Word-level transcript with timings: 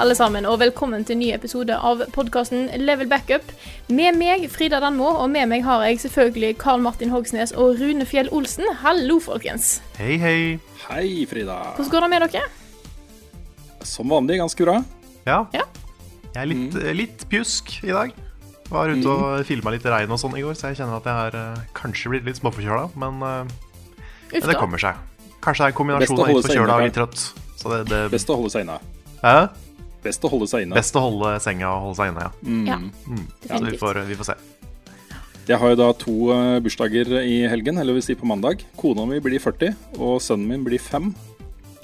Alle 0.00 0.14
sammen, 0.16 0.46
og 0.48 0.62
velkommen 0.62 1.02
til 1.04 1.18
en 1.18 1.20
ny 1.20 1.26
episode 1.34 1.74
av 1.76 2.00
podkasten 2.14 2.70
Level 2.80 3.08
Backup. 3.10 3.44
Med 3.92 4.16
meg, 4.16 4.46
Frida 4.48 4.78
Danmo, 4.80 5.10
og 5.20 5.28
med 5.28 5.50
meg 5.50 5.64
har 5.66 5.82
jeg 5.84 6.00
selvfølgelig 6.00 6.54
Karl 6.62 6.80
Martin 6.80 7.12
Hogsnes 7.12 7.52
og 7.52 7.76
Rune 7.82 8.06
Fjell 8.08 8.30
Olsen. 8.32 8.64
Hallo, 8.80 9.18
folkens. 9.20 9.82
Hei, 9.98 10.16
hei. 10.22 10.38
Hei, 10.86 11.26
Frida. 11.28 11.58
Hvordan 11.76 11.92
går 11.92 12.06
det 12.06 12.10
med 12.14 12.24
dere? 12.24 12.48
Som 13.84 14.08
vanlig 14.14 14.40
ganske 14.40 14.64
bra. 14.64 14.80
Ja. 15.28 15.44
Ja. 15.52 15.68
Jeg 16.30 16.40
er 16.46 16.48
litt, 16.48 16.66
mm. 16.72 16.90
litt 16.96 17.28
pjusk 17.28 17.76
i 17.84 17.92
dag. 17.92 18.16
Var 18.72 18.96
ute 18.96 19.12
og 19.12 19.46
filma 19.48 19.76
litt 19.76 19.84
regn 19.84 20.16
og 20.16 20.20
sånn 20.22 20.38
i 20.40 20.44
går, 20.46 20.56
så 20.56 20.70
jeg 20.70 20.80
kjenner 20.80 20.96
at 21.02 21.08
jeg 21.10 21.18
har 21.18 21.40
eh, 21.44 21.64
kanskje 21.76 22.14
blitt 22.14 22.28
litt 22.30 22.40
småforkjøla, 22.40 22.92
men, 23.02 23.20
eh, 23.26 24.04
men 24.32 24.48
det 24.48 24.60
kommer 24.62 24.80
seg. 24.80 24.96
Kanskje 25.44 25.66
det 25.66 25.74
er 25.74 25.74
en 25.74 26.06
Best 26.06 26.14
kombinasjon 26.14 26.22
av 26.24 26.30
litt 26.32 26.46
forkjøla 26.46 26.76
og 26.78 26.86
litt 26.88 26.96
trøtt. 26.96 27.32
Så 27.60 27.74
det, 27.74 27.88
det 27.90 28.06
Best 28.14 28.32
å 28.32 28.40
holde 28.40 28.54
seg 28.54 28.64
inne. 28.64 28.80
Hæ? 29.20 29.50
Best 30.04 30.24
å 30.24 30.30
holde 30.32 30.48
seg 30.48 30.64
inne. 30.64 30.78
Best 30.78 30.96
å 30.96 31.02
holde 31.04 31.34
senga 31.44 31.68
og 31.74 31.90
holde 31.90 31.98
seg 31.98 32.12
inne, 32.12 32.26
ja. 32.26 32.78
Ja, 33.46 33.58
Så 33.58 33.64
vi 33.66 33.80
får, 33.80 34.00
vi 34.08 34.16
får 34.16 34.30
se. 34.30 34.36
Jeg 35.50 35.58
har 35.58 35.72
jo 35.72 35.78
da 35.80 35.88
to 35.98 36.14
eh, 36.34 36.58
bursdager 36.62 37.10
i 37.20 37.40
helgen, 37.50 37.80
eller 37.80 37.96
vil 37.96 38.04
si 38.04 38.14
på 38.16 38.28
mandag. 38.28 38.62
Kona 38.80 39.04
mi 39.08 39.18
blir 39.24 39.42
40, 39.42 39.74
og 39.98 40.20
sønnen 40.22 40.48
min 40.48 40.64
blir 40.66 40.80
5. 40.80 41.10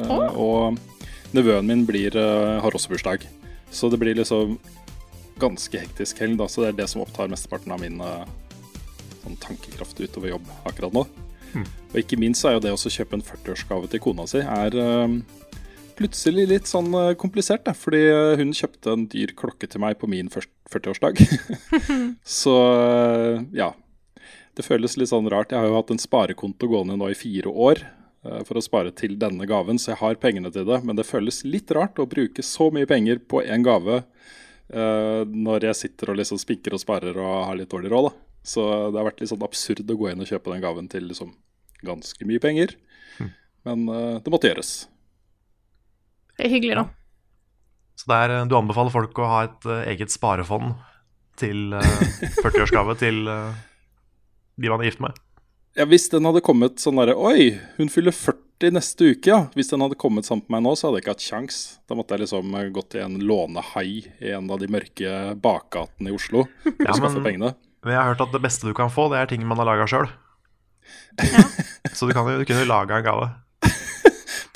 Oh. 0.07 0.27
Og 0.39 1.35
nevøen 1.37 1.67
min 1.69 1.85
blir, 1.89 2.17
eh, 2.17 2.57
har 2.63 2.79
også 2.79 2.93
bursdag. 2.95 3.27
Så 3.75 3.91
det 3.91 3.99
blir 4.01 4.17
liksom 4.17 4.57
ganske 5.43 5.81
hektisk 5.83 6.21
helg, 6.23 6.39
da. 6.41 6.49
Så 6.49 6.63
det 6.63 6.73
er 6.73 6.81
det 6.83 6.89
som 6.93 7.03
opptar 7.05 7.33
mesteparten 7.33 7.75
av 7.75 7.83
min 7.83 8.01
eh, 8.01 8.27
sånn 9.25 9.41
tankekraft 9.43 10.01
utover 10.01 10.37
jobb 10.37 10.53
akkurat 10.69 10.95
nå. 10.95 11.07
Og 11.57 11.99
ikke 12.01 12.19
minst 12.21 12.43
så 12.43 12.51
er 12.51 12.57
jo 12.57 12.65
det 12.67 12.73
å 12.75 12.79
kjøpe 12.93 13.17
en 13.17 13.25
40-årsgave 13.25 13.89
til 13.91 14.03
kona 14.05 14.27
si 14.29 14.43
er 14.45 14.77
eh, 14.77 15.17
plutselig 15.99 16.47
litt 16.51 16.69
sånn 16.71 16.93
eh, 16.95 17.15
komplisert, 17.19 17.65
da. 17.67 17.75
Fordi 17.77 18.03
eh, 18.11 18.35
hun 18.41 18.55
kjøpte 18.57 18.93
en 18.95 19.07
dyr 19.13 19.33
klokke 19.39 19.69
til 19.71 19.83
meg 19.83 19.99
på 20.01 20.09
min 20.11 20.31
først- 20.33 20.53
40-årsdag. 20.73 21.21
så 22.41 22.55
eh, 22.77 23.45
ja. 23.59 23.73
Det 24.57 24.65
føles 24.65 24.97
litt 24.97 25.11
sånn 25.13 25.29
rart. 25.33 25.53
Jeg 25.53 25.61
har 25.61 25.69
jo 25.69 25.77
hatt 25.77 25.93
en 25.93 26.01
sparekonto 26.01 26.69
gående 26.73 26.97
nå 26.97 27.11
i 27.13 27.19
fire 27.19 27.51
år 27.53 27.83
for 28.49 28.59
å 28.59 28.63
spare 28.65 28.91
til 28.97 29.13
denne 29.21 29.45
gaven, 29.47 29.77
så 29.79 29.93
jeg 29.93 30.01
har 30.01 30.17
pengene 30.19 30.49
til 30.51 30.65
det. 30.67 30.79
Men 30.83 30.97
det 30.99 31.05
føles 31.07 31.43
litt 31.47 31.69
rart 31.77 32.01
å 32.03 32.07
bruke 32.11 32.43
så 32.43 32.71
mye 32.75 32.89
penger 32.89 33.21
på 33.21 33.43
én 33.45 33.63
gave 33.63 34.01
når 34.73 35.69
jeg 35.69 35.79
sitter 35.79 36.11
og 36.11 36.19
liksom 36.19 36.41
spinker 36.43 36.75
og 36.75 36.81
sparer 36.83 37.21
og 37.21 37.35
har 37.51 37.61
litt 37.61 37.71
dårlig 37.71 37.93
råd. 37.93 38.09
da. 38.09 38.41
Så 38.49 38.65
det 38.91 38.99
har 38.99 39.07
vært 39.11 39.21
litt 39.23 39.31
sånn 39.31 39.45
absurd 39.47 39.93
å 39.93 39.99
gå 40.01 40.09
inn 40.11 40.25
og 40.25 40.33
kjøpe 40.33 40.57
den 40.57 40.65
gaven 40.65 40.89
til 40.91 41.07
liksom 41.13 41.37
ganske 41.87 42.27
mye 42.27 42.43
penger. 42.43 42.75
Men 43.67 43.89
eh, 43.91 44.19
det 44.23 44.33
måtte 44.33 44.51
gjøres. 44.51 44.73
Det 46.37 46.47
er 46.49 46.53
hyggelig, 46.53 46.77
da. 46.79 46.87
Så 47.97 48.11
det 48.11 48.17
er, 48.27 48.35
eh, 48.41 48.47
du 48.51 48.57
anbefaler 48.59 48.93
folk 48.93 49.19
å 49.23 49.29
ha 49.31 49.45
et 49.47 49.69
uh, 49.69 49.79
eget 49.89 50.13
sparefond 50.13 50.75
til 51.41 51.73
uh, 51.77 52.03
40-årsgave 52.43 52.97
til 53.01 53.23
uh, 53.29 53.55
de 54.61 54.69
man 54.73 54.83
er 54.85 54.91
gift 54.91 55.01
med. 55.05 55.17
Ja, 55.77 55.85
Hvis 55.89 56.09
den 56.13 56.25
hadde 56.25 56.41
kommet 56.45 56.81
sånn 56.81 56.97
derre 56.97 57.13
Oi, 57.21 57.51
hun 57.77 57.91
fyller 57.93 58.15
40 58.17 58.73
neste 58.73 59.11
uke, 59.13 59.29
ja. 59.29 59.43
Hvis 59.57 59.69
den 59.69 59.83
hadde 59.85 59.99
kommet 60.01 60.25
sammen 60.29 60.47
med 60.49 60.55
meg 60.57 60.63
nå, 60.65 60.71
så 60.81 60.89
hadde 60.89 61.01
jeg 61.03 61.05
ikke 61.05 61.15
hatt 61.17 61.27
kjangs. 61.27 61.59
Da 61.89 61.97
måtte 61.99 62.17
jeg 62.17 62.23
liksom 62.25 62.55
eh, 62.57 62.71
gått 62.73 62.89
til 62.95 63.03
en 63.05 63.19
lånehai 63.21 63.89
i 64.25 64.31
en 64.33 64.49
av 64.53 64.61
de 64.63 64.69
mørke 64.73 65.11
bakgatene 65.45 66.09
i 66.09 66.17
Oslo 66.17 66.47
for 66.65 66.81
Ja, 66.81 66.95
å 66.95 66.97
skaffe 66.97 67.19
men- 67.19 67.27
pengene. 67.29 67.51
Men 67.85 67.93
jeg 67.93 68.01
har 68.01 68.09
hørt 68.15 68.23
at 68.25 68.33
det 68.35 68.41
beste 68.43 68.67
du 68.67 68.73
kan 68.75 68.89
få, 68.91 69.05
det 69.13 69.21
er 69.21 69.29
ting 69.31 69.45
man 69.47 69.61
har 69.61 69.69
laga 69.69 69.85
sjøl. 69.87 70.09
Så 71.97 72.09
du, 72.09 72.15
kan 72.17 72.27
du 72.27 72.45
kunne 72.49 72.65
laga 72.67 72.97
en 72.99 73.05
gave. 73.07 73.29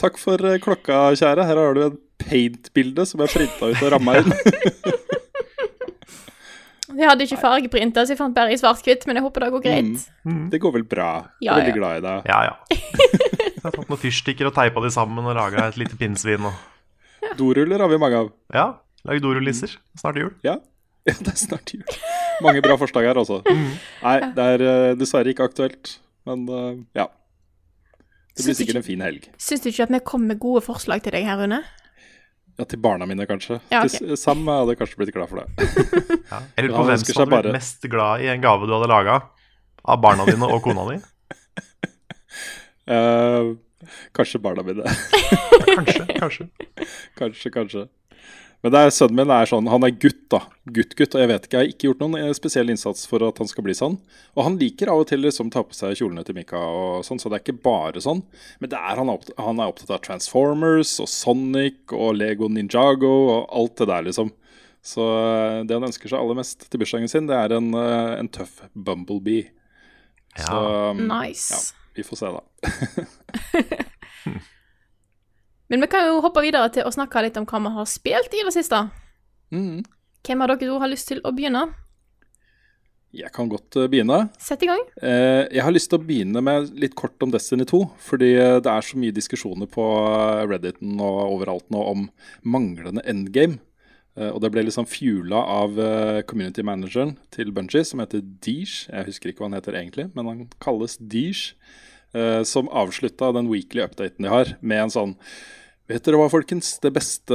Takk 0.00 0.16
for 0.20 0.40
eh, 0.48 0.58
klokka, 0.62 1.10
kjære. 1.20 1.44
Her 1.48 1.60
har 1.60 1.76
du 1.76 1.82
et 1.90 1.98
paint-bilde 2.20 3.04
som 3.08 3.20
jeg 3.24 3.32
printa 3.34 3.68
ut 3.72 3.82
og 3.84 3.92
ramma 3.96 4.18
inn. 4.22 4.32
Jeg 7.00 7.06
hadde 7.06 7.24
ikke 7.24 7.38
fargeprinta, 7.40 8.02
så 8.04 8.12
jeg 8.12 8.18
fant 8.18 8.34
bare 8.34 8.52
i 8.52 8.56
svart-hvitt, 8.60 9.04
men 9.08 9.16
jeg 9.16 9.22
håper 9.24 9.44
det 9.44 9.48
går 9.54 9.62
greit. 9.64 10.02
Det 10.52 10.58
går 10.60 10.72
vel 10.74 10.82
bra. 10.90 11.06
Jeg 11.40 11.46
Ja, 11.46 11.52
er 11.54 11.60
veldig 11.62 11.70
ja. 11.70 11.76
glad 11.78 12.00
i 12.00 12.02
deg. 12.04 12.26
Ja, 12.28 12.40
ja. 12.48 12.80
Jeg 13.60 13.62
har 13.62 13.74
tatt 13.76 13.88
noen 13.92 14.00
fyrstikker 14.02 14.48
og 14.48 14.54
teipa 14.56 14.80
de 14.84 14.90
sammen 14.92 15.24
og 15.30 15.34
laga 15.36 15.66
et 15.70 15.78
lite 15.80 15.96
pinnsvin. 16.00 16.44
Og... 16.50 17.30
Doruller 17.38 17.80
har 17.84 17.88
vi 17.92 17.98
mange 18.00 18.18
av. 18.24 18.28
Ja, 18.56 18.64
lag 19.06 19.20
dorullisser. 19.22 19.74
Snart 20.00 20.18
jul. 20.20 20.30
Ja. 20.44 20.56
ja, 21.08 21.14
det 21.24 21.32
er 21.34 21.38
snart 21.40 21.72
jul. 21.76 21.84
Mange 22.44 22.62
bra 22.64 22.76
forslag 22.80 23.06
her, 23.10 23.20
altså. 23.22 23.40
Nei, 23.46 24.16
det 24.36 24.46
er 24.56 24.64
eh, 24.66 24.92
dessverre 25.00 25.32
ikke 25.32 25.46
aktuelt. 25.48 25.94
Men 26.28 26.44
eh, 26.48 26.70
ja. 27.00 27.06
Det 28.40 28.48
blir 28.48 28.58
sikkert 28.58 28.80
en 28.80 28.86
fin 28.86 29.04
helg. 29.04 29.28
Syns 29.40 29.62
du 29.64 29.70
ikke 29.70 29.86
at 29.86 29.92
vi 29.94 30.00
kom 30.12 30.24
med 30.28 30.40
gode 30.42 30.64
forslag 30.64 31.04
til 31.04 31.14
deg 31.16 31.28
her, 31.28 31.38
Rune? 31.40 31.60
Ja, 32.60 32.66
Til 32.68 32.80
barna 32.82 33.06
mine, 33.08 33.24
kanskje. 33.28 33.60
Ja, 33.72 33.84
okay. 33.86 34.02
Til 34.02 34.16
Sam 34.20 34.42
hadde 34.50 34.74
kanskje 34.76 35.00
blitt 35.00 35.14
glad 35.16 35.30
for 35.30 35.40
det. 35.40 35.48
Ja. 36.30 36.38
Jeg 36.56 36.68
lurer 36.68 36.76
på 36.76 36.82
hvem 36.86 37.00
som 37.02 37.16
hadde 37.20 37.30
bare... 37.32 37.42
blitt 37.48 37.56
mest 37.56 37.86
glad 37.90 38.22
i 38.22 38.28
en 38.30 38.42
gave 38.44 38.66
du 38.68 38.74
hadde 38.76 38.88
laga 38.90 39.16
av 39.82 40.02
barna 40.02 40.26
dine 40.28 40.46
og 40.46 40.60
kona 40.62 40.84
di. 40.90 40.98
uh, 42.92 43.56
kanskje 44.16 44.42
barna 44.44 44.62
mine. 44.66 44.84
Kanskje, 45.70 46.04
kanskje. 46.20 46.46
kanskje, 47.20 47.52
kanskje. 47.54 47.86
Men 48.60 48.74
det 48.74 48.80
er, 48.80 48.90
sønnen 48.92 49.16
min 49.22 49.30
er 49.32 49.48
sånn, 49.48 49.68
han 49.72 49.84
er 49.86 49.94
gutt, 49.96 50.26
da. 50.32 50.42
Gutt-gutt. 50.68 51.14
Og 51.16 51.22
jeg 51.22 51.30
vet 51.30 51.46
ikke, 51.46 51.56
jeg 51.56 51.64
har 51.64 51.72
ikke 51.72 51.86
gjort 51.88 52.02
noen 52.02 52.16
eh, 52.18 52.32
spesiell 52.36 52.72
innsats 52.72 53.06
for 53.08 53.24
at 53.24 53.40
han 53.40 53.48
skal 53.48 53.64
bli 53.64 53.76
sånn. 53.76 53.96
Og 54.36 54.44
han 54.44 54.58
liker 54.60 54.92
av 54.92 55.00
og 55.00 55.08
til 55.08 55.24
liksom 55.24 55.52
ta 55.54 55.62
på 55.64 55.76
seg 55.76 55.96
kjolene 55.96 56.24
til 56.26 56.36
Mika 56.36 56.60
og 56.60 57.06
sånn, 57.06 57.22
så 57.22 57.32
det 57.32 57.38
er 57.38 57.44
ikke 57.46 57.64
bare 57.64 58.04
sånn. 58.04 58.20
Men 58.60 58.74
det 58.74 58.82
er, 58.82 59.00
han, 59.00 59.08
er 59.08 59.16
opptatt, 59.16 59.40
han 59.40 59.62
er 59.62 59.72
opptatt 59.72 59.94
av 59.96 60.04
Transformers 60.04 60.92
og 61.00 61.08
Sonic 61.08 61.96
og 61.96 62.20
Lego 62.20 62.50
Ninjago 62.52 63.14
og 63.32 63.48
alt 63.62 63.80
det 63.80 63.88
der, 63.94 64.06
liksom. 64.10 64.34
Så 64.84 65.08
eh, 65.08 65.56
det 65.64 65.80
han 65.80 65.88
ønsker 65.88 66.12
seg 66.12 66.20
aller 66.20 66.40
mest 66.42 66.68
til 66.68 66.84
bursdagen 66.84 67.08
sin, 67.12 67.32
det 67.32 67.40
er 67.40 67.56
en, 67.56 67.72
eh, 67.80 68.14
en 68.20 68.28
tøff 68.32 68.60
Bumblebee. 68.76 69.48
Så 70.36 70.62
nice. 71.00 71.48
ja, 71.56 71.88
vi 71.96 72.04
får 72.06 72.20
se, 72.20 72.36
da. 72.36 72.44
Men 75.70 75.84
vi 75.84 75.90
kan 75.90 76.08
jo 76.08 76.18
hoppe 76.24 76.42
videre 76.42 76.70
til 76.74 76.86
å 76.86 76.90
snakke 76.90 77.22
litt 77.22 77.38
om 77.38 77.46
hva 77.46 77.62
vi 77.62 77.74
har 77.76 77.86
spilt 77.86 78.34
i 78.34 78.42
det 78.46 78.54
siste. 78.56 78.82
Mm. 79.54 79.84
Hvem 80.26 80.42
av 80.42 80.50
dere 80.50 80.66
to 80.66 80.80
har 80.82 80.90
lyst 80.90 81.08
til 81.12 81.22
å 81.22 81.32
begynne? 81.34 81.68
Jeg 83.10 83.32
kan 83.34 83.48
godt 83.50 83.74
eh, 83.78 83.88
begynne. 83.90 84.20
Sett 84.38 84.62
i 84.62 84.68
gang. 84.70 84.82
Eh, 85.02 85.48
jeg 85.50 85.64
har 85.66 85.74
lyst 85.74 85.90
til 85.90 85.98
å 85.98 86.06
begynne 86.06 86.42
med 86.46 86.70
litt 86.78 86.94
kort 86.98 87.18
om 87.24 87.32
Destiny 87.34 87.66
2. 87.66 87.80
Fordi 88.06 88.28
eh, 88.38 88.58
det 88.62 88.70
er 88.70 88.86
så 88.86 89.00
mye 89.02 89.14
diskusjoner 89.14 89.70
på 89.70 89.86
Redditen 90.46 90.94
og 91.02 91.34
overalt 91.36 91.66
nå 91.74 91.82
om 91.94 92.06
manglende 92.42 93.04
endgame. 93.10 93.58
Og 94.20 94.40
det 94.42 94.50
ble 94.52 94.64
liksom 94.66 94.84
fuela 94.90 95.38
av 95.62 95.78
community 96.28 96.64
manageren 96.66 97.14
til 97.32 97.52
Bungie, 97.56 97.84
som 97.86 98.02
heter 98.02 98.20
Deesh. 98.20 98.88
Jeg 98.90 99.06
husker 99.06 99.30
ikke 99.30 99.40
hva 99.40 99.48
han 99.48 99.56
heter 99.56 99.78
egentlig, 99.78 100.08
men 100.18 100.26
han 100.28 100.42
kalles 100.60 100.98
Deesh. 100.98 101.54
Eh, 102.12 102.42
som 102.42 102.68
avslutta 102.74 103.30
den 103.36 103.50
weekly 103.50 103.84
updaten 103.84 104.26
de 104.26 104.30
har, 104.32 104.54
med 104.60 104.86
en 104.86 104.94
sånn 104.94 105.16
Vet 105.90 106.04
dere 106.06 106.20
hva, 106.20 106.28
folkens? 106.30 106.76
Det 106.78 106.92
beste 106.94 107.34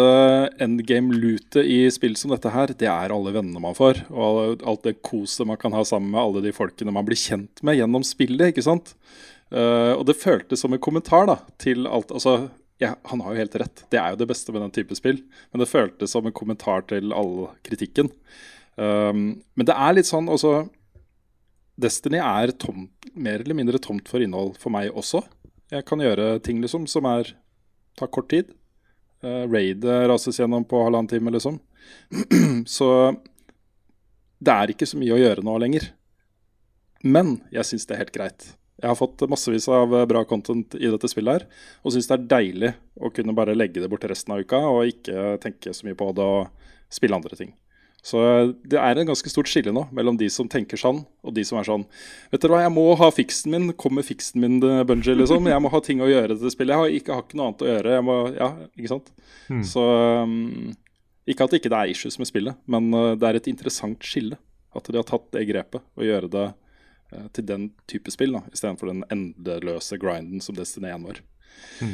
endgame-lootet 0.63 1.68
i 1.68 1.89
spill 1.92 2.13
som 2.16 2.31
dette 2.31 2.54
her, 2.54 2.72
det 2.72 2.88
er 2.88 3.12
alle 3.12 3.33
vennene 3.36 3.60
man 3.60 3.75
får. 3.75 4.06
Og 4.16 4.63
alt 4.63 4.86
det 4.88 5.01
koset 5.04 5.44
man 5.50 5.60
kan 5.60 5.75
ha 5.75 5.81
sammen 5.83 6.13
med 6.13 6.22
alle 6.22 6.44
de 6.45 6.54
folkene 6.56 6.94
man 6.95 7.04
blir 7.04 7.19
kjent 7.19 7.60
med 7.68 7.75
gjennom 7.75 8.06
spillet. 8.07 8.54
ikke 8.54 8.63
sant? 8.63 8.94
Uh, 9.51 10.00
og 10.00 10.06
det 10.07 10.16
føltes 10.22 10.63
som 10.63 10.72
en 10.72 10.80
kommentar 10.80 11.28
da, 11.28 11.36
til 11.60 11.83
alt 11.83 12.16
Altså, 12.16 12.48
ja, 12.80 12.94
han 13.12 13.25
har 13.25 13.36
jo 13.36 13.44
helt 13.44 13.60
rett. 13.60 13.83
Det 13.92 14.00
er 14.00 14.16
jo 14.16 14.21
det 14.24 14.30
beste 14.31 14.56
med 14.56 14.63
den 14.63 14.75
type 14.80 14.95
spill. 14.95 15.19
Men 15.51 15.66
det 15.66 15.71
føltes 15.74 16.16
som 16.16 16.24
en 16.24 16.39
kommentar 16.39 16.88
til 16.88 17.12
all 17.12 17.50
kritikken. 17.68 18.07
Um, 18.80 19.44
men 19.51 19.68
det 19.68 19.75
er 19.75 20.00
litt 20.00 20.07
sånn 20.07 20.31
også 20.31 20.62
Destiny 21.75 22.22
er 22.24 22.54
tomt, 22.56 23.10
mer 23.13 23.42
eller 23.44 23.57
mindre 23.57 23.81
tomt 23.83 24.07
for 24.07 24.24
innhold 24.24 24.56
for 24.62 24.72
meg 24.74 24.94
også. 24.95 25.24
Jeg 25.74 25.86
kan 25.88 26.00
gjøre 26.00 26.38
ting 26.45 26.62
liksom 26.63 26.86
som 26.88 27.07
er 27.10 27.33
tar 28.00 28.12
kort 28.12 28.30
tid. 28.31 28.51
Uh, 29.24 29.44
Raidet 29.50 30.06
rases 30.10 30.39
gjennom 30.39 30.66
på 30.68 30.83
halvannen 30.83 31.10
time, 31.12 31.33
liksom. 31.36 31.60
så 32.77 32.89
det 34.39 34.54
er 34.54 34.72
ikke 34.72 34.88
så 34.88 35.00
mye 35.00 35.16
å 35.16 35.19
gjøre 35.19 35.45
nå 35.45 35.56
lenger. 35.63 35.89
Men 37.06 37.39
jeg 37.54 37.68
syns 37.69 37.88
det 37.88 37.95
er 37.95 38.04
helt 38.04 38.16
greit. 38.16 38.48
Jeg 38.81 38.92
har 38.92 38.98
fått 39.00 39.24
massevis 39.31 39.68
av 39.71 39.94
bra 40.10 40.25
content 40.28 40.75
i 40.75 40.89
dette 40.92 41.10
spillet 41.10 41.38
her, 41.38 41.45
og 41.83 41.94
syns 41.95 42.10
det 42.10 42.16
er 42.18 42.25
deilig 42.33 42.71
å 43.00 43.12
kunne 43.16 43.36
bare 43.38 43.56
legge 43.56 43.81
det 43.81 43.89
bort 43.92 44.04
resten 44.10 44.36
av 44.36 44.44
uka 44.44 44.60
og 44.68 44.89
ikke 44.92 45.38
tenke 45.44 45.74
så 45.74 45.88
mye 45.88 45.98
på 45.98 46.10
det 46.18 46.25
og 46.25 46.74
spille 46.92 47.16
andre 47.16 47.39
ting. 47.39 47.54
Så 48.06 48.19
det 48.62 48.78
er 48.78 49.00
en 49.02 49.07
ganske 49.10 49.31
stort 49.31 49.50
skille 49.50 49.72
nå 49.74 49.88
mellom 49.96 50.18
de 50.19 50.28
som 50.30 50.46
tenker 50.52 50.78
sånn, 50.78 51.00
og 51.25 51.34
de 51.34 51.42
som 51.48 51.57
er 51.57 51.66
sånn 51.66 51.88
Vet 52.30 52.44
dere 52.44 52.54
hva, 52.54 52.60
jeg 52.62 52.74
må 52.75 52.84
ha 53.00 53.07
fiksen 53.10 53.54
min. 53.56 53.72
Kom 53.81 53.96
med 53.98 54.06
fiksen 54.06 54.44
min, 54.44 54.60
Bunji, 54.62 55.16
liksom. 55.18 55.48
Jeg 55.50 55.63
må 55.63 55.72
ha 55.74 55.81
ting 55.81 56.04
å 56.06 56.10
gjøre 56.12 56.38
til 56.38 56.54
spillet. 56.54 56.75
Jeg 56.75 56.84
har 56.84 56.98
ikke, 57.00 57.16
har 57.16 57.25
ikke 57.25 57.40
noe 57.40 57.48
annet 57.50 57.63
å 57.66 57.72
gjøre. 57.72 57.96
Må, 58.06 58.18
ja, 58.36 58.50
ikke 58.78 58.92
sant? 58.92 59.10
Mm. 59.50 59.63
Så 59.66 59.86
um, 60.22 60.75
Ikke 61.25 61.48
at 61.48 61.56
det 61.56 61.63
ikke 61.63 61.72
er 61.74 61.96
issues 61.96 62.19
med 62.22 62.30
spillet, 62.30 62.60
men 62.69 62.92
uh, 62.94 63.16
det 63.18 63.31
er 63.31 63.40
et 63.40 63.50
interessant 63.50 64.06
skille. 64.06 64.38
At 64.78 64.86
de 64.86 65.02
har 65.02 65.07
tatt 65.10 65.25
det 65.34 65.48
grepet 65.50 65.81
og 65.81 66.06
gjøre 66.06 66.30
det 66.30 66.48
til 67.38 67.46
den 67.48 67.68
type 67.88 68.12
spill, 68.12 68.34
da, 68.36 68.42
istedenfor 68.52 68.90
den 68.90 69.04
endeløse 69.13 69.96
grinden 70.02 70.42
som 70.44 70.57
Destiny 70.57 70.90
1 70.92 71.06
var. 71.06 71.22
Mm. 71.80 71.94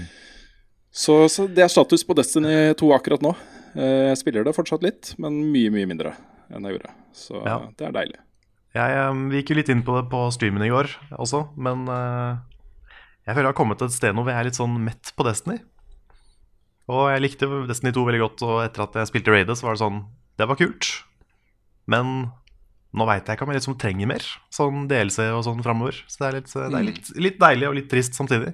Så, 0.91 1.15
så 1.29 1.45
det 1.47 1.63
er 1.63 1.71
status 1.71 2.03
på 2.07 2.15
Destiny 2.17 2.73
2 2.79 2.89
akkurat 2.95 3.21
nå. 3.23 3.35
Eh, 3.75 4.09
jeg 4.11 4.19
spiller 4.19 4.45
det 4.47 4.55
fortsatt 4.55 4.83
litt, 4.85 5.13
men 5.21 5.37
mye, 5.53 5.71
mye 5.73 5.89
mindre 5.89 6.15
enn 6.51 6.67
jeg 6.67 6.77
gjorde. 6.77 6.93
Så 7.15 7.41
ja. 7.45 7.57
det 7.79 7.87
er 7.87 7.95
deilig. 7.95 8.19
Jeg, 8.75 9.03
um, 9.11 9.25
vi 9.31 9.41
gikk 9.41 9.51
jo 9.51 9.59
litt 9.59 9.69
inn 9.71 9.83
på 9.83 9.97
det 9.97 10.05
på 10.11 10.23
streamen 10.31 10.63
i 10.63 10.71
går 10.71 10.87
også, 11.19 11.43
men 11.59 11.83
uh, 11.91 12.39
jeg 13.27 13.33
føler 13.35 13.49
jeg 13.49 13.51
har 13.51 13.57
kommet 13.57 13.81
til 13.81 13.89
et 13.89 13.95
sted 13.97 14.15
nå 14.15 14.23
hvor 14.23 14.31
jeg 14.31 14.39
er 14.39 14.47
litt 14.47 14.59
sånn 14.59 14.77
mett 14.85 15.11
på 15.17 15.25
Destiny. 15.27 15.59
Og 16.91 17.07
jeg 17.11 17.23
likte 17.23 17.49
Destiny 17.69 17.91
2 17.95 18.05
veldig 18.07 18.21
godt, 18.23 18.43
og 18.47 18.61
etter 18.63 18.85
at 18.85 18.95
jeg 18.99 19.11
spilte 19.11 19.35
Raidet, 19.35 19.57
så 19.59 19.67
var 19.67 19.75
det 19.75 19.83
sånn 19.83 19.99
Det 20.39 20.47
var 20.47 20.59
kult, 20.59 20.87
men 21.91 22.31
nå 22.91 23.07
veit 23.07 23.27
jeg 23.27 23.37
ikke 23.37 23.45
om 23.47 23.51
jeg 23.53 23.61
liksom 23.61 23.77
trenger 23.79 24.09
mer 24.09 24.25
sånn 24.51 24.87
DLC 24.91 25.29
og 25.31 25.45
sånn 25.47 25.61
framover. 25.63 26.01
Så 26.11 26.23
det 26.23 26.27
er, 26.27 26.37
litt, 26.39 26.51
det 26.51 26.65
er 26.67 26.87
litt, 26.87 27.11
litt 27.27 27.37
deilig 27.39 27.69
og 27.69 27.77
litt 27.77 27.87
trist 27.91 28.17
samtidig. 28.17 28.51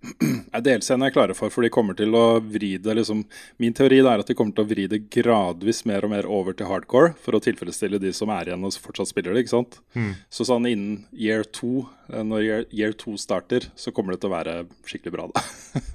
DLC-en 0.00 1.02
er 1.04 1.12
klare 1.12 1.34
for, 1.36 1.52
for 1.52 1.64
de 1.64 1.70
kommer 1.72 1.96
til 1.96 2.14
å 2.16 2.40
vri 2.40 2.72
det 2.80 2.94
liksom, 2.96 3.20
Min 3.60 3.74
teori 3.76 3.98
er 4.00 4.22
at 4.22 4.30
de 4.30 4.36
kommer 4.36 4.56
til 4.56 4.64
å 4.64 4.70
vri 4.70 4.86
det 4.88 5.02
gradvis 5.12 5.82
mer 5.88 6.06
og 6.06 6.12
mer 6.14 6.28
over 6.28 6.56
til 6.56 6.70
hardcore 6.70 7.12
for 7.20 7.36
å 7.36 7.42
tilfredsstille 7.44 8.00
de 8.00 8.12
som 8.16 8.32
er 8.32 8.48
igjen 8.48 8.64
og 8.64 8.78
fortsatt 8.80 9.10
spiller 9.10 9.36
det. 9.36 9.44
ikke 9.44 9.52
sant? 9.52 9.80
Mm. 9.92 10.14
Så 10.32 10.46
sånn 10.48 10.68
innen 10.70 11.02
year 11.12 11.44
two, 11.44 11.84
eh, 12.08 12.24
når 12.24 12.46
year, 12.46 12.64
year 12.72 12.96
two 12.96 13.18
starter, 13.20 13.68
så 13.76 13.92
kommer 13.92 14.16
det 14.16 14.22
til 14.22 14.30
å 14.30 14.36
være 14.38 14.56
skikkelig 14.88 15.14
bra, 15.18 15.28
da. 15.34 15.44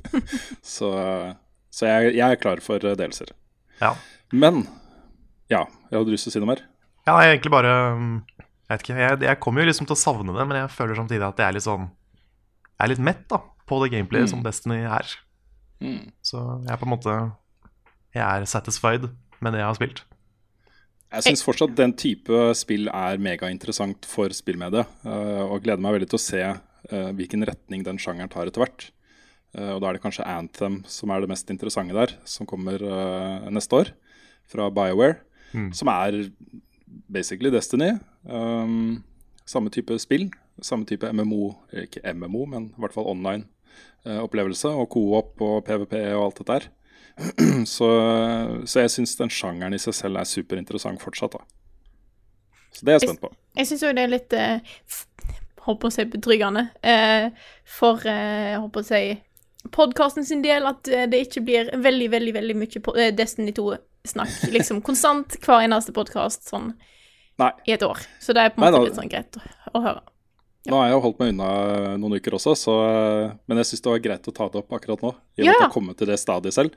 så, 0.76 0.92
så 1.74 1.90
jeg, 1.90 2.14
jeg, 2.20 2.28
er 2.30 2.42
klar 2.42 2.62
for 2.66 2.86
eh, 2.86 2.98
DLC-er. 3.00 3.34
Ja. 3.82 3.96
Men 4.30 4.68
ja, 5.50 5.66
jeg 5.90 5.98
hadde 5.98 6.14
lyst 6.14 6.30
til 6.30 6.36
å 6.36 6.38
si 6.38 6.44
noe 6.46 6.54
mer. 6.54 6.62
Ja, 7.10 7.18
jeg 7.22 7.36
egentlig 7.36 7.54
bare 7.54 7.74
mm, 7.98 8.14
Jeg 8.38 8.72
vet 8.72 8.86
ikke, 8.86 9.02
jeg, 9.02 9.18
jeg 9.28 9.42
kommer 9.42 9.62
jo 9.62 9.70
liksom 9.70 9.90
til 9.90 9.98
å 9.98 10.04
savne 10.06 10.34
det, 10.38 10.46
men 10.46 10.62
jeg 10.62 10.72
føler 10.78 10.98
samtidig 10.98 11.26
at 11.26 11.42
jeg 11.42 11.50
er 11.50 11.58
litt 11.58 11.66
sånn 11.66 11.84
Jeg 11.86 12.86
er 12.86 12.92
litt 12.94 13.04
mett, 13.10 13.28
da 13.30 13.44
på 13.70 13.80
det 13.84 13.92
gameplayet 13.94 14.30
mm. 14.30 14.34
som 14.34 14.44
Destiny 14.46 14.82
er. 14.84 15.14
Mm. 15.84 16.12
Så 16.24 16.42
jeg 16.64 16.72
er 16.72 16.80
på 16.80 16.88
en 16.88 16.94
måte 16.94 17.14
Jeg 18.16 18.24
er 18.24 18.46
satisfied 18.48 19.10
med 19.44 19.54
det 19.54 19.60
jeg 19.60 19.68
har 19.68 19.78
spilt. 19.78 20.04
Jeg 21.16 21.26
syns 21.28 21.44
fortsatt 21.46 21.76
den 21.78 21.94
type 21.96 22.40
spill 22.58 22.90
er 22.90 23.22
megainteressant 23.22 24.08
for 24.10 24.32
spillmediet. 24.36 24.90
Uh, 25.06 25.46
og 25.48 25.64
gleder 25.64 25.84
meg 25.84 25.98
veldig 25.98 26.10
til 26.12 26.20
å 26.20 26.24
se 26.24 26.42
uh, 26.44 27.12
hvilken 27.16 27.46
retning 27.48 27.86
den 27.88 28.00
sjangeren 28.02 28.32
tar 28.32 28.50
etter 28.50 28.64
hvert. 28.64 28.90
Uh, 29.56 29.76
og 29.76 29.84
da 29.84 29.90
er 29.90 29.98
det 29.98 30.04
kanskje 30.04 30.28
Anthem 30.28 30.82
som 30.92 31.12
er 31.12 31.24
det 31.24 31.32
mest 31.32 31.52
interessante 31.54 31.96
der, 31.96 32.16
som 32.28 32.48
kommer 32.50 32.82
neste 33.52 33.84
år. 33.84 33.94
Fra 34.52 34.70
BioWare. 34.70 35.20
Mm. 35.56 35.72
Som 35.74 35.90
er 35.90 36.20
basically 37.12 37.52
Destiny. 37.54 37.96
Um, 38.24 39.04
samme 39.48 39.72
type 39.74 39.96
spill. 40.04 40.28
Samme 40.64 40.88
type 40.88 41.08
MMO, 41.12 41.50
ikke 41.84 42.04
MMO, 42.16 42.46
men 42.52 42.70
i 42.72 42.84
hvert 42.84 42.96
fall 42.96 43.10
online 43.12 43.44
Eh, 43.44 43.55
opplevelse, 44.06 44.70
og 44.70 44.90
co-op 44.94 45.42
og 45.42 45.64
PVP 45.66 45.96
og 46.14 46.24
alt 46.28 46.42
det 46.42 46.48
der. 46.50 46.68
så, 47.76 47.90
så, 48.68 48.80
jeg 48.84 48.92
syns 48.92 49.16
den 49.18 49.32
sjangeren 49.32 49.74
i 49.74 49.80
seg 49.82 49.96
selv 49.98 50.20
er 50.22 50.28
superinteressant 50.30 51.02
fortsatt. 51.02 51.38
da. 51.38 51.46
Så 52.76 52.86
det 52.86 52.94
er 52.94 53.00
jeg 53.00 53.10
spent 53.10 53.24
på. 53.24 53.32
Jeg, 53.32 53.62
jeg 53.62 53.70
syns 53.72 53.86
òg 53.88 53.96
det 53.98 54.04
er 54.04 54.12
litt 54.12 54.36
eh, 54.36 54.76
håper 55.66 55.90
å 55.90 55.94
si 55.96 56.06
betryggende 56.12 56.68
eh, 56.86 57.30
for 57.78 58.04
eh, 58.10 58.56
håper 58.60 58.84
å 58.84 58.88
si 58.88 59.04
podkasten 59.74 60.26
sin 60.28 60.44
del 60.46 60.68
at 60.70 60.90
eh, 60.92 61.08
det 61.10 61.24
ikke 61.26 61.46
blir 61.46 61.72
veldig, 61.74 62.10
veldig 62.14 62.34
veldig 62.36 62.58
mye 62.60 62.84
eh, 63.00 63.14
Destiny 63.16 63.56
2-snakk. 63.56 64.36
Liksom 64.54 64.84
konstant 64.86 65.40
hver 65.46 65.66
eneste 65.66 65.96
podkast 65.96 66.50
sånn 66.52 66.74
Nei. 67.42 67.52
i 67.68 67.76
et 67.76 67.86
år. 67.86 68.04
Så 68.22 68.36
det 68.36 68.44
er 68.44 68.54
på 68.54 68.62
en 68.62 68.68
måte 68.68 68.82
Nei, 68.82 68.90
litt 68.90 69.00
sånn 69.00 69.12
greit 69.12 69.40
å, 69.40 69.46
å 69.74 69.86
høre. 69.88 70.06
Ja. 70.66 70.72
Nå 70.74 70.78
har 70.80 70.88
jeg 70.90 70.96
jo 70.96 71.02
holdt 71.04 71.20
meg 71.22 71.32
unna 71.36 71.48
noen 72.02 72.18
uker 72.18 72.36
også, 72.40 72.56
så, 72.58 72.76
men 73.46 73.60
jeg 73.62 73.70
syns 73.70 73.84
det 73.86 73.92
var 73.92 74.00
greit 74.02 74.30
å 74.30 74.34
ta 74.34 74.48
det 74.50 74.64
opp 74.64 74.74
akkurat 74.74 75.04
nå. 75.06 75.12
I 75.38 75.44
og 75.44 75.46
med 75.46 75.52
at 75.54 75.64
jeg 75.68 75.74
kommet 75.76 76.00
til 76.00 76.10
det 76.10 76.18
stadiet 76.18 76.58
selv. 76.58 76.74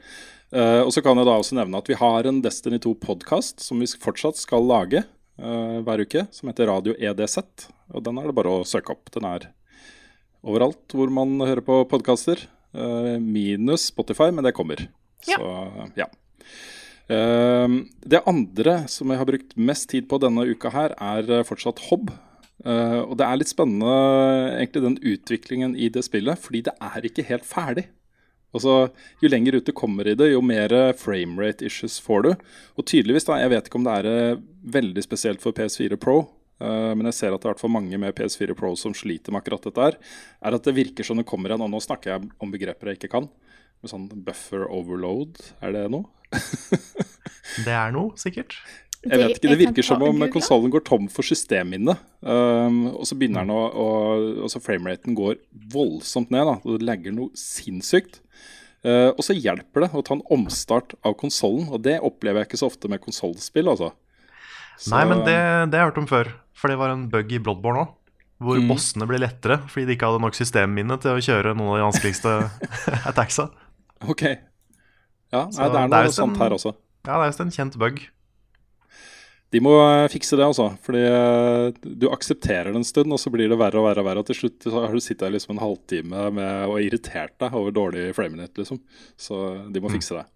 Uh, 0.52 0.80
og 0.84 0.92
så 0.92 1.02
kan 1.04 1.16
jeg 1.20 1.28
da 1.28 1.36
også 1.40 1.56
nevne 1.56 1.80
at 1.80 1.88
vi 1.88 1.96
har 1.96 2.28
en 2.28 2.42
Destiny 2.44 2.80
2-podkast 2.84 3.64
som 3.64 3.80
vi 3.80 3.88
fortsatt 4.00 4.36
skal 4.40 4.64
lage 4.68 5.02
uh, 5.40 5.80
hver 5.84 6.04
uke, 6.04 6.26
som 6.32 6.52
heter 6.52 6.68
Radio 6.68 6.96
EDZ. 7.00 7.40
Og 7.96 8.04
den 8.04 8.20
er 8.20 8.28
det 8.28 8.36
bare 8.36 8.58
å 8.60 8.68
søke 8.68 8.92
opp. 8.92 9.08
Den 9.16 9.28
er 9.28 9.48
overalt 10.44 10.96
hvor 10.96 11.12
man 11.12 11.36
hører 11.40 11.64
på 11.64 11.80
podkaster. 11.88 12.44
Uh, 12.76 13.16
minus 13.16 13.88
Spotify, 13.88 14.28
men 14.28 14.44
det 14.44 14.56
kommer. 14.56 14.84
Ja. 15.24 15.40
Så 15.40 15.90
ja. 15.98 16.12
det 17.08 18.20
andre 18.28 18.82
som 18.88 19.08
jeg 19.10 19.18
har 19.20 19.26
brukt 19.28 19.56
mest 19.56 19.88
tid 19.90 20.06
på 20.08 20.20
denne 20.20 20.44
uka 20.44 20.70
her, 20.76 20.92
er 21.00 21.48
fortsatt 21.48 21.88
Hobb. 21.88 22.12
Uh, 22.66 23.04
og 23.06 23.14
det 23.20 23.26
er 23.26 23.38
litt 23.38 23.52
spennende 23.52 23.90
egentlig 24.56 24.82
den 24.82 24.98
utviklingen 25.12 25.76
i 25.78 25.90
det 25.94 26.02
spillet, 26.06 26.40
fordi 26.42 26.64
det 26.66 26.74
er 26.82 27.06
ikke 27.06 27.26
helt 27.28 27.46
ferdig. 27.46 27.86
Altså, 28.56 28.88
Jo 29.20 29.28
lenger 29.28 29.58
ut 29.58 29.66
du 29.68 29.74
kommer 29.76 30.08
i 30.08 30.16
det, 30.16 30.30
jo 30.32 30.40
mer 30.42 30.72
framerate 30.98 31.66
issues 31.68 31.98
får 32.00 32.24
du. 32.24 32.30
Og 32.80 32.86
tydeligvis, 32.88 33.28
da, 33.28 33.38
jeg 33.42 33.52
vet 33.52 33.68
ikke 33.68 33.78
om 33.78 33.86
det 33.86 33.94
er 34.00 34.08
uh, 34.34 34.42
veldig 34.78 35.04
spesielt 35.04 35.44
for 35.44 35.54
PS4 35.54 36.00
Pro, 36.00 36.22
uh, 36.64 36.94
men 36.96 37.06
jeg 37.10 37.18
ser 37.20 37.36
at 37.36 37.44
det 37.44 37.54
er 37.54 37.74
mange 37.76 38.00
med 38.00 38.16
PS4 38.16 38.56
Pro 38.58 38.74
som 38.80 38.96
sliter 38.96 39.34
med 39.34 39.44
akkurat 39.44 39.68
dette 39.68 39.84
her, 39.90 40.00
er 40.42 40.58
at 40.58 40.66
det 40.66 40.74
virker 40.80 41.06
som 41.06 41.20
det 41.20 41.28
kommer 41.28 41.52
igjen, 41.52 41.62
og 41.62 41.70
nå 41.70 41.82
snakker 41.84 42.16
jeg 42.16 42.32
om 42.42 42.56
begreper 42.56 42.90
jeg 42.90 43.02
ikke 43.02 43.14
kan, 43.14 43.30
med 43.78 43.92
sånn 43.92 44.10
buffer 44.26 44.66
overload, 44.66 45.38
er 45.62 45.76
det 45.76 45.86
noe? 45.94 46.08
det 47.66 47.74
er 47.76 47.94
noe, 47.94 48.16
sikkert. 48.18 48.58
Jeg 49.06 49.20
vet 49.20 49.36
ikke, 49.36 49.50
Det 49.52 49.58
virker 49.60 49.86
som 49.86 50.02
om 50.02 50.24
konsollen 50.32 50.72
går 50.74 50.82
tom 50.86 51.06
for 51.12 51.26
systemminne. 51.26 51.94
Um, 52.18 52.80
og 52.90 53.04
så 53.06 53.14
begynner 53.18 53.46
den 53.46 53.54
å, 53.54 53.60
og 54.42 54.50
så 54.50 54.58
Frameraten 54.62 55.14
går 55.18 55.38
voldsomt 55.70 56.32
ned. 56.34 56.48
da, 56.48 56.56
og 56.58 56.80
Det 56.80 56.88
legger 56.88 57.14
noe 57.14 57.30
sinnssykt. 57.38 58.18
Uh, 58.82 59.14
og 59.14 59.22
så 59.26 59.36
hjelper 59.38 59.84
det 59.84 59.92
å 59.94 60.02
ta 60.06 60.16
en 60.16 60.26
omstart 60.34 60.96
av 61.06 61.14
konsollen, 61.20 61.68
og 61.70 61.82
det 61.86 61.98
opplever 62.02 62.42
jeg 62.42 62.50
ikke 62.50 62.60
så 62.62 62.72
ofte 62.72 62.90
med 62.90 63.02
konsollspill. 63.04 63.70
Altså. 63.70 63.92
Nei, 64.90 65.04
men 65.10 65.22
det, 65.26 65.38
det, 65.70 65.78
har 65.78 65.88
jeg 65.88 65.92
hørt 65.92 66.02
om 66.02 66.10
før. 66.10 66.34
For 66.58 66.70
det 66.70 66.78
var 66.80 66.90
en 66.90 67.06
bug 67.10 67.30
i 67.30 67.38
Bloodborne 67.42 67.86
òg. 67.86 67.94
Hvor 68.42 68.58
mm. 68.62 68.68
bossene 68.70 69.06
ble 69.10 69.18
lettere 69.18 69.56
fordi 69.66 69.88
de 69.88 69.96
ikke 69.96 70.06
hadde 70.06 70.22
nok 70.22 70.36
systemminne 70.38 70.94
til 71.02 71.16
å 71.16 71.22
kjøre 71.26 71.56
noen 71.58 71.72
av 71.72 71.80
de 71.80 71.86
vanskeligste 71.88 72.34
attacksa. 73.10 73.48
Ok. 74.06 74.22
Ja, 75.34 75.42
nei, 75.50 75.50
det 75.50 75.66
er 75.66 75.72
noe 75.74 75.90
det 75.90 76.02
er 76.06 76.14
sånt 76.14 76.38
her 76.38 76.54
også. 76.54 76.70
Ja, 77.02 77.16
det 77.16 77.18
er 77.18 77.32
visst 77.32 77.42
en 77.42 77.50
kjent 77.54 77.78
bug. 77.80 77.98
De 79.54 79.60
må 79.64 79.72
eh, 79.80 80.06
fikse 80.12 80.36
det, 80.36 80.44
altså. 80.44 80.68
Fordi 80.84 81.02
eh, 81.08 81.76
du 81.80 82.08
aksepterer 82.12 82.72
det 82.72 82.82
en 82.82 82.86
stund, 82.86 83.12
og 83.14 83.20
så 83.20 83.32
blir 83.32 83.48
det 83.48 83.56
verre 83.60 83.80
og 83.80 83.86
verre. 83.88 84.02
og 84.02 84.08
verre, 84.10 84.24
og 84.24 84.28
Til 84.28 84.42
slutt 84.42 84.68
har 84.74 84.92
du 84.92 85.00
sittet 85.00 85.32
liksom 85.32 85.56
en 85.56 85.62
halvtime 85.62 86.26
med, 86.36 86.66
og 86.68 86.82
irritert 86.84 87.36
deg 87.40 87.56
over 87.56 87.72
dårlig 87.74 88.10
framinute, 88.16 88.52
liksom. 88.60 88.82
Så 89.16 89.40
de 89.72 89.80
må 89.80 89.88
mm. 89.88 89.96
fikse 89.96 90.18
det. 90.18 90.26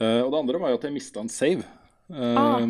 Uh, 0.00 0.24
og 0.24 0.32
det 0.32 0.40
andre 0.40 0.62
var 0.62 0.72
jo 0.72 0.80
at 0.80 0.88
jeg 0.88 0.96
mista 0.96 1.20
en 1.20 1.30
save. 1.30 1.66
Uh, 2.08 2.38
ah. 2.40 2.64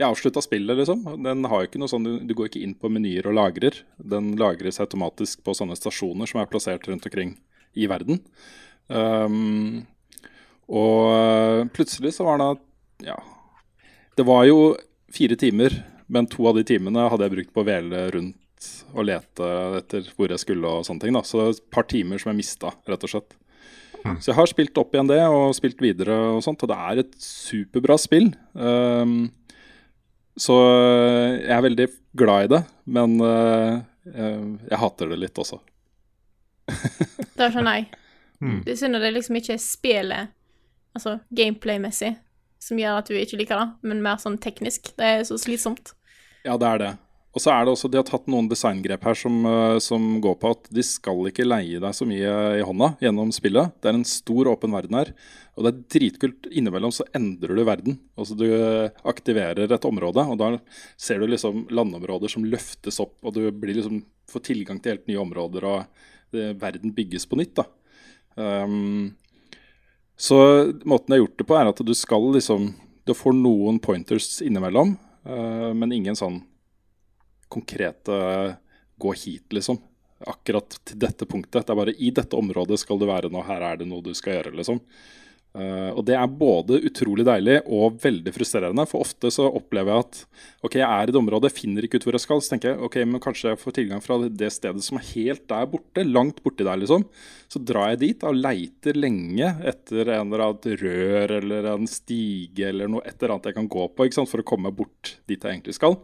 Jeg 0.00 0.08
avslutta 0.08 0.42
spillet, 0.42 0.80
liksom. 0.82 1.06
Den 1.22 1.46
har 1.48 1.62
jo 1.62 1.70
ikke 1.70 1.80
noe 1.80 1.92
sånn, 1.92 2.08
du, 2.08 2.12
du, 2.26 2.34
går 2.36 2.50
ikke 2.50 2.64
inn 2.66 2.74
på 2.76 2.90
menyer 2.92 3.30
og 3.30 3.36
lagrer. 3.38 3.78
Den 3.96 4.34
lagres 4.40 4.82
automatisk 4.82 5.44
på 5.46 5.54
sånne 5.56 5.78
stasjoner 5.78 6.28
som 6.28 6.42
er 6.42 6.50
plassert 6.50 6.88
rundt 6.90 7.06
omkring 7.06 7.36
i 7.78 7.86
verden. 7.88 8.24
Um, 8.90 9.84
og 10.66 11.70
plutselig 11.76 12.16
så 12.16 12.26
var 12.26 12.40
det 12.42 12.50
ja, 13.06 13.16
det 14.20 14.26
var 14.28 14.44
jo 14.44 14.74
fire 15.12 15.36
timer, 15.40 15.72
men 16.12 16.28
to 16.28 16.44
av 16.50 16.58
de 16.58 16.64
timene 16.68 17.08
hadde 17.08 17.24
jeg 17.24 17.32
brukt 17.38 17.52
på 17.56 17.62
å 17.62 17.68
vele 17.70 18.02
rundt 18.12 18.36
og 18.92 19.06
lete 19.08 19.46
etter 19.78 20.10
hvor 20.12 20.28
jeg 20.28 20.42
skulle 20.42 20.68
og 20.68 20.84
sånne 20.84 21.06
ting. 21.06 21.16
da. 21.16 21.22
Så 21.24 21.38
det 21.38 21.46
er 21.46 21.54
et 21.54 21.70
par 21.72 21.86
timer 21.88 22.20
som 22.20 22.32
jeg 22.32 22.40
mista, 22.42 22.74
rett 22.90 23.06
og 23.06 23.12
slett. 23.14 23.36
Mm. 24.04 24.18
Så 24.20 24.30
jeg 24.30 24.36
har 24.36 24.50
spilt 24.50 24.80
opp 24.80 24.92
igjen 24.92 25.08
det 25.08 25.20
og 25.24 25.54
spilt 25.56 25.80
videre 25.80 26.16
og 26.34 26.42
sånt, 26.44 26.60
og 26.64 26.68
det 26.68 26.78
er 26.90 27.02
et 27.02 27.16
superbra 27.24 27.96
spill. 28.00 28.30
Um, 28.52 29.30
så 30.40 30.56
jeg 31.40 31.52
er 31.56 31.64
veldig 31.64 31.88
glad 32.20 32.46
i 32.46 32.52
det, 32.54 32.62
men 32.92 33.16
uh, 33.24 33.80
jeg 34.04 34.80
hater 34.84 35.12
det 35.12 35.20
litt 35.24 35.40
også. 35.40 35.60
det 37.38 37.50
skjønner 37.52 37.80
jeg. 37.80 37.88
Mm. 38.40 38.60
Det 38.64 38.74
er 38.74 38.80
synd 38.84 39.00
at 39.00 39.04
det 39.04 39.14
liksom 39.16 39.40
ikke 39.40 39.56
er 39.56 39.64
spillet, 39.64 40.36
altså 40.96 41.18
gameplay-messig, 41.36 42.14
som 42.60 42.80
gjør 42.80 43.00
at 43.00 43.10
du 43.10 43.16
ikke 43.18 43.40
liker 43.40 43.60
det, 43.60 43.68
men 43.88 44.02
mer 44.04 44.20
sånn 44.20 44.38
teknisk. 44.40 44.92
Det 44.98 45.06
er 45.06 45.22
så 45.28 45.38
slitsomt. 45.40 45.94
Ja, 46.44 46.56
det 46.60 46.68
er 46.68 46.82
det. 46.82 46.90
Og 47.30 47.38
så 47.38 47.52
er 47.54 47.62
det 47.62 47.72
også, 47.72 47.88
De 47.90 47.98
har 48.00 48.06
tatt 48.08 48.26
noen 48.30 48.48
designgrep 48.50 49.04
her 49.06 49.14
som, 49.14 49.34
eh, 49.46 49.78
som 49.78 50.18
går 50.22 50.34
på 50.40 50.50
at 50.50 50.70
de 50.74 50.82
skal 50.82 51.28
ikke 51.30 51.46
leie 51.46 51.78
deg 51.78 51.94
så 51.94 52.06
mye 52.08 52.32
i 52.58 52.64
hånda 52.66 52.96
gjennom 52.98 53.30
spillet. 53.30 53.70
Det 53.78 53.90
er 53.90 53.98
en 54.00 54.08
stor, 54.08 54.50
åpen 54.50 54.74
verden 54.74 54.98
her. 54.98 55.12
Og 55.54 55.62
det 55.62 55.70
er 55.70 55.84
dritkult. 55.94 56.48
Innimellom 56.50 56.90
så 56.90 57.06
endrer 57.14 57.54
du 57.54 57.62
verden. 57.62 58.00
Altså 58.18 58.36
Du 58.36 58.46
eh, 58.50 58.90
aktiverer 59.06 59.70
et 59.70 59.86
område, 59.86 60.26
og 60.26 60.38
da 60.42 60.58
ser 60.98 61.20
du 61.20 61.28
liksom 61.30 61.68
landområder 61.70 62.28
som 62.28 62.44
løftes 62.44 62.98
opp, 62.98 63.14
og 63.22 63.34
du 63.34 63.46
liksom 63.62 64.02
får 64.30 64.46
tilgang 64.50 64.82
til 64.82 64.96
helt 64.96 65.06
nye 65.06 65.22
områder, 65.22 65.64
og 65.64 65.86
det, 66.34 66.56
verden 66.58 66.94
bygges 66.94 67.26
på 67.30 67.38
nytt. 67.38 67.62
da. 67.62 67.66
Um, 68.34 69.14
så 70.20 70.36
måten 70.84 71.14
jeg 71.14 71.16
har 71.16 71.22
gjort 71.24 71.38
det 71.40 71.46
på, 71.48 71.56
er 71.56 71.70
at 71.70 71.78
du 71.86 71.92
skal 71.96 72.26
liksom 72.34 72.72
Du 73.08 73.14
får 73.16 73.32
noen 73.32 73.78
pointers 73.80 74.42
innimellom, 74.44 74.92
uh, 75.26 75.70
men 75.74 75.94
ingen 75.96 76.18
sånn 76.18 76.42
konkrete 77.50 78.18
gå 79.00 79.14
hit, 79.16 79.48
liksom. 79.56 79.80
Akkurat 80.28 80.76
til 80.86 81.00
dette 81.00 81.26
punktet. 81.26 81.64
Det 81.64 81.72
er 81.72 81.78
bare 81.80 81.94
i 81.96 82.12
dette 82.14 82.36
området 82.36 82.78
skal 82.78 83.00
du 83.00 83.08
være 83.08 83.32
nå, 83.32 83.40
her 83.48 83.64
er 83.66 83.80
det 83.80 83.88
noe 83.88 84.04
du 84.04 84.12
skal 84.14 84.36
gjøre, 84.36 84.52
liksom. 84.60 84.78
Eh, 85.50 85.90
og 85.90 86.04
det 86.06 86.14
er 86.14 86.30
både 86.30 86.78
utrolig 86.86 87.24
deilig 87.26 87.56
og 87.66 87.96
veldig 88.02 88.32
frustrerende. 88.34 88.84
For 88.86 89.02
ofte 89.02 89.32
så 89.34 89.48
opplever 89.48 89.90
jeg 89.90 90.04
at 90.04 90.20
ok, 90.66 90.76
jeg 90.78 90.86
er 90.86 91.10
i 91.10 91.14
det 91.14 91.20
området, 91.20 91.52
finner 91.56 91.86
ikke 91.86 91.98
ut 91.98 92.06
hvor 92.06 92.16
jeg 92.16 92.24
skal. 92.24 92.42
Så 92.42 92.52
tenker 92.52 92.72
jeg 92.72 92.82
ok, 92.86 92.98
men 93.10 93.22
kanskje 93.24 93.52
jeg 93.52 93.62
får 93.62 93.76
tilgang 93.80 94.04
fra 94.04 94.18
det 94.28 94.50
stedet 94.54 94.84
som 94.86 95.00
er 95.00 95.08
helt 95.10 95.46
der 95.50 95.70
borte, 95.72 96.06
langt 96.06 96.42
borti 96.44 96.66
der, 96.66 96.78
liksom. 96.80 97.06
Så 97.50 97.62
drar 97.66 97.94
jeg 97.94 98.02
dit 98.04 98.26
og 98.26 98.38
leiter 98.38 98.98
lenge 98.98 99.54
etter 99.66 100.14
en 100.14 100.28
eller 100.28 100.46
annet 100.46 100.70
rør 100.84 101.38
eller 101.40 101.72
en 101.74 101.90
stige 101.90 102.70
eller 102.70 102.90
noe 102.92 103.02
et 103.02 103.16
eller 103.18 103.34
annet 103.34 103.50
jeg 103.50 103.58
kan 103.58 103.72
gå 103.74 103.88
på 103.90 104.06
ikke 104.06 104.20
sant, 104.20 104.30
for 104.30 104.44
å 104.44 104.50
komme 104.52 104.70
bort 104.74 105.16
dit 105.26 105.40
jeg 105.40 105.58
egentlig 105.58 105.74
skal. 105.80 105.98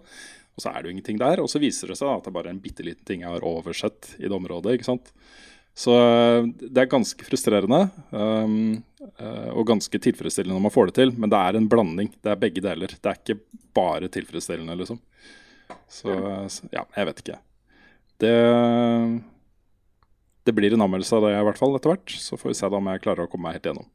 Og 0.56 0.64
så 0.64 0.72
er 0.72 0.80
det 0.80 0.88
jo 0.88 0.96
ingenting 0.96 1.18
der. 1.20 1.42
Og 1.42 1.50
så 1.52 1.60
viser 1.62 1.92
det 1.92 1.98
seg 2.00 2.08
da, 2.08 2.16
at 2.16 2.26
det 2.26 2.32
er 2.32 2.38
bare 2.38 2.50
en 2.50 2.62
bitte 2.64 2.84
liten 2.86 3.04
ting 3.06 3.22
jeg 3.22 3.30
har 3.30 3.44
oversett 3.46 4.16
i 4.16 4.24
det 4.24 4.34
området. 4.34 4.74
ikke 4.74 4.88
sant? 4.88 5.12
Så 5.76 5.92
eh, 6.00 6.46
det 6.62 6.82
er 6.82 6.88
ganske 6.92 7.26
frustrerende 7.26 7.82
um, 8.10 8.78
og 9.52 9.66
ganske 9.68 10.00
tilfredsstillende 10.02 10.56
når 10.56 10.64
man 10.64 10.72
får 10.74 10.90
det 10.90 10.96
til. 10.98 11.12
Men 11.20 11.32
det 11.32 11.40
er 11.40 11.58
en 11.58 11.68
blanding. 11.70 12.10
Det 12.24 12.32
er 12.32 12.40
begge 12.40 12.64
deler. 12.64 12.94
Det 12.96 13.12
er 13.12 13.20
ikke 13.20 13.62
bare 13.76 14.08
tilfredsstillende, 14.12 14.76
liksom. 14.80 15.00
Så, 15.90 16.14
så 16.52 16.70
ja, 16.72 16.86
jeg 16.96 17.10
vet 17.10 17.22
ikke. 17.22 17.38
Det, 18.24 18.32
det 20.48 20.54
blir 20.56 20.74
en 20.74 20.86
anmeldelse 20.86 21.18
av 21.18 21.28
det 21.28 21.36
i 21.36 21.44
hvert 21.50 21.60
fall 21.60 21.76
etter 21.76 21.92
hvert. 21.92 22.16
Så 22.24 22.40
får 22.40 22.54
vi 22.54 22.58
se 22.58 22.72
da 22.72 22.80
om 22.80 22.90
jeg 22.92 23.04
klarer 23.04 23.28
å 23.28 23.30
komme 23.30 23.50
meg 23.50 23.58
helt 23.58 23.70
gjennom. 23.70 23.88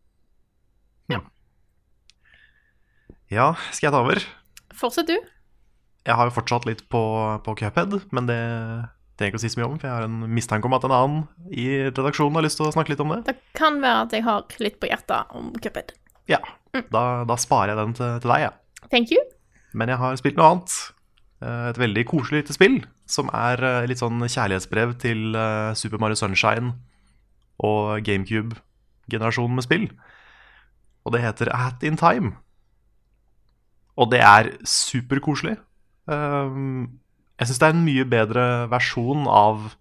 Ja, 3.32 3.54
skal 3.72 3.88
jeg 3.88 3.96
ta 3.96 4.02
over? 4.04 4.20
Fortsett 4.76 5.08
du. 5.08 5.16
Jeg 6.04 6.18
har 6.20 6.28
jo 6.28 6.34
fortsatt 6.36 6.66
litt 6.68 6.82
på, 6.92 7.00
på 7.46 7.54
Cuphead, 7.62 7.94
men 8.12 8.28
det 8.28 8.42
trenger 9.22 9.36
ikke 9.36 9.42
å 9.42 9.44
si 9.46 9.52
så 9.54 9.62
mye 9.62 9.70
om, 9.70 9.78
for 9.80 9.88
jeg 9.88 9.96
har 9.96 10.08
en 10.08 10.22
mistanke 10.36 10.68
om 10.68 10.76
at 10.76 10.88
en 10.88 10.96
annen 10.98 11.22
i 11.54 11.68
redaksjonen 11.88 12.40
har 12.40 12.46
lyst 12.46 12.60
til 12.60 12.68
å 12.68 12.74
snakke 12.74 12.94
litt 12.94 13.04
om 13.04 13.14
det. 13.14 13.22
Det 13.30 13.38
kan 13.58 13.78
være 13.84 14.08
at 14.08 14.16
jeg 14.18 14.26
har 14.26 14.58
litt 14.64 14.80
på 14.82 14.90
hjertet 14.90 15.36
om 15.38 15.52
Cuphead. 15.62 15.94
Ja, 16.30 16.42
da, 16.94 17.04
da 17.28 17.38
sparer 17.40 17.74
jeg 17.74 17.82
den 17.82 17.96
til, 17.98 18.18
til 18.24 18.34
deg, 18.34 18.48
jeg. 18.48 18.90
Thank 18.92 19.14
you. 19.14 19.22
Men 19.78 19.92
jeg 19.94 20.02
har 20.02 20.18
spilt 20.20 20.40
noe 20.40 20.50
annet. 20.52 20.76
Eh, 21.42 21.68
Et 21.72 21.82
veldig 21.82 22.06
koselig 22.10 22.44
lite 22.44 22.56
spill, 22.56 22.80
som 23.10 23.32
er 23.34 23.62
eh, 23.66 23.88
litt 23.90 24.02
sånn 24.02 24.22
kjærlighetsbrev 24.22 24.96
til 25.02 25.36
eh, 25.38 25.72
Super 25.80 26.02
Mario 26.02 26.20
Sunshine 26.20 26.76
og 27.62 28.02
GameCube-generasjonen 28.06 29.58
med 29.58 29.66
spill. 29.66 29.88
Og 31.06 31.16
det 31.16 31.24
heter 31.24 31.54
Hat 31.58 31.84
in 31.88 31.98
Time. 31.98 32.36
Og 33.98 34.12
det 34.14 34.22
er 34.24 34.52
superkoselig. 34.66 35.58
Um, 36.10 37.00
jeg 37.40 37.50
syns 37.50 37.62
det 37.62 37.68
er 37.68 37.76
en 37.76 37.86
mye 37.86 38.06
bedre 38.10 38.46
versjon 38.72 39.28
av 39.30 39.72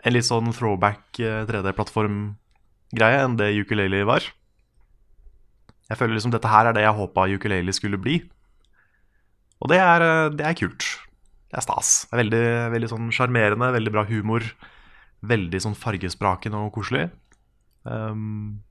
en 0.00 0.14
litt 0.14 0.26
sånn 0.26 0.52
throwback 0.56 1.20
3D-plattform-greie 1.20 3.24
enn 3.24 3.36
det 3.38 3.52
ukulele 3.60 4.02
var. 4.08 4.24
Jeg 5.90 5.98
føler 5.98 6.16
liksom 6.16 6.32
dette 6.32 6.50
her 6.50 6.70
er 6.70 6.76
det 6.76 6.84
jeg 6.84 6.96
håpa 6.96 7.26
ukulele 7.34 7.74
skulle 7.74 8.00
bli. 8.00 8.20
Og 9.60 9.72
det 9.72 9.80
er, 9.82 10.06
eh, 10.06 10.32
det 10.32 10.46
er 10.46 10.58
kult. 10.58 10.86
Det 11.50 11.58
er 11.58 11.66
stas. 11.66 12.06
Det 12.06 12.14
er 12.14 12.22
veldig, 12.22 12.44
veldig 12.76 12.90
sånn 12.92 13.10
sjarmerende, 13.12 13.72
veldig 13.74 13.92
bra 13.92 14.06
humor. 14.06 14.46
Veldig 15.26 15.60
sånn 15.60 15.76
fargesprakende 15.76 16.56
og 16.56 16.72
koselig. 16.78 17.10
Um, 17.82 18.62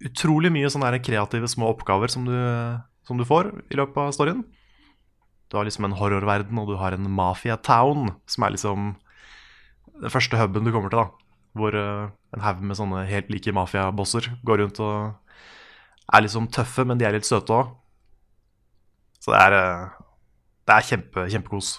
utrolig 0.00 0.50
mye 0.54 0.70
sånne 0.72 0.98
kreative 1.04 1.50
små 1.50 1.68
oppgaver 1.74 2.10
som 2.10 2.24
du, 2.26 2.34
som 3.06 3.20
du 3.20 3.26
får 3.28 3.52
i 3.70 3.78
løpet 3.78 4.00
av 4.00 4.14
storyen. 4.16 4.42
Du 5.50 5.58
har 5.58 5.66
liksom 5.66 5.86
en 5.86 5.96
horrorverden, 5.98 6.58
og 6.58 6.70
du 6.70 6.76
har 6.80 6.96
en 6.96 7.10
mafia 7.10 7.56
town, 7.56 8.10
som 8.26 8.46
er 8.46 8.54
liksom 8.56 8.94
den 10.02 10.12
første 10.12 10.36
huben 10.40 10.66
du 10.66 10.72
kommer 10.74 10.92
til, 10.92 11.04
da. 11.04 11.06
Hvor 11.56 11.76
eh, 11.78 12.08
en 12.36 12.44
haug 12.44 12.62
med 12.66 12.76
sånne 12.76 13.06
helt 13.08 13.30
like 13.32 13.54
mafiabosser 13.54 14.28
går 14.44 14.64
rundt 14.64 14.80
og 14.84 15.14
er 16.12 16.24
liksom 16.24 16.50
tøffe, 16.52 16.84
men 16.84 16.98
de 17.00 17.06
er 17.08 17.16
litt 17.16 17.28
søte 17.28 17.54
òg. 17.54 17.72
Så 19.22 19.32
det 19.32 19.42
er, 19.42 19.56
eh, 19.56 20.32
det 20.68 20.76
er 20.76 20.88
kjempe, 20.90 21.28
kjempekos. 21.32 21.76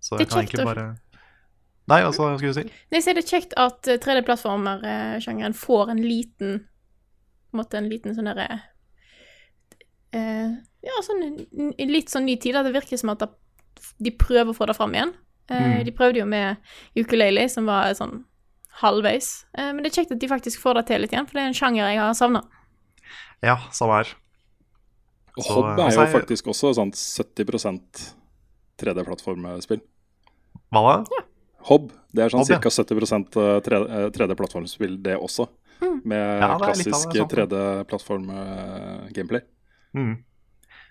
Så 0.00 0.18
jeg 0.20 0.28
kan 0.30 0.42
egentlig 0.44 0.66
bare 0.66 0.88
Nei, 1.88 2.02
altså, 2.04 2.26
hva 2.26 2.36
skulle 2.36 2.52
du 2.52 2.58
si? 2.58 2.80
Nei, 2.92 3.00
så 3.00 3.10
er 3.10 3.16
det 3.16 3.28
kjekt 3.30 3.54
at 3.56 3.88
eh, 3.88 3.96
3D-plattformer-sjangeren 4.04 5.56
får 5.56 5.94
en 5.94 6.02
liten 6.04 6.58
på 7.48 7.56
en 7.56 7.62
måte 7.62 7.78
en 7.80 7.88
liten 7.88 8.12
sånn 8.12 8.28
derre 8.28 8.58
eh, 10.12 10.58
Ja, 10.86 10.92
sånn 11.02 11.22
litt 11.78 12.08
sånn 12.12 12.24
ny 12.28 12.36
tid. 12.36 12.54
Da. 12.54 12.62
det 12.62 12.72
virker 12.72 12.96
som 13.00 13.10
at 13.10 13.22
de 13.98 14.10
prøver 14.10 14.50
å 14.52 14.56
få 14.56 14.66
det 14.66 14.76
fram 14.76 14.92
igjen. 14.94 15.12
Eh, 15.50 15.78
Mm. 15.78 15.84
De 15.84 15.90
prøvde 15.92 16.18
jo 16.20 16.26
med 16.26 16.56
ukulele, 16.96 17.48
som 17.50 17.64
var 17.66 17.94
sånn 17.94 18.24
halvveis. 18.82 19.44
Eh, 19.56 19.72
men 19.72 19.82
det 19.82 19.86
er 19.90 19.96
kjekt 20.02 20.12
at 20.12 20.18
de 20.20 20.28
faktisk 20.28 20.60
får 20.60 20.74
det 20.74 20.86
til 20.86 21.00
litt 21.00 21.10
igjen, 21.12 21.26
for 21.26 21.32
det 21.34 21.42
er 21.42 21.46
en 21.48 21.54
sjanger 21.54 21.88
jeg 21.88 21.98
har 21.98 22.12
savna. 22.14 22.42
Ja, 23.42 23.56
samme 23.72 23.92
her. 24.02 24.06
Og 25.38 25.44
Hobb 25.44 25.64
er 25.78 25.84
altså, 25.86 26.00
jo 26.00 26.06
jeg- 26.06 26.12
faktisk 26.22 26.44
også 26.46 26.74
sånn 26.74 26.92
70 26.92 27.44
3D-plattformspill. 28.78 29.80
Hva 30.72 31.04
da? 31.08 31.16
Hobb, 31.64 31.92
det 32.14 32.24
er 32.24 32.28
sånn 32.28 32.40
Hobb, 32.46 32.62
ca. 32.62 32.70
70 32.70 33.30
3D 33.64 34.10
3D-plattformspill, 34.12 35.02
det 35.02 35.16
også. 35.18 35.48
Med 36.04 36.40
Ja, 36.42 36.58
det, 36.58 36.66
klassisk 36.66 37.08
3D-plattform-gameplay. 37.30 39.42
Mm. 39.94 40.16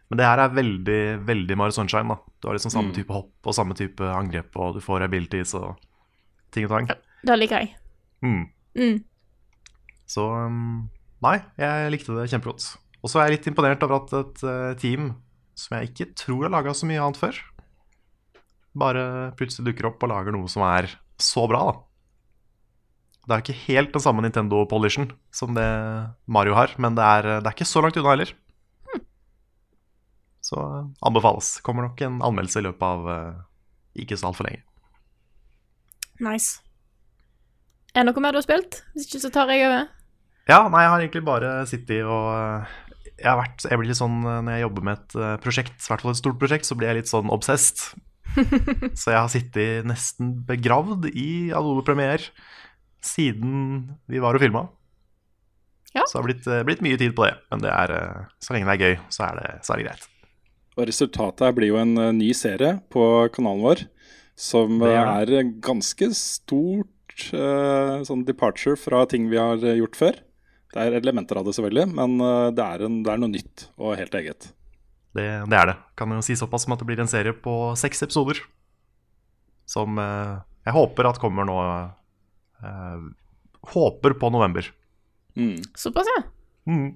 Men 0.09 0.17
det 0.21 0.25
her 0.27 0.39
er 0.39 0.53
veldig, 0.55 0.99
veldig 1.27 1.57
Mario 1.59 1.75
Sunshine. 1.75 2.07
da 2.07 2.15
Du 2.41 2.47
har 2.47 2.55
liksom 2.55 2.71
samme 2.71 2.91
Mm. 2.93 2.95
type 2.95 3.11
hopp 3.13 3.47
og 3.49 3.53
samme 3.53 3.75
type 3.75 3.99
angrep, 3.99 4.55
og 4.55 4.75
du 4.75 4.79
får 4.79 5.03
abilities 5.03 5.53
og 5.55 5.75
ting 6.51 6.63
og 6.65 6.69
tang. 6.71 6.87
Det 7.25 7.37
liker 7.39 7.59
jeg. 7.59 7.75
Mm. 8.23 8.45
Mm. 8.77 9.03
Så 10.07 10.23
um, 10.23 10.89
nei, 11.21 11.41
jeg 11.59 11.91
likte 11.91 12.15
det 12.15 12.29
kjempegodt. 12.31 12.77
Og 13.03 13.09
så 13.11 13.19
er 13.19 13.27
jeg 13.29 13.37
litt 13.39 13.47
imponert 13.51 13.83
over 13.83 13.99
at 13.99 14.13
et 14.13 14.43
eh, 14.47 14.73
team 14.79 15.09
som 15.55 15.77
jeg 15.77 15.89
ikke 15.91 16.13
tror 16.15 16.43
har 16.47 16.53
laga 16.55 16.71
så 16.73 16.85
mye 16.87 17.01
annet 17.03 17.17
før, 17.19 17.35
bare 18.77 19.03
plutselig 19.37 19.71
dukker 19.73 19.87
opp 19.89 20.03
og 20.05 20.11
lager 20.11 20.31
noe 20.35 20.47
som 20.51 20.63
er 20.63 20.87
så 21.19 21.47
bra, 21.49 21.63
da. 21.71 21.77
Det 23.27 23.35
er 23.35 23.41
ikke 23.43 23.61
helt 23.67 23.91
den 23.91 24.03
samme 24.03 24.21
Nintendo 24.23 24.61
polishen 24.69 25.09
som 25.35 25.53
det 25.57 25.65
Mario 26.31 26.53
har, 26.55 26.71
men 26.79 26.95
det 26.95 27.03
er, 27.03 27.23
det 27.41 27.49
er 27.49 27.55
ikke 27.57 27.67
så 27.67 27.81
langt 27.83 27.97
unna 27.99 28.13
heller. 28.13 28.31
Så 30.47 30.61
eh, 30.61 30.87
anbefales. 31.07 31.57
Kommer 31.65 31.87
nok 31.87 32.01
en 32.05 32.21
anmeldelse 32.23 32.61
i 32.61 32.67
løpet 32.67 32.87
av 32.87 33.11
uh, 33.11 33.43
ikke 33.99 34.17
så 34.19 34.29
altfor 34.31 34.47
lenge. 34.47 34.63
Nice. 36.23 36.61
Er 37.93 38.03
det 38.03 38.11
noe 38.11 38.23
mer 38.23 38.35
du 38.35 38.39
har 38.39 38.47
spilt? 38.47 38.81
Hvis 38.95 39.09
ikke 39.09 39.23
så 39.25 39.33
tar 39.33 39.51
jeg 39.51 39.67
over. 39.67 39.87
Ja, 40.47 40.61
nei, 40.71 40.85
jeg 40.85 40.91
har 40.93 41.03
egentlig 41.03 41.25
bare 41.27 41.53
sittet 41.67 42.05
og 42.07 42.29
eh, 42.31 42.75
jeg, 43.17 43.27
har 43.27 43.39
vært, 43.41 43.65
jeg 43.65 43.79
blir 43.81 43.89
litt 43.89 43.99
sånn 43.99 44.21
Når 44.21 44.47
jeg 44.53 44.63
jobber 44.63 44.85
med 44.87 44.99
et 45.01 45.41
prosjekt, 45.43 45.75
i 45.81 45.89
hvert 45.89 46.03
fall 46.05 46.13
et 46.13 46.19
stort 46.21 46.37
prosjekt, 46.39 46.69
så 46.69 46.77
blir 46.77 46.91
jeg 46.91 47.01
litt 47.01 47.11
sånn 47.11 47.33
obsessed. 47.33 47.83
så 49.01 49.11
jeg 49.11 49.17
har 49.17 49.31
sittet 49.33 49.87
nesten 49.89 50.31
begravd 50.47 51.09
i 51.11 51.49
Adobe 51.57 51.83
Premiere 51.87 52.29
siden 53.03 53.97
vi 54.07 54.21
var 54.23 54.37
og 54.37 54.43
filma. 54.45 54.67
Ja. 55.95 56.05
Så 56.05 56.17
det 56.17 56.21
har 56.21 56.27
blitt, 56.29 56.51
blitt 56.69 56.85
mye 56.85 56.99
tid 57.01 57.17
på 57.17 57.25
det. 57.25 57.33
Men 57.51 57.65
det 57.65 57.73
er, 57.73 57.97
så 58.43 58.53
lenge 58.53 58.69
det 58.69 58.77
er 58.77 58.85
gøy, 58.85 59.01
så 59.13 59.27
er 59.31 59.41
det, 59.41 59.49
så 59.65 59.73
er 59.73 59.81
det 59.81 59.89
greit. 59.89 60.07
Og 60.77 60.85
resultatet 60.85 61.47
her 61.47 61.55
blir 61.57 61.71
jo 61.71 61.79
en 61.81 61.95
eh, 61.97 62.13
ny 62.15 62.29
serie 62.37 62.77
på 62.93 63.03
kanalen 63.33 63.63
vår, 63.65 63.83
som 64.37 64.77
Det 64.83 64.93
eh, 64.93 65.11
er 65.23 65.33
er 65.39 65.51
ganske 65.65 66.11
stort 66.13 67.25
uh, 67.33 68.03
sånn 68.05 68.21
departure 68.27 68.77
fra 68.77 69.01
ting 69.09 69.25
vi 69.31 69.39
har 69.41 69.57
gjort 69.57 69.97
før. 69.97 70.19
Det 70.75 70.83
er 70.83 70.99
elementer 70.99 71.39
av 71.39 71.47
det, 71.47 71.55
selvfølgelig, 71.57 71.87
men 71.97 72.19
det 72.53 72.61
er, 72.61 72.83
en, 72.85 72.99
det 73.01 73.09
er 73.09 73.21
noe 73.23 73.31
nytt 73.31 73.63
og 73.79 73.95
helt 73.97 74.17
eget. 74.19 74.49
Det, 75.17 75.25
det 75.49 75.57
er 75.57 75.71
det. 75.71 75.75
Kan 75.97 76.13
jo 76.13 76.19
si 76.21 76.35
såpass 76.37 76.67
som 76.67 76.75
at 76.75 76.83
det 76.83 76.89
blir 76.89 77.01
en 77.01 77.09
serie 77.09 77.33
på 77.33 77.53
seks 77.79 78.03
episoder. 78.05 78.43
Som 79.65 79.97
uh, 79.97 80.43
jeg 80.67 80.75
håper 80.75 81.09
at 81.09 81.21
kommer 81.23 81.47
nå 81.47 81.55
uh, 81.57 83.07
håper 83.73 84.17
på 84.19 84.29
november. 84.35 84.69
Mm. 85.39 85.63
Såpass, 85.73 86.11
ja. 86.13 86.21
Mm. 86.69 86.91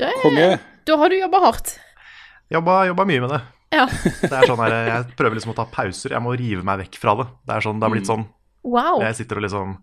Det, 0.00 0.14
Konge. 0.22 0.48
Da 0.86 0.96
har 1.00 1.12
du 1.12 1.18
jobba 1.18 1.42
hardt. 1.42 1.76
Jobba, 2.52 2.80
mye 3.04 3.22
med 3.24 3.30
det. 3.34 3.42
Ja. 3.74 3.86
Det 3.90 4.30
er 4.30 4.46
sånn 4.46 4.60
her, 4.62 4.74
Jeg 4.86 5.16
prøver 5.18 5.36
liksom 5.38 5.52
å 5.52 5.58
ta 5.58 5.66
pauser. 5.70 6.14
Jeg 6.14 6.22
må 6.22 6.34
rive 6.38 6.62
meg 6.66 6.84
vekk 6.84 6.98
fra 7.02 7.16
det. 7.18 7.26
Det 7.48 7.56
er 7.56 7.64
sånn, 7.66 7.80
det 7.80 7.88
har 7.88 7.94
blitt 7.96 8.08
sånn 8.08 8.26
Wow. 8.66 8.98
Jeg 9.02 9.14
sitter 9.20 9.38
og 9.38 9.44
liksom 9.46 9.74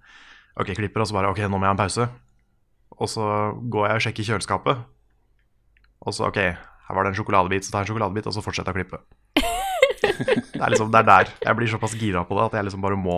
Ok, 0.60 0.74
klipper, 0.76 1.04
og 1.04 1.08
så 1.08 1.16
bare 1.16 1.32
Ok, 1.32 1.40
nå 1.48 1.56
må 1.58 1.68
jeg 1.68 1.72
ha 1.72 1.76
en 1.76 1.82
pause. 1.84 2.08
Og 3.00 3.10
så 3.10 3.26
går 3.74 3.88
jeg 3.90 4.00
og 4.00 4.06
sjekker 4.06 4.28
kjøleskapet. 4.30 4.84
Og 6.04 6.16
så 6.16 6.28
OK, 6.28 6.40
her 6.44 6.98
var 6.98 7.06
det 7.06 7.14
en 7.14 7.20
sjokoladebit, 7.20 7.66
så 7.66 7.74
tar 7.74 7.84
jeg 7.84 7.90
en 7.90 7.94
sjokoladebit, 7.94 8.28
og 8.30 8.36
så 8.36 8.44
fortsetter 8.46 8.76
jeg 8.76 8.76
å 8.76 8.82
klippe. 8.84 9.04
Det 10.54 10.60
er 10.62 10.70
liksom, 10.70 10.92
det 10.94 11.00
er 11.00 11.08
der. 11.08 11.30
Jeg 11.42 11.58
blir 11.58 11.70
såpass 11.72 11.96
gira 11.98 12.22
på 12.28 12.36
det 12.38 12.44
at 12.44 12.56
jeg 12.58 12.68
liksom 12.68 12.84
bare 12.84 12.98
må, 13.00 13.16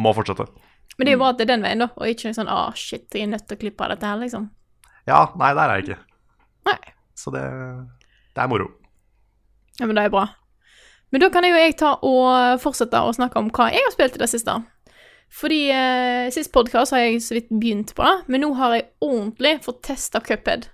må 0.00 0.12
fortsette. 0.16 0.46
Men 0.98 1.06
det 1.06 1.12
er 1.12 1.16
jo 1.16 1.20
bra 1.20 1.28
at 1.32 1.38
det 1.38 1.44
er 1.46 1.50
den 1.52 1.64
veien, 1.64 1.84
da, 1.84 1.88
og 1.94 2.10
ikke 2.10 2.32
sånn 2.34 2.50
ah, 2.50 2.72
shit, 2.76 3.06
jeg 3.14 3.26
er 3.26 3.30
nødt 3.30 3.46
til 3.48 3.56
å 3.56 3.60
klippe 3.60 3.86
av 3.86 3.92
dette 3.94 4.08
her, 4.08 4.18
liksom. 4.20 4.48
Ja, 5.08 5.20
nei, 5.40 5.52
der 5.56 5.70
er 5.70 5.80
jeg 5.80 5.86
ikke. 5.86 5.98
Nei. 6.68 6.76
Så 7.18 7.32
det, 7.34 7.44
det 8.34 8.42
er 8.42 8.50
moro. 8.50 8.70
Ja, 9.80 9.86
men 9.86 9.96
det 9.96 10.06
er 10.06 10.14
bra. 10.14 10.28
Men 11.14 11.22
da 11.22 11.30
kan 11.30 11.46
jo 11.46 11.54
jeg 11.54 11.76
ta 11.78 11.96
og 12.02 12.60
fortsette 12.62 12.98
å 12.98 13.12
snakke 13.14 13.38
om 13.38 13.50
hva 13.54 13.68
jeg 13.70 13.84
har 13.86 13.94
spilt 13.94 14.16
i 14.18 14.22
det 14.22 14.30
siste. 14.32 14.56
Fordi 15.34 15.60
eh, 15.74 16.30
sist 16.34 16.52
podkast 16.54 16.94
har 16.94 17.04
jeg 17.04 17.22
så 17.22 17.36
vidt 17.36 17.50
begynt 17.50 17.94
på 17.96 18.06
det, 18.06 18.14
men 18.30 18.44
nå 18.44 18.52
har 18.58 18.76
jeg 18.76 18.88
ordentlig 19.02 19.56
fått 19.64 19.82
testa 19.88 20.22
Cuphead. 20.22 20.68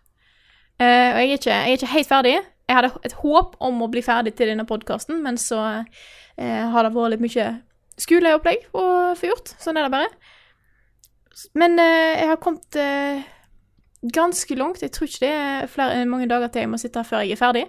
Eh, 0.80 1.10
og 1.12 1.20
jeg 1.20 1.28
er, 1.28 1.36
ikke, 1.36 1.52
jeg 1.54 1.70
er 1.74 1.78
ikke 1.78 1.94
helt 1.94 2.10
ferdig. 2.10 2.34
Jeg 2.70 2.76
hadde 2.76 2.90
et 3.08 3.16
håp 3.22 3.56
om 3.66 3.80
å 3.82 3.88
bli 3.92 4.02
ferdig 4.04 4.34
til 4.38 4.52
denne 4.52 4.66
podkasten, 4.68 5.22
men 5.24 5.40
så 5.40 5.60
eh, 5.70 6.64
har 6.72 6.86
det 6.86 6.92
vært 6.94 7.16
litt 7.16 7.24
mye 7.24 7.48
skoleopplegg 8.00 8.68
å 8.76 8.84
få 9.18 9.30
gjort. 9.32 9.54
Sånn 9.60 9.80
er 9.80 9.88
det 9.88 9.94
bare. 9.94 10.10
Men 11.56 11.76
eh, 11.80 12.20
jeg 12.20 12.30
har 12.30 12.40
kommet 12.42 12.80
eh, 12.80 13.24
ganske 14.02 14.54
langt. 14.56 14.82
Jeg 14.82 14.92
tror 14.92 15.06
ikke 15.08 15.20
det 15.26 15.32
er 15.34 15.66
flere, 15.66 16.04
mange 16.08 16.28
dager 16.28 16.48
til 16.48 16.60
jeg 16.64 16.70
må 16.72 16.78
sitte 16.80 17.00
her 17.02 17.08
før 17.08 17.24
jeg 17.24 17.32
er 17.36 17.40
ferdig. 17.40 17.64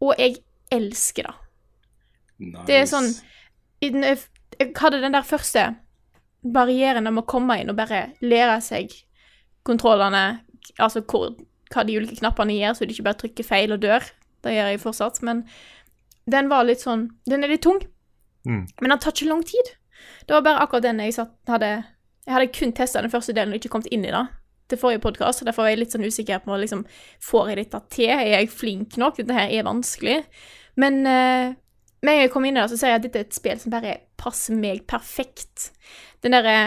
Og 0.00 0.14
jeg 0.18 0.36
elsker 0.72 1.22
det. 1.28 1.34
Nice. 2.38 2.64
Det 2.68 2.76
er 2.78 2.86
sånn 2.86 3.08
den, 3.82 4.02
Jeg 4.58 4.72
hadde 4.78 5.00
den 5.02 5.12
der 5.14 5.22
første 5.26 5.64
barrieren 6.54 7.06
om 7.10 7.18
å 7.20 7.26
komme 7.26 7.56
inn 7.60 7.70
og 7.70 7.76
bare 7.78 8.12
lære 8.22 8.60
seg 8.62 8.92
kontrollene, 9.66 10.40
altså 10.78 11.02
hvor, 11.02 11.34
hva 11.74 11.84
de 11.84 11.96
ulike 11.98 12.16
knappene 12.20 12.54
gjør, 12.56 12.74
så 12.78 12.86
du 12.86 12.94
ikke 12.94 13.04
bare 13.08 13.20
trykker 13.20 13.44
feil 13.46 13.74
og 13.74 13.82
dør. 13.82 14.06
Det 14.46 14.54
gjør 14.54 14.70
jeg 14.72 14.80
fortsatt, 14.80 15.20
men 15.26 15.42
den 16.30 16.48
var 16.50 16.64
litt 16.68 16.80
sånn 16.84 17.08
Den 17.26 17.44
er 17.44 17.48
litt 17.54 17.62
tung, 17.66 17.80
Mm. 18.46 18.66
men 18.80 18.90
den 18.90 18.98
tar 19.02 19.12
ikke 19.12 19.26
lang 19.28 19.42
tid. 19.44 19.66
Det 20.26 20.32
var 20.32 20.42
bare 20.46 20.62
akkurat 20.62 20.82
den 20.86 21.00
jeg 21.02 21.12
satt, 21.14 21.34
hadde 21.48 21.84
Jeg 22.24 22.32
hadde 22.34 22.52
kun 22.54 22.72
testa 22.72 23.00
den 23.02 23.10
første 23.10 23.32
delen 23.34 23.52
og 23.52 23.58
ikke 23.58 23.68
kommet 23.72 23.88
inn 23.92 24.04
i 24.04 24.10
det 24.14 24.28
til 24.68 24.80
forrige 24.80 25.02
podkast, 25.02 25.44
derfor 25.46 25.64
var 25.64 25.72
jeg 25.72 25.80
litt 25.82 25.94
sånn 25.94 26.06
usikker 26.06 26.42
på 26.44 26.58
liksom, 26.60 26.84
Får 27.24 27.52
jeg 27.52 27.60
dette 27.62 27.80
til? 27.94 28.12
Er 28.14 28.34
jeg 28.34 28.50
flink 28.52 28.98
nok? 29.00 29.16
Dette 29.20 29.36
her 29.36 29.52
er 29.52 29.66
vanskelig. 29.66 30.18
Men 30.78 31.00
uh, 31.06 31.56
med 32.04 32.12
en 32.12 32.22
jeg 32.22 32.32
kom 32.34 32.46
inn 32.46 32.58
i 32.58 32.60
det, 32.60 32.68
så 32.70 32.78
ser 32.78 32.94
jeg 32.94 33.00
at 33.00 33.06
dette 33.08 33.22
er 33.22 33.26
et 33.26 33.38
spill 33.38 33.58
som 33.58 33.74
bare 33.74 33.96
passer 34.20 34.56
meg 34.58 34.84
perfekt. 34.90 35.70
Den 36.24 36.36
derre 36.36 36.58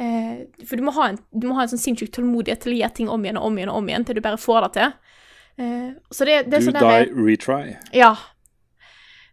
uh, 0.00 0.64
For 0.66 0.80
du 0.80 0.86
må 0.86 0.94
ha 0.96 1.12
en, 1.12 1.20
du 1.30 1.46
må 1.48 1.58
ha 1.58 1.66
en 1.66 1.72
sånn 1.74 1.82
sinnssyk 1.82 2.12
tålmodighet 2.16 2.64
til 2.64 2.74
å 2.74 2.80
gjøre 2.80 2.96
ting 2.98 3.12
om 3.12 3.24
igjen 3.24 3.38
og 3.40 3.50
om 3.50 3.60
igjen 3.60 3.72
og 3.72 3.82
om 3.82 3.92
igjen 3.92 4.08
til 4.08 4.18
du 4.18 4.24
bare 4.24 4.40
får 4.40 4.66
det 4.66 4.72
til. 4.78 4.98
Uh, 5.60 5.88
så 6.10 6.26
det, 6.28 6.42
det 6.48 6.58
er 6.58 6.64
Do 6.64 6.70
sånn 6.70 6.80
derre 6.80 7.06
die, 7.06 7.24
retry. 7.28 7.62
ja. 7.96 8.14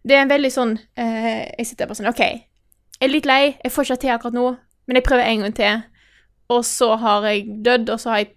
Det 0.08 0.16
er 0.16 0.22
en 0.24 0.30
veldig 0.32 0.50
sånn 0.54 0.70
Jeg 0.96 1.66
sitter 1.68 1.90
bare 1.90 1.98
sånn 1.98 2.08
OK, 2.08 2.22
jeg 2.22 3.04
er 3.04 3.12
litt 3.12 3.26
lei, 3.28 3.58
jeg 3.60 3.74
får 3.74 3.84
ikke 3.84 3.96
det 3.98 4.02
til 4.06 4.12
akkurat 4.14 4.36
nå, 4.38 4.46
men 4.88 4.98
jeg 4.98 5.04
prøver 5.04 5.28
en 5.28 5.42
gang 5.44 5.56
til. 5.58 5.82
Og 6.54 6.64
så 6.66 6.94
har 7.02 7.26
jeg 7.28 7.46
dødd, 7.66 7.90
og 7.92 8.00
så 8.00 8.10
har 8.14 8.22
jeg 8.24 8.34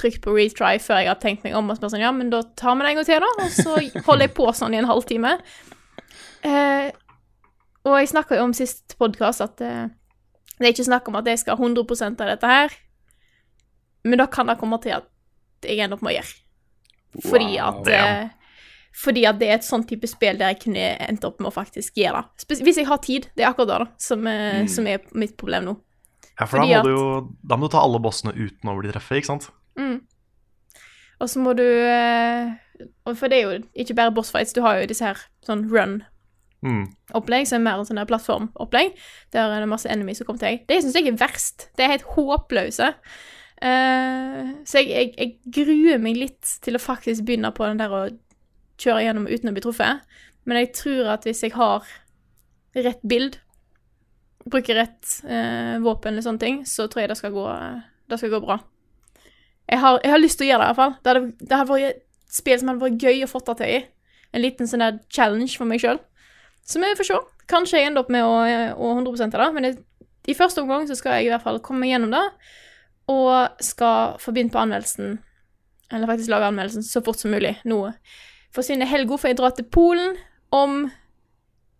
trykt 0.00 0.22
på 0.24 0.32
retry 0.34 0.78
før 0.82 1.02
jeg 1.02 1.10
har 1.12 1.20
tenkt 1.22 1.44
meg 1.46 1.54
om. 1.54 1.70
Og 1.70 1.78
så 1.78 1.90
sånn, 1.92 2.02
ja, 2.02 2.10
men 2.16 2.30
da 2.32 2.40
tar 2.58 2.74
vi 2.74 2.82
det 2.86 2.90
en 2.90 3.00
gang 3.00 3.06
til, 3.06 3.22
da. 3.22 3.30
Og 3.44 3.52
så 3.54 3.76
holder 4.08 4.26
jeg 4.26 4.34
på 4.34 4.48
sånn 4.56 4.74
i 4.74 4.80
en 4.80 4.88
halvtime. 4.90 5.36
Eh, 6.42 6.88
og 7.86 7.98
jeg 8.00 8.10
snakka 8.10 8.38
jo 8.38 8.46
om 8.48 8.54
sist 8.56 8.96
podkast 8.98 9.44
at 9.44 9.62
eh, 9.62 9.86
det 10.58 10.68
er 10.68 10.74
ikke 10.74 10.88
snakk 10.88 11.08
om 11.10 11.18
at 11.20 11.28
jeg 11.30 11.38
skal 11.42 11.58
ha 11.58 11.66
100% 11.68 12.22
av 12.22 12.30
dette 12.32 12.50
her, 12.50 12.74
men 14.06 14.18
da 14.18 14.26
kan 14.30 14.50
det 14.50 14.58
komme 14.60 14.78
til 14.82 14.96
at 14.98 15.08
jeg 15.66 15.78
ender 15.82 15.98
opp 15.98 16.02
med 16.02 16.14
å 16.14 16.16
gjøre. 16.18 16.38
Fordi 17.28 17.48
Wow. 17.52 17.82
at 17.82 17.90
eh, 17.94 18.30
fordi 19.02 19.22
at 19.28 19.38
det 19.40 19.48
er 19.48 19.54
et 19.56 19.64
sånn 19.66 19.86
type 19.88 20.08
spill 20.10 20.36
der 20.40 20.52
jeg 20.52 20.62
kunne 20.66 20.86
endt 21.06 21.24
opp 21.24 21.38
med 21.40 21.48
å 21.48 21.54
faktisk 21.54 21.96
gjøre 21.96 22.24
det. 22.26 22.58
Hvis 22.60 22.76
jeg 22.82 22.88
har 22.90 22.98
tid. 23.04 23.28
Det 23.36 23.44
er 23.44 23.48
akkurat 23.52 23.70
det 23.70 23.78
da, 23.84 23.86
som, 24.02 24.26
eh, 24.26 24.66
som 24.68 24.86
er 24.90 25.00
mitt 25.16 25.36
problem 25.40 25.70
nå. 25.70 25.76
Ja, 26.40 26.46
for 26.48 26.58
da 26.62 26.64
da 26.66 26.78
at- 26.78 26.84
må, 26.84 26.88
du 26.88 26.94
jo, 26.96 27.36
da 27.44 27.56
må 27.60 27.68
du 27.68 27.72
ta 27.74 27.82
alle 27.84 28.00
bossene 28.00 28.32
uten 28.34 28.70
å 28.72 28.76
bli 28.80 28.90
treffet, 28.92 29.18
ikke 29.22 29.30
sant? 29.32 29.50
Mm. 29.78 30.00
Og 31.22 31.28
så 31.30 31.38
må 31.40 31.52
du 31.56 31.62
eh, 31.62 32.54
For 33.14 33.28
det 33.30 33.38
er 33.38 33.42
jo 33.46 33.58
ikke 33.78 33.94
bare 33.94 34.10
boss 34.16 34.32
fights, 34.34 34.52
du 34.56 34.60
har 34.64 34.80
jo 34.80 34.88
disse 34.90 35.04
her 35.06 35.20
sånn 35.46 35.68
run-opplegg, 35.70 36.08
Mm. 37.42 37.46
som 37.46 37.60
er 37.60 37.64
mer 37.64 37.78
en 37.80 37.86
sånn 37.86 38.00
plattformopplegg. 38.06 38.96
Der 39.32 39.50
er 39.50 39.60
det 39.60 39.68
masse 39.70 39.88
enemies 39.90 40.18
som 40.18 40.26
kommer 40.26 40.38
til 40.40 40.48
deg. 40.56 40.66
Det 40.68 40.80
syns 40.82 40.94
jeg 40.94 41.08
er 41.12 41.16
verst. 41.18 41.68
Det 41.76 41.84
er 41.84 41.92
helt 41.96 42.08
håpløse. 42.16 42.92
Uh, 43.62 44.58
så 44.66 44.80
jeg, 44.82 44.88
jeg, 44.90 45.14
jeg 45.18 45.52
gruer 45.54 45.98
meg 46.02 46.16
litt 46.18 46.56
til 46.64 46.74
å 46.74 46.82
faktisk 46.82 47.22
begynne 47.28 47.52
på 47.54 47.66
den 47.68 47.78
der 47.78 47.92
å 47.94 48.02
kjøre 48.82 49.04
gjennom 49.04 49.28
uten 49.30 49.50
å 49.50 49.54
bli 49.54 49.62
truffet. 49.62 50.00
Men 50.44 50.58
jeg 50.58 50.72
tror 50.74 51.12
at 51.14 51.24
hvis 51.28 51.42
jeg 51.46 51.52
har 51.54 51.86
rett 52.74 53.02
bild, 53.06 53.38
bruker 54.50 54.78
rett 54.80 55.16
eh, 55.24 55.78
våpen 55.82 56.12
eller 56.12 56.24
sånne 56.24 56.42
ting, 56.42 56.62
så 56.66 56.88
tror 56.90 57.04
jeg 57.04 57.12
det 57.12 57.18
skal 57.20 57.34
gå, 57.34 57.46
det 58.10 58.18
skal 58.20 58.32
gå 58.34 58.40
bra. 58.42 58.58
Jeg 59.70 59.80
har, 59.80 60.00
jeg 60.02 60.12
har 60.12 60.20
lyst 60.20 60.40
til 60.40 60.48
å 60.48 60.50
gjøre 60.50 60.62
det, 60.62 60.64
i 60.64 60.72
hvert 60.72 60.80
fall. 60.80 60.94
Det 60.98 61.12
hadde, 61.12 61.28
det 61.40 61.58
hadde 61.58 61.70
vært 61.70 61.90
et 61.92 62.38
spill 62.38 62.58
som 62.60 62.72
hadde 62.72 62.82
vært 62.82 63.04
gøy 63.06 63.22
å 63.24 63.30
få 63.30 63.42
det 63.46 63.58
til 63.60 63.76
i. 63.76 63.78
En 64.32 64.42
liten 64.42 64.68
sånn 64.68 64.82
der 64.82 64.98
challenge 65.12 65.54
for 65.60 65.68
meg 65.68 65.82
sjøl. 65.82 66.00
Så 66.66 66.82
vi 66.82 66.90
får 66.98 67.08
se. 67.08 67.20
Kanskje 67.50 67.80
jeg 67.80 67.90
ender 67.90 68.04
opp 68.04 68.12
med 68.12 68.24
å, 68.24 68.34
å 68.78 68.92
100 68.96 69.28
av 69.28 69.38
det, 69.38 69.48
men 69.56 69.68
jeg, 69.68 69.78
i 70.30 70.36
første 70.38 70.62
omgang 70.62 70.86
så 70.88 70.96
skal 70.98 71.18
jeg 71.18 71.28
i 71.28 71.32
hvert 71.32 71.44
fall 71.44 71.60
komme 71.64 71.84
meg 71.84 71.94
gjennom 71.94 72.12
det, 72.14 72.22
og 73.12 73.62
skal 73.64 74.16
få 74.22 74.34
begynt 74.34 74.54
på 74.54 74.60
anmeldelsen, 74.62 75.16
eller 75.92 76.08
faktisk 76.08 76.30
lage 76.32 76.48
anmeldelsen, 76.48 76.84
så 76.86 77.02
fort 77.04 77.20
som 77.20 77.34
mulig 77.34 77.56
nå. 77.68 77.80
Forsvinner 78.54 78.88
helga, 78.88 79.18
for 79.18 79.32
jeg 79.32 79.40
drar 79.40 79.56
til 79.56 79.66
Polen 79.72 80.14
om 80.54 80.86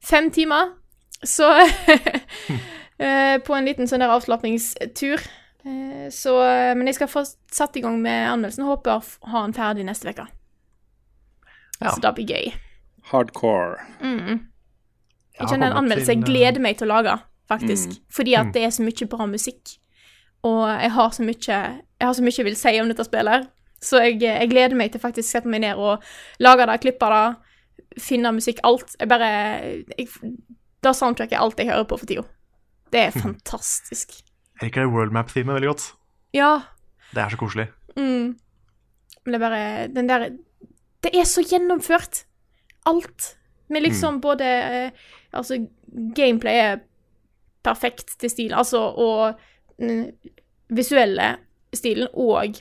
fem 0.03 0.31
timer. 0.35 0.75
Så 1.25 1.47
eh, 2.99 3.39
På 3.47 3.55
en 3.55 3.65
liten 3.69 3.89
sånn 3.91 4.03
der 4.03 4.13
avslapningstur. 4.15 5.23
Eh, 5.65 6.07
Så 6.11 6.37
Men 6.77 6.87
jeg 6.91 6.99
skal 6.99 7.11
få 7.11 7.25
satt 7.51 7.77
i 7.79 7.83
gang 7.85 8.01
med 8.03 8.31
anmeldelsen. 8.33 8.67
Håper 8.67 8.97
å 8.99 9.31
ha 9.33 9.45
den 9.47 9.55
ferdig 9.57 9.87
neste 9.89 10.11
uke. 10.11 10.27
Ja. 11.83 11.91
Så 11.91 12.01
det 12.03 12.15
blir 12.19 12.31
gøy. 12.31 12.53
Hardcore. 13.11 13.81
Jeg 15.41 15.49
kjenner 15.49 15.73
en 15.73 15.79
anmeldelse 15.83 16.13
jeg 16.15 16.23
gleder 16.27 16.63
meg 16.63 16.77
til 16.79 16.87
å 16.87 16.93
lage, 16.93 17.15
faktisk. 17.51 17.97
Fordi 18.13 18.35
at 18.39 18.53
det 18.55 18.63
er 18.63 18.71
så 18.75 18.85
mye 18.87 19.09
bra 19.11 19.27
musikk. 19.27 19.73
Og 20.47 20.67
jeg 20.69 20.91
har 20.91 21.11
så 21.15 21.23
mye 21.27 21.57
Jeg 21.57 22.07
har 22.07 22.15
så 22.15 22.23
mye 22.23 22.37
jeg 22.39 22.47
vil 22.47 22.57
si 22.59 22.75
om 22.83 22.89
dette 22.91 23.07
spillet. 23.07 23.49
Så 23.83 23.99
jeg, 23.99 24.21
jeg 24.23 24.51
gleder 24.51 24.79
meg 24.79 24.93
til 24.95 25.03
faktisk 25.03 25.27
å 25.27 25.33
sette 25.33 25.51
meg 25.51 25.65
ned 25.65 25.79
og 25.79 26.03
lage 26.39 26.67
det, 26.71 26.81
klippe 26.85 27.09
det, 27.11 27.23
finne 27.99 28.31
musikk, 28.35 28.61
alt. 28.63 28.95
Jeg 29.01 29.09
bare 29.11 29.31
jeg, 29.99 30.07
Da 30.83 30.93
soundtracker 30.97 31.37
jeg 31.37 31.43
alt 31.45 31.61
jeg 31.63 31.71
hører 31.71 31.89
på 31.89 31.99
for 32.01 32.11
tida. 32.11 32.25
Det 32.93 33.07
er 33.09 33.19
fantastisk. 33.25 34.17
Jeg 34.61 34.69
liker 34.69 34.85
det 34.85 34.93
World 34.95 35.15
Map-teamet 35.15 35.57
veldig 35.57 35.71
godt. 35.73 35.87
Ja. 36.37 36.53
Det 37.13 37.23
er 37.23 37.33
så 37.33 37.39
koselig. 37.41 37.69
Mm. 37.97 38.33
Men 39.23 39.35
det 39.35 39.39
er 39.39 39.43
bare 39.43 39.89
Den 39.93 40.09
der 40.09 40.29
Det 41.05 41.13
er 41.19 41.25
så 41.29 41.43
gjennomført. 41.45 42.25
Alt. 42.87 43.37
Med 43.69 43.83
liksom 43.83 44.21
både 44.21 44.45
eh, 44.45 44.91
Altså, 45.33 45.67
gameplay 46.17 46.59
er 46.61 46.81
perfekt 47.65 48.17
til 48.21 48.31
stil, 48.31 48.53
altså, 48.53 48.79
og 48.79 49.39
den 49.81 50.11
visuelle 50.69 51.37
stilen 51.73 52.09
og 52.13 52.59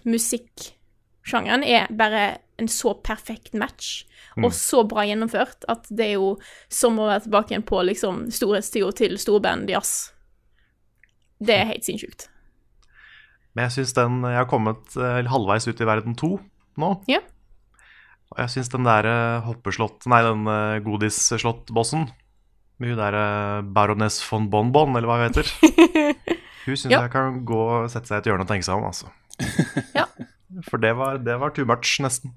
musikksjangeren 1.22 1.64
er 1.64 1.88
bare 1.94 2.40
en 2.58 2.68
så 2.68 2.94
perfekt 3.04 3.54
match. 3.54 4.06
Og 4.38 4.54
så 4.54 4.84
bra 4.88 5.04
gjennomført 5.04 5.66
at 5.68 5.88
det 5.90 6.06
er 6.06 6.14
jo 6.16 6.38
som 6.70 7.00
å 7.00 7.08
være 7.10 7.26
tilbake 7.26 7.52
igjen 7.52 7.66
på 7.68 7.82
liksom 7.84 8.30
storhetstida 8.32 8.92
til 8.96 9.18
storband 9.20 9.70
jazz. 9.70 10.14
Det 11.42 11.56
er 11.58 11.66
helt 11.68 11.84
sinnssykt. 11.84 12.30
Men 13.54 13.66
jeg 13.68 13.72
syns 13.72 13.94
den 13.98 14.22
Jeg 14.24 14.38
har 14.38 14.48
kommet 14.48 14.96
eh, 14.96 15.28
halvveis 15.28 15.68
ut 15.68 15.82
i 15.82 15.86
verden 15.86 16.16
to 16.16 16.40
nå. 16.80 17.04
Ja. 17.12 17.20
Og 18.32 18.40
jeg 18.40 18.50
syns 18.54 18.70
den 18.72 18.86
der 18.88 19.04
eh, 19.10 19.42
hoppeslott 19.44 20.06
Nei, 20.08 20.22
den 20.24 20.46
godisslottbossen 20.86 22.06
godisslott-bossen 22.08 22.08
med 22.80 22.94
hun 22.94 23.02
der 23.02 23.18
eh, 23.20 23.62
baroness 23.68 24.22
von 24.24 24.48
Bonbon, 24.50 24.96
eller 24.96 25.10
hva 25.10 25.20
hun 25.20 25.28
heter 25.28 25.52
Hun 26.66 26.78
syns 26.78 26.94
Ja. 26.94 27.02
jeg 27.02 27.12
kan 27.12 27.42
gå 27.46 27.60
og 27.60 27.92
sette 27.92 28.08
seg 28.08 28.22
i 28.22 28.24
et 28.24 28.32
hjørne 28.32 28.46
og 28.48 28.54
tenke 28.54 28.66
seg 28.66 28.78
om, 28.80 28.88
altså. 28.88 29.12
Ja. 29.98 30.06
For 30.68 30.82
det 30.82 30.92
var, 30.98 31.18
det 31.24 31.38
var 31.40 31.54
too 31.56 31.66
much, 31.66 31.98
nesten. 32.04 32.34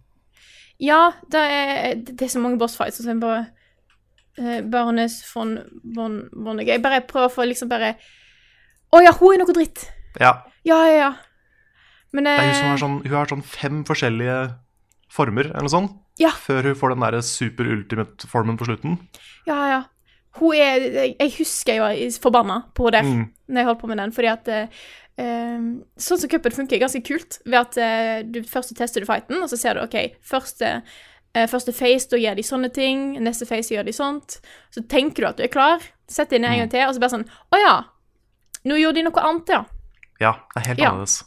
Ja, 0.83 1.13
det 1.31 1.41
er, 1.41 1.95
det 2.03 2.23
er 2.27 2.33
så 2.33 2.41
mange 2.43 2.59
bossfights, 2.59 2.99
og 3.01 3.07
så 3.07 3.13
er 3.15 3.21
bare 3.23 3.43
uh, 4.41 4.61
Baroness 4.71 5.21
von 5.35 5.57
von 5.97 6.17
von 6.35 6.59
Jeg 6.67 6.83
bare 6.83 7.03
prøver 7.07 7.31
å 7.31 7.35
få 7.35 7.47
liksom 7.47 7.71
bare 7.71 7.93
Å 8.95 9.03
ja, 9.03 9.13
hun 9.21 9.35
er 9.37 9.43
noe 9.45 9.55
dritt. 9.55 9.87
Ja, 10.21 10.33
Ja, 10.67 10.81
ja, 10.89 10.97
ja. 10.99 11.13
Men 12.15 12.25
det 12.29 12.33
er 12.39 12.47
hun 12.47 12.55
som 12.55 12.65
eh, 12.67 12.71
har 12.71 12.79
sånn, 12.83 12.99
hun 13.03 13.17
har 13.19 13.31
sånn 13.31 13.43
fem 13.43 13.81
forskjellige 13.87 14.37
former, 15.11 15.49
eller 15.51 15.67
noe 15.67 15.73
sånt, 15.73 15.97
Ja. 16.23 16.31
før 16.31 16.69
hun 16.71 16.77
får 16.79 16.95
den 16.95 17.03
der 17.03 17.21
super 17.27 17.67
ultimate 17.75 18.29
formen 18.31 18.59
på 18.59 18.69
slutten. 18.69 18.99
Ja, 19.49 19.57
ja. 19.73 19.81
Hun 20.41 20.55
er 20.59 20.81
Jeg, 20.81 21.17
jeg 21.21 21.33
husker 21.39 21.73
jeg 21.75 21.81
var 21.81 22.21
forbanna 22.23 22.57
på 22.75 22.91
der 22.91 23.03
Mm. 23.07 23.29
når 23.49 23.57
jeg 23.61 23.67
holdt 23.67 23.81
på 23.81 23.87
med 23.89 23.99
den, 23.99 24.13
fordi 24.13 24.29
at 24.33 24.49
eh, 24.49 24.67
Sånn 25.97 26.19
som 26.19 26.29
cupen 26.29 26.51
funker, 26.51 26.75
er 26.77 26.81
ganske 26.89 27.05
kult, 27.07 27.39
ved 27.47 27.55
at 27.61 27.77
uh, 27.79 28.23
du 28.27 28.41
først 28.43 28.75
tester 28.77 29.01
du 29.01 29.07
fighten, 29.07 29.37
og 29.43 29.49
så 29.49 29.57
ser 29.57 29.75
du 29.79 29.81
OK, 29.85 29.95
første, 30.27 30.83
uh, 31.37 31.47
første 31.47 31.73
face, 31.73 32.09
da 32.11 32.19
gjør 32.19 32.35
de 32.41 32.43
sånne 32.43 32.71
ting, 32.75 33.13
neste 33.23 33.47
face 33.47 33.71
gjør 33.71 33.85
de 33.87 33.93
sånt. 33.95 34.41
Så 34.75 34.83
tenker 34.91 35.23
du 35.23 35.29
at 35.29 35.37
du 35.39 35.45
er 35.47 35.53
klar, 35.55 35.79
setter 36.11 36.41
ned 36.43 36.51
en 36.51 36.59
gang 36.65 36.73
til, 36.73 36.83
og 36.89 36.95
så 36.97 37.01
bare 37.05 37.15
sånn 37.15 37.29
Å 37.55 37.61
ja, 37.63 37.77
nå 38.67 38.75
gjorde 38.81 38.99
de 38.99 39.07
noe 39.07 39.23
annet, 39.23 39.55
ja. 39.55 39.63
Ja, 40.21 40.33
det 40.55 40.65
er 40.65 40.69
helt 40.73 40.83
Ja. 40.83 40.91
annerledes. 40.91 41.23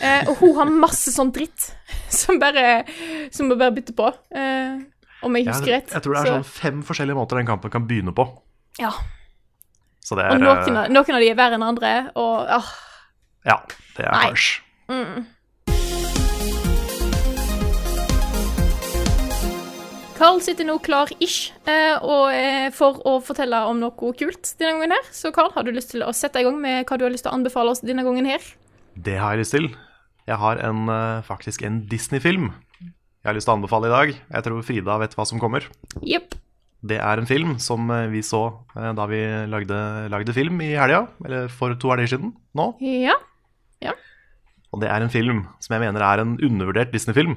Uh, 0.00 0.28
og 0.30 0.36
hun 0.44 0.54
har 0.60 0.68
masse 0.76 1.10
sånn 1.12 1.32
dritt 1.32 1.70
som 2.20 2.38
bare 2.40 2.84
Som 3.32 3.48
må 3.48 3.56
bare 3.60 3.72
bytte 3.72 3.92
på. 3.96 4.12
Om 5.22 5.36
jeg 5.36 5.48
husker 5.48 5.72
rett. 5.76 5.88
rett. 5.88 5.92
jeg 5.96 6.02
tror 6.04 6.14
det 6.14 6.20
er 6.20 6.26
Så- 6.26 6.36
sånn 6.36 6.44
fem 6.60 6.82
forskjellige 6.82 7.16
måter 7.16 7.36
den 7.40 7.46
kampen 7.48 7.70
kan 7.72 7.86
begynne 7.88 8.12
på. 8.16 8.28
Ja. 8.78 8.92
Så 10.04 10.16
det 10.16 10.24
er 10.24 10.30
Og 10.34 10.40
noen, 10.40 10.76
eh, 10.76 10.82
av- 10.84 10.90
noen 10.90 11.14
av 11.14 11.20
de 11.20 11.28
er 11.30 11.34
verre 11.38 11.54
enn 11.58 11.62
andre, 11.66 12.10
og 12.16 12.46
åh. 12.48 12.70
Ja, 13.46 13.56
det 13.96 14.06
er 14.06 14.12
Nei. 14.12 14.32
Mm. 14.90 15.26
Carl 20.20 20.36
sitter 20.44 20.66
nå 20.68 20.74
klar-ish 20.84 21.48
eh, 21.64 21.96
og, 22.04 22.26
eh, 22.36 22.66
for 22.76 22.98
å 23.08 23.14
fortelle 23.24 23.56
om 23.70 23.78
noe 23.80 23.94
kult 23.96 24.50
denne 24.60 24.74
gangen 24.76 24.92
her. 24.92 25.06
Så 25.16 25.30
Carl, 25.32 25.48
har 25.54 25.64
du 25.64 25.70
lyst 25.72 25.94
til 25.94 26.02
å 26.04 26.10
sette 26.12 26.42
i 26.42 26.44
gang 26.44 26.58
med 26.60 26.84
hva 26.90 26.98
du 27.00 27.06
har 27.06 27.14
lyst 27.14 27.24
til 27.24 27.32
å 27.32 27.38
anbefale 27.38 27.72
oss 27.72 27.80
denne 27.80 28.04
gangen 28.04 28.28
her? 28.28 28.44
Det 29.00 29.16
har 29.16 29.32
jeg 29.32 29.46
lyst 29.46 29.56
til. 29.56 29.70
Jeg 30.28 30.36
har 30.42 30.60
en, 30.60 30.82
eh, 30.92 31.22
faktisk 31.24 31.64
en 31.64 31.86
Disney-film 31.88 32.50
jeg 32.80 33.28
har 33.28 33.34
lyst 33.36 33.48
til 33.48 33.54
å 33.54 33.58
anbefale 33.58 33.88
i 33.88 33.92
dag. 33.92 34.12
Jeg 34.32 34.44
tror 34.44 34.62
Frida 34.64 34.98
vet 35.00 35.14
hva 35.16 35.26
som 35.26 35.40
kommer. 35.40 35.64
Jepp. 36.04 36.34
Det 36.80 36.96
er 36.96 37.20
en 37.20 37.28
film 37.28 37.56
som 37.60 37.90
eh, 37.92 38.08
vi 38.12 38.22
så 38.24 38.40
eh, 38.72 38.92
da 38.96 39.04
vi 39.10 39.20
lagde, 39.52 39.80
lagde 40.12 40.34
film 40.36 40.62
i 40.64 40.72
helga, 40.78 41.04
eller 41.26 41.50
for 41.52 41.76
to 41.76 41.92
helger 41.92 42.14
siden 42.14 42.32
nå. 42.56 42.72
Ja. 42.80 43.18
Og 44.70 44.80
det 44.80 44.88
er 44.88 45.04
en 45.04 45.12
film 45.12 45.44
som 45.60 45.74
jeg 45.74 45.82
mener 45.82 46.04
er 46.06 46.22
en 46.22 46.36
undervurdert 46.38 46.92
Disney-film. 46.94 47.36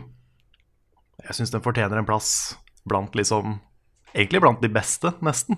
Jeg 1.24 1.36
syns 1.36 1.52
den 1.52 1.64
fortjener 1.66 2.00
en 2.00 2.08
plass 2.08 2.56
blant 2.88 3.16
liksom 3.18 3.60
Egentlig 4.14 4.44
blant 4.44 4.60
de 4.62 4.70
beste, 4.70 5.10
nesten. 5.26 5.58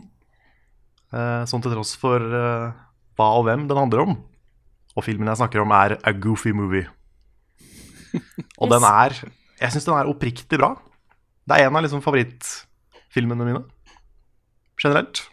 Sånn 1.11 1.59
til 1.59 1.73
tross 1.73 1.89
for 1.99 2.23
hva 2.23 3.25
og 3.35 3.43
hvem 3.43 3.65
den 3.67 3.81
handler 3.81 4.05
om. 4.05 4.13
Og 4.95 5.03
filmen 5.03 5.27
jeg 5.27 5.41
snakker 5.41 5.59
om, 5.59 5.73
er 5.75 5.97
A 6.07 6.13
Goofy 6.15 6.53
Movie. 6.55 6.87
Og 8.63 8.71
den 8.71 8.87
er 8.87 9.17
Jeg 9.59 9.73
syns 9.73 9.89
den 9.89 9.97
er 9.97 10.07
oppriktig 10.07 10.55
bra. 10.55 10.71
Det 11.43 11.57
er 11.57 11.67
en 11.67 11.75
av 11.75 11.83
liksom 11.83 11.99
favorittfilmene 12.05 13.49
mine 13.49 13.65
generelt. 14.81 15.23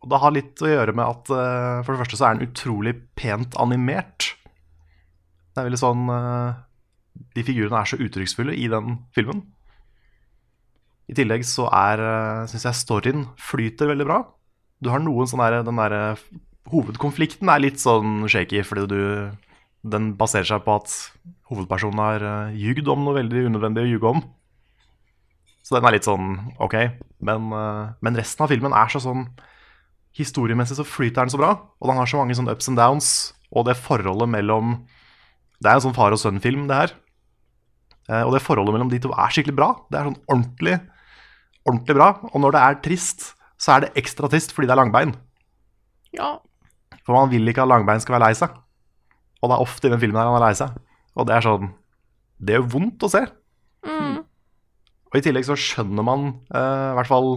Og 0.00 0.10
det 0.12 0.20
har 0.22 0.34
litt 0.34 0.62
å 0.64 0.70
gjøre 0.70 0.94
med 0.96 1.04
at 1.04 1.32
uh, 1.32 1.80
for 1.84 1.92
det 1.92 2.02
første 2.02 2.18
så 2.18 2.28
er 2.28 2.36
den 2.38 2.48
utrolig 2.48 2.94
pent 3.18 3.56
animert. 3.60 4.32
Det 5.50 5.60
er 5.60 5.68
veldig 5.68 5.80
sånn 5.80 6.06
uh, 6.08 6.60
De 7.36 7.44
figurene 7.44 7.82
er 7.82 7.90
så 7.90 7.98
uttrykksfulle 8.00 8.54
i 8.56 8.68
den 8.72 9.00
filmen. 9.16 9.44
I 11.10 11.16
tillegg 11.18 11.44
så 11.44 11.66
er 11.74 12.00
uh, 12.00 12.46
syns 12.48 12.68
jeg 12.68 12.80
storyen 12.80 13.26
flyter 13.40 13.90
veldig 13.90 14.08
bra. 14.08 14.22
Du 14.80 14.88
har 14.92 15.02
noen 15.02 15.28
sånn 15.28 15.42
der, 15.42 15.60
Den 15.66 15.80
derre 15.80 16.04
Hovedkonflikten 16.70 17.48
er 17.50 17.62
litt 17.64 17.80
sånn 17.82 18.28
shaky, 18.30 18.62
fordi 18.64 18.86
du 18.88 19.00
Den 19.82 20.12
baserer 20.16 20.46
seg 20.48 20.64
på 20.64 20.76
at 20.76 20.92
hovedpersonen 21.50 22.00
har 22.00 22.24
uh, 22.24 22.56
ljugd 22.56 22.88
om 22.92 23.04
noe 23.04 23.16
veldig 23.16 23.48
unødvendig 23.50 23.84
å 23.84 23.90
ljuge 23.90 24.14
om. 24.14 24.24
Så 25.70 25.78
den 25.78 25.86
er 25.86 25.94
litt 25.94 26.06
sånn 26.08 26.32
OK. 26.58 26.74
Men, 27.22 27.52
eh, 27.54 27.90
men 28.02 28.16
resten 28.18 28.42
av 28.42 28.50
filmen 28.50 28.74
er 28.74 28.90
så 28.90 29.02
sånn 29.04 29.28
Historiemessig 30.18 30.74
så 30.74 30.82
flyter 30.82 31.22
den 31.22 31.30
så 31.30 31.38
bra, 31.38 31.52
og 31.78 31.86
den 31.86 31.94
har 32.00 32.08
så 32.10 32.18
mange 32.18 32.34
sånne 32.34 32.50
ups 32.50 32.66
and 32.66 32.80
downs. 32.80 33.10
Og 33.54 33.62
det 33.68 33.76
forholdet 33.78 34.26
mellom 34.26 34.80
Det 35.62 35.70
er 35.70 35.76
en 35.76 35.84
sånn 35.84 35.94
far 35.94 36.10
og 36.10 36.18
sønn-film, 36.18 36.66
det 36.66 36.74
her. 36.74 36.92
Eh, 38.08 38.22
og 38.24 38.32
det 38.34 38.42
forholdet 38.42 38.74
mellom 38.74 38.90
de 38.90 38.98
to 38.98 39.12
er 39.12 39.30
skikkelig 39.30 39.54
bra. 39.54 39.68
Det 39.92 40.00
er 40.00 40.08
sånn 40.08 40.18
ordentlig, 40.26 40.76
ordentlig 41.68 41.96
bra. 42.00 42.08
Og 42.32 42.40
når 42.42 42.56
det 42.56 42.62
er 42.64 42.78
trist, 42.82 43.26
så 43.60 43.76
er 43.76 43.84
det 43.84 43.92
ekstra 44.00 44.30
trist 44.32 44.56
fordi 44.56 44.66
det 44.66 44.74
er 44.74 44.80
langbein. 44.80 45.14
Ja. 46.16 46.40
For 47.04 47.14
man 47.14 47.30
vil 47.30 47.46
ikke 47.46 47.62
at 47.62 47.70
langbein 47.70 48.02
skal 48.02 48.16
være 48.16 48.30
lei 48.30 48.38
seg. 48.40 48.56
Og 49.38 49.52
det 49.52 49.54
er 49.54 49.66
ofte 49.68 49.86
i 49.86 49.92
den 49.92 50.02
filmen 50.02 50.18
her 50.18 50.32
han 50.32 50.40
er 50.40 50.46
lei 50.48 50.56
seg. 50.58 50.74
Og 51.14 51.28
det 51.28 51.36
er 51.36 51.46
sånn 51.46 51.70
Det 52.40 52.56
gjør 52.56 52.70
vondt 52.72 53.04
å 53.04 53.12
se. 53.12 53.22
Og 55.10 55.18
i 55.18 55.24
tillegg 55.24 55.46
så 55.48 55.56
skjønner 55.58 56.06
man 56.06 56.26
uh, 56.54 56.90
i 56.92 56.96
hvert 56.98 57.10
fall 57.10 57.32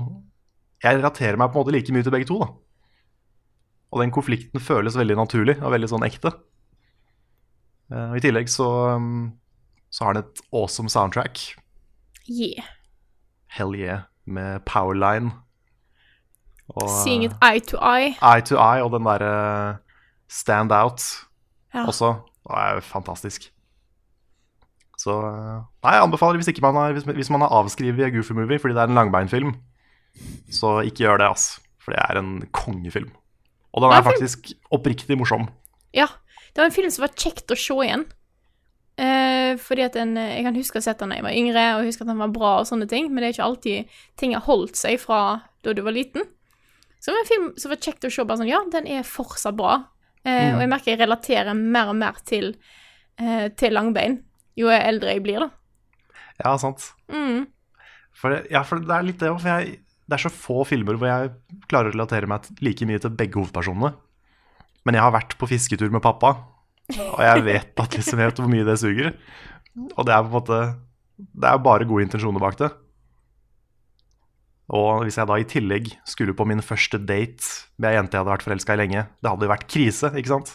Jeg 0.83 0.99
relaterer 0.99 1.39
meg 1.39 1.49
på 1.49 1.57
en 1.57 1.63
måte 1.63 1.73
like 1.73 1.95
mye 1.95 2.05
til 2.05 2.13
begge 2.13 2.29
to, 2.29 2.37
da. 2.43 2.51
Og 3.93 4.01
den 4.01 4.13
konflikten 4.13 4.61
føles 4.61 4.97
veldig 4.97 5.17
naturlig 5.19 5.55
og 5.61 5.73
veldig 5.73 5.89
sånn 5.91 6.05
ekte. 6.05 6.33
Uh, 7.93 8.11
og 8.11 8.17
I 8.17 8.23
tillegg 8.25 8.49
så, 8.51 8.67
um, 8.97 9.33
så 9.93 10.07
har 10.07 10.17
den 10.17 10.25
et 10.25 10.43
awesome 10.53 10.89
soundtrack. 10.89 11.41
Yeah. 12.29 12.65
Hell 13.53 13.75
yeah, 13.77 14.05
med 14.25 14.63
Powerline. 14.65 15.31
Og, 16.73 16.87
Seeing 17.03 17.25
it 17.27 17.33
eye 17.43 17.59
to 17.59 17.77
eye. 17.77 18.15
Eye 18.21 18.41
to 18.41 18.57
eye 18.57 18.81
og 18.83 18.93
den 18.95 19.05
derre 19.05 19.79
Stand 20.31 20.71
Out 20.71 21.03
Ja. 21.73 21.85
også. 21.85 22.15
Det 22.43 22.57
er 22.57 22.73
jo 22.75 22.81
fantastisk. 22.85 23.51
Så 25.03 25.13
eh, 25.27 25.59
Nei, 25.83 25.93
jeg 25.97 26.05
anbefaler 26.05 26.39
hvis, 26.39 26.49
ikke 26.53 26.63
man 26.63 26.77
har, 26.79 26.95
hvis, 26.95 27.03
hvis 27.17 27.31
man 27.33 27.43
har 27.43 27.51
avskrevet 27.59 28.13
Goofy 28.15 28.35
Movie 28.37 28.61
fordi 28.61 28.77
det 28.77 28.83
er 28.85 28.91
en 28.93 28.99
langbeinfilm, 28.99 29.53
så 30.53 30.77
ikke 30.87 31.03
gjør 31.07 31.19
det, 31.23 31.29
ass. 31.33 31.47
For 31.83 31.91
det 31.95 31.99
er 32.05 32.19
en 32.21 32.33
kongefilm. 32.55 33.09
Og 33.73 33.83
den 33.83 33.91
er 33.95 34.05
faktisk 34.05 34.53
oppriktig 34.71 35.17
morsom. 35.19 35.49
Ja. 35.97 36.07
Det 36.53 36.61
var 36.61 36.69
en 36.69 36.75
film 36.75 36.91
som 36.93 37.01
var 37.07 37.15
kjekt 37.17 37.49
å 37.51 37.57
se 37.57 37.73
igjen. 37.81 38.03
Eh, 39.01 39.55
fordi 39.57 39.81
at 39.87 39.95
den, 39.97 40.13
Jeg 40.15 40.43
kan 40.45 40.55
huske 40.55 40.77
å 40.77 40.81
ha 40.83 40.85
sett 40.85 40.99
den 41.01 41.09
da 41.09 41.17
jeg 41.17 41.25
var 41.25 41.33
yngre, 41.33 41.63
og 41.79 41.87
huske 41.87 42.05
at 42.05 42.11
den 42.11 42.21
var 42.21 42.29
bra, 42.35 42.51
og 42.61 42.67
sånne 42.69 42.85
ting, 42.87 43.07
men 43.09 43.23
det 43.23 43.31
er 43.31 43.33
ikke 43.33 43.47
alltid 43.47 43.95
ting 44.21 44.35
har 44.37 44.45
holdt 44.45 44.77
seg 44.77 44.99
fra 45.01 45.41
da 45.65 45.73
du 45.73 45.81
var 45.81 45.95
liten. 45.97 46.27
Så 47.01 47.09
det 47.09 47.15
var 47.17 47.23
en 47.23 47.31
film 47.31 47.47
som 47.57 47.73
var 47.73 47.81
kjekt 47.81 48.05
å 48.05 48.11
se. 48.13 48.23
bare 48.23 48.37
sånn, 48.43 48.51
Ja, 48.53 48.61
den 48.71 48.87
er 48.87 49.03
fortsatt 49.03 49.57
bra. 49.57 49.79
Eh, 50.23 50.53
Og 50.53 50.61
jeg 50.61 50.69
merker 50.69 50.91
jeg 50.93 51.01
relaterer 51.01 51.57
mer 51.57 51.89
og 51.89 51.97
mer 51.97 52.21
til, 52.23 52.53
eh, 53.17 53.49
til 53.49 53.73
langbein 53.73 54.21
jo 54.59 54.69
eldre 54.73 55.13
jeg 55.15 55.23
blir, 55.25 55.39
da. 55.47 55.49
Ja, 56.43 56.55
sant. 56.61 56.91
Mm. 57.11 57.45
For, 58.13 58.29
det- 58.33 58.51
ja, 58.53 58.61
for 58.67 58.79
det 58.83 58.93
er 58.93 59.03
litt 59.07 59.19
det 59.21 59.29
òg. 59.31 59.39
For 59.41 59.49
jeg, 59.61 59.79
det 60.09 60.17
er 60.17 60.23
så 60.25 60.31
få 60.33 60.63
filmer 60.67 60.97
hvor 60.99 61.07
jeg 61.09 61.31
klarer 61.71 61.91
å 61.91 61.95
relatere 61.95 62.27
meg 62.29 62.49
like 62.61 62.85
mye 62.89 62.99
til 63.01 63.13
begge 63.17 63.39
hovedpersonene. 63.39 63.93
Men 64.85 64.97
jeg 64.97 65.03
har 65.05 65.13
vært 65.15 65.37
på 65.39 65.47
fisketur 65.47 65.89
med 65.93 66.03
pappa, 66.03 66.33
og 66.93 67.19
jeg 67.23 67.43
vet 67.45 67.79
at 67.79 67.93
liksom 67.95 68.19
jeg 68.19 68.29
vet 68.33 68.41
hvor 68.43 68.51
mye 68.51 68.65
det 68.67 68.77
suger. 68.81 69.13
Og 69.95 70.05
det 70.05 70.13
er 70.13 70.25
på 70.25 70.27
en 70.29 70.35
måte 70.35 70.57
Det 71.17 71.47
er 71.49 71.61
bare 71.63 71.85
gode 71.87 72.03
intensjoner 72.05 72.41
bak 72.43 72.57
det. 72.59 72.67
Og 74.73 75.03
hvis 75.05 75.17
jeg 75.19 75.27
da 75.29 75.35
i 75.39 75.45
tillegg 75.49 75.89
skulle 76.09 76.33
på 76.37 76.45
min 76.49 76.61
første 76.63 76.97
date 76.99 77.43
med 77.77 77.89
ei 77.91 77.95
jente 77.97 78.15
jeg 78.15 78.23
hadde 78.23 78.31
vært 78.33 78.45
forelska 78.47 78.75
i 78.75 78.79
lenge, 78.79 79.03
det 79.21 79.29
hadde 79.31 79.45
jo 79.47 79.51
vært 79.51 79.67
krise, 79.69 80.09
ikke 80.17 80.31
sant? 80.31 80.53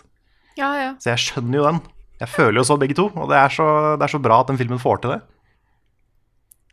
Ja, 0.58 0.70
ja. 0.80 0.88
Så 0.98 1.12
jeg 1.12 1.22
skjønner 1.26 1.60
jo 1.60 1.66
den. 1.68 1.80
Jeg 2.18 2.28
føler 2.28 2.58
jo 2.60 2.66
så 2.66 2.76
begge 2.78 2.96
to, 2.98 3.06
og 3.14 3.28
det 3.30 3.38
er 3.38 3.52
så, 3.54 3.66
det 3.98 4.06
er 4.08 4.12
så 4.12 4.20
bra 4.22 4.40
at 4.42 4.48
den 4.50 4.58
filmen 4.58 4.80
får 4.82 5.02
til 5.02 5.14
det. 5.14 5.18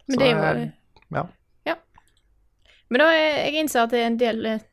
Men 0.07 0.21
det 0.21 0.29
er 0.29 0.39
jo 0.59 0.63
ja. 1.15 1.25
Ja. 1.69 1.75
Men 2.89 3.01
da 3.01 3.09
er, 3.13 3.27
jeg 3.45 3.61
innser 3.61 3.83
at 3.83 3.93
det 3.93 4.01
er 4.01 4.09
en 4.09 4.17
del 4.21 4.45
eh, 4.49 4.63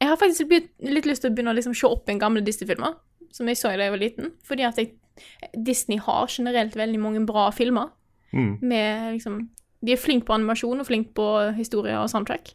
Jeg 0.00 0.10
har 0.10 0.18
faktisk 0.18 0.50
litt 0.50 1.06
lyst 1.06 1.24
til 1.24 1.30
å 1.30 1.34
begynne 1.34 1.54
å 1.54 1.58
liksom 1.58 1.74
se 1.74 1.88
opp 1.88 2.08
igjen 2.08 2.22
gamle 2.22 2.42
Disney-filmer, 2.46 2.96
som 3.34 3.50
jeg 3.50 3.58
så 3.58 3.72
da 3.74 3.86
jeg 3.86 3.94
var 3.94 4.02
liten. 4.02 4.32
Fordi 4.46 4.66
at 4.66 4.78
jeg, 4.78 4.94
Disney 5.54 5.98
har 6.02 6.30
generelt 6.30 6.76
veldig 6.78 7.00
mange 7.02 7.22
bra 7.26 7.48
filmer. 7.54 7.90
Mm. 8.34 8.58
Med 8.62 9.12
liksom 9.14 9.38
De 9.84 9.92
er 9.92 10.00
flinke 10.00 10.26
på 10.26 10.34
animasjon 10.34 10.80
og 10.80 10.86
flinke 10.88 11.12
på 11.14 11.26
historie 11.58 11.96
og 11.98 12.10
soundtrack. 12.10 12.54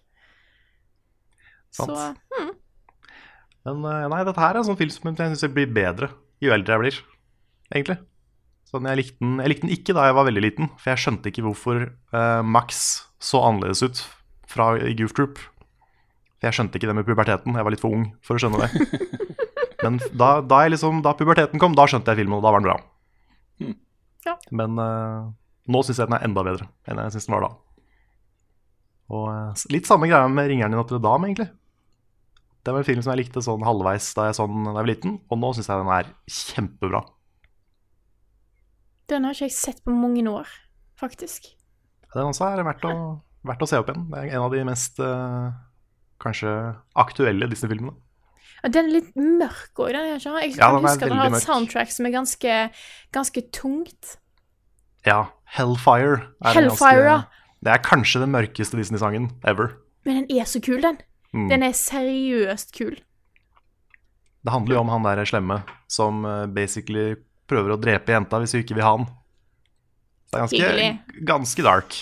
Sant. 1.76 1.92
Så 1.92 2.40
mm, 2.40 2.54
Men 3.68 3.86
eh, 3.86 4.08
nei, 4.16 4.24
dette 4.26 4.42
her 4.42 4.56
er 4.56 4.64
en 4.64 4.72
sånn 4.72 4.80
film 4.80 4.92
som 4.96 5.12
jeg 5.12 5.36
syns 5.36 5.54
blir 5.54 5.70
bedre 5.70 6.10
jo 6.44 6.54
eldre 6.56 6.76
jeg 6.76 6.84
blir, 6.84 7.00
egentlig. 7.74 8.00
Sånn, 8.70 8.86
jeg, 8.86 9.00
likte 9.00 9.18
den, 9.24 9.40
jeg 9.42 9.50
likte 9.50 9.66
den 9.66 9.74
ikke 9.74 9.96
da 9.98 10.06
jeg 10.06 10.16
var 10.20 10.28
veldig 10.28 10.44
liten, 10.46 10.68
for 10.78 10.92
jeg 10.92 11.02
skjønte 11.02 11.32
ikke 11.32 11.46
hvorfor 11.48 11.88
uh, 12.14 12.42
Max 12.46 12.84
så 13.24 13.42
annerledes 13.48 13.82
ut 13.82 14.04
fra 14.50 14.76
i 14.78 14.94
Goof 14.98 15.16
Troop. 15.18 15.42
For 16.38 16.50
jeg 16.50 16.58
skjønte 16.58 16.78
ikke 16.80 16.90
det 16.92 16.96
med 17.00 17.08
puberteten. 17.08 17.58
Jeg 17.58 17.66
var 17.66 17.74
litt 17.74 17.82
for 17.82 17.96
ung 17.98 18.12
for 18.26 18.38
å 18.38 18.44
skjønne 18.44 18.68
det. 18.68 19.00
Men 19.84 19.98
da, 20.14 20.40
da, 20.46 20.64
jeg 20.66 20.76
liksom, 20.76 21.02
da 21.06 21.16
puberteten 21.18 21.62
kom, 21.62 21.76
da 21.78 21.88
skjønte 21.90 22.14
jeg 22.14 22.22
filmen, 22.22 22.38
og 22.38 22.46
da 22.46 22.54
var 22.54 22.62
den 22.62 22.70
bra. 22.70 22.78
Ja. 24.28 24.36
Men 24.54 24.78
uh, 24.78 25.32
nå 25.72 25.82
syns 25.86 26.02
jeg 26.02 26.10
den 26.10 26.18
er 26.18 26.26
enda 26.28 26.44
bedre 26.46 26.68
enn 26.90 27.00
jeg 27.06 27.16
syns 27.16 27.30
den 27.30 27.36
var 27.38 27.48
da. 27.48 27.52
Og 29.10 29.26
uh, 29.32 29.64
litt 29.74 29.90
samme 29.90 30.10
greia 30.12 30.28
med 30.30 30.50
'Ringeren 30.50 30.76
i 30.76 30.78
Notre 30.78 31.02
Dame', 31.02 31.32
egentlig. 31.32 31.50
Det 32.62 32.74
var 32.76 32.84
en 32.84 32.90
film 32.90 33.02
som 33.02 33.16
jeg 33.16 33.24
likte 33.24 33.42
sånn 33.42 33.64
halvveis 33.66 34.12
da 34.18 34.28
jeg 34.28 34.36
så 34.38 34.46
den 34.50 34.68
da 34.68 34.76
jeg 34.76 34.82
var 34.82 34.92
liten, 34.92 35.16
og 35.32 35.40
nå 35.42 35.54
syns 35.56 35.72
jeg 35.72 35.82
den 35.82 35.94
er 35.96 36.12
kjempebra. 36.28 37.02
Den 39.10 39.26
har 39.26 39.34
ikke 39.34 39.48
jeg 39.50 39.56
sett 39.58 39.82
på 39.86 39.94
mange 39.96 40.24
år, 40.30 40.50
faktisk. 41.00 41.50
Den 42.14 42.30
også 42.30 42.46
er 42.50 42.62
verdt 42.66 42.86
å, 42.86 42.94
verdt 43.48 43.66
å 43.66 43.70
se 43.70 43.80
opp 43.82 43.90
igjen. 43.90 44.06
Det 44.12 44.22
er 44.22 44.38
en 44.38 44.46
av 44.46 44.54
de 44.54 44.62
mest 44.68 45.02
uh, 45.02 45.50
kanskje 46.22 46.54
aktuelle 47.00 47.50
Disney-filmene. 47.50 47.96
Den 48.68 48.90
er 48.90 48.96
litt 48.98 49.12
mørk 49.16 49.80
òg, 49.80 49.94
den. 49.96 50.08
Jeg, 50.12 50.20
ikke? 50.20 50.34
Jeg 50.44 50.56
Ja, 50.60 50.72
den 50.76 50.84
husker 50.84 50.90
huske 50.90 51.06
at 51.06 51.14
den 51.14 51.22
har 51.22 51.36
et 51.38 51.46
soundtrack 51.46 51.94
som 51.96 52.08
er 52.10 52.16
ganske, 52.16 52.56
ganske 53.16 53.44
tungt. 53.56 54.16
Ja, 55.08 55.30
Hellfire. 55.56 56.26
Er 56.44 56.58
Hellfire, 56.58 57.06
ja. 57.08 57.20
Det 57.64 57.72
er 57.74 57.84
kanskje 57.84 58.22
den 58.24 58.34
mørkeste 58.36 58.80
Disney-sangen 58.80 59.32
ever. 59.48 59.78
Men 60.08 60.22
den 60.22 60.40
er 60.40 60.48
så 60.48 60.62
kul, 60.64 60.82
den. 60.84 61.00
Mm. 61.34 61.48
Den 61.52 61.64
er 61.64 61.76
seriøst 61.78 62.76
kul. 62.76 63.00
Det 64.40 64.54
handler 64.54 64.78
jo 64.78 64.84
om 64.86 64.92
han 64.94 65.08
der 65.08 65.28
slemme 65.28 65.62
som 65.92 66.24
eh, 66.26 66.46
basically 66.48 67.16
prøver 67.50 67.74
å 67.74 67.80
drepe 67.82 68.14
jenta 68.14 68.40
hvis 68.42 68.56
hun 68.56 68.64
ikke 68.64 68.78
vil 68.78 68.86
ha 68.86 68.96
han. 68.98 69.08
Det 70.30 70.38
er 70.38 70.46
ganske, 70.46 71.24
ganske 71.26 71.66
dark. 71.66 71.96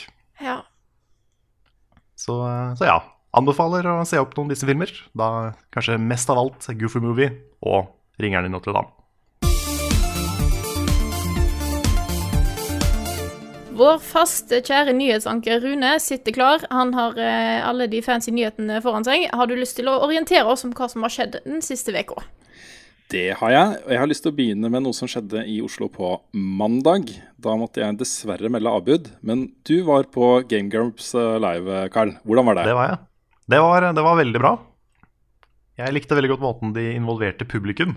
Ja. 0.43 0.59
Så, 2.19 2.35
så 2.79 2.89
ja. 2.89 2.97
Anbefaler 3.37 3.85
å 3.91 4.01
se 4.07 4.19
opp 4.19 4.33
noen 4.37 4.51
disse 4.51 4.67
filmer. 4.67 4.91
Da 5.15 5.53
kanskje 5.75 5.99
mest 6.01 6.31
av 6.33 6.39
alt 6.41 6.67
Goofy 6.79 7.03
Movie 7.03 7.31
og 7.61 7.91
Ringeren 8.21 8.49
i 8.49 8.53
Notre-Dame. 8.53 8.97
Vår 13.77 13.99
faste, 14.01 14.57
kjære 14.65 14.95
nyhetsanker 14.97 15.59
Rune 15.61 15.91
sitter 16.01 16.33
klar. 16.33 16.63
Han 16.73 16.95
har 16.97 17.19
eh, 17.21 17.59
alle 17.61 17.85
de 17.91 17.99
fancy 18.01 18.33
nyhetene 18.33 18.79
foran 18.81 19.05
seg. 19.05 19.27
Har 19.29 19.45
du 19.45 19.53
lyst 19.53 19.77
til 19.77 19.91
å 19.91 19.99
orientere 20.07 20.49
oss 20.49 20.65
om 20.65 20.73
hva 20.73 20.87
som 20.89 21.05
har 21.05 21.13
skjedd 21.13 21.37
den 21.45 21.61
siste 21.61 21.93
uka? 21.93 22.23
Det 23.07 23.29
har 23.39 23.51
jeg, 23.53 23.75
og 23.85 23.91
jeg 23.93 23.99
har 24.01 24.09
lyst 24.11 24.23
til 24.25 24.33
å 24.33 24.35
begynne 24.35 24.69
med 24.71 24.83
noe 24.83 24.95
som 24.95 25.07
skjedde 25.07 25.45
i 25.47 25.61
Oslo 25.63 25.87
på 25.91 26.09
mandag. 26.35 27.13
Da 27.39 27.53
måtte 27.55 27.79
jeg 27.79 27.95
dessverre 28.01 28.51
melde 28.51 28.73
avbud, 28.73 29.07
men 29.23 29.45
du 29.67 29.77
var 29.87 30.09
på 30.11 30.41
Game 30.51 30.67
Grumps 30.73 31.13
eh, 31.15 31.37
live, 31.39 31.85
Carl. 31.93 32.11
Hvordan 32.27 32.49
var 32.49 32.59
det? 32.59 32.65
Det 32.67 32.75
var 32.75 32.89
jeg. 32.91 32.99
Det 33.47 33.61
var, 33.63 33.87
det 33.95 34.03
var 34.09 34.19
veldig 34.19 34.41
bra. 34.43 34.51
Jeg 35.79 35.95
likte 35.95 36.17
veldig 36.17 36.33
godt 36.33 36.43
måten 36.43 36.73
de 36.75 36.83
involverte 36.97 37.47
publikum. 37.47 37.95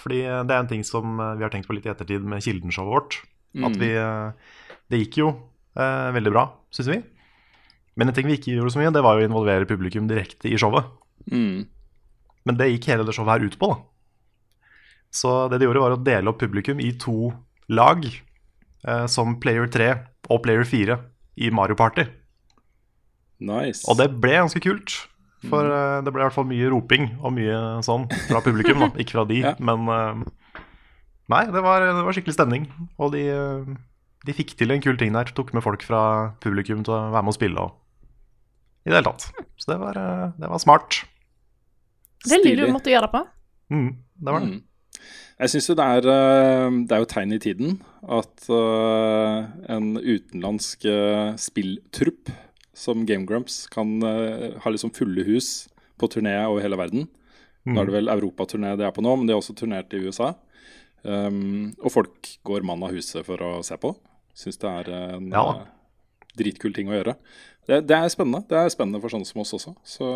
Fordi 0.00 0.22
eh, 0.24 0.40
det 0.48 0.56
er 0.56 0.64
en 0.64 0.70
ting 0.72 0.86
som 0.86 1.20
eh, 1.20 1.34
vi 1.36 1.44
har 1.44 1.52
tenkt 1.52 1.68
på 1.68 1.76
litt 1.76 1.84
i 1.84 1.92
ettertid 1.92 2.24
med 2.24 2.40
Kildenshowet 2.46 2.94
vårt. 2.94 3.20
At 3.68 3.76
vi 3.80 3.92
eh, 3.96 4.56
Det 4.88 5.02
gikk 5.02 5.20
jo 5.20 5.28
eh, 5.76 6.08
veldig 6.16 6.32
bra, 6.32 6.46
syns 6.72 6.88
vi. 6.94 7.02
Men 8.00 8.08
en 8.08 8.16
ting 8.16 8.28
vi 8.30 8.38
ikke 8.38 8.56
gjorde 8.56 8.72
så 8.72 8.80
mye, 8.80 8.94
det 8.94 9.04
var 9.04 9.18
jo 9.18 9.26
å 9.26 9.28
involvere 9.28 9.68
publikum 9.68 10.08
direkte 10.08 10.48
i 10.48 10.56
showet. 10.56 10.88
Mm. 11.28 11.66
Men 12.48 12.56
det 12.56 12.72
gikk 12.72 12.88
hele 12.94 13.04
det 13.04 13.12
showet 13.16 13.34
her 13.34 13.44
ut 13.44 13.60
på, 13.60 13.72
da. 13.74 13.80
Så 15.14 15.48
det 15.50 15.58
de 15.60 15.68
gjorde, 15.68 15.80
var 15.82 15.96
å 15.96 16.02
dele 16.04 16.28
opp 16.32 16.40
publikum 16.42 16.80
i 16.84 16.92
to 17.00 17.30
lag, 17.72 18.04
eh, 18.86 19.06
som 19.08 19.38
Player 19.40 19.66
3 19.72 19.90
og 20.30 20.42
Player 20.44 20.64
4 20.68 20.98
i 21.38 21.50
Mario 21.54 21.74
Party. 21.78 22.04
Nice. 23.40 23.84
Og 23.88 23.96
det 24.00 24.08
ble 24.20 24.34
ganske 24.40 24.60
kult. 24.64 24.96
For 25.48 25.62
eh, 25.70 26.00
det 26.02 26.10
ble 26.10 26.24
i 26.24 26.26
hvert 26.26 26.34
fall 26.34 26.48
mye 26.50 26.68
roping 26.72 27.04
og 27.22 27.30
mye 27.36 27.58
sånn 27.86 28.08
fra 28.26 28.40
publikum, 28.42 28.82
da. 28.82 28.88
Ikke 29.02 29.14
fra 29.20 29.26
de, 29.28 29.42
Ja. 29.44 29.54
men 29.62 29.86
eh, 29.94 30.24
Nei, 31.28 31.42
det 31.52 31.60
var, 31.60 31.82
det 31.84 32.04
var 32.06 32.14
skikkelig 32.16 32.34
stemning. 32.38 32.62
Og 32.96 33.12
de, 33.12 33.26
eh, 33.28 33.66
de 34.24 34.34
fikk 34.34 34.54
til 34.58 34.72
en 34.72 34.80
kul 34.82 34.96
ting 34.96 35.12
der. 35.12 35.28
Tok 35.36 35.52
med 35.54 35.60
folk 35.62 35.82
fra 35.84 36.00
publikum 36.40 36.80
til 36.86 36.94
å 36.96 37.00
være 37.12 37.20
med 37.26 37.34
og 37.34 37.36
spille 37.36 37.66
og 37.66 37.74
I 38.88 38.90
det 38.90 38.96
hele 38.96 39.10
tatt. 39.10 39.26
Så 39.60 39.68
det 39.74 39.76
var, 39.82 39.98
eh, 40.00 40.30
det 40.40 40.48
var 40.48 40.62
smart. 40.62 41.02
Veldig 42.24 42.48
Stilig. 42.54 42.64
du 42.66 42.72
måtte 42.72 42.90
gjøre 42.90 43.06
det 43.06 43.12
på. 43.12 43.20
Mm, 43.76 43.90
det 44.24 44.32
var 44.34 44.40
det. 44.40 44.48
Mm. 44.54 44.62
Jeg 45.38 45.52
syns 45.52 45.68
jo 45.70 45.76
det 45.78 45.86
er 45.86 46.08
eh, 46.10 46.76
Det 46.88 46.94
er 46.94 47.02
jo 47.02 47.10
tegn 47.12 47.34
i 47.36 47.42
tiden 47.42 47.78
at 48.02 48.48
eh, 48.50 49.38
en 49.70 49.92
utenlandsk 49.94 50.86
eh, 50.90 51.36
spilltrupp 51.38 52.32
som 52.78 53.04
Game 53.06 53.26
Grumps 53.26 53.64
kan 53.66 53.96
ha 54.06 54.70
liksom 54.70 54.92
fulle 54.94 55.24
hus 55.26 55.66
på 55.98 56.06
turné 56.06 56.36
over 56.46 56.62
hele 56.62 56.78
verden. 56.78 57.08
Nå 57.66 57.80
er 57.80 57.88
det 57.88 57.94
vel 57.96 58.10
europaturné 58.12 58.76
det 58.78 58.86
er 58.86 58.92
på 58.94 59.02
nå, 59.02 59.16
men 59.18 59.26
de 59.26 59.34
har 59.34 59.42
også 59.42 59.56
turnert 59.58 59.90
i 59.98 59.98
USA. 59.98 60.28
Um, 61.02 61.74
og 61.82 61.90
folk 61.90 62.30
går 62.46 62.62
mann 62.62 62.84
av 62.86 62.94
huset 62.94 63.26
for 63.26 63.42
å 63.42 63.50
se 63.66 63.74
på. 63.82 63.90
Syns 64.30 64.62
det 64.62 64.70
er 64.70 64.92
en 64.94 65.26
Ja. 65.34 65.42
Dritkul 66.38 66.74
ting 66.76 66.90
å 66.90 66.96
gjøre. 66.96 67.14
Det, 67.68 67.82
det 67.84 67.96
er 67.96 68.12
spennende. 68.12 68.40
Det 68.48 68.56
er 68.56 68.70
spennende 68.72 69.00
for 69.02 69.12
sånne 69.12 69.28
som 69.28 69.42
oss 69.42 69.52
også, 69.58 69.74
så 69.84 70.06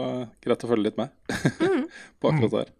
greit 0.44 0.64
å 0.64 0.70
følge 0.70 0.86
litt 0.88 1.00
med 1.00 1.12
på 2.22 2.30
akkurat 2.30 2.54
det 2.54 2.62
her. 2.62 2.70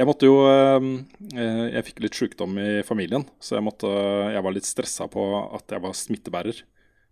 Jeg 0.00 0.08
måtte 0.08 0.26
jo 0.26 0.40
eh, 0.50 0.88
eh, 1.36 1.60
Jeg 1.76 1.86
fikk 1.90 2.02
litt 2.02 2.18
sykdom 2.18 2.58
i 2.58 2.70
familien, 2.86 3.26
så 3.38 3.58
jeg, 3.58 3.66
måtte, 3.66 3.92
jeg 4.34 4.42
var 4.42 4.56
litt 4.56 4.66
stressa 4.66 5.06
på 5.12 5.28
at 5.46 5.76
jeg 5.76 5.84
var 5.84 5.94
smittebærer. 5.94 6.64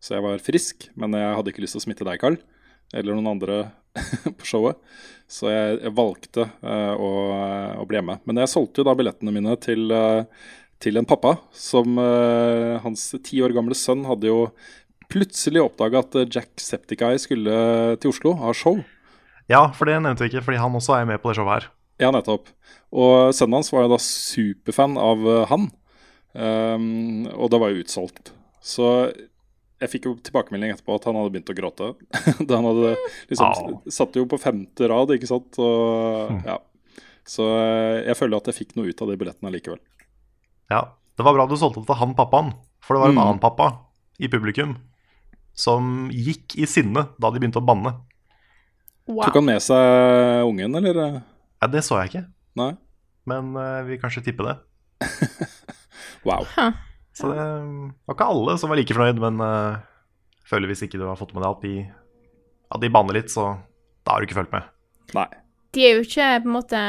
Så 0.02 0.18
jeg 0.18 0.26
var 0.26 0.42
frisk, 0.42 0.88
men 1.00 1.14
jeg 1.16 1.38
hadde 1.38 1.54
ikke 1.54 1.62
lyst 1.64 1.78
til 1.78 1.84
å 1.84 1.86
smitte 1.86 2.04
deg, 2.08 2.18
Carl, 2.20 2.36
eller 2.92 3.16
noen 3.16 3.30
andre 3.36 3.60
på 4.38 4.48
showet. 4.48 4.82
Så 5.30 5.48
jeg, 5.48 5.78
jeg 5.86 5.94
valgte 5.96 6.44
eh, 6.44 6.92
å, 6.98 7.10
å 7.80 7.86
bli 7.88 8.00
hjemme. 8.00 8.18
Men 8.28 8.42
jeg 8.42 8.52
solgte 8.52 8.82
jo 8.82 8.88
da 8.88 8.94
billettene 8.98 9.32
mine 9.34 9.54
til, 9.62 9.86
eh, 9.94 10.50
til 10.82 11.00
en 11.00 11.08
pappa 11.08 11.36
som 11.56 11.96
uh, 11.96 12.76
Hans 12.84 13.06
ti 13.24 13.38
år 13.40 13.54
gamle 13.56 13.76
sønn 13.78 14.02
hadde 14.04 14.28
jo 14.28 14.40
plutselig 15.12 15.62
oppdaga 15.64 16.02
at 16.04 16.14
eh, 16.20 16.28
Jack 16.30 16.52
Septiceye 16.62 17.20
skulle 17.22 17.54
til 18.02 18.12
Oslo, 18.12 18.34
ha 18.40 18.52
show. 18.56 18.80
Ja, 19.50 19.66
for 19.76 19.88
det 19.90 19.98
nevnte 20.00 20.24
vi 20.24 20.30
ikke, 20.32 20.44
fordi 20.46 20.60
han 20.62 20.76
også 20.78 20.96
er 20.98 21.08
med 21.08 21.20
på 21.22 21.30
det 21.32 21.38
showet 21.38 21.54
her. 21.58 21.68
Ja, 22.02 22.10
nettopp. 22.14 22.48
Og 22.94 23.34
sønnen 23.36 23.58
hans 23.60 23.70
var 23.74 23.84
jo 23.86 23.92
da 23.94 24.00
superfan 24.02 24.96
av 24.98 25.22
eh, 25.28 25.44
han. 25.52 25.68
Um, 26.34 27.28
og 27.30 27.50
det 27.52 27.60
var 27.62 27.70
jo 27.70 27.84
utsolgt. 27.84 28.32
Så 28.64 28.88
jeg 29.82 29.90
fikk 29.92 30.06
jo 30.08 30.14
tilbakemelding 30.24 30.72
etterpå 30.72 30.96
at 30.96 31.04
han 31.06 31.18
hadde 31.18 31.30
begynt 31.34 31.52
å 31.52 31.56
gråte. 31.58 31.90
da 32.48 32.58
han 32.58 32.66
hadde 32.70 32.94
liksom 33.30 33.46
oh. 33.76 33.76
Satt 33.92 34.16
jo 34.18 34.24
på 34.30 34.38
femte 34.42 34.88
rad, 34.90 35.12
ikke 35.14 35.28
sant. 35.30 35.58
Og, 35.62 36.32
ja. 36.48 36.56
Så 37.28 37.46
eh, 37.58 38.00
jeg 38.08 38.18
føler 38.18 38.40
at 38.40 38.50
jeg 38.50 38.58
fikk 38.62 38.74
noe 38.78 38.90
ut 38.90 39.04
av 39.04 39.12
de 39.12 39.18
billettene 39.20 39.52
likevel. 39.54 39.78
Ja, 40.72 40.86
Det 41.14 41.22
var 41.22 41.36
bra 41.36 41.44
du 41.46 41.54
solgte 41.60 41.84
det 41.84 41.86
til 41.92 42.00
han 42.00 42.16
pappaen, 42.18 42.48
for 42.82 42.96
det 42.96 43.04
var 43.04 43.12
en 43.12 43.18
Mm. 43.20 43.22
annen 43.28 43.42
pappa 43.42 43.68
i 44.18 44.26
publikum 44.32 44.74
som 45.54 46.08
gikk 46.10 46.56
i 46.58 46.66
sinne 46.68 47.06
da 47.18 47.30
de 47.30 47.40
begynte 47.40 47.62
å 47.62 47.66
banne. 47.66 47.94
Wow. 49.06 49.26
Tok 49.26 49.38
han 49.38 49.46
med 49.46 49.62
seg 49.62 50.48
ungen, 50.48 50.74
eller? 50.80 51.20
Ja, 51.60 51.68
Det 51.70 51.84
så 51.84 52.00
jeg 52.02 52.10
ikke, 52.10 52.24
Nei? 52.60 52.72
men 53.28 53.54
uh, 53.56 53.80
vi 53.86 53.96
kanskje 54.00 54.24
tipper 54.26 54.50
det. 54.50 54.56
Wow. 56.24 56.46
Så 57.12 57.28
det 57.28 57.36
var 57.36 58.14
ikke 58.16 58.26
alle 58.32 58.54
som 58.56 58.70
var 58.72 58.78
like 58.80 58.94
fornøyd, 58.96 59.18
men 59.20 59.40
uh, 59.44 59.76
føler 60.48 60.70
hvis 60.70 60.86
ikke 60.86 60.96
du 60.96 61.04
har 61.04 61.18
fått 61.20 61.34
med 61.36 61.44
deg 61.44 61.50
at 61.50 61.64
de, 61.64 61.72
at 62.72 62.80
de 62.80 62.90
banner 62.92 63.18
litt, 63.18 63.28
så 63.32 63.50
da 64.04 64.14
har 64.14 64.22
du 64.22 64.28
ikke 64.28 64.38
fulgt 64.38 64.54
med. 64.54 64.66
Nei. 65.16 65.28
De 65.76 65.84
er 65.84 65.98
jo 65.98 66.04
ikke 66.06 66.28
på 66.44 66.48
en 66.48 66.54
måte 66.54 66.80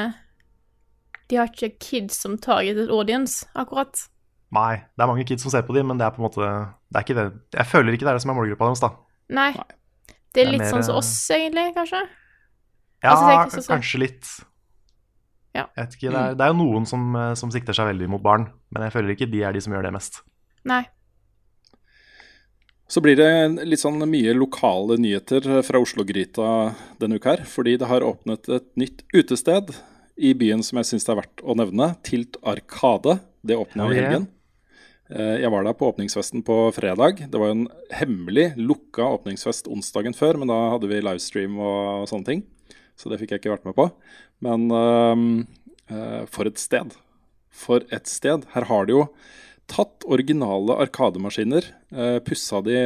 De 1.30 1.38
har 1.40 1.50
ikke 1.50 1.72
kids 1.82 2.20
som 2.22 2.38
targeted 2.40 2.92
audience, 2.94 3.48
akkurat. 3.58 4.06
Nei, 4.56 4.76
det 4.96 5.04
er 5.06 5.10
mange 5.12 5.26
kids 5.28 5.44
som 5.46 5.52
ser 5.54 5.66
på 5.68 5.76
dem, 5.76 5.88
men 5.92 6.00
det 6.00 6.06
er 6.08 6.14
på 6.16 6.22
en 6.24 6.28
måte 6.30 6.42
det 6.46 7.00
er 7.00 7.04
ikke 7.06 7.18
det. 7.20 7.26
Jeg 7.60 7.68
føler 7.72 7.94
ikke 7.98 8.08
det 8.08 8.14
er 8.14 8.20
det 8.20 8.24
som 8.26 8.32
er 8.34 8.38
målgruppa 8.40 8.70
deres, 8.72 8.84
da. 8.86 8.90
Nei. 9.36 9.52
Nei. 9.52 9.68
Det 10.08 10.16
er 10.16 10.16
Det 10.36 10.44
er 10.48 10.52
litt 10.52 10.64
mer, 10.66 10.72
sånn 10.74 10.84
som 10.88 10.96
eh, 10.96 11.00
oss, 11.04 11.14
egentlig, 11.32 11.66
kanskje. 11.76 12.02
Ja, 13.04 13.12
Altså, 13.12 13.26
det 13.26 13.36
er 13.36 13.46
ikke 13.46 13.64
så- 13.64 13.74
kanskje 13.76 14.00
litt. 14.02 14.34
Ja. 15.56 15.66
Jeg 15.78 15.86
vet 15.86 15.94
ikke, 15.96 16.12
det, 16.12 16.22
er, 16.22 16.34
det 16.36 16.44
er 16.44 16.52
jo 16.52 16.58
noen 16.60 16.86
som, 16.90 17.16
eh, 17.16 17.34
som 17.40 17.52
sikter 17.52 17.74
seg 17.78 17.88
veldig 17.94 18.10
mot 18.12 18.22
barn, 18.24 18.50
men 18.72 18.84
jeg 18.84 18.92
føler 18.98 19.14
ikke 19.16 19.30
de 19.32 19.44
er 19.48 19.54
de 19.56 19.62
som 19.64 19.72
gjør 19.74 19.84
det 19.88 19.94
mest. 19.96 20.22
Nei. 20.68 20.84
Så 22.88 23.02
blir 23.02 23.16
det 23.18 23.66
litt 23.66 23.82
sånn 23.82 23.98
mye 24.06 24.34
lokale 24.38 24.98
nyheter 25.02 25.42
fra 25.66 25.80
Oslo-gryta 25.82 26.76
denne 27.02 27.18
uka 27.18 27.34
her. 27.34 27.46
Fordi 27.50 27.78
det 27.82 27.88
har 27.90 28.06
åpnet 28.06 28.48
et 28.54 28.68
nytt 28.78 29.02
utested 29.16 29.74
i 30.22 30.34
byen 30.38 30.62
som 30.64 30.78
jeg 30.78 30.86
syns 30.92 31.08
det 31.08 31.14
er 31.16 31.22
verdt 31.24 31.42
å 31.42 31.56
nevne. 31.58 31.88
Tilt 32.06 32.38
Arkade. 32.46 33.18
Det 33.46 33.58
åpner 33.58 33.90
Ja, 33.90 33.90
i 33.90 34.02
helgen. 34.04 34.28
Eh, 35.10 35.42
Jeg 35.42 35.52
var 35.54 35.64
der 35.64 35.78
på 35.78 35.92
åpningsfesten 35.92 36.42
på 36.46 36.72
fredag. 36.74 37.30
Det 37.30 37.38
var 37.38 37.52
jo 37.52 37.58
en 37.60 37.68
hemmelig 37.94 38.56
lukka 38.58 39.06
åpningsfest 39.20 39.68
onsdagen 39.70 40.18
før, 40.18 40.40
men 40.42 40.50
da 40.50 40.58
hadde 40.74 40.90
vi 40.90 41.02
livestream 41.02 41.60
og 41.62 42.10
sånne 42.10 42.26
ting. 42.26 42.44
Så 42.98 43.12
det 43.12 43.20
fikk 43.22 43.36
jeg 43.36 43.44
ikke 43.44 43.54
vært 43.54 43.68
med 43.68 43.76
på. 43.78 43.90
Men 44.42 44.66
uh, 44.72 46.26
for 46.32 46.50
et 46.50 46.58
sted. 46.58 46.96
For 47.52 47.86
et 47.94 48.08
sted. 48.10 48.48
Her 48.56 48.66
har 48.72 48.88
de 48.88 48.96
jo 48.96 49.04
tatt 49.70 50.06
originale 50.08 50.78
arkademaskiner, 50.86 51.68
uh, 51.94 52.18
pussa 52.26 52.64
de 52.66 52.80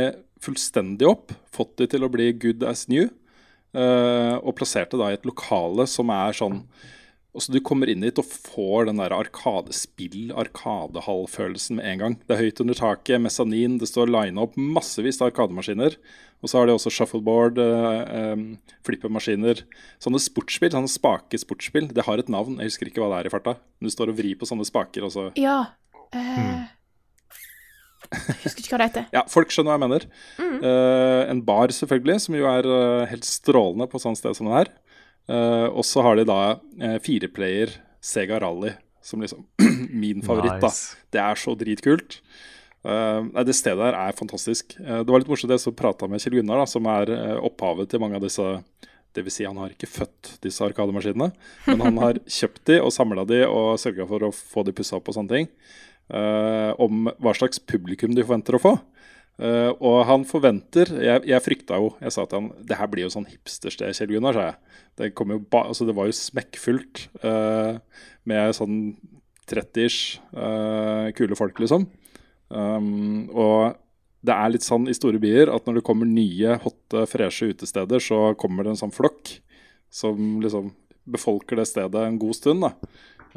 fullstendig 0.44 1.08
opp, 1.08 1.32
fått 1.52 1.78
de 1.80 1.88
til 1.92 2.04
å 2.04 2.12
bli 2.12 2.32
good 2.34 2.64
as 2.68 2.88
new, 2.92 3.08
uh, 3.78 4.36
og 4.42 4.56
plasserte 4.60 5.00
da 5.00 5.12
i 5.12 5.20
et 5.20 5.28
lokale 5.28 5.86
som 5.88 6.12
er 6.16 6.36
sånn 6.36 6.64
Og 7.36 7.44
så 7.46 7.52
Du 7.54 7.60
kommer 7.62 7.86
inn 7.92 8.02
dit 8.02 8.18
og 8.18 8.26
får 8.26 8.88
den 8.90 8.98
der 8.98 9.14
arkadespill, 9.14 10.32
arkadehall-følelsen 10.34 11.78
med 11.78 11.86
en 11.86 12.00
gang. 12.02 12.16
Det 12.26 12.34
er 12.36 12.42
høyt 12.42 12.62
under 12.64 12.74
taket, 12.80 13.22
mesanin, 13.22 13.78
det 13.80 13.90
står 13.92 14.10
line 14.10 14.42
opp 14.42 14.56
massevis 14.58 15.22
av 15.22 15.30
arkademaskiner. 15.30 15.96
Og 16.42 16.50
så 16.50 16.58
har 16.58 16.66
de 16.70 16.74
også 16.74 16.90
shuffleboard, 16.96 17.60
eh, 17.62 18.02
eh, 18.18 18.42
flippemaskiner. 18.88 19.62
Sånne 20.02 20.22
sportsspill, 20.24 20.72
sånne 20.74 20.90
spake 20.90 21.38
sportsspill. 21.38 21.92
Det 21.94 22.06
har 22.08 22.18
et 22.18 22.30
navn, 22.34 22.58
jeg 22.58 22.72
husker 22.72 22.90
ikke 22.90 23.04
hva 23.04 23.12
det 23.14 23.20
er 23.22 23.30
i 23.30 23.34
farta. 23.38 23.56
Men 23.80 23.90
du 23.90 23.94
står 23.94 24.10
og 24.10 24.18
vrir 24.18 24.36
på 24.40 24.48
sånne 24.50 24.66
spaker, 24.66 25.04
og 25.06 25.12
så 25.14 25.30
Ja. 25.38 25.68
eh, 26.14 26.66
Jeg 28.10 28.42
husker 28.42 28.64
ikke 28.64 28.74
hva 28.74 28.78
det 28.82 28.90
heter. 28.90 29.06
Ja, 29.14 29.24
folk 29.30 29.50
skjønner 29.54 29.78
hva 29.78 29.78
jeg 29.78 29.86
mener. 29.86 30.06
Eh, 30.66 31.30
en 31.30 31.42
bar, 31.46 31.68
selvfølgelig, 31.68 32.22
som 32.22 32.34
jo 32.36 32.48
er 32.50 32.66
eh, 32.66 33.06
helt 33.12 33.28
strålende 33.28 33.86
på 33.92 34.02
sånt 34.02 34.18
sted 34.18 34.34
som 34.36 34.48
det 34.50 34.56
her. 34.66 34.72
Eh, 35.30 35.68
og 35.70 35.86
så 35.86 36.04
har 36.06 36.18
de 36.18 36.26
da 36.26 36.42
uh, 36.58 36.98
fireplayer 37.06 37.76
Sega 38.02 38.40
Rally, 38.42 38.74
som 39.06 39.22
liksom 39.22 39.46
min 40.02 40.24
favoritt. 40.26 40.64
Nice. 40.64 40.96
da. 40.96 41.08
Det 41.14 41.24
er 41.26 41.42
så 41.44 41.56
dritkult. 41.60 42.20
Uh, 42.80 43.28
nei, 43.28 43.44
det 43.46 43.58
stedet 43.58 43.84
her 43.84 43.98
er 43.98 44.18
fantastisk. 44.18 44.74
Uh, 44.80 45.02
det 45.04 45.12
var 45.12 45.22
litt 45.22 45.30
morsomt 45.30 45.52
det 45.54 45.60
som 45.62 45.76
prata 45.78 46.10
med 46.10 46.24
Kjell 46.24 46.40
Gunnar, 46.40 46.64
da, 46.64 46.70
som 46.70 46.88
er 46.90 47.12
uh, 47.14 47.36
opphavet 47.46 47.92
til 47.92 48.02
mange 48.02 48.18
av 48.18 48.26
disse 48.26 48.48
det 49.18 49.24
vil 49.26 49.34
si, 49.34 49.46
han 49.46 49.58
har 49.58 49.72
ikke 49.74 49.90
født 49.90 50.36
disse 50.44 50.62
arkademaskinene, 50.62 51.32
men 51.66 51.82
han 51.82 51.98
har 52.02 52.20
kjøpt 52.40 52.62
de 52.70 52.78
og 52.84 52.94
samla 52.94 53.26
de 53.30 53.42
og 53.48 53.80
sørga 53.82 54.06
for 54.10 54.28
å 54.28 54.34
få 54.36 54.64
de 54.68 54.76
pussa 54.78 55.00
opp 55.00 55.10
og 55.10 55.18
sånne 55.18 55.34
ting. 55.34 55.50
eh, 56.10 56.72
om 56.82 57.10
hva 57.22 57.34
slags 57.38 57.62
publikum 57.62 58.16
de 58.16 58.26
forventer 58.26 58.58
å 58.58 58.62
få. 58.64 58.76
Eh, 59.40 59.72
og 59.80 60.02
han 60.04 60.26
forventer 60.28 60.90
jeg, 61.00 61.22
jeg 61.30 61.44
frykta 61.46 61.78
jo 61.80 61.94
Jeg 62.04 62.12
sa 62.12 62.26
til 62.28 62.42
han 62.42 62.48
det 62.68 62.76
her 62.76 62.90
blir 62.92 63.06
jo 63.06 63.12
sånn 63.14 63.28
hipstersted, 63.30 63.96
Kjell 63.96 64.12
Gunnar, 64.12 64.36
sa 64.36 64.48
jeg. 64.50 64.58
Det, 65.00 65.14
ba, 65.48 65.62
altså 65.70 65.88
det 65.88 65.96
var 65.96 66.10
jo 66.10 66.16
smekkfullt 66.18 67.06
uh, 67.24 67.78
med 68.28 68.58
sånn 68.58 68.82
30-ish 69.48 70.20
uh, 70.36 71.08
kule 71.16 71.38
folk, 71.40 71.62
liksom. 71.64 71.86
Um, 72.52 73.30
og 73.32 73.80
det 74.28 74.36
er 74.36 74.52
litt 74.52 74.68
sånn 74.68 74.90
i 74.92 74.98
store 74.98 75.22
byer 75.24 75.54
at 75.54 75.70
når 75.70 75.80
det 75.80 75.86
kommer 75.88 76.10
nye, 76.10 76.58
hotte, 76.66 77.06
freshe 77.08 77.54
utesteder, 77.54 78.04
så 78.04 78.34
kommer 78.42 78.68
det 78.68 78.76
en 78.76 78.82
sånn 78.82 78.94
flokk 78.94 79.38
som 79.88 80.42
liksom 80.44 80.74
befolker 81.10 81.62
det 81.62 81.70
stedet 81.72 82.04
en 82.04 82.20
god 82.20 82.36
stund. 82.36 82.68
da. 82.68 82.76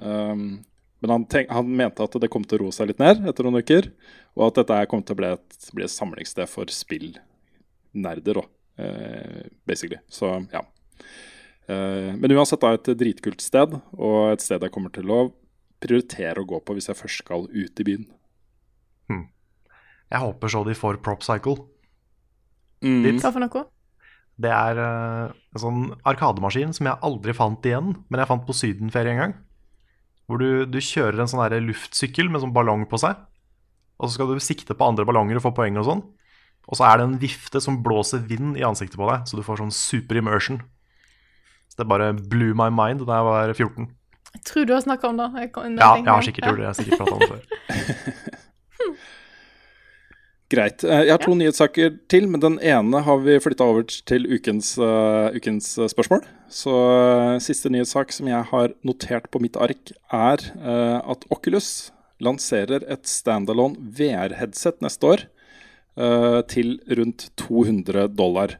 Um, 0.02 0.64
men 1.02 1.10
han, 1.10 1.26
tenk, 1.26 1.50
han 1.50 1.66
mente 1.66 2.04
at 2.04 2.14
det 2.22 2.30
kom 2.30 2.44
til 2.46 2.60
å 2.60 2.64
roe 2.64 2.74
seg 2.74 2.92
litt 2.92 3.02
ned 3.02 3.26
etter 3.26 3.46
noen 3.46 3.58
uker. 3.58 3.90
Og 4.38 4.46
at 4.46 4.62
dette 4.62 4.78
kom 4.90 5.02
til 5.02 5.16
å 5.16 5.18
bli 5.18 5.30
et, 5.34 5.58
bli 5.74 5.84
et 5.84 5.92
samlingssted 5.92 6.50
for 6.50 6.70
spillnerder, 6.72 8.42
eh, 8.78 9.50
basically. 9.68 9.98
Så 10.06 10.30
ja. 10.54 10.62
Eh, 11.66 12.10
men 12.14 12.36
uansett 12.38 12.62
da 12.62 12.72
et 12.78 12.94
dritkult 12.98 13.42
sted, 13.42 13.74
og 13.98 14.18
et 14.30 14.46
sted 14.46 14.62
jeg 14.62 14.74
kommer 14.74 14.94
til 14.94 15.10
å 15.10 15.24
prioritere 15.82 16.40
å 16.40 16.48
gå 16.48 16.62
på 16.62 16.78
hvis 16.78 16.88
jeg 16.92 17.00
først 17.02 17.24
skal 17.24 17.50
ut 17.50 17.82
i 17.82 17.88
byen. 17.90 18.06
Jeg 20.12 20.20
håper 20.20 20.52
så 20.52 20.60
de 20.66 20.74
får 20.76 21.00
Prop 21.04 21.24
Cycle. 21.24 21.56
Mm. 22.84 23.00
Ditt. 23.06 23.22
Hva 23.22 23.32
for 23.32 23.40
noe? 23.40 23.64
Det 24.42 24.50
er 24.52 24.80
uh, 24.80 25.32
en 25.54 25.62
sånn 25.62 25.82
arkademaskin 26.08 26.72
som 26.76 26.88
jeg 26.88 27.00
aldri 27.06 27.34
fant 27.36 27.68
igjen, 27.68 27.94
men 28.10 28.20
jeg 28.20 28.28
fant 28.28 28.44
på 28.48 28.56
sydenferie 28.56 29.14
en 29.14 29.22
gang. 29.22 29.34
Hvor 30.30 30.40
du, 30.40 30.64
du 30.70 30.78
kjører 30.78 31.22
en 31.22 31.30
sånn 31.30 31.42
der 31.44 31.64
luftsykkel 31.64 32.30
med 32.30 32.42
sånn 32.44 32.54
ballong 32.54 32.86
på 32.90 33.00
seg. 33.00 33.18
Og 33.98 34.08
så 34.08 34.16
skal 34.16 34.32
du 34.32 34.42
sikte 34.42 34.76
på 34.76 34.86
andre 34.86 35.06
ballonger 35.06 35.38
og 35.38 35.46
få 35.46 35.54
poeng 35.56 35.78
og 35.80 35.88
sånn. 35.88 36.04
Og 36.70 36.78
så 36.78 36.86
er 36.86 37.00
det 37.00 37.08
en 37.08 37.18
vifte 37.22 37.60
som 37.62 37.80
blåser 37.82 38.22
vind 38.26 38.56
i 38.58 38.64
ansiktet 38.66 38.98
på 38.98 39.08
deg, 39.10 39.26
så 39.26 39.38
du 39.38 39.42
får 39.46 39.62
sånn 39.64 39.74
super 39.74 40.20
immersion. 40.20 40.60
Så 41.70 41.80
det 41.80 41.88
bare 41.90 42.12
blew 42.14 42.54
my 42.58 42.68
mind 42.74 43.02
da 43.08 43.18
jeg 43.18 43.28
var 43.28 43.54
14. 43.56 43.88
Jeg 44.32 44.44
tror 44.48 44.68
du 44.68 44.72
har 44.74 44.84
snakka 44.84 45.10
om 45.10 45.18
det. 45.18 45.28
Jeg 45.42 45.50
Ja, 45.78 45.90
jeg 45.98 46.08
har 46.08 46.24
sikkert 46.24 46.48
gjort 46.48 46.60
det. 46.60 46.64
Jeg 46.64 46.70
har 46.70 46.78
sikkert 46.78 47.02
pratet 47.02 47.14
om 47.14 47.20
det 47.20 47.30
før. 47.32 47.42
Greit. 50.52 50.84
Eh, 50.84 51.06
Jeg 51.06 51.14
har 51.14 51.22
to 51.22 51.32
nyhetssaker 51.38 51.96
til, 52.12 52.28
men 52.28 52.42
den 52.42 52.58
ene 52.60 53.00
har 53.06 53.22
vi 53.24 53.38
flytta 53.40 53.64
over 53.64 53.86
til 53.88 54.26
ukens, 54.28 54.74
uh, 54.76 55.32
ukens 55.32 55.78
eh, 55.78 55.88
spørsmål. 55.88 56.26
Så 56.52 56.72
uh, 56.72 57.40
siste 57.40 57.72
nyhetssak 57.72 58.12
som 58.12 58.28
jeg 58.28 58.44
har 58.50 58.74
notert 58.84 59.30
på 59.32 59.40
mitt 59.40 59.56
ark, 59.56 59.94
er 60.12 60.44
uh, 60.60 61.00
at 61.14 61.24
Oculus 61.32 61.90
lanserer 62.22 62.84
et 62.90 63.08
standalone 63.08 63.80
VR-headset 63.96 64.82
neste 64.84 65.08
år 65.08 65.24
eh, 65.98 66.40
til 66.50 66.76
rundt 66.98 67.28
200 67.40 68.08
dollar. 68.14 68.56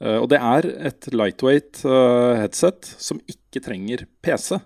Eh, 0.00 0.16
og 0.16 0.30
det 0.32 0.40
er 0.40 0.68
et 0.88 1.08
lightweight 1.12 1.82
headset 2.40 2.88
som 2.96 3.20
ikke 3.28 3.62
trenger 3.64 4.06
PC. 4.24 4.56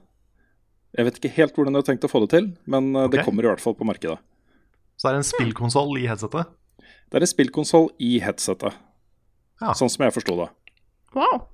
Jeg 0.97 1.09
vet 1.09 1.19
ikke 1.19 1.35
helt 1.41 1.59
hvordan 1.59 1.75
de 1.75 1.83
har 1.83 1.89
tenkt 1.89 2.07
å 2.07 2.13
få 2.13 2.23
det 2.25 2.31
til, 2.37 2.53
men 2.71 2.95
okay. 2.95 3.17
det 3.17 3.27
kommer 3.27 3.45
i 3.45 3.51
hvert 3.51 3.65
fall 3.65 3.77
på 3.77 3.89
markedet. 3.89 4.21
Så 4.97 5.09
det 5.09 5.13
er 5.13 5.21
en 5.21 5.29
spillkonsoll 5.29 5.99
i 6.01 6.07
headsetet. 6.09 6.55
Det 7.11 7.19
er 7.21 7.27
en 7.27 7.31
spillkonsoll 7.31 7.91
i 8.03 8.19
headsetet, 8.21 8.75
Ja. 9.61 9.73
sånn 9.73 9.89
som 9.91 10.05
jeg 10.05 10.13
forsto 10.17 10.37
det. 10.37 10.49
Wow. 11.15 11.47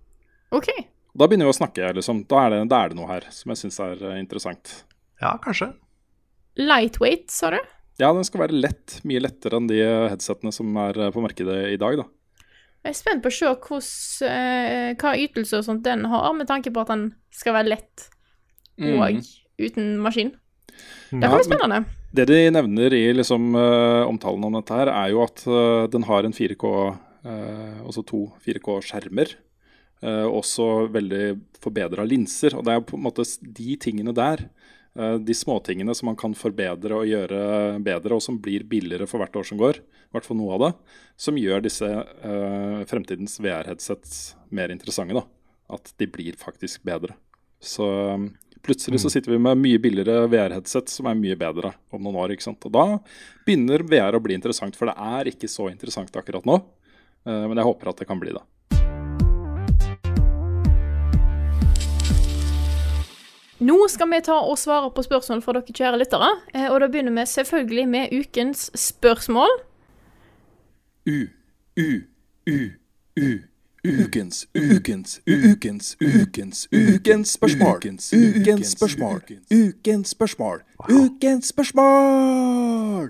OK. 0.52 0.68
Da 1.14 1.26
begynner 1.28 1.44
vi 1.46 1.52
å 1.52 1.58
snakke, 1.60 1.92
liksom. 1.94 2.24
Da 2.26 2.46
er 2.46 2.50
det, 2.50 2.68
da 2.72 2.84
er 2.84 2.88
det 2.88 2.96
noe 2.96 3.06
her 3.06 3.26
som 3.30 3.50
jeg 3.52 3.58
syns 3.60 3.78
er 3.84 4.00
eh, 4.12 4.18
interessant. 4.18 4.84
Ja, 5.20 5.36
kanskje. 5.38 5.74
Lightweight, 6.56 7.30
sa 7.30 7.50
du? 7.54 7.58
Ja, 8.00 8.10
den 8.16 8.24
skal 8.24 8.40
være 8.46 8.56
lett. 8.58 8.98
Mye 9.08 9.20
lettere 9.22 9.56
enn 9.60 9.68
de 9.68 9.78
headsetene 10.08 10.52
som 10.52 10.72
er 10.76 10.98
eh, 11.06 11.10
på 11.14 11.22
markedet 11.24 11.58
i 11.74 11.78
dag, 11.80 12.00
da. 12.00 12.06
Jeg 12.82 12.90
er 12.90 12.98
spent 12.98 13.22
på 13.22 13.30
å 13.30 13.36
se 13.36 13.52
hos, 13.68 13.90
eh, 14.26 14.94
hva 14.98 15.12
ytelse 15.20 15.60
og 15.60 15.64
sånt 15.68 15.84
den 15.86 16.04
har, 16.10 16.32
med 16.34 16.48
tanke 16.50 16.72
på 16.74 16.80
at 16.82 16.88
den 16.90 17.04
skal 17.30 17.54
være 17.60 17.68
lett 17.76 18.08
og 18.82 19.20
uten 19.62 19.98
maskin. 20.02 20.32
Det 21.12 21.20
Ja, 21.22 21.28
kan 21.28 21.36
bli 21.36 21.36
men- 21.36 21.44
spennende. 21.46 21.84
Det 22.12 22.26
de 22.28 22.50
nevner 22.52 22.92
i 22.92 23.06
liksom, 23.16 23.54
uh, 23.56 24.04
omtalen 24.04 24.44
om 24.44 24.58
dette 24.58 24.76
her, 24.76 24.90
er 24.92 25.12
jo 25.14 25.22
at 25.24 25.44
uh, 25.48 25.88
den 25.88 26.04
har 26.04 26.26
en 26.28 26.34
4K, 26.36 26.72
eh, 27.24 27.78
altså 27.80 28.02
to 28.04 28.26
4K-skjermer. 28.44 29.32
Uh, 30.02 30.26
også 30.28 30.90
veldig 30.92 31.38
forbedra 31.62 32.04
linser. 32.04 32.58
Og 32.58 32.66
det 32.66 32.74
er 32.74 32.84
på 32.84 32.98
en 32.98 33.06
måte 33.06 33.24
de 33.40 33.78
tingene 33.80 34.14
der, 34.16 34.44
de 34.92 35.32
småtingene 35.32 35.94
som 35.96 36.10
man 36.10 36.18
kan 36.20 36.34
forbedre 36.36 36.98
og 36.98 37.06
gjøre 37.08 37.78
bedre, 37.80 38.18
og 38.18 38.20
som 38.20 38.36
blir 38.44 38.66
billigere 38.68 39.06
for 39.08 39.22
hvert 39.22 39.38
år 39.40 39.46
som 39.48 39.56
går, 39.56 39.78
i 39.80 40.12
hvert 40.12 40.26
fall 40.26 40.36
noe 40.36 40.58
av 40.58 40.64
det, 40.66 40.68
som 41.16 41.38
gjør 41.40 41.62
disse 41.64 41.88
fremtidens 42.90 43.38
VR-headsets 43.40 44.18
mer 44.52 44.68
interessante. 44.74 45.16
da. 45.16 45.24
At 45.72 45.94
de 45.96 46.10
blir 46.12 46.36
faktisk 46.36 46.84
bedre. 46.84 47.16
Så 47.56 47.88
plutselig 48.62 49.00
så 49.02 49.10
sitter 49.10 49.32
vi 49.34 49.38
med 49.42 49.58
mye 49.58 49.80
billigere 49.82 50.28
VR-headset 50.30 50.88
som 50.92 51.08
er 51.10 51.18
mye 51.18 51.36
bedre 51.38 51.72
om 51.90 52.02
noen 52.02 52.18
år. 52.22 52.32
ikke 52.34 52.46
sant? 52.46 52.64
Og 52.68 52.72
da 52.74 52.86
begynner 53.46 53.82
VR 53.82 54.16
å 54.18 54.22
bli 54.22 54.36
interessant, 54.38 54.76
for 54.78 54.90
det 54.90 54.96
er 54.96 55.30
ikke 55.32 55.50
så 55.50 55.68
interessant 55.72 56.14
akkurat 56.16 56.46
nå. 56.48 56.60
Eh, 57.26 57.44
men 57.48 57.58
jeg 57.58 57.68
håper 57.68 57.90
at 57.92 58.02
det 58.02 58.08
kan 58.08 58.22
bli 58.22 58.34
det. 58.34 58.42
Nå 63.62 63.76
skal 63.86 64.10
vi 64.10 64.18
ta 64.26 64.40
og 64.42 64.56
svare 64.58 64.88
på 64.90 65.04
spørsmål 65.06 65.42
fra 65.44 65.54
dere 65.54 65.74
kjære 65.78 66.00
lyttere. 66.00 66.30
eh, 66.54 66.66
Og 66.72 66.80
da 66.82 66.88
begynner 66.90 67.14
vi 67.14 67.26
selvfølgelig 67.30 67.88
med 67.88 68.12
ukens 68.12 68.70
spørsmål. 68.74 69.50
U, 71.06 71.18
u, 71.78 71.90
u, 72.46 72.58
u. 73.18 73.30
Ukens, 73.82 74.46
ukens, 74.54 75.20
ukens, 75.26 75.96
ukens, 75.98 76.68
ukens 76.70 77.32
spørsmål. 77.34 77.76
Ukens, 77.76 78.12
ukens 78.14 78.70
spørsmål. 78.76 79.16
Ukens 79.50 80.12
spørsmål. 80.14 80.60
Ukens 80.86 81.50
spørsmål! 81.50 83.08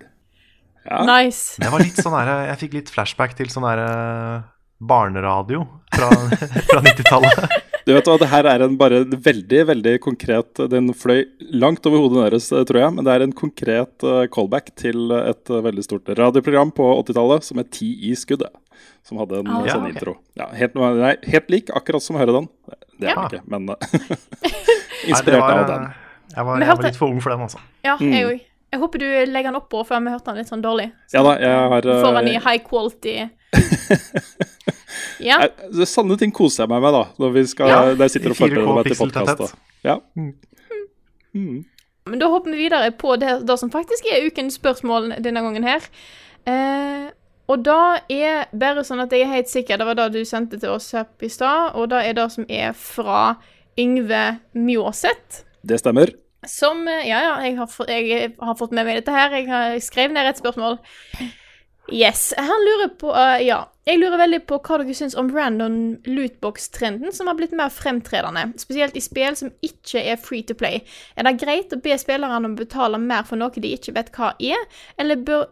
Ja. 0.88 1.02
Nice. 1.04 1.60
Det 1.60 1.68
var 1.68 1.84
litt 1.84 2.00
sånn 2.00 2.16
her, 2.16 2.30
Jeg 2.48 2.60
fikk 2.64 2.78
litt 2.78 2.94
flashback 2.94 3.36
til 3.36 3.52
sånn 3.52 3.68
her 3.68 3.82
eh, 3.84 4.48
barneradio 4.80 5.66
fra, 5.92 6.08
fra 6.70 6.80
90-tallet. 6.88 7.54
Du 7.84 7.92
vet 7.92 8.08
hva, 8.08 8.16
det 8.16 8.30
her 8.32 8.48
er 8.48 8.64
en 8.64 8.80
bare 8.80 9.02
veldig, 9.04 9.62
veldig 9.72 9.96
konkret 10.04 10.60
Den 10.70 10.92
fløy 10.94 11.24
langt 11.52 11.84
over 11.90 12.04
hodet 12.06 12.24
deres, 12.30 12.48
eh, 12.48 12.64
tror 12.64 12.80
jeg. 12.86 12.96
Men 12.96 13.06
det 13.06 13.12
er 13.12 13.26
en 13.26 13.36
konkret 13.36 14.08
eh, 14.08 14.24
callback 14.32 14.72
til 14.80 15.12
et 15.20 15.52
eh, 15.52 15.64
veldig 15.68 15.84
stort 15.84 16.08
radioprogram 16.16 16.72
på 16.72 16.88
80-tallet 17.02 17.52
som 17.52 17.60
het 17.60 17.72
Ti 17.76 17.92
i 18.08 18.16
skuddet. 18.16 18.56
Som 19.02 19.18
hadde 19.18 19.38
en 19.40 19.46
Ah. 19.48 19.60
eh, 19.64 19.72
sånn 19.72 19.82
Ja, 19.84 19.88
ok. 19.88 19.94
intro. 19.94 20.16
Ja, 20.36 20.46
helt, 20.52 20.74
nei, 20.74 21.16
helt 21.26 21.50
lik, 21.50 21.70
akkurat 21.74 22.02
som 22.02 22.16
Høredan. 22.16 22.48
Det 23.00 23.08
er 23.08 23.14
Ja. 23.14 23.28
den 23.28 23.40
ikke, 23.40 23.48
men 23.48 23.66
inspirert 25.10 25.40
Nei, 25.40 25.40
var, 25.40 25.58
av 25.58 25.66
den. 25.68 25.92
Jeg 26.36 26.44
var, 26.46 26.58
jeg 26.60 26.68
var 26.76 26.82
litt 26.84 26.96
for 26.96 27.08
ung 27.08 27.20
for 27.20 27.30
den, 27.30 27.40
altså. 27.40 27.58
Ja, 27.84 27.96
Mm. 27.96 28.12
jeg 28.12 28.26
òg. 28.26 28.40
Jeg 28.72 28.80
håper 28.80 28.98
du 28.98 29.04
legger 29.32 29.50
den 29.52 29.60
oppå, 29.60 29.84
for 29.86 30.00
vi 30.00 30.08
hørte 30.08 30.24
den 30.32 30.36
litt 30.36 30.48
sånn 30.48 30.62
dårlig. 30.64 30.92
Ja 31.12 31.22
da, 31.22 31.34
jeg 31.38 31.68
har 31.68 31.86
eh, 31.86 32.02
Får 32.02 32.14
den 32.22 32.28
i 32.28 32.38
high 32.38 32.58
quality. 32.64 33.30
Ja. 35.22 35.38
Nei, 35.38 35.84
Sanne 35.86 36.16
ting 36.18 36.32
koser 36.34 36.64
jeg 36.64 36.68
meg 36.72 36.82
med, 36.82 36.92
da. 36.92 37.04
Når 37.18 37.32
vi 37.32 37.42
skal, 37.46 37.68
Ja, 37.68 37.94
der 37.94 38.08
sitter 38.10 38.30
og 38.32 38.36
i 38.36 38.42
4K 38.42 38.64
forbereder 38.64 38.74
meg 38.74 38.84
til 38.86 38.96
podkast. 38.98 39.54
Ja. 39.84 39.96
Men 41.32 42.18
da 42.18 42.28
hopper 42.32 42.50
vi 42.50 42.64
videre 42.66 42.90
på 42.98 43.14
det, 43.20 43.46
det 43.46 43.56
som 43.60 43.70
faktisk 43.70 44.04
er 44.10 44.26
ukens 44.26 44.58
spørsmål 44.58 45.12
denne 45.22 45.40
gangen 45.44 45.64
her. 45.66 45.84
Eh, 46.46 47.10
og 47.50 47.64
da 47.66 47.98
er 48.12 48.46
bare 48.54 48.84
sånn 48.86 49.02
at 49.02 49.12
jeg 49.12 49.26
er 49.26 49.32
helt 49.32 49.50
sikker, 49.50 49.80
det 49.80 49.88
var 49.88 49.98
det 49.98 50.10
du 50.14 50.22
sendte 50.28 50.60
til 50.62 50.74
oss 50.76 50.92
her 50.94 51.08
i 51.20 51.30
stad, 51.32 51.74
og 51.74 51.90
det 51.92 52.04
er 52.06 52.16
det 52.18 52.28
som 52.34 52.46
er 52.48 52.72
fra 52.78 53.34
Yngve 53.80 54.24
Mjåseth. 54.54 55.42
Det 55.62 55.80
stemmer. 55.80 56.12
Som 56.48 56.88
eh, 56.88 57.06
Ja, 57.08 57.20
ja, 57.22 57.34
jeg 57.46 57.56
har, 57.58 57.68
fått, 57.70 57.90
jeg 57.90 58.32
har 58.38 58.56
fått 58.58 58.74
med 58.74 58.86
meg 58.86 58.98
dette 58.98 59.14
her. 59.14 59.34
Jeg 59.36 59.46
har 59.50 59.78
skrevet 59.82 60.16
ned 60.16 60.30
et 60.30 60.42
spørsmål. 60.42 60.80
Yes. 61.92 62.32
Han 62.38 62.66
lurer 62.66 62.90
på 62.98 63.12
uh, 63.14 63.38
Ja. 63.42 63.66
Jeg 63.82 63.98
lurer 63.98 64.20
veldig 64.20 64.38
på 64.46 64.60
hva 64.62 64.76
dere 64.78 64.94
syns 64.94 65.16
om 65.18 65.32
random 65.34 65.96
lootbox-trenden 66.06 67.10
som 67.10 67.26
har 67.26 67.34
blitt 67.34 67.54
mer 67.58 67.72
fremtredende, 67.74 68.52
spesielt 68.62 68.94
i 68.94 69.02
spill 69.02 69.34
som 69.34 69.50
ikke 69.58 70.04
er 70.12 70.20
free 70.22 70.46
to 70.46 70.54
play. 70.54 70.84
Er 71.18 71.26
det 71.26 71.32
greit 71.40 71.74
å 71.74 71.80
be 71.82 71.96
spillerne 71.98 72.38
om 72.38 72.54
å 72.54 72.60
betale 72.60 73.00
mer 73.02 73.26
for 73.26 73.40
noe 73.40 73.50
de 73.58 73.72
ikke 73.74 73.96
vet 73.96 74.12
hva 74.14 74.36
er, 74.38 74.62
eller 75.02 75.24
bør 75.26 75.48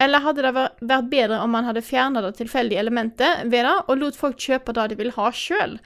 eller 0.00 0.24
hadde 0.24 0.44
det 0.46 0.52
vært 0.56 1.08
bedre 1.12 1.40
om 1.44 1.52
man 1.52 1.66
hadde 1.68 1.84
fjerna 1.84 2.22
det 2.24 2.36
tilfeldige 2.38 2.80
elementet 2.80 3.44
ved 3.52 3.66
det, 3.68 3.76
og 3.86 3.98
lot 4.00 4.16
folk 4.16 4.38
kjøpe 4.40 4.72
det 4.76 4.90
de 4.92 5.00
vil 5.02 5.12
ha 5.18 5.28
sjøl? 5.36 5.76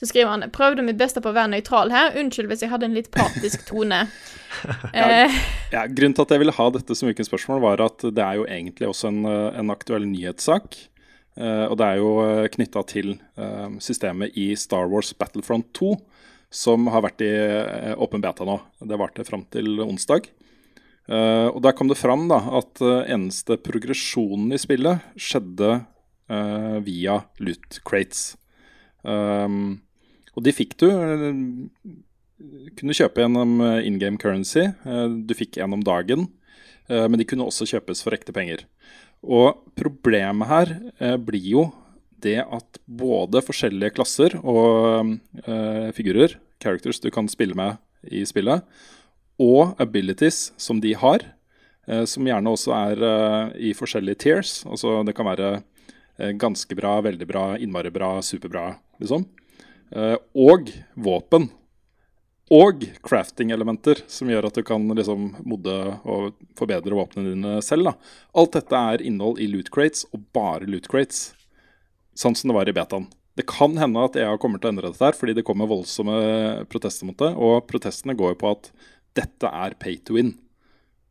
Så 0.00 0.08
skriver 0.08 0.32
han 0.32 0.46
prøvde 0.48 0.80
mitt 0.80 0.96
beste 0.96 1.20
på 1.20 1.28
å 1.28 1.36
være 1.36 1.52
nøytral 1.52 1.92
her. 1.92 2.14
Unnskyld 2.16 2.48
hvis 2.48 2.62
jeg 2.64 2.72
hadde 2.72 2.88
en 2.88 2.94
litt 2.96 3.10
partisk 3.12 3.66
tone. 3.68 4.06
ja, 4.96 5.26
ja, 5.74 5.82
grunnen 5.92 6.16
til 6.16 6.24
at 6.24 6.32
jeg 6.32 6.40
ville 6.40 6.54
ha 6.56 6.68
dette 6.72 6.96
som 6.96 7.10
ukens 7.12 7.28
spørsmål, 7.28 7.60
var 7.66 7.82
at 7.84 8.06
det 8.08 8.24
er 8.24 8.38
jo 8.38 8.46
egentlig 8.48 8.88
også 8.88 9.10
en, 9.12 9.26
en 9.28 9.74
aktuell 9.74 10.08
nyhetssak. 10.08 10.78
Uh, 11.36 11.68
og 11.68 11.76
det 11.80 11.86
er 11.90 12.00
jo 12.00 12.14
knytta 12.56 12.84
til 12.88 13.12
systemet 13.80 14.40
i 14.40 14.54
Star 14.56 14.88
Wars 14.88 15.12
Battlefront 15.20 15.68
2, 15.76 15.92
som 16.48 16.88
har 16.90 17.04
vært 17.04 17.20
i 17.28 17.32
åpen 18.00 18.24
beta 18.24 18.48
nå. 18.48 18.56
Det 18.80 18.98
varte 19.00 19.28
fram 19.28 19.44
til 19.52 19.84
onsdag. 19.84 20.32
Uh, 21.10 21.50
og 21.50 21.62
Der 21.64 21.74
kom 21.74 21.90
det 21.90 21.98
fram 21.98 22.28
da, 22.30 22.38
at 22.60 22.80
uh, 22.84 23.02
eneste 23.10 23.58
progresjonen 23.58 24.54
i 24.54 24.60
spillet 24.62 25.02
skjedde 25.18 25.80
uh, 26.30 26.78
via 26.86 27.24
loot 27.42 27.80
crates. 27.86 28.36
Um, 29.02 29.80
og 30.36 30.44
de 30.46 30.54
fikk 30.54 30.76
du 30.78 30.86
kunne 32.78 32.94
kjøpe 32.96 33.20
gjennom 33.20 33.58
in 33.82 33.98
game 34.00 34.20
currency. 34.20 34.70
du 35.26 35.32
fikk 35.36 35.58
en 35.60 35.74
om 35.76 35.82
dagen. 35.84 36.28
men 36.88 37.18
de 37.18 37.26
kunne 37.28 37.44
også 37.44 37.66
kjøpes 37.68 38.00
for 38.00 38.14
ekte 38.16 38.32
penger. 38.32 38.62
Og 39.20 39.58
problemet 39.76 40.48
her 40.48 40.72
blir 41.20 41.48
jo 41.50 41.64
det 42.22 42.38
at 42.40 42.80
både 42.86 43.42
forskjellige 43.44 43.92
klasser 43.98 44.38
og 44.40 45.18
figurer, 45.92 46.38
characters 46.62 47.02
du 47.02 47.10
kan 47.10 47.28
spille 47.28 47.58
med 47.58 47.76
i 48.08 48.22
spillet, 48.24 48.64
og 49.40 49.80
abilities 49.80 50.50
som 50.60 50.80
de 50.82 50.92
har, 50.94 51.24
eh, 51.86 52.04
som 52.04 52.26
gjerne 52.26 52.52
også 52.52 52.74
er 52.76 53.04
eh, 53.10 53.52
i 53.70 53.74
forskjellige 53.76 54.22
tears. 54.26 54.54
Altså 54.68 55.00
det 55.06 55.16
kan 55.16 55.28
være 55.30 55.52
eh, 56.18 56.34
ganske 56.36 56.76
bra, 56.76 56.98
veldig 57.06 57.28
bra, 57.28 57.46
innmari 57.58 57.92
bra, 57.94 58.18
superbra, 58.24 58.74
liksom. 59.00 59.28
Og 60.38 60.68
våpen. 60.94 61.48
Og 62.54 62.84
crafting-elementer, 63.02 64.04
som 64.06 64.30
gjør 64.30 64.46
at 64.46 64.58
du 64.58 64.62
kan 64.66 64.84
liksom 64.94 65.32
modde 65.42 65.74
og 66.06 66.36
forbedre 66.58 66.94
våpnene 66.94 67.32
dine 67.32 67.56
selv. 67.62 67.88
Da. 67.88 68.12
Alt 68.38 68.54
dette 68.54 68.82
er 68.92 69.02
innhold 69.02 69.42
i 69.42 69.48
loot 69.50 69.70
crates, 69.74 70.04
og 70.14 70.28
bare 70.34 70.68
loot 70.70 70.86
crates. 70.90 71.32
Sånn 72.14 72.38
som 72.38 72.52
det 72.52 72.58
var 72.60 72.70
i 72.70 72.76
betaen. 72.76 73.08
Det 73.38 73.46
kan 73.50 73.74
hende 73.78 74.02
at 74.04 74.18
EA 74.18 74.34
kommer 74.38 74.62
til 74.62 74.70
å 74.70 74.72
endre 74.74 74.90
dette, 74.92 75.02
her, 75.02 75.18
fordi 75.18 75.34
det 75.38 75.46
kommer 75.46 75.70
voldsomme 75.70 76.16
protester 76.70 77.06
mot 77.08 77.18
det. 77.18 77.30
Og 77.34 77.66
protestene 77.70 78.14
går 78.18 78.34
jo 78.34 78.40
på 78.42 78.54
at 78.54 78.70
dette 79.18 79.50
er 79.50 79.76
pay 79.80 79.98
to 80.04 80.16
win. 80.16 80.34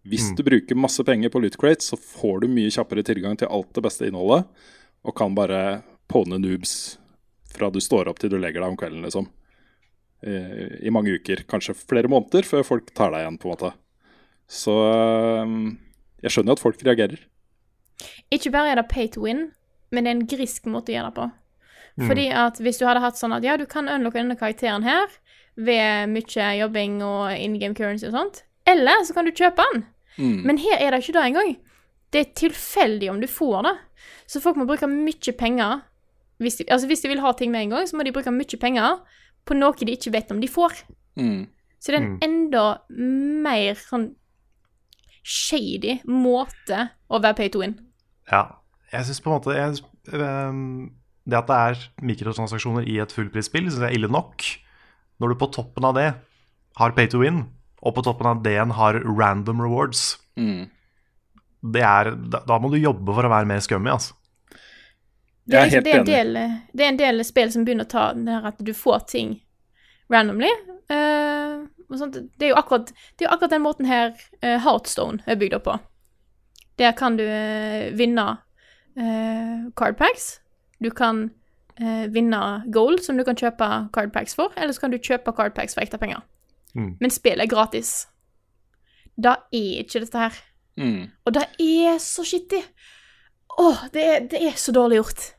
Hvis 0.07 0.29
mm. 0.31 0.35
du 0.37 0.43
bruker 0.47 0.79
masse 0.79 1.03
penger 1.05 1.31
på 1.33 1.41
lootcrate, 1.43 1.83
så 1.83 1.99
får 1.99 2.43
du 2.43 2.51
mye 2.51 2.71
kjappere 2.73 3.03
tilgang 3.05 3.35
til 3.39 3.51
alt 3.51 3.71
det 3.75 3.83
beste 3.85 4.07
innholdet, 4.07 4.47
og 5.03 5.15
kan 5.15 5.35
bare 5.35 5.81
påne 6.09 6.39
noobs 6.41 6.73
fra 7.53 7.69
du 7.73 7.81
står 7.83 8.09
opp 8.09 8.21
til 8.21 8.31
du 8.31 8.39
legger 8.39 8.63
deg 8.63 8.73
om 8.73 8.79
kvelden, 8.79 9.03
liksom. 9.05 9.29
I, 10.19 10.35
I, 10.87 10.91
mange 10.91 11.13
uker, 11.15 11.45
kanskje 11.47 11.77
flere 11.77 12.11
måneder, 12.11 12.47
før 12.47 12.65
folk 12.67 12.89
tar 12.95 13.13
deg 13.13 13.23
igjen, 13.23 13.39
på 13.39 13.47
en 13.47 13.55
måte. 13.55 13.71
Så 14.49 14.73
ehm, 14.89 15.61
jeg 16.23 16.33
skjønner 16.33 16.57
at 16.57 16.63
folk 16.63 16.81
reagerer. 16.83 17.21
Ikke 18.33 18.51
bare 18.53 18.73
er 18.73 18.81
det 18.81 18.89
pay 18.91 19.07
to 19.11 19.23
win, 19.27 19.49
men 19.93 20.05
det 20.05 20.11
er 20.11 20.17
en 20.17 20.27
grisk 20.29 20.67
måte 20.71 20.91
å 20.91 20.97
gjøre 20.97 21.11
det 21.11 21.17
på. 21.19 21.29
Mm. 21.99 22.07
Fordi 22.07 22.27
at 22.41 22.59
hvis 22.63 22.79
du 22.79 22.85
hadde 22.87 23.03
hatt 23.03 23.19
sånn 23.19 23.35
at 23.35 23.45
ja, 23.45 23.57
du 23.59 23.65
kan 23.69 23.89
unlocke 23.91 24.19
denne 24.19 24.37
karakteren 24.39 24.85
her, 24.87 25.07
ved 25.59 26.11
mye 26.13 26.49
jobbing 26.59 27.01
og 27.03 27.35
in 27.35 27.59
game 27.59 27.75
currency 27.75 28.07
og 28.07 28.15
sånt. 28.15 28.43
Eller 28.67 29.03
så 29.05 29.15
kan 29.15 29.27
du 29.27 29.35
kjøpe 29.35 29.65
den. 29.73 29.83
Mm. 30.17 30.39
Men 30.47 30.61
her 30.61 30.79
er 30.79 30.91
det 30.91 31.03
ikke 31.03 31.17
det 31.17 31.25
engang. 31.25 31.53
Det 32.13 32.21
er 32.21 32.33
tilfeldig 32.35 33.11
om 33.11 33.21
du 33.21 33.27
får 33.27 33.61
det. 33.67 33.75
Så 34.27 34.41
folk 34.41 34.57
må 34.57 34.67
bruke 34.69 34.87
mye 34.87 35.33
penger 35.37 35.81
hvis 36.39 36.55
de, 36.55 36.65
altså 36.71 36.87
hvis 36.87 37.01
de 37.03 37.09
vil 37.11 37.19
ha 37.19 37.33
ting 37.35 37.51
med 37.51 37.65
en 37.65 37.73
gang, 37.75 37.87
så 37.87 37.97
må 37.97 38.03
de 38.07 38.13
bruke 38.15 38.31
mye 38.31 38.59
penger 38.61 39.01
på 39.45 39.57
noe 39.57 39.75
de 39.75 39.91
ikke 39.91 40.13
vet 40.13 40.31
om 40.31 40.39
de 40.39 40.47
får. 40.47 40.77
Mm. 41.19 41.49
Så 41.79 41.91
det 41.91 41.97
er 41.97 42.05
en 42.05 42.13
mm. 42.13 42.21
enda 42.23 42.63
mer 43.43 43.75
sånn 43.79 44.13
shady 45.23 45.99
måte 46.07 46.87
å 47.11 47.19
være 47.19 47.37
pay 47.41 47.51
to 47.51 47.63
win. 47.63 47.75
Ja. 48.31 48.45
Jeg 48.89 49.05
syns 49.05 49.19
på 49.21 49.29
en 49.29 49.35
måte 49.35 49.53
jeg, 49.53 49.83
um, 50.17 50.87
Det 51.29 51.37
at 51.37 51.45
det 51.45 51.57
er 51.61 51.81
mikrotransaksjoner 52.09 52.87
i 52.89 52.95
et 53.03 53.11
fullprisspill, 53.13 53.67
syns 53.67 53.83
jeg 53.83 53.91
er 53.91 53.97
ille 53.99 54.09
nok. 54.09 54.47
Når 55.19 55.33
du 55.33 55.39
på 55.39 55.49
toppen 55.53 55.87
av 55.89 55.95
det 55.97 56.09
har 56.79 56.95
pay 56.95 57.09
to 57.11 57.21
win, 57.23 57.43
og 57.83 57.95
på 57.95 58.03
toppen 58.05 58.27
av 58.29 58.43
det 58.43 58.55
en 58.59 58.75
har 58.75 58.99
random 59.03 59.61
rewards, 59.63 60.13
mm. 60.39 60.69
det 61.75 61.83
er, 61.83 62.13
da, 62.31 62.43
da, 62.47 62.59
må 62.59 62.71
du 62.71 62.79
jobbe 62.79 63.15
for 63.15 63.27
å 63.27 63.31
være 63.31 63.49
mer 63.49 63.63
scummy, 63.63 63.91
altså. 63.91 64.15
Det 65.49 65.57
er, 65.57 65.65
liksom, 65.65 65.83
det, 65.83 65.93
er 65.93 66.03
del, 66.05 66.35
det 66.77 66.83
er, 66.83 66.89
en 66.91 66.99
del, 66.99 67.23
spill 67.25 67.49
som 67.49 67.63
begynner 67.65 67.87
å 67.87 67.89
ta 67.89 68.09
det 68.13 68.35
her 68.35 68.51
at 68.51 68.59
du 68.61 68.69
får 68.77 69.07
ting 69.09 69.31
randomly. 70.13 70.51
Uh, 70.91 71.65
det, 71.89 72.43
er 72.45 72.51
jo 72.51 72.59
akkurat, 72.59 72.91
det 73.17 73.25
er 73.25 73.29
jo 73.29 73.31
akkurat 73.33 73.55
den 73.55 73.63
måten 73.65 73.89
her 73.89 74.11
uh, 74.43 74.59
Heartstone 74.61 75.23
er 75.25 75.39
bygd 75.41 75.57
opp 75.57 75.65
på. 75.65 75.79
Der 76.77 76.93
kan 76.97 77.17
du 77.17 77.25
uh, 77.25 77.89
vinne 77.97 78.29
cardpacks. 79.79 80.41
Du 80.83 80.89
kan 80.91 81.29
eh, 81.79 82.05
vinne 82.13 82.41
gold, 82.73 83.01
som 83.05 83.17
du 83.17 83.25
kan 83.27 83.37
kjøpe 83.39 83.67
cardpacks 83.95 84.37
for, 84.37 84.53
eller 84.55 84.75
så 84.75 84.85
kan 84.85 84.93
du 84.93 84.99
kjøpe 84.99 85.33
cardpacks 85.35 85.77
for 85.77 85.85
ekte 85.85 85.99
penger. 86.01 86.21
Mm. 86.75 86.93
Men 87.01 87.13
spillet 87.13 87.47
er 87.47 87.51
gratis. 87.51 88.07
Da 89.19 89.39
er 89.51 89.81
ikke 89.83 90.03
dette 90.05 90.21
her. 90.21 90.39
Mm. 90.79 91.09
Og 91.25 91.35
det 91.35 91.47
er 91.59 91.99
så 92.03 92.23
skittig. 92.27 92.61
Åh, 93.59 93.89
det 93.93 94.31
det 94.31 94.41
er 94.47 94.55
så 94.59 94.71
dårlig 94.75 95.01
gjort. 95.01 95.33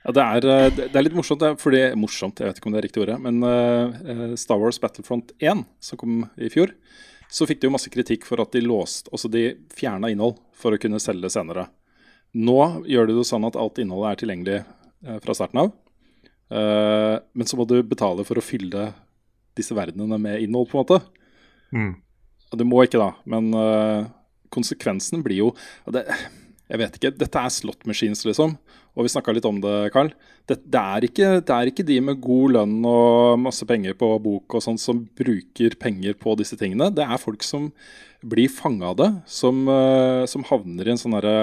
Ja, 0.00 0.12
det 0.16 0.22
er, 0.24 0.46
eh, 0.48 0.70
det 0.76 0.96
er, 0.96 1.04
litt 1.04 1.16
morsomt, 1.16 1.44
fordi 1.60 1.82
Morsomt, 1.98 2.40
jeg 2.40 2.48
vet 2.48 2.60
ikke 2.60 2.70
om 2.70 2.74
det 2.74 2.80
er 2.80 2.86
riktig 2.88 3.02
ordet. 3.04 3.18
Men 3.20 3.42
uh, 3.44 4.36
Star 4.40 4.60
Wars 4.60 4.80
Battlefront 4.80 5.34
1, 5.38 5.64
som 5.80 6.00
kom 6.00 6.22
i 6.40 6.48
fjor, 6.52 6.72
så 7.30 7.46
fikk 7.46 7.60
de 7.60 7.68
jo 7.68 7.74
masse 7.76 7.92
kritikk 7.92 8.24
for 8.26 8.40
at 8.42 8.50
de 8.50 8.62
låste 8.64 9.12
Altså 9.14 9.28
de 9.30 9.52
fjerna 9.76 10.08
innhold 10.10 10.40
for 10.56 10.74
å 10.74 10.80
kunne 10.80 10.98
selge 11.02 11.28
det 11.28 11.34
senere. 11.34 11.68
Nå 12.34 12.84
gjør 12.88 13.10
de 13.10 13.18
det 13.18 13.26
sånn 13.28 13.46
at 13.46 13.58
alt 13.58 13.78
innholdet 13.82 14.10
er 14.10 14.20
tilgjengelig 14.22 14.58
fra 15.00 15.34
starten 15.36 15.62
av. 15.62 15.70
Eh, 16.50 17.16
men 17.32 17.46
så 17.46 17.58
må 17.58 17.66
du 17.68 17.78
betale 17.86 18.26
for 18.26 18.40
å 18.40 18.44
fylle 18.44 18.90
disse 19.58 19.74
verdenene 19.76 20.18
med 20.20 20.42
innhold, 20.42 20.70
på 20.70 20.78
en 20.78 20.84
måte. 20.84 21.00
Mm. 21.70 21.92
Du 22.58 22.66
må 22.66 22.82
ikke, 22.84 23.00
da. 23.00 23.12
Men 23.30 23.52
eh, 23.54 24.10
konsekvensen 24.50 25.22
blir 25.26 25.44
jo 25.44 25.50
det, 25.94 26.06
Jeg 26.70 26.78
vet 26.78 26.96
ikke. 26.98 27.14
Dette 27.18 27.40
er 27.40 27.50
slot 27.50 27.86
machines, 27.86 28.22
liksom. 28.26 28.52
Og 28.94 29.06
vi 29.06 29.10
snakka 29.10 29.32
litt 29.34 29.46
om 29.46 29.58
det, 29.62 29.90
Carl. 29.94 30.12
Det, 30.46 30.60
det, 30.70 30.82
er 30.82 31.06
ikke, 31.06 31.30
det, 31.42 31.54
er 31.54 31.70
ikke, 31.70 31.86
de 31.86 31.96
med 32.02 32.20
god 32.22 32.54
lønn 32.56 32.76
og 32.86 33.40
masse 33.42 33.66
penger 33.66 33.96
på 33.98 34.06
bok 34.22 34.54
og 34.54 34.62
sånt 34.62 34.82
som 34.82 35.02
bruker 35.18 35.74
penger 35.82 36.14
på 36.18 36.34
disse 36.38 36.58
tingene. 36.58 36.92
Det 36.94 37.02
er 37.06 37.22
folk 37.22 37.42
som 37.46 37.68
blir 38.22 38.50
fanga 38.52 38.90
av 38.90 38.98
det, 38.98 39.10
som, 39.30 39.62
som 40.30 40.46
havner 40.46 40.86
i 40.86 40.92
en 40.92 41.00
sånn 41.00 41.14
herre 41.16 41.36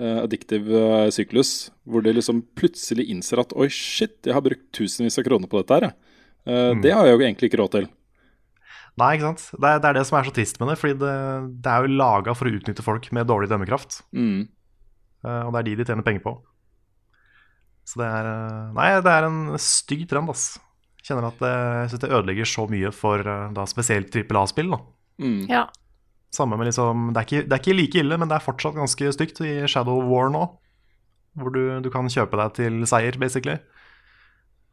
uh, 0.00 0.22
addictive 0.24 0.70
uh, 0.70 1.10
syklus, 1.14 1.70
hvor 1.88 2.04
de 2.04 2.14
liksom 2.16 2.42
plutselig 2.58 3.06
innser 3.12 3.42
at 3.42 3.52
oi, 3.56 3.68
shit, 3.72 4.16
jeg 4.24 4.36
har 4.36 4.44
brukt 4.44 4.64
tusenvis 4.74 5.20
av 5.20 5.26
kroner 5.26 5.50
på 5.50 5.60
dette 5.60 5.78
her. 5.78 5.92
Uh, 6.46 6.72
mm. 6.74 6.82
Det 6.84 6.94
har 6.94 7.08
jeg 7.08 7.16
jo 7.16 7.26
egentlig 7.26 7.50
ikke 7.50 7.60
råd 7.62 7.76
til. 7.76 7.86
Nei, 9.00 9.12
ikke 9.16 9.30
sant. 9.32 9.46
Det 9.58 9.70
er, 9.70 9.78
det 9.82 9.90
er, 9.90 9.98
det 9.98 10.06
som 10.06 10.18
er 10.18 10.26
så 10.26 10.34
trist 10.34 10.60
med 10.60 10.70
det. 10.70 10.78
fordi 10.78 10.98
det, 11.00 11.14
det 11.64 11.70
er 11.70 11.86
jo 11.86 11.96
laga 11.98 12.34
for 12.38 12.46
å 12.46 12.56
utnytte 12.58 12.84
folk 12.86 13.08
med 13.16 13.26
dårlig 13.26 13.50
dømmekraft. 13.50 14.04
Mm. 14.14 14.44
og 15.24 15.48
det 15.50 15.60
er 15.60 15.66
de 15.66 15.78
de 15.80 15.86
tjener 15.88 16.06
penger 16.06 16.22
på. 16.22 16.34
Så 17.90 17.98
det 17.98 18.06
er 18.06 18.28
Nei, 18.76 18.86
det 19.02 19.16
er 19.16 19.26
en 19.26 19.58
stygg 19.58 20.06
trend, 20.08 20.30
ass. 20.30 20.60
Kjenner 21.04 21.26
at 21.32 21.42
det, 21.42 21.50
jeg 21.50 21.90
synes 21.90 22.04
det 22.04 22.12
ødelegger 22.12 22.48
så 22.48 22.68
mye 22.70 22.92
for 22.94 23.26
da 23.56 23.66
spesielt 23.66 24.14
trippel 24.14 24.38
A-spill. 24.38 24.70
da. 24.76 24.78
Mm. 25.18 25.42
Ja. 25.50 25.64
Samme 26.34 26.58
med 26.58 26.68
liksom 26.68 27.12
det 27.14 27.20
er, 27.20 27.28
ikke, 27.28 27.46
det 27.46 27.54
er, 27.54 27.62
ikke, 27.62 27.78
like 27.78 28.00
ille, 28.02 28.18
men 28.18 28.30
det 28.30 28.36
er 28.38 28.44
fortsatt 28.44 28.76
ganske 28.76 29.12
stygt 29.14 29.40
i 29.46 29.54
Shadow 29.70 30.02
War 30.10 30.32
nå. 30.34 30.44
Hvor 31.38 31.54
du, 31.54 31.62
du 31.82 31.90
kan 31.90 32.10
kjøpe 32.10 32.38
deg 32.38 32.58
til 32.58 32.82
seier, 32.90 33.16
basically. 33.18 33.56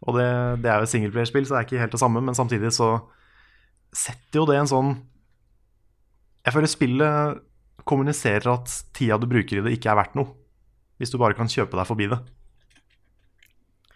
Og 0.06 0.18
det, 0.18 0.28
det 0.64 0.72
er 0.72 0.82
jo 0.82 0.88
et 0.88 0.94
singleplayerspill, 0.94 1.46
så 1.46 1.56
det 1.56 1.60
er 1.60 1.70
ikke 1.70 1.82
helt 1.84 1.96
det 1.96 2.02
samme, 2.02 2.22
men 2.26 2.38
samtidig 2.38 2.74
så 2.74 2.92
setter 3.94 4.42
jo 4.42 4.46
det 4.48 4.56
en 4.56 4.70
sånn 4.70 4.92
Jeg 6.46 6.56
føler 6.56 6.70
spillet 6.72 7.42
kommuniserer 7.86 8.48
at 8.54 8.72
tida 8.96 9.18
du 9.20 9.28
bruker 9.30 9.60
i 9.60 9.66
det, 9.66 9.74
ikke 9.78 9.92
er 9.92 10.00
verdt 10.00 10.18
noe. 10.18 10.34
Hvis 11.02 11.14
du 11.14 11.18
bare 11.22 11.38
kan 11.38 11.50
kjøpe 11.50 11.78
deg 11.78 11.90
forbi 11.90 12.08
det. 12.12 12.20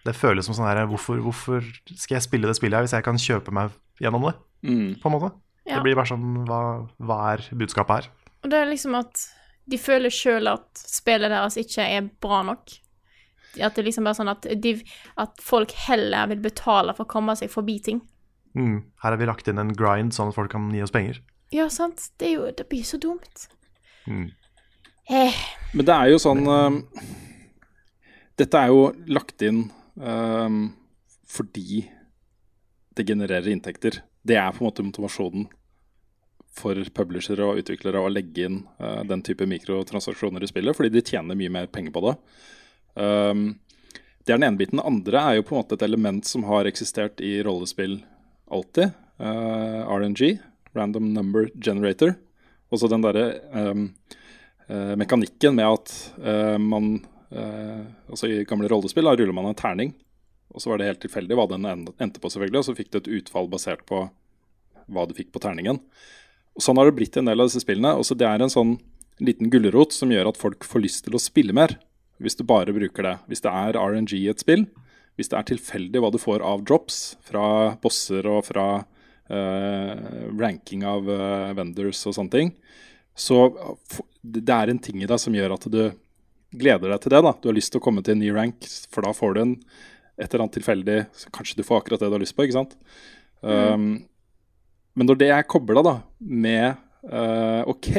Det 0.05 0.13
føles 0.17 0.45
som 0.45 0.57
sånn 0.57 0.67
her 0.69 0.85
hvorfor, 0.89 1.21
hvorfor 1.21 1.65
skal 1.93 2.17
jeg 2.17 2.25
spille 2.25 2.49
det 2.49 2.57
spillet 2.57 2.77
her 2.77 2.85
hvis 2.85 2.95
jeg 2.97 3.05
kan 3.05 3.21
kjøpe 3.21 3.53
meg 3.53 3.73
gjennom 4.01 4.27
det? 4.27 4.35
På 5.01 5.09
en 5.09 5.15
måte. 5.17 5.31
Ja. 5.65 5.79
Det 5.79 5.85
blir 5.87 5.97
bare 5.97 6.11
sånn 6.11 6.43
Hva, 6.45 6.61
hva 7.01 7.19
er 7.33 7.41
budskapet 7.57 7.95
her? 7.95 8.09
Og 8.45 8.51
det 8.53 8.59
er 8.61 8.69
liksom 8.69 8.97
at 8.99 9.23
de 9.65 9.79
føler 9.81 10.13
sjøl 10.13 10.49
at 10.51 10.77
spillet 10.77 11.31
deres 11.33 11.57
ikke 11.57 11.85
er 11.89 12.09
bra 12.21 12.43
nok. 12.45 12.75
At 13.63 13.77
det 13.77 13.85
liksom 13.87 14.05
bare 14.05 14.13
er 14.13 14.19
sånn 14.19 14.29
at, 14.29 14.45
de, 14.61 14.75
at 15.21 15.41
folk 15.41 15.73
heller 15.87 16.29
vil 16.29 16.43
betale 16.43 16.93
for 16.93 17.07
å 17.07 17.13
komme 17.15 17.33
seg 17.39 17.49
forbi 17.49 17.79
ting. 17.81 18.03
Mm. 18.55 18.83
Her 19.01 19.15
har 19.15 19.19
vi 19.19 19.27
lagt 19.27 19.49
inn 19.49 19.59
en 19.61 19.73
grind 19.75 20.13
sånn 20.15 20.29
at 20.31 20.37
folk 20.37 20.53
kan 20.53 20.69
gi 20.75 20.83
oss 20.85 20.93
penger. 20.93 21.21
Ja, 21.55 21.67
sant? 21.73 22.09
Det, 22.19 22.29
er 22.29 22.35
jo, 22.37 22.49
det 22.55 22.67
blir 22.69 22.85
så 22.87 22.99
dumt. 23.01 23.47
Mm. 24.05 24.29
Eh, 25.09 25.39
Men 25.73 25.87
det 25.87 25.95
er 25.95 26.11
jo 26.11 26.17
sånn 26.21 26.47
uh, 26.49 26.77
Dette 28.37 28.57
er 28.57 28.71
jo 28.73 28.87
lagt 29.13 29.41
inn 29.45 29.67
uh, 30.01 30.49
fordi 31.29 31.83
det 32.95 33.05
genererer 33.07 33.49
inntekter. 33.51 33.99
Det 34.25 34.39
er 34.41 34.51
på 34.53 34.63
en 34.63 34.69
måte 34.69 34.85
motivasjonen 34.85 35.45
for 36.55 36.79
publishere 36.95 37.45
og 37.45 37.59
utviklere 37.59 37.99
å 37.99 38.09
legge 38.11 38.47
inn 38.47 38.61
uh, 38.79 39.03
den 39.07 39.21
type 39.25 39.45
mikrotransaksjoner 39.49 40.43
i 40.45 40.49
spillet, 40.49 40.77
fordi 40.77 40.93
de 40.93 41.03
tjener 41.03 41.37
mye 41.37 41.51
mer 41.51 41.67
penger 41.71 41.93
på 41.95 42.03
det. 42.07 42.15
Um, 42.95 43.47
det 44.25 44.33
er 44.33 44.39
den 44.39 44.47
ene 44.47 44.59
biten. 44.59 44.79
Den 44.79 44.87
andre 44.87 45.21
er 45.21 45.37
jo 45.37 45.45
på 45.45 45.55
en 45.55 45.61
måte 45.61 45.77
et 45.77 45.85
element 45.85 46.25
som 46.25 46.47
har 46.47 46.65
eksistert 46.65 47.19
i 47.21 47.37
rollespill 47.45 47.99
alltid. 48.49 48.95
Uh, 49.19 49.83
RNG, 49.91 50.37
Random 50.75 51.11
Number 51.13 51.51
Generator. 51.59 52.15
Også 52.73 52.89
den 52.89 53.03
derre 53.05 53.27
um, 53.53 53.89
uh, 54.71 54.95
mekanikken 54.97 55.55
med 55.59 55.67
at 55.69 55.93
eh, 56.25 56.57
man 56.57 56.97
eh, 57.29 57.83
Altså 58.09 58.29
i 58.29 58.43
gamle 58.47 58.69
rollespill 58.71 59.05
da 59.05 59.15
ruller 59.15 59.35
man 59.35 59.49
en 59.49 59.57
terning, 59.57 59.93
og 60.55 60.63
så 60.63 60.71
var 60.71 60.79
det 60.79 60.87
helt 60.87 61.01
tilfeldig 61.03 61.35
hva 61.35 61.49
den 61.51 61.67
endte 61.67 62.21
på, 62.23 62.31
selvfølgelig, 62.31 62.61
og 62.61 62.67
så 62.69 62.75
fikk 62.77 62.93
du 62.93 63.01
et 63.01 63.11
utfall 63.19 63.49
basert 63.51 63.83
på 63.89 64.05
hva 64.87 65.03
du 65.09 65.15
fikk 65.17 65.33
på 65.35 65.41
terningen. 65.43 65.81
Og 66.55 66.63
Sånn 66.63 66.79
har 66.79 66.87
det 66.87 66.95
blitt 66.95 67.17
i 67.17 67.21
en 67.21 67.27
del 67.27 67.43
av 67.43 67.49
disse 67.49 67.63
spillene. 67.65 67.97
Også 67.99 68.15
det 68.15 68.27
er 68.29 68.39
en 68.39 68.53
sånn 68.53 68.77
liten 69.19 69.51
gulrot 69.51 69.95
som 69.95 70.11
gjør 70.11 70.31
at 70.31 70.39
folk 70.39 70.63
får 70.67 70.83
lyst 70.85 71.05
til 71.07 71.17
å 71.17 71.21
spille 71.21 71.55
mer, 71.55 71.75
hvis 72.23 72.39
du 72.39 72.45
bare 72.47 72.75
bruker 72.75 73.03
det. 73.03 73.15
Hvis 73.27 73.43
det 73.43 73.51
er 73.51 73.79
RNG 73.79 74.15
i 74.21 74.29
et 74.31 74.43
spill, 74.43 74.63
hvis 75.19 75.31
det 75.31 75.39
er 75.39 75.49
tilfeldig 75.51 76.03
hva 76.03 76.11
du 76.11 76.19
får 76.19 76.43
av 76.43 76.63
drops 76.67 77.17
fra 77.27 77.75
bosser 77.83 78.27
og 78.31 78.45
fra 78.47 78.67
uh, 78.79 79.93
ranking 80.35 80.87
av 80.87 81.07
uh, 81.07 81.51
vendors 81.55 82.03
og 82.07 82.15
sånne 82.17 82.35
ting, 82.35 82.55
så 83.15 83.47
det 84.23 84.43
er 84.51 84.71
en 84.71 84.81
ting 84.83 84.99
i 85.03 85.07
deg 85.07 85.19
som 85.21 85.35
gjør 85.35 85.55
at 85.55 85.67
du 85.71 85.81
gleder 86.55 86.91
deg 86.91 87.03
til 87.03 87.13
det. 87.15 87.21
da. 87.23 87.33
Du 87.39 87.49
har 87.49 87.55
lyst 87.55 87.71
til 87.73 87.81
å 87.81 87.85
komme 87.85 88.03
til 88.03 88.15
en 88.15 88.23
ny 88.23 88.31
rank, 88.35 88.67
for 88.91 89.07
da 89.07 89.13
får 89.15 89.35
du 89.35 89.41
en 89.43 89.55
et 90.15 90.27
eller 90.29 90.45
annet 90.45 90.55
tilfeldig 90.57 90.99
så 91.15 91.31
Kanskje 91.35 91.59
du 91.59 91.65
får 91.67 91.81
akkurat 91.81 92.03
det 92.03 92.09
du 92.11 92.15
har 92.15 92.23
lyst 92.23 92.35
på, 92.37 92.45
ikke 92.45 92.59
sant? 92.59 92.77
Um, 93.41 94.05
men 94.95 95.09
når 95.09 95.19
det 95.19 95.31
er 95.35 95.49
kobla 95.49 95.83
da 95.85 95.95
med 96.19 96.79
uh, 97.11 97.67
OK, 97.67 97.91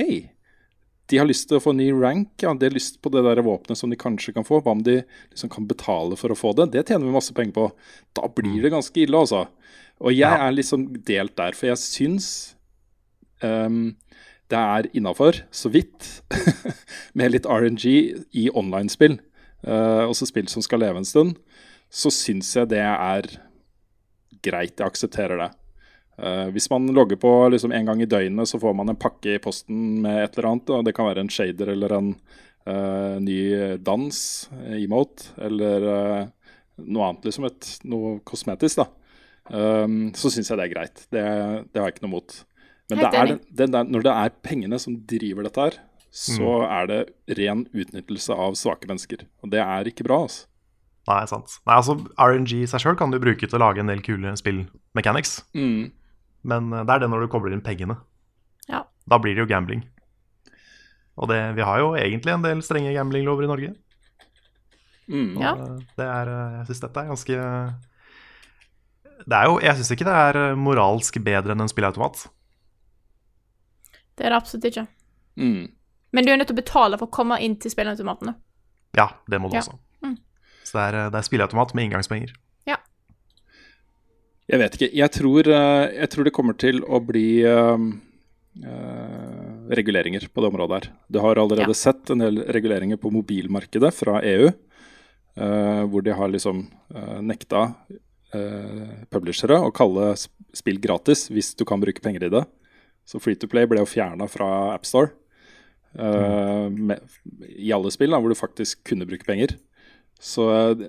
de 1.07 1.21
har 1.21 1.29
lyst 1.29 1.47
til 1.51 1.61
å 1.61 1.63
få 1.63 1.75
ny 1.77 1.91
rank, 1.95 2.33
ja, 2.43 2.55
de 2.57 2.67
har 2.67 2.75
lyst 2.75 2.99
på 3.05 3.13
det 3.15 3.23
der 3.27 3.45
våpenet 3.47 3.79
som 3.79 3.93
de 3.93 3.99
kanskje 4.01 4.35
kan 4.35 4.47
få. 4.47 4.59
Hva 4.65 4.75
om 4.75 4.83
de 4.83 4.99
liksom 5.05 5.53
kan 5.53 5.69
betale 5.69 6.19
for 6.19 6.33
å 6.33 6.39
få 6.39 6.55
det? 6.59 6.71
Det 6.75 6.87
tjener 6.89 7.07
vi 7.07 7.15
masse 7.15 7.37
penger 7.37 7.55
på. 7.55 7.69
Da 8.17 8.27
blir 8.33 8.65
det 8.65 8.73
ganske 8.75 9.05
ille, 9.05 9.21
altså. 9.21 9.45
Og 10.03 10.17
jeg 10.17 10.41
er 10.49 10.57
liksom 10.57 10.89
delt 11.07 11.37
der, 11.39 11.55
for 11.57 11.71
jeg 11.71 11.81
syns 11.81 12.31
um, 13.45 13.95
det 14.51 14.59
er 14.59 14.91
innafor, 14.99 15.45
så 15.55 15.71
vidt, 15.73 16.11
med 17.19 17.37
litt 17.37 17.49
RNG 17.49 17.87
i 18.33 18.51
online-spill, 18.53 19.21
Uh, 19.67 20.05
også 20.07 20.29
spill 20.29 20.47
som 20.47 20.63
skal 20.63 20.79
leve 20.79 21.01
en 21.01 21.09
stund, 21.09 21.33
så 21.93 22.13
syns 22.13 22.51
jeg 22.57 22.71
det 22.73 22.83
er 22.83 23.29
greit. 24.45 24.77
Jeg 24.77 24.87
aksepterer 24.87 25.41
det. 25.41 25.53
Uh, 26.17 26.49
hvis 26.55 26.71
man 26.73 26.89
logger 26.97 27.19
på 27.21 27.31
liksom 27.53 27.75
en 27.77 27.91
gang 27.91 28.01
i 28.03 28.09
døgnet, 28.09 28.49
så 28.49 28.61
får 28.61 28.77
man 28.77 28.89
en 28.93 28.99
pakke 28.99 29.37
i 29.37 29.43
posten 29.43 30.01
med 30.05 30.23
et 30.23 30.37
eller 30.37 30.51
annet. 30.53 30.73
Og 30.73 30.85
det 30.87 30.97
kan 30.97 31.09
være 31.11 31.27
en 31.27 31.33
shader 31.33 31.73
eller 31.75 31.97
en 31.99 32.13
uh, 32.67 33.17
ny 33.23 33.41
dans, 33.85 34.21
eh, 34.63 34.79
emote, 34.83 35.31
eller 35.37 35.87
uh, 35.87 36.53
noe 36.87 37.11
annet, 37.11 37.29
liksom 37.29 37.49
et, 37.49 37.73
noe 37.89 38.19
kosmetisk. 38.27 38.83
da. 38.83 38.89
Um, 39.47 40.11
så 40.19 40.33
syns 40.33 40.51
jeg 40.51 40.59
det 40.59 40.67
er 40.67 40.75
greit. 40.75 41.05
Det, 41.13 41.25
det 41.71 41.81
har 41.81 41.91
jeg 41.91 41.99
ikke 41.99 42.07
noe 42.09 42.17
mot. 42.17 42.39
Men 42.91 43.03
det 43.03 43.11
er, 43.19 43.37
der, 43.67 43.87
når 43.87 44.07
det 44.07 44.15
er 44.15 44.35
pengene 44.47 44.79
som 44.79 44.99
driver 45.11 45.47
dette 45.47 45.63
her, 45.63 45.79
så 46.17 46.61
er 46.65 46.87
det 46.89 47.01
ren 47.37 47.65
utnyttelse 47.75 48.35
av 48.35 48.55
svake 48.59 48.89
mennesker. 48.89 49.27
Og 49.45 49.51
det 49.53 49.61
er 49.61 49.91
ikke 49.91 50.07
bra. 50.07 50.23
altså. 50.27 50.47
Nei, 51.07 51.21
sant. 51.31 51.59
Nei, 51.67 51.77
altså 51.79 51.95
RNG 52.19 52.53
i 52.65 52.67
seg 52.67 52.83
sjøl 52.83 52.97
kan 52.99 53.13
du 53.15 53.21
bruke 53.23 53.47
til 53.47 53.59
å 53.59 53.63
lage 53.63 53.79
en 53.79 53.87
del 53.93 54.01
kule 54.03 54.33
spill-mechanics. 54.41 55.37
Mm. 55.55 55.93
Men 56.51 56.73
eh, 56.73 56.83
det 56.89 56.95
er 56.97 57.05
det 57.05 57.11
når 57.13 57.27
du 57.27 57.29
kobler 57.31 57.55
inn 57.55 57.63
pengene. 57.63 57.97
Ja. 58.69 58.85
Da 59.07 59.19
blir 59.23 59.37
det 59.37 59.45
jo 59.45 59.51
gambling. 59.51 59.85
Og 61.17 61.31
det, 61.31 61.39
vi 61.57 61.63
har 61.65 61.79
jo 61.81 61.93
egentlig 61.97 62.35
en 62.35 62.43
del 62.45 62.59
strenge 62.67 62.91
gamblinglover 62.97 63.47
i 63.47 63.51
Norge. 63.53 63.71
Mm. 65.09 65.37
Ja. 65.41 65.53
Eh, 65.55 65.77
Det 65.97 66.09
er, 66.11 66.33
eh, 66.35 66.57
jeg 66.59 66.67
syns 66.73 66.83
dette 66.89 67.05
er 67.05 67.13
ganske 67.13 67.37
det 69.27 69.33
er 69.39 69.47
jo, 69.49 69.55
Jeg 69.63 69.77
syns 69.79 69.91
ikke 69.95 70.05
det 70.05 70.17
er 70.19 70.57
moralsk 70.59 71.17
bedre 71.25 71.55
enn 71.55 71.63
en 71.65 71.71
spilleautomat. 71.71 72.27
det 74.17 74.27
er 74.27 74.31
det 74.33 74.37
absolutt 74.43 74.65
ikke. 74.73 74.87
Mm. 75.39 75.71
Men 76.13 76.25
du 76.25 76.31
er 76.33 76.37
nødt 76.41 76.49
til 76.51 76.57
å 76.57 76.63
betale 76.63 76.99
for 76.99 77.07
å 77.09 77.13
komme 77.13 77.39
inn 77.45 77.57
til 77.61 77.71
spilleautomatene. 77.71 78.35
Ja, 78.97 79.09
det 79.29 79.41
må 79.41 79.49
du 79.51 79.57
Ja. 79.57 79.61
også. 79.63 79.79
Mm. 80.67 80.71
Så 80.71 80.79
det 80.79 80.85
er, 80.85 80.99
eh, 80.99 81.11
det 81.15 81.21
er 81.21 81.29
spilleautomat 81.29 81.75
med 81.75 81.87
inngangspenger. 81.87 82.35
Ja. 82.67 82.77
Jeg 84.51 84.63
vet 84.63 84.77
ikke. 84.77 84.91
Jeg 84.95 85.11
tror, 85.15 85.49
eh, 85.49 85.95
jeg 86.03 86.11
tror 86.11 86.25
det 86.25 86.35
kommer 86.35 86.59
til 86.59 86.83
å 86.83 87.01
bli 87.03 87.45
uh, 87.47 87.79
uh, 87.79 89.71
reguleringer 89.71 90.29
på 90.29 90.43
det 90.43 90.51
området 90.51 90.81
her. 90.81 90.93
Du 91.11 91.21
har 91.21 91.37
allerede 91.37 91.71
Ja. 91.71 91.75
sett 91.75 92.11
en 92.11 92.19
del 92.19 92.43
reguleringer 92.45 92.97
på 92.99 93.11
mobilmarkedet 93.11 93.95
fra 93.95 94.21
EU, 94.23 94.51
uh, 95.39 95.87
hvor 95.87 96.03
de 96.03 96.13
har 96.13 96.29
liksom 96.29 96.69
nekta 97.23 97.75
eh, 98.35 99.05
publishere 99.13 99.59
å 99.63 99.73
kalle 99.75 100.15
spill 100.57 100.81
gratis 100.83 101.29
hvis 101.33 101.55
du 101.59 101.65
kan 101.69 101.81
bruke 101.83 102.03
penger 102.03 102.27
i 102.27 102.33
det. 102.33 102.45
Så 103.07 103.21
Free 103.23 103.39
to 103.39 103.47
Play 103.47 103.69
ble 103.71 103.79
jo 103.83 103.87
fjerna 103.87 104.27
fra 104.27 104.75
AppStore 104.75 105.13
uh, 105.95 106.67
i 107.55 107.71
alle 107.71 107.93
spill 107.95 108.11
da, 108.11 108.19
hvor 108.19 108.33
du 108.33 108.39
faktisk 108.39 108.83
kunne 108.89 109.07
bruke 109.07 109.29
penger. 109.29 109.55
Så 110.23 110.47
eh, 110.53 110.87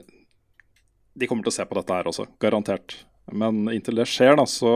de 1.17 1.29
kommer 1.29 1.45
til 1.45 1.53
å 1.53 1.57
se 1.57 1.65
på 1.67 1.77
dette 1.77 1.97
her 1.97 2.09
også, 2.09 2.27
garantert. 2.41 2.99
Men 3.33 3.65
inntil 3.73 3.99
det 3.99 4.07
skjer, 4.09 4.37
da, 4.39 4.45
så 4.47 4.71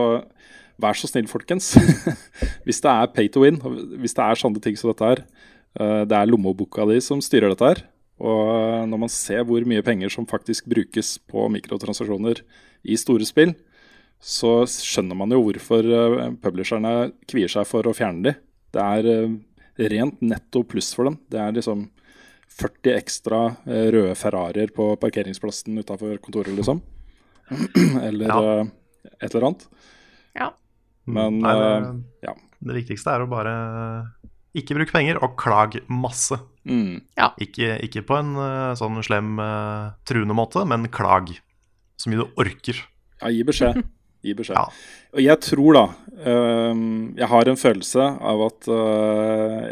vær 0.82 0.98
så 0.98 1.08
snill, 1.08 1.30
folkens. 1.30 1.72
hvis 2.66 2.82
det 2.84 2.92
er 2.92 3.12
pay 3.14 3.30
to 3.32 3.44
win, 3.44 3.60
hvis 4.02 4.16
det 4.18 4.26
er 4.26 4.40
sånne 4.40 4.62
ting 4.62 4.76
som 4.78 4.92
dette 4.92 5.08
her, 5.08 5.24
eh, 5.80 6.02
det 6.08 6.18
er 6.18 6.30
lommeboka 6.30 6.86
di 6.90 7.00
som 7.04 7.22
styrer 7.24 7.54
dette 7.54 7.72
her. 7.72 7.84
Og 8.22 8.42
eh, 8.52 8.82
når 8.90 9.04
man 9.06 9.12
ser 9.12 9.46
hvor 9.48 9.64
mye 9.68 9.84
penger 9.86 10.12
som 10.12 10.28
faktisk 10.28 10.68
brukes 10.70 11.16
på 11.30 11.48
mikrotransaksjoner 11.56 12.42
i 12.82 12.98
store 13.00 13.28
spill, 13.28 13.54
så 14.22 14.60
skjønner 14.70 15.18
man 15.18 15.32
jo 15.34 15.40
hvorfor 15.42 15.86
publisherne 16.44 17.10
kvier 17.26 17.50
seg 17.50 17.66
for 17.66 17.88
å 17.90 17.94
fjerne 17.96 18.28
de. 18.28 18.32
Det 18.70 18.82
er 18.82 19.88
rent 19.90 20.20
netto 20.22 20.62
pluss 20.62 20.92
for 20.94 21.08
dem. 21.08 21.16
Det 21.26 21.40
er 21.42 21.56
liksom 21.56 21.88
40 22.58 22.94
ekstra 22.98 23.40
eh, 23.66 23.88
røde 23.94 24.14
Ferrarier 24.18 24.72
på 24.74 24.90
parkeringsplassen 25.00 25.78
utafor 25.80 26.18
kontoret, 26.22 26.52
liksom. 26.56 26.82
eller 28.06 28.28
Ja. 28.28 28.40
eh, 28.60 29.12
et 29.22 29.34
eller 29.34 29.48
annet. 29.50 29.64
Ja. 30.38 30.50
Men 31.06 31.40
Nei, 31.42 31.54
det, 31.58 31.70
eh, 31.76 31.94
ja. 32.28 32.34
det 32.68 32.76
viktigste 32.82 33.14
er 33.16 33.24
å 33.24 33.30
bare 33.30 33.54
ikke 34.58 34.76
bruke 34.76 34.92
penger, 34.92 35.16
og 35.24 35.34
klag 35.40 35.78
masse. 35.88 36.36
Mm. 36.68 37.00
Ikke, 37.40 37.78
ikke 37.82 38.02
på 38.04 38.18
en 38.20 38.34
sånn 38.76 38.98
slem, 39.02 39.30
truende 40.06 40.36
måte, 40.36 40.60
men 40.68 40.84
klag. 40.92 41.32
Så 41.96 42.10
mye 42.12 42.20
du 42.20 42.36
orker. 42.42 42.82
Ja, 43.22 43.30
gi 43.32 43.42
beskjed. 43.48 43.80
Gi 44.22 44.36
beskjed. 44.38 44.54
Ja. 44.54 44.68
Og 45.16 45.18
jeg 45.24 45.40
tror 45.42 45.74
da 45.74 45.80
um, 46.70 46.82
Jeg 47.18 47.26
har 47.26 47.48
en 47.50 47.58
følelse 47.58 48.04
av 48.22 48.42
at 48.44 48.68
uh, 48.70 49.64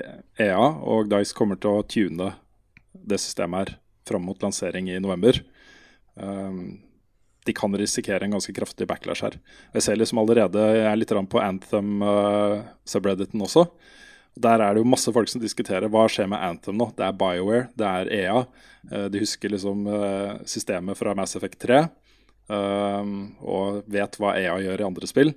EA 0.43 0.65
og 0.91 1.07
Dice 1.13 1.37
kommer 1.39 1.61
til 1.63 1.77
å 1.79 1.85
tune 1.87 2.33
det 3.11 3.21
systemet 3.23 3.59
her 3.61 3.71
fram 4.09 4.25
mot 4.27 4.43
lansering 4.43 4.87
i 4.91 5.03
november. 5.03 5.35
Um, 6.15 6.81
de 7.47 7.53
kan 7.57 7.77
risikere 7.77 8.25
en 8.25 8.31
ganske 8.37 8.55
kraftig 8.55 8.87
backlash 8.89 9.25
her. 9.25 9.35
Jeg 9.75 9.83
ser 9.87 9.97
liksom 9.97 10.19
allerede 10.21 10.61
Jeg 10.77 10.87
er 10.91 10.97
litt 10.99 11.15
på 11.33 11.41
Anthem-subredditen 11.41 13.43
også. 13.43 13.63
Der 14.41 14.59
er 14.63 14.75
det 14.75 14.81
jo 14.83 14.93
masse 14.93 15.13
folk 15.13 15.29
som 15.29 15.41
diskuterer 15.43 15.89
hva 15.91 16.09
skjer 16.09 16.27
med 16.31 16.39
Anthem 16.39 16.77
nå. 16.79 16.87
Det 16.97 17.05
er 17.07 17.19
BioWare, 17.19 17.69
det 17.75 17.87
er 17.87 18.13
EA. 18.21 18.39
Uh, 18.91 19.09
De 19.13 19.19
husker 19.23 19.49
liksom 19.53 19.87
uh, 19.89 20.33
systemet 20.45 20.99
fra 20.99 21.15
Mass 21.19 21.37
Effect 21.39 21.59
3 21.67 21.83
um, 22.51 23.37
og 23.41 23.83
vet 23.91 24.17
hva 24.21 24.37
EA 24.39 24.59
gjør 24.67 24.81
i 24.81 24.89
andre 24.89 25.07
spill. 25.11 25.31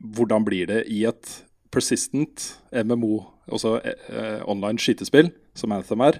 Hvordan 0.00 0.44
blir 0.46 0.66
det 0.70 0.84
i 0.88 1.04
et 1.08 1.26
persistent 1.70 2.58
MMO, 2.72 3.20
altså 3.50 3.78
eh, 3.84 4.40
online 4.48 4.80
skytespill, 4.80 5.30
som 5.54 5.72
Anthem 5.74 6.00
er, 6.02 6.18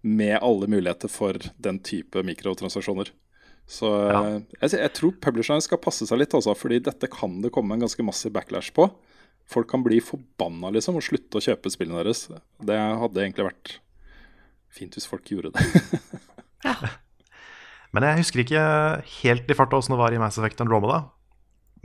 med 0.00 0.38
alle 0.38 0.68
muligheter 0.70 1.10
for 1.12 1.36
den 1.60 1.80
type 1.84 2.22
mikrotransaksjoner? 2.24 3.12
Så 3.70 3.86
ja. 3.86 4.20
jeg, 4.62 4.72
jeg 4.74 4.92
tror 4.96 5.12
publisherne 5.22 5.62
skal 5.62 5.78
passe 5.82 6.08
seg 6.08 6.18
litt, 6.18 6.34
også, 6.34 6.56
fordi 6.58 6.80
dette 6.82 7.10
kan 7.12 7.38
det 7.44 7.52
komme 7.54 7.76
en 7.76 7.84
ganske 7.84 8.04
massiv 8.06 8.34
backlash 8.34 8.72
på. 8.74 8.88
Folk 9.50 9.70
kan 9.70 9.84
bli 9.84 10.00
forbanna 10.02 10.72
liksom, 10.74 10.98
og 10.98 11.06
slutte 11.06 11.38
å 11.38 11.44
kjøpe 11.44 11.70
spillene 11.72 12.02
deres. 12.02 12.24
Det 12.66 12.78
hadde 12.78 13.22
egentlig 13.22 13.46
vært 13.46 13.76
fint 14.70 14.94
hvis 14.94 15.08
folk 15.10 15.26
gjorde 15.30 15.52
det. 15.54 16.10
Men 17.94 18.06
jeg 18.06 18.20
husker 18.20 18.42
ikke 18.44 18.64
helt 19.20 19.50
i 19.50 19.56
farta 19.58 19.78
åssen 19.78 19.96
det 19.96 20.00
var 20.02 20.14
i 20.14 20.20
Mass 20.22 20.38
Effect 20.38 20.62
Andromeda. 20.62 21.02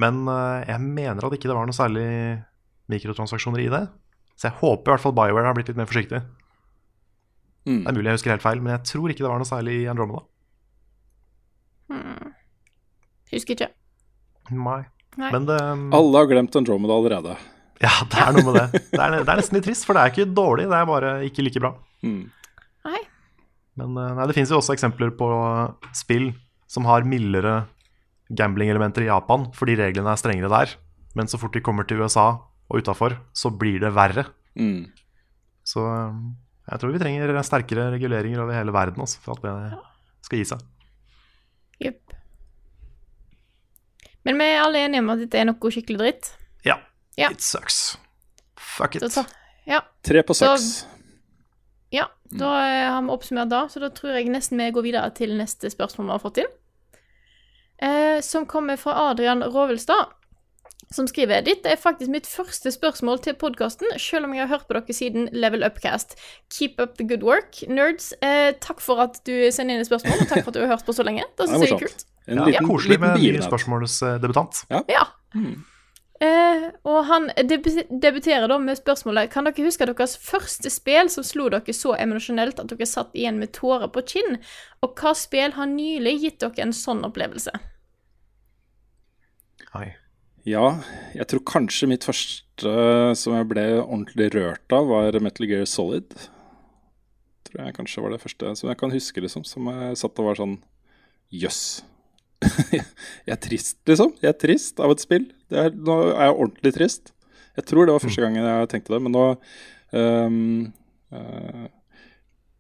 Men 0.02 0.26
eh, 0.30 0.66
jeg 0.70 0.82
mener 0.86 1.26
at 1.26 1.38
ikke 1.38 1.50
det 1.50 1.58
var 1.58 1.66
noe 1.66 1.78
særlig 1.78 2.08
mikrotransaksjoner 2.92 3.64
i 3.64 3.72
det. 3.74 3.86
Så 4.38 4.50
jeg 4.50 4.60
håper 4.60 4.90
i 4.90 4.94
hvert 4.94 5.06
fall 5.06 5.16
BioWare 5.18 5.50
har 5.50 5.58
blitt 5.58 5.72
litt 5.72 5.80
mer 5.80 5.90
forsiktig. 5.90 6.22
Mm. 7.66 7.82
Det 7.82 7.90
er 7.90 7.98
mulig 7.98 8.12
jeg 8.12 8.20
husker 8.20 8.36
helt 8.36 8.46
feil, 8.46 8.62
men 8.62 8.76
jeg 8.76 8.86
tror 8.92 9.12
ikke 9.12 9.24
det 9.26 9.32
var 9.32 9.42
noe 9.42 9.50
særlig 9.50 9.76
i 9.82 9.90
Andromeda. 9.90 10.22
Husker 13.34 13.58
ikke. 13.58 13.72
Nei. 14.54 14.84
Nei. 15.16 15.32
Men 15.32 15.48
det 15.48 15.58
Alle 15.96 16.22
har 16.22 16.30
glemt 16.30 16.56
Andromeda 16.60 16.96
allerede. 16.96 17.36
Ja, 17.84 17.92
det 18.12 18.22
er 18.22 18.36
noe 18.36 18.46
med 18.48 18.58
det. 18.60 18.82
Det 18.96 19.02
er, 19.02 19.18
det 19.18 19.32
er 19.32 19.40
nesten 19.40 19.58
litt 19.58 19.66
trist, 19.68 19.86
for 19.88 19.98
det 19.98 20.04
er 20.04 20.14
ikke 20.14 20.28
dårlig, 20.32 20.68
det 20.72 20.78
er 20.78 20.88
bare 20.88 21.12
ikke 21.28 21.44
like 21.44 21.62
bra. 21.62 21.74
Mm. 22.06 22.22
Nei. 22.88 23.02
Men 23.82 23.98
eh, 24.00 24.14
nei, 24.16 24.28
det 24.30 24.36
finnes 24.38 24.54
jo 24.54 24.60
også 24.62 24.76
eksempler 24.76 25.12
på 25.20 25.28
spill 25.96 26.30
som 26.72 26.88
har 26.88 27.06
mildere 27.08 27.66
gambling-elementer 28.36 29.06
i 29.06 29.10
Japan, 29.10 29.50
fordi 29.56 29.76
reglene 29.82 30.14
er 30.14 30.22
strengere 30.22 30.52
der. 30.54 30.76
Men 31.20 31.28
så 31.32 31.40
fort 31.40 31.56
de 31.56 31.64
kommer 31.64 31.88
til 31.88 32.00
USA 32.02 32.30
og 32.72 32.80
utafor, 32.80 33.18
så 33.36 33.52
blir 33.54 33.84
det 33.84 33.92
verre. 33.96 34.26
Mm. 34.56 34.88
Så 35.68 35.84
eh, 35.84 36.16
jeg 36.66 36.82
tror 36.82 36.94
vi 36.96 37.02
trenger 37.02 37.36
sterkere 37.46 37.92
reguleringer 37.94 38.42
over 38.42 38.58
hele 38.58 38.74
verden 38.74 39.04
også, 39.06 39.22
for 39.22 39.38
at 39.38 39.46
det 39.46 40.26
skal 40.26 40.42
gi 40.42 40.48
seg. 40.50 40.64
Jepp. 41.84 42.16
Men 44.26 44.42
vi 44.42 44.48
er 44.50 44.64
alle 44.64 44.82
enige 44.88 45.04
om 45.04 45.14
at 45.14 45.22
dette 45.22 45.38
er 45.38 45.46
noe 45.46 45.72
skikkelig 45.76 46.02
dritt. 46.02 46.32
Ja. 46.66 46.80
Ja. 47.20 47.30
It 47.30 47.46
sucks. 47.46 48.00
Fuck 48.58 48.98
it. 48.98 49.06
Så 49.14 49.24
ja, 49.70 49.84
Tre 50.06 50.22
på 50.26 50.34
seks. 50.38 50.86
ja, 51.94 52.08
da 52.30 52.50
eh, 52.66 52.90
har 52.94 53.02
vi 53.02 53.14
oppsummert 53.14 53.50
da, 53.50 53.64
så 53.70 53.82
da 53.82 53.90
tror 53.94 54.18
jeg 54.18 54.30
nesten 54.34 54.62
vi 54.62 54.72
går 54.74 54.86
videre 54.86 55.10
til 55.18 55.34
neste 55.38 55.70
spørsmål 55.74 56.10
vi 56.10 56.14
har 56.16 56.22
fått 56.22 56.42
inn. 56.44 56.52
Eh, 57.86 58.20
som 58.26 58.46
kommer 58.50 58.78
fra 58.82 58.94
Adrian 59.10 59.44
Rovelstad, 59.44 60.14
som 60.94 61.08
skriver 61.10 61.42
Dette 61.46 61.72
er 61.72 61.80
faktisk 61.82 62.12
mitt 62.14 62.28
første 62.30 62.72
spørsmål 62.72 63.20
til 63.26 63.36
podkasten, 63.42 63.90
selv 64.02 64.28
om 64.28 64.36
jeg 64.36 64.46
har 64.46 64.52
hørt 64.54 64.68
på 64.70 64.78
dere 64.78 64.96
siden 64.96 65.30
Level 65.34 65.66
Upcast. 65.66 66.16
Keep 66.54 66.80
up 66.80 66.98
the 67.00 67.08
good 67.08 67.26
work, 67.26 67.62
nerds. 67.68 68.12
Eh, 68.22 68.54
takk 68.62 68.84
for 68.84 69.02
at 69.04 69.22
du 69.26 69.34
sender 69.52 69.76
inn 69.76 69.86
et 69.86 69.90
spørsmål, 69.90 70.22
og 70.22 70.30
takk 70.30 70.44
for 70.46 70.54
at 70.54 70.60
du 70.60 70.64
har 70.66 70.76
hørt 70.76 70.86
på 70.88 70.96
så 70.96 71.06
lenge. 71.08 71.26
Det 71.36 71.48
er 71.48 71.54
syns 71.54 71.66
jeg 71.68 71.78
er 71.78 71.86
kult. 71.88 72.06
En 72.26 72.38
Ja, 72.42 72.46
liten, 72.50 72.68
koselig 72.70 73.00
med 73.00 73.20
ny 73.22 73.42
spørsmålsdebutant. 73.46 74.64
Ja. 74.90 75.06
Eh, 76.24 76.70
og 76.88 77.02
han 77.10 77.28
deb 77.50 77.66
debuterer 77.92 78.48
da 78.48 78.56
med 78.58 78.78
spørsmålet 78.80 79.34
Kan 79.34 79.44
dere 79.50 79.66
huske 79.66 79.84
deres 79.84 80.14
første 80.16 80.72
spill 80.72 81.10
som 81.12 81.26
slo 81.28 81.50
dere 81.52 81.76
så 81.76 81.92
emosjonelt 82.00 82.62
at 82.62 82.72
dere 82.72 82.88
satt 82.88 83.12
igjen 83.20 83.36
med 83.42 83.52
tårer 83.58 83.92
på 83.92 84.06
kinn? 84.14 84.38
Og 84.82 84.96
hva 84.96 85.12
spill 85.18 85.58
har 85.58 85.68
nylig 85.68 86.16
gitt 86.24 86.40
dere 86.40 86.64
en 86.70 86.74
sånn 86.74 87.04
opplevelse? 87.04 87.52
Oi. 89.76 89.92
Ja, 90.46 90.76
jeg 91.18 91.26
tror 91.32 91.42
kanskje 91.50 91.88
mitt 91.90 92.06
første 92.06 92.74
som 93.18 93.34
jeg 93.34 93.48
ble 93.50 93.64
ordentlig 93.80 94.28
rørt 94.36 94.74
av, 94.78 94.86
var 94.92 95.18
Metal 95.26 95.48
Gear 95.50 95.66
Solid. 95.66 96.14
Tror 97.50 97.64
jeg 97.64 97.74
kanskje 97.80 98.04
var 98.04 98.14
det 98.14 98.22
første 98.22 98.52
som 98.60 98.70
jeg 98.70 98.78
kan 98.78 98.94
huske, 98.94 99.24
liksom. 99.26 99.42
Som 99.48 99.72
jeg 99.74 99.98
satt 99.98 100.22
og 100.22 100.30
var 100.30 100.38
sånn 100.38 100.60
Jøss. 101.34 101.82
jeg 102.76 103.34
er 103.34 103.42
trist, 103.42 103.80
liksom. 103.90 104.14
Jeg 104.22 104.36
er 104.36 104.38
trist 104.38 104.84
av 104.86 104.94
et 104.94 105.02
spill. 105.02 105.26
Det 105.50 105.64
er, 105.64 105.74
nå 105.74 105.98
er 106.12 106.28
jeg 106.28 106.38
ordentlig 106.38 106.76
trist. 106.78 107.12
Jeg 107.58 107.66
tror 107.66 107.90
det 107.90 107.98
var 107.98 108.06
første 108.06 108.28
gangen 108.28 108.46
jeg 108.46 108.70
tenkte 108.70 108.94
det, 108.94 109.02
men 109.02 109.16
nå 109.16 109.26
um, 109.96 110.40
uh, 111.16 111.68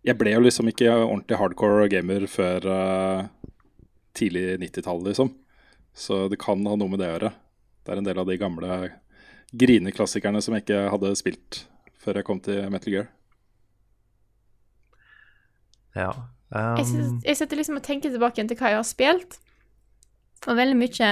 Jeg 0.08 0.18
ble 0.18 0.34
jo 0.34 0.44
liksom 0.48 0.74
ikke 0.74 0.90
ordentlig 0.90 1.38
hardcore 1.38 1.90
gamer 1.94 2.26
før 2.32 2.66
uh, 2.66 3.50
tidlig 4.18 4.56
90-tall, 4.66 5.06
liksom. 5.06 5.36
Så 5.94 6.26
det 6.34 6.42
kan 6.42 6.66
ha 6.66 6.80
noe 6.80 6.90
med 6.90 7.04
det 7.04 7.14
å 7.14 7.18
gjøre. 7.20 7.36
Det 7.86 7.94
er 7.94 8.02
en 8.02 8.08
del 8.08 8.18
av 8.18 8.26
de 8.26 8.38
gamle 8.42 8.78
grineklassikerne 9.54 10.42
som 10.42 10.56
jeg 10.56 10.66
ikke 10.66 10.88
hadde 10.90 11.14
spilt 11.20 11.62
før 12.02 12.20
jeg 12.20 12.28
kom 12.28 12.42
til 12.44 12.66
Metal 12.74 12.94
Gear. 12.94 13.12
Ja. 15.96 16.10
Jeg, 16.52 16.86
synes, 16.90 17.24
jeg 17.26 17.38
sitter 17.38 17.58
liksom 17.60 17.80
og 17.80 17.86
tenker 17.86 18.12
tilbake 18.14 18.44
til 18.44 18.58
hva 18.60 18.74
jeg 18.74 18.80
har 18.82 18.88
spilt. 18.88 19.40
Og 20.46 20.58
veldig 20.58 20.78
mye 20.78 21.12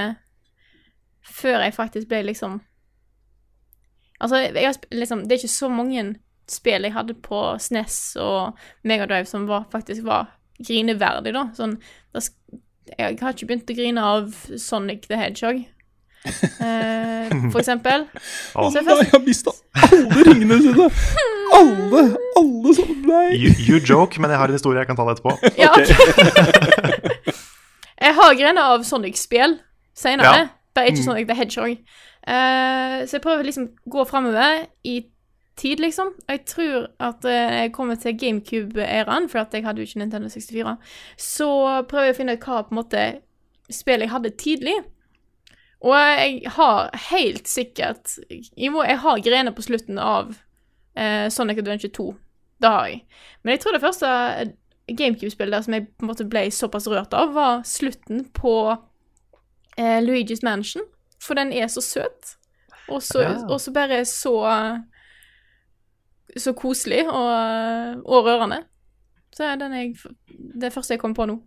før 1.24 1.64
jeg 1.64 1.74
faktisk 1.74 2.10
ble 2.10 2.22
liksom 2.28 2.60
Altså, 4.22 4.38
jeg 4.38 4.62
har, 4.62 4.76
liksom, 4.94 5.24
det 5.26 5.34
er 5.34 5.40
ikke 5.42 5.50
så 5.50 5.68
mange 5.68 6.02
spill 6.48 6.86
jeg 6.86 6.94
hadde 6.94 7.16
på 7.18 7.38
SNES 7.60 7.96
og 8.22 8.60
Megadrive 8.86 9.26
som 9.26 9.48
var, 9.48 9.66
faktisk 9.72 10.04
var 10.06 10.30
grineverdig, 10.64 11.32
da. 11.34 11.42
Sånn, 11.56 11.74
da 12.14 12.22
jeg 12.22 13.18
har 13.20 13.34
ikke 13.34 13.48
begynt 13.50 13.72
å 13.72 13.76
grine 13.76 14.04
av 14.06 14.30
Sonic 14.62 15.08
the 15.10 15.18
Hedgehog, 15.18 15.64
eh, 16.24 17.30
for 17.52 17.60
eksempel. 17.60 18.06
Å. 18.54 18.70
Så 18.72 18.80
jeg 18.80 18.98
jeg 19.04 19.10
har 19.12 19.22
mista 19.24 19.54
alle 19.84 20.24
ringene 20.28 20.58
sine! 20.62 20.88
Alle! 21.54 22.02
Alle 22.40 22.74
sånn 22.74 23.04
Nei! 23.06 23.36
you, 23.36 23.52
you 23.60 23.80
joke, 23.80 24.20
men 24.20 24.32
jeg 24.32 24.40
har 24.40 24.50
en 24.50 24.58
historie 24.58 24.80
jeg 24.80 24.88
kan 24.90 24.98
ta 24.98 25.06
det 25.08 25.18
etterpå. 25.18 25.36
Ja, 25.60 25.70
ok. 25.74 27.32
jeg 28.00 28.14
har 28.20 28.36
grener 28.40 28.74
av 28.74 28.84
Sonic-spill 28.88 29.58
seinere. 29.94 30.44
Ja. 30.44 30.52
bare 30.74 30.90
ikke 30.90 31.04
Sonic 31.04 31.28
the 31.28 31.36
Hedgehog. 31.38 31.76
Eh, 32.24 33.00
så 33.06 33.18
jeg 33.18 33.24
prøver 33.24 33.44
liksom 33.46 33.68
å 33.68 33.92
gå 33.94 34.06
framover 34.08 34.64
i 34.88 34.96
tid, 35.60 35.78
liksom. 35.84 36.14
Jeg 36.28 36.40
tror 36.50 36.88
at 36.98 37.24
eh, 37.28 37.58
jeg 37.64 37.72
kommer 37.76 38.00
til 38.00 38.16
GameCube-æraen, 38.18 39.28
for 39.30 39.44
at 39.44 39.54
jeg 39.54 39.66
hadde 39.66 39.82
jo 39.84 39.86
ikke 39.86 40.00
Nintendo 40.02 40.28
64. 40.32 40.74
Så 41.20 41.48
prøver 41.90 42.10
jeg 42.10 42.16
å 42.16 42.18
finne 42.18 42.34
ut 42.34 42.48
hva 42.48 42.64
på 42.64 42.74
en 42.74 42.80
måte 42.80 43.04
spill 43.72 44.02
jeg 44.04 44.10
hadde 44.12 44.34
tidlig. 44.40 44.74
Og 45.84 45.92
jeg 45.94 46.50
har 46.54 46.90
helt 47.10 47.48
sikkert 47.50 48.14
Jeg, 48.30 48.72
har 49.02 49.18
grener 49.24 49.52
på 49.52 49.64
slutten 49.66 49.98
av 50.00 50.30
eh, 50.96 51.28
Sonic 51.28 51.58
Adventure 51.60 51.92
2. 51.92 52.06
Det 52.62 52.70
har 52.70 52.86
jeg. 52.88 53.02
Men 53.42 53.52
jeg 53.52 53.60
tror 53.60 53.76
det 53.76 53.82
første 53.84 54.08
GameCube-spillet 54.88 55.64
som 55.66 55.76
jeg 55.76 55.86
på 55.90 56.06
en 56.06 56.10
måte 56.12 56.24
ble 56.28 56.46
såpass 56.52 56.88
rørt 56.88 57.12
av, 57.16 57.34
var 57.36 57.62
slutten 57.68 58.24
på 58.36 58.54
eh, 59.76 60.00
Luigi's 60.04 60.44
Mansion. 60.44 60.86
For 61.20 61.36
den 61.36 61.52
er 61.52 61.68
så 61.72 61.84
søt. 61.84 62.36
Og 62.88 63.02
så, 63.02 63.20
Ja. 63.24 63.36
og 63.48 63.60
så 63.60 63.72
bare 63.72 64.04
så 64.04 64.34
Så 66.36 66.52
koselig 66.52 67.04
og, 67.08 68.02
og 68.04 68.24
rørende. 68.26 68.64
Så 69.32 69.44
er 69.44 69.56
jeg 69.72 69.96
Det 70.60 70.72
første 70.72 70.94
jeg 70.94 71.00
kom 71.00 71.14
på 71.14 71.26
nå. 71.26 71.40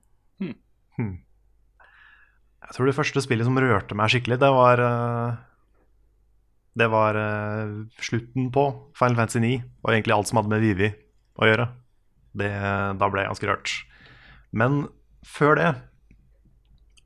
Jeg 2.68 2.76
tror 2.76 2.90
det 2.90 2.98
første 2.98 3.24
spillet 3.24 3.48
som 3.48 3.58
rørte 3.60 3.96
meg 3.96 4.12
skikkelig, 4.12 4.40
det 4.42 4.50
var 4.52 4.82
eh, 4.84 5.38
Det 6.78 6.88
var 6.92 7.18
eh, 7.18 7.76
slutten 8.04 8.50
på 8.54 8.66
Final 8.98 9.16
Fantasy 9.22 9.40
9, 9.44 9.54
og 9.84 9.94
egentlig 9.94 10.16
alt 10.18 10.30
som 10.30 10.42
hadde 10.42 10.52
med 10.52 10.66
Vivi 10.66 10.90
å 11.38 11.48
gjøre. 11.48 11.68
Det, 12.38 12.52
da 13.00 13.10
ble 13.10 13.24
jeg 13.24 13.32
ganske 13.32 13.50
rørt. 13.50 13.74
Men 14.52 14.84
før 15.26 15.58
det 15.58 15.72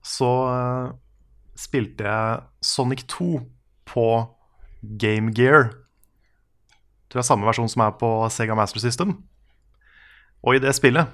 så 0.06 0.32
eh, 0.50 0.88
spilte 1.62 2.10
jeg 2.10 2.42
Sonic 2.66 3.06
2 3.14 3.30
på 3.92 4.08
Game 4.82 5.32
Gear. 5.38 5.70
Tror 7.12 7.22
jeg 7.22 7.26
er 7.26 7.30
samme 7.30 7.48
versjon 7.48 7.70
som 7.70 7.86
er 7.86 7.94
på 8.02 8.10
Sega 8.34 8.58
Master 8.58 8.82
System. 8.82 9.20
Og 10.42 10.58
i 10.58 10.64
det 10.64 10.74
spillet, 10.74 11.06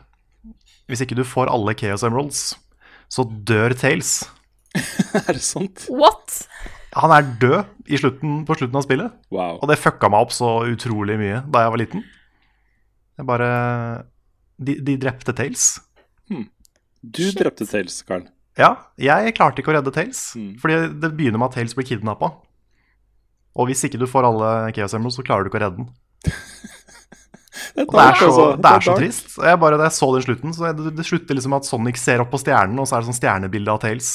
hvis 0.87 1.03
ikke 1.03 1.17
du 1.19 1.25
får 1.27 1.51
alle 1.51 1.75
Chaos 1.75 2.05
Emeralds, 2.07 2.53
så 3.11 3.25
dør 3.27 3.75
Tales. 3.75 4.21
Er 5.27 5.31
det 5.33 5.43
sant? 5.45 5.87
What? 5.89 6.43
Han 6.97 7.13
er 7.13 7.25
død 7.41 7.91
i 7.93 7.99
slutten, 7.99 8.39
på 8.47 8.57
slutten 8.57 8.77
av 8.79 8.85
spillet. 8.85 9.17
Wow. 9.33 9.59
Og 9.61 9.69
det 9.69 9.79
fucka 9.79 10.09
meg 10.11 10.27
opp 10.27 10.35
så 10.35 10.51
utrolig 10.67 11.17
mye 11.21 11.43
da 11.47 11.65
jeg 11.65 11.73
var 11.73 11.81
liten. 11.83 12.05
Jeg 13.17 13.25
bare 13.27 13.49
De, 14.57 14.77
de 14.81 14.95
drepte 15.01 15.33
Tales. 15.37 15.75
Du 17.07 17.23
drepte 17.37 17.67
Tales, 17.69 18.01
Karl. 18.07 18.25
Ja, 18.57 18.71
jeg 18.97 19.35
klarte 19.37 19.61
ikke 19.61 19.71
å 19.71 19.77
redde 19.77 19.93
Tales. 19.93 20.31
Hmm. 20.35 20.55
Fordi 20.61 20.79
det 20.97 21.13
begynner 21.17 21.41
med 21.41 21.51
at 21.51 21.59
Tales 21.59 21.75
blir 21.77 21.87
kidnappa. 21.87 22.31
Og 23.57 23.69
hvis 23.69 23.83
ikke 23.87 23.99
du 24.01 24.07
får 24.09 24.27
alle 24.27 24.49
Chaos 24.75 24.95
Emeralds, 24.97 25.17
så 25.19 25.25
klarer 25.25 25.45
du 25.45 25.51
ikke 25.51 25.61
å 25.61 25.65
redde 25.65 25.83
den. 25.83 25.93
Det 27.77 27.83
Og 27.87 27.93
det 27.93 28.03
er 28.03 28.15
så, 28.17 28.25
altså. 28.25 28.43
det 28.61 28.69
er 28.69 28.83
så 28.85 28.93
trist. 28.97 29.31
Jeg 29.49 29.57
bare, 29.61 29.77
da 29.77 29.85
jeg 29.87 29.93
så 29.95 30.07
den 30.13 30.23
slutten, 30.25 30.53
så 30.53 30.69
det, 30.77 30.91
det 30.97 31.05
slutter 31.05 31.37
liksom 31.37 31.51
med 31.53 31.63
at 31.63 31.67
Sonic 31.67 31.99
ser 32.01 32.21
opp 32.21 32.29
på 32.33 32.39
stjernen, 32.41 32.77
og 32.81 32.87
så 32.89 32.95
er 32.95 33.03
det 33.03 33.09
sånn 33.09 33.17
stjernebilde 33.17 33.73
av 33.73 33.81
Tales. 33.81 34.09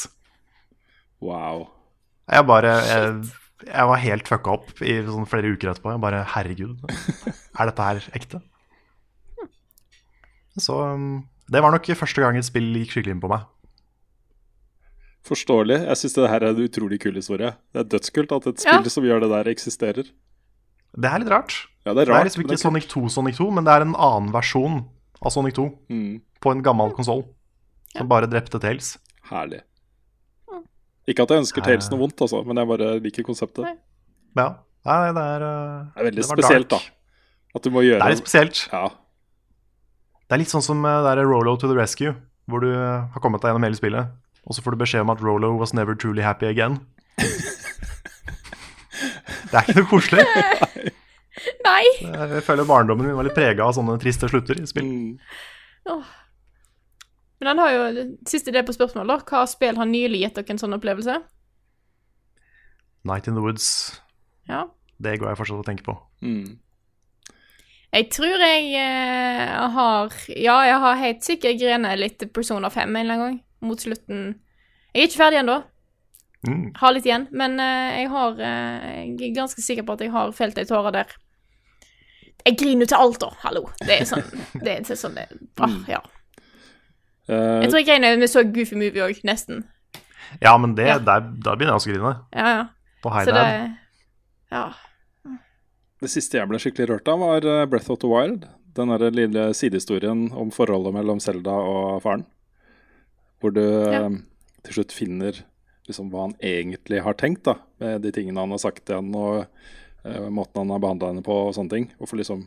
Wow. 1.23 1.69
Jeg 2.33 2.47
bare 2.49 2.73
jeg, 2.83 3.31
jeg 3.69 3.89
var 3.93 4.01
helt 4.03 4.29
fucka 4.31 4.55
opp 4.57 4.81
i 4.83 4.97
sånn 5.07 5.27
flere 5.31 5.53
uker 5.55 5.71
etterpå. 5.73 5.93
Jeg 5.95 6.03
bare 6.03 6.23
Herregud, 6.35 6.83
er 6.91 7.71
dette 7.71 7.87
her 7.89 8.01
ekte? 8.19 8.41
Så 10.61 10.77
um, 10.95 11.23
det 11.53 11.63
var 11.65 11.73
nok 11.75 11.87
første 11.97 12.21
gang 12.25 12.37
et 12.37 12.47
spill 12.47 12.69
gikk 12.77 12.91
skikkelig 12.97 13.15
inn 13.17 13.23
på 13.23 13.31
meg. 13.33 13.47
Forståelig. 15.27 15.79
Jeg 15.87 15.99
syns 16.01 16.17
det 16.19 16.31
her 16.33 16.43
er 16.43 16.51
en 16.51 16.65
utrolig 16.65 16.99
kul 17.03 17.15
historie. 17.15 17.53
Det 17.73 17.85
er 17.85 17.91
dødskult 17.95 18.33
at 18.35 18.49
et 18.51 18.65
Ja. 18.67 18.75
spill 18.81 18.91
som 18.91 19.05
gjør 19.07 19.21
det 19.23 19.31
der, 19.31 19.51
eksisterer. 19.53 20.09
Det 20.99 21.09
er 21.09 21.19
litt 21.23 21.31
rart. 21.31 21.55
Ja, 21.87 21.95
det 21.95 22.03
er 22.03 22.11
Det 22.11 22.17
er 22.19 22.25
liksom 22.27 22.43
ikke 22.43 22.53
det 22.57 22.59
er. 22.59 22.65
Sonic 22.67 22.89
2 22.91 23.09
Sonic 23.09 23.37
2, 23.39 23.51
men 23.55 23.65
det 23.65 23.73
er 23.73 23.83
en 23.87 23.95
annen 23.95 24.33
versjon 24.35 24.81
av 25.23 25.31
Sonic 25.33 25.55
2 25.55 25.69
Mm, 25.89 26.21
på 26.43 26.51
en 26.53 26.63
gammel 26.63 26.91
konsoll 26.93 27.25
som 27.97 28.09
bare 28.09 28.27
drepte 28.27 28.59
Tales. 28.61 28.99
herlig. 29.31 29.63
Ikke 31.11 31.25
at 31.25 31.33
jeg 31.35 31.43
ønsker 31.43 31.65
Tales 31.67 31.89
noe 31.91 31.99
vondt, 32.05 32.21
altså, 32.23 32.43
men 32.47 32.61
jeg 32.61 32.69
bare 32.71 32.91
liker 33.03 33.27
konseptet. 33.27 33.65
Nei. 33.67 33.75
Ja. 34.39 34.49
Nei, 34.87 34.99
det 35.15 35.23
er 35.23 35.45
uh, 35.47 35.87
Det 35.95 36.03
er 36.03 36.09
veldig 36.09 36.23
det 36.23 36.27
spesielt, 36.27 36.71
dark. 36.71 36.87
da. 36.91 37.59
At 37.59 37.67
du 37.67 37.71
må 37.75 37.83
gjøre 37.85 38.01
Det 38.01 38.07
er 38.07 38.15
litt 38.15 38.23
spesielt. 38.25 38.63
Ja. 38.73 38.85
Det 40.23 40.37
er 40.37 40.43
litt 40.43 40.55
sånn 40.55 40.65
som 40.65 40.83
uh, 40.87 41.03
det 41.05 41.13
er 41.13 41.29
Rolo 41.29 41.55
to 41.61 41.71
the 41.71 41.77
rescue, 41.79 42.15
hvor 42.51 42.65
du 42.65 42.71
uh, 42.71 43.07
har 43.13 43.23
kommet 43.23 43.43
deg 43.43 43.53
gjennom 43.53 43.67
hele 43.67 43.79
spillet, 43.79 44.15
og 44.43 44.57
så 44.57 44.65
får 44.65 44.75
du 44.75 44.83
beskjed 44.83 45.05
om 45.05 45.13
at 45.15 45.23
Rolo 45.23 45.53
was 45.59 45.75
never 45.77 45.95
truly 45.95 46.25
happy 46.25 46.49
again. 46.51 46.81
det 49.51 49.55
er 49.59 49.63
ikke 49.63 49.79
noe 49.83 49.91
koselig. 49.91 50.27
Nei! 51.67 51.85
Jeg 52.03 52.43
føler 52.47 52.67
barndommen 52.69 53.07
min 53.09 53.19
var 53.19 53.27
litt 53.27 53.37
prega 53.37 53.67
av 53.67 53.77
sånne 53.77 53.99
triste 54.03 54.31
slutter 54.31 54.59
i 54.59 54.67
spill. 54.71 54.89
Mm. 54.89 56.03
Men 57.43 57.57
han 57.57 57.59
har 57.59 57.73
jo 57.75 58.03
siste 58.31 58.53
idé 58.53 58.61
på 58.63 58.71
spørsmålet, 58.77 59.11
da. 59.11 59.17
Hva 59.27 59.47
spill 59.51 59.75
har 59.81 59.89
nylig 59.91 60.21
gitt 60.23 60.37
dere 60.39 60.55
en 60.55 60.61
sånn 60.63 60.77
opplevelse? 60.77 61.17
Night 63.11 63.27
in 63.27 63.35
the 63.35 63.43
Woods, 63.43 63.99
Ja. 64.47 64.69
det 65.03 65.17
går 65.19 65.33
jeg 65.33 65.39
fortsatt 65.41 65.59
og 65.59 65.67
tenker 65.67 65.89
på. 65.89 65.97
Mm. 66.23 66.61
Jeg 67.93 68.07
tror 68.15 68.39
jeg 68.47 68.69
eh, 68.79 69.51
har 69.75 70.15
Ja, 70.39 70.55
jeg 70.65 70.79
har 70.85 71.01
helt 71.03 71.27
sikkert 71.27 71.59
grenet 71.61 71.99
litt 71.99 72.23
Persona 72.33 72.71
5 72.71 72.87
en 72.89 72.97
eller 73.03 73.15
annen 73.15 73.27
gang. 73.27 73.43
Mot 73.67 73.83
slutten. 73.83 74.39
Jeg 74.95 75.03
er 75.03 75.09
ikke 75.11 75.21
ferdig 75.25 75.43
ennå. 75.43 75.59
Mm. 76.47 76.65
Har 76.79 76.95
litt 76.95 77.11
igjen. 77.11 77.27
Men 77.35 77.59
eh, 77.59 77.99
jeg 78.05 78.09
har 78.15 78.39
eh, 78.39 78.89
Jeg 79.19 79.29
er 79.33 79.37
ganske 79.43 79.67
sikker 79.67 79.83
på 79.83 79.99
at 79.99 80.07
jeg 80.07 80.15
har 80.15 80.33
felt 80.33 80.63
ei 80.63 80.65
tåre 80.71 80.95
der. 80.95 81.11
Jeg 82.47 82.57
griner 82.63 82.87
jo 82.87 82.95
til 82.95 83.03
alt, 83.03 83.21
da. 83.21 83.35
Hallo. 83.43 83.67
Det 83.83 83.99
er 83.99 84.09
sånn 84.09 84.25
Det 84.63 84.79
er 84.79 84.95
sånn 84.95 85.19
det 85.19 85.27
ah, 85.59 85.77
Ja. 85.91 86.01
Eh, 87.29 87.63
Jeg 87.63 87.71
tror 87.71 87.81
ikke 87.83 87.99
jeg 87.99 88.21
jeg 88.21 88.29
så 88.31 88.43
Goofy 88.53 88.75
Movie 88.75 89.03
òg, 89.05 89.21
nesten. 89.25 89.65
Ja, 90.41 90.57
men 90.59 90.75
det, 90.75 90.87
Ja. 90.87 90.99
Der, 90.99 91.21
da 91.21 91.55
begynner 91.57 91.79
jeg 91.79 91.83
å 91.83 91.93
grine. 91.93 92.15
Ja, 92.33 92.47
ja. 92.57 92.65
På 93.03 93.11
High 93.13 93.25
Så 93.27 93.33
det 93.35 93.43
Dad. 93.43 93.77
Ja. 94.51 94.73
Det 96.03 96.11
siste 96.11 96.39
jeg 96.39 96.49
ble 96.49 96.59
skikkelig 96.59 96.89
rørt 96.89 97.09
av, 97.09 97.21
var 97.21 97.47
eh, 97.47 97.67
Breath 97.67 97.91
of 97.91 98.01
the 98.03 98.09
Wild. 98.11 98.47
Den 98.75 98.89
der 98.89 99.11
lille 99.11 99.53
sidehistorien 99.55 100.33
om 100.33 100.51
forholdet 100.51 100.95
mellom 100.95 101.21
Selda 101.21 101.53
og 101.53 102.03
faren. 102.03 102.25
Hvor 103.41 103.53
du 103.53 103.61
Ja. 103.63 104.07
eh, 104.07 104.19
til 104.65 104.75
slutt 104.75 104.93
finner 104.93 105.43
liksom 105.89 106.11
hva 106.11 106.29
han 106.29 106.35
egentlig 106.41 107.03
har 107.03 107.15
tenkt, 107.15 107.43
da, 107.45 107.57
med 107.81 108.03
de 108.03 108.13
tingene 108.13 108.39
han 108.39 108.51
har 108.51 108.59
sagt 108.59 108.85
til 108.87 109.01
henne, 109.01 109.17
og 109.19 109.47
uh, 110.07 110.29
måten 110.31 110.63
han 110.63 110.71
har 110.71 110.79
behandla 110.79 111.09
henne 111.11 111.25
på, 111.27 111.35
og 111.49 111.55
sånne 111.57 111.71
ting. 111.71 111.89
Og 111.99 112.07
får 112.09 112.21
liksom 112.23 112.45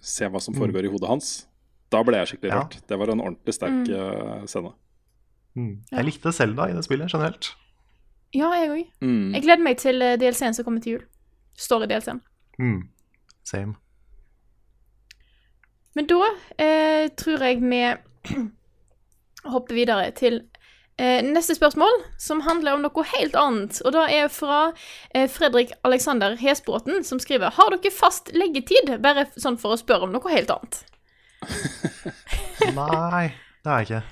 se 0.00 0.28
hva 0.30 0.40
som 0.40 0.54
foregår 0.54 0.84
i 0.86 0.92
hodet 0.92 1.08
hans. 1.10 1.46
Da 1.94 2.02
ble 2.06 2.20
jeg 2.20 2.32
skikkelig 2.32 2.50
Ja. 2.52 2.62
rørt. 2.64 2.80
Det 2.90 2.98
var 3.00 3.12
en 3.14 3.22
ordentlig 3.22 3.54
sterk 3.54 3.86
mm. 3.86 4.48
scene. 4.50 4.74
Mm. 5.54 5.74
Jeg 5.92 6.08
likte 6.08 6.32
Selda 6.34 6.66
i 6.70 6.74
det 6.74 6.82
spillet 6.86 7.12
generelt. 7.12 7.54
ja, 8.34 8.50
jeg 8.58 8.70
òg. 8.70 8.86
Mm. 9.00 9.34
Jeg 9.36 9.42
gleder 9.46 9.62
meg 9.62 9.78
til 9.78 10.02
eh, 10.02 10.16
DLC-en 10.18 10.54
som 10.56 10.66
kommer 10.66 10.82
til 10.82 10.96
jul. 10.96 11.04
Story-DLC-en. 11.56 12.18
Mm. 12.58 12.80
Same. 13.46 13.76
Men 15.94 16.08
da 16.10 16.32
eh, 16.58 17.06
tror 17.14 17.44
jeg 17.46 17.60
vi 17.62 17.82
hopper 19.54 19.76
videre 19.76 20.10
til 20.18 20.40
eh, 20.98 21.22
neste 21.22 21.54
spørsmål, 21.54 22.00
som 22.18 22.42
handler 22.46 22.74
om 22.74 22.82
noe 22.82 23.06
helt 23.14 23.38
annet. 23.38 23.78
Og 23.84 23.94
det 23.94 24.08
er 24.16 24.32
fra 24.32 24.72
eh, 25.14 25.28
Fredrik 25.30 25.70
Alexander 25.86 26.34
Hesbråten, 26.40 27.04
som 27.06 27.22
skriver 27.22 27.54
Har 27.54 27.70
dere 27.76 27.94
fast 27.94 28.34
leggetid? 28.34 28.96
Bare 29.04 29.28
sånn 29.36 29.60
for 29.60 29.76
å 29.76 29.80
spørre 29.80 30.08
om 30.08 30.16
noe 30.16 30.34
helt 30.34 30.50
annet. 30.50 30.82
Nei, 32.78 33.24
det 33.64 33.70
er 33.70 33.82
jeg 33.82 33.88
ikke. 33.88 34.02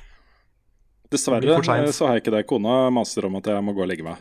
Dessverre 1.13 1.57
eh, 1.59 1.91
så 1.93 2.07
har 2.07 2.17
jeg 2.17 2.25
ikke 2.25 2.35
det. 2.37 2.47
Kona 2.49 2.77
maser 2.95 3.27
om 3.29 3.37
at 3.41 3.51
jeg 3.53 3.65
må 3.65 3.75
gå 3.77 3.85
og 3.85 3.91
legge 3.91 4.07
meg. 4.07 4.21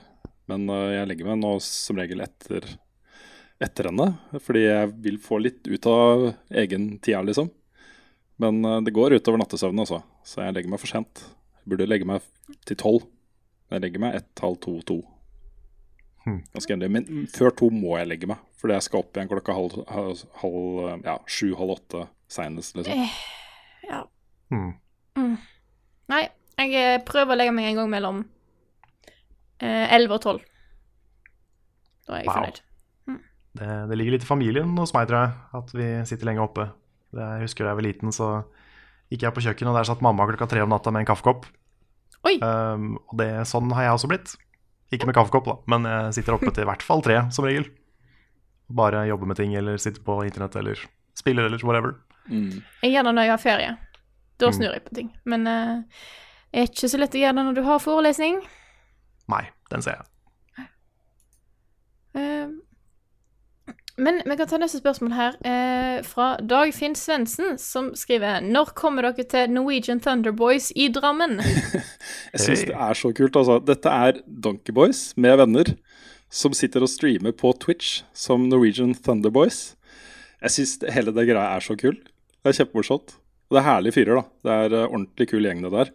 Men 0.51 0.67
eh, 0.69 0.97
jeg 0.97 1.09
legger 1.11 1.29
meg 1.29 1.39
nå 1.39 1.53
som 1.63 1.99
regel 2.01 2.23
etter, 2.25 2.67
etter 3.63 3.91
henne, 3.91 4.09
fordi 4.43 4.65
jeg 4.65 4.91
vil 5.05 5.21
få 5.23 5.39
litt 5.43 5.69
ut 5.71 5.87
av 5.91 6.27
egen 6.63 6.93
tida, 6.99 7.23
liksom. 7.27 7.51
Men 8.41 8.59
eh, 8.65 8.81
det 8.87 8.95
går 8.95 9.15
utover 9.19 9.39
nattesøvnen, 9.41 9.85
altså. 9.85 10.01
Så 10.27 10.43
jeg 10.43 10.57
legger 10.57 10.73
meg 10.73 10.83
for 10.83 10.91
sent. 10.91 11.23
Jeg 11.61 11.71
burde 11.71 11.89
legge 11.89 12.09
meg 12.09 12.27
til 12.67 12.79
tolv. 12.81 13.07
Jeg 13.71 13.85
legger 13.85 14.03
meg 14.03 14.17
ett, 14.19 14.31
halv 14.43 14.59
to, 14.63 14.75
to. 14.83 14.99
Hmm. 16.25 16.41
Ganske 16.53 16.75
endelig. 16.75 16.91
Men 16.91 17.29
før 17.31 17.53
to 17.55 17.71
må 17.73 17.95
jeg 18.01 18.09
legge 18.11 18.27
meg, 18.29 18.41
fordi 18.59 18.75
jeg 18.75 18.89
skal 18.89 19.05
opp 19.05 19.15
igjen 19.15 19.31
klokka 19.31 19.55
halv, 19.55 19.77
halv, 19.89 20.25
halv 20.41 21.05
ja, 21.07 21.15
sju, 21.23 21.53
halv 21.57 21.77
åtte 21.79 22.03
seinest, 22.31 22.75
liksom. 22.79 23.05
Ja. 23.87 24.01
Mm. 24.51 24.73
Nei, 26.11 26.21
jeg 26.59 26.75
eh, 26.79 26.97
prøver 27.07 27.35
å 27.35 27.39
legge 27.39 27.53
meg 27.55 27.69
en 27.71 27.79
gang 27.81 27.89
mellom 27.91 28.21
eh, 29.61 29.87
11 29.95 30.15
og 30.17 30.21
12. 30.21 30.43
Da 32.07 32.17
er 32.17 32.23
jeg 32.23 32.27
Wow. 32.29 32.35
fornøyd. 32.37 32.61
Det, 33.51 33.67
det 33.91 33.95
ligger 33.99 34.13
litt 34.15 34.23
i 34.23 34.29
familien 34.29 34.69
hos 34.79 34.93
meg, 34.95 35.09
tror 35.09 35.25
jeg, 35.25 35.31
at 35.59 35.71
vi 35.75 35.87
sitter 36.07 36.29
lenge 36.29 36.43
oppe. 36.45 36.69
Det, 37.11 37.19
jeg 37.19 37.43
husker 37.49 37.65
da 37.67 37.73
jeg 37.73 37.79
var 37.81 37.87
liten, 37.87 38.13
så 38.15 38.27
gikk 39.11 39.25
jeg 39.25 39.35
på 39.35 39.43
kjøkkenet, 39.43 39.71
og 39.73 39.75
der 39.75 39.89
satt 39.89 40.03
mamma 40.05 40.27
klokka 40.29 40.47
tre 40.53 40.61
om 40.63 40.71
natta 40.71 40.93
med 40.95 41.03
en 41.03 41.09
kaffekopp. 41.09 41.49
Oi. 42.29 42.37
Um, 42.39 42.93
og 43.09 43.17
det, 43.19 43.27
sånn 43.49 43.73
har 43.75 43.89
jeg 43.89 43.97
også 43.97 44.09
blitt. 44.13 44.33
Ikke 44.95 45.09
med 45.09 45.17
kaffekopp, 45.17 45.49
da, 45.49 45.57
men 45.73 45.87
jeg 45.89 46.15
sitter 46.21 46.37
oppe 46.37 46.51
til 46.53 46.63
i 46.63 46.69
hvert 46.69 46.85
fall 46.85 47.03
tre, 47.03 47.17
som 47.35 47.47
regel. 47.47 47.67
Bare 48.71 49.03
jobber 49.09 49.27
med 49.33 49.39
ting, 49.41 49.51
eller 49.59 49.75
sitter 49.83 50.03
på 50.07 50.21
internett, 50.23 50.55
eller 50.61 50.79
spiller, 51.19 51.49
eller 51.49 51.59
whatever. 51.67 51.97
Mm. 52.29 52.61
Jeg 52.83 52.91
gjør 52.93 53.03
det 53.09 53.13
når 53.15 53.23
jeg 53.27 53.31
har 53.31 53.41
ferie. 53.41 53.77
Da 54.39 54.47
Mm. 54.47 54.53
snur 54.57 54.73
jeg 54.73 54.83
på 54.85 54.95
ting. 54.95 55.11
Men 55.25 55.43
det 55.45 55.57
det 56.51 56.59
er 56.59 56.67
ikke 56.67 56.89
så 56.91 56.97
lett 56.99 57.13
å 57.15 57.19
gjøre 57.21 57.35
det 57.35 57.45
når 57.47 57.55
du 57.55 57.61
har 57.63 57.79
forelesning. 57.79 58.41
Nei, 59.31 59.45
den 59.71 59.81
ser 59.81 60.01
jeg. 60.01 60.67
Uh, 62.15 62.49
men 64.01 64.17
vi 64.25 64.35
kan 64.35 64.47
ta 64.49 64.57
neste 64.59 64.81
spørsmål 64.81 65.13
her, 65.15 65.35
uh, 65.45 66.01
fra 66.03 66.33
Dagfinn 66.43 66.95
Svendsen, 66.97 67.57
som 67.61 67.91
skriver 67.95 68.41
Når 68.43 68.73
kommer 68.75 69.05
dere 69.07 69.23
til 69.29 69.51
Norwegian 69.53 70.01
Thunderboys 70.03 70.71
i 70.75 70.89
Drammen? 70.91 71.37
Jeg 72.33 72.39
syns 72.43 72.65
det 72.67 72.75
er 72.75 72.93
så 72.99 73.13
kult. 73.15 73.35
altså. 73.35 73.59
Dette 73.63 73.89
er 73.89 74.19
Donkey 74.27 74.73
Boys 74.75 75.13
med 75.15 75.37
venner 75.37 75.75
som 76.31 76.53
sitter 76.55 76.83
og 76.83 76.89
streamer 76.91 77.31
på 77.35 77.51
Twitch 77.59 78.01
som 78.15 78.49
Norwegian 78.49 78.93
Thunderboys. 78.95 79.75
Jeg 80.41 80.51
syns 80.55 80.77
hele 80.95 81.11
det 81.15 81.27
greia 81.29 81.55
er 81.55 81.63
så 81.63 81.75
kul. 81.79 81.95
Det 82.41 82.51
er 82.53 82.57
kjempemorsomt. 82.61 83.15
Og 83.51 83.55
det 83.57 83.59
er 83.61 83.67
herlige 83.67 83.95
fyrer, 83.97 84.15
da. 84.21 84.23
Det 84.47 84.53
er 84.65 84.75
eh, 84.79 84.87
ordentlig 84.87 85.27
kul 85.29 85.43
gjeng, 85.45 85.61
det 85.65 85.71
der. 85.75 85.91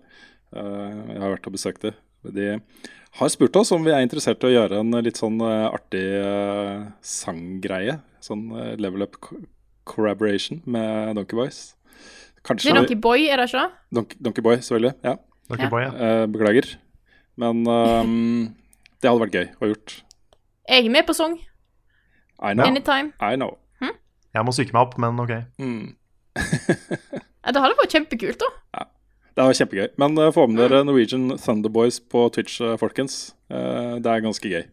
Eh, 0.56 0.98
jeg 1.14 1.22
har 1.22 1.32
vært 1.34 1.48
og 1.50 1.56
besøkt 1.56 1.86
det. 1.86 1.94
De 2.36 2.46
har 3.20 3.30
spurt 3.32 3.56
oss 3.56 3.70
om 3.72 3.84
vi 3.86 3.92
er 3.94 4.02
interessert 4.04 4.42
i 4.44 4.48
å 4.50 4.54
gjøre 4.56 4.80
en 4.82 4.96
litt 5.06 5.18
sånn 5.20 5.38
eh, 5.46 5.66
artig 5.70 6.04
eh, 6.20 6.84
sanggreie. 7.06 7.98
Sånn 8.24 8.46
eh, 8.58 8.74
level 8.82 9.06
up 9.06 9.16
co- 9.22 9.40
collaboration 9.88 10.60
med 10.66 11.14
Donkey 11.18 11.38
Boys. 11.38 11.62
Det 12.46 12.68
er 12.70 12.76
Donkey 12.78 12.98
Boy, 13.02 13.24
er 13.26 13.40
det 13.42 13.48
ikke 13.50 13.62
det? 13.64 13.70
Donkey, 13.98 14.18
Donkey 14.22 14.42
Boy, 14.46 14.56
selvfølgelig. 14.62 14.94
Ja. 15.06 15.16
Donkey 15.50 15.66
Ja. 15.66 15.70
boy, 15.72 15.82
ja. 15.82 15.92
Eh, 16.06 16.26
beklager. 16.30 16.68
Men 17.38 17.66
um, 17.66 18.54
det 19.02 19.08
hadde 19.10 19.22
vært 19.24 19.34
gøy 19.38 19.46
å 19.62 19.70
gjort. 19.72 19.96
Jeg 20.68 20.86
er 20.86 20.90
med 20.94 21.06
på 21.08 21.14
sang. 21.14 21.34
I 22.42 22.52
know. 22.54 22.66
Anytime. 22.68 23.12
I 23.22 23.34
know. 23.38 23.56
Jeg 24.36 24.44
må 24.44 24.52
psyke 24.52 24.74
meg 24.76 24.82
opp, 24.84 24.98
men 25.00 25.16
ok. 25.22 25.30
Mm. 25.62 25.94
Ja, 27.46 27.52
det 27.54 27.60
hadde 27.62 27.76
vært 27.78 27.92
kjempekult, 27.94 28.42
da. 28.42 28.86
Det 29.36 29.44
var 29.44 29.56
kjempegøy. 29.58 29.90
Men 30.00 30.16
uh, 30.18 30.30
få 30.32 30.46
med 30.48 30.62
dere 30.62 30.80
Norwegian 30.86 31.28
Thunderboys 31.36 31.98
på 32.00 32.24
Twitch, 32.32 32.56
eh, 32.64 32.78
folkens. 32.80 33.34
Uh, 33.52 34.00
det 34.00 34.08
er 34.08 34.24
ganske 34.24 34.48
gøy. 34.48 34.64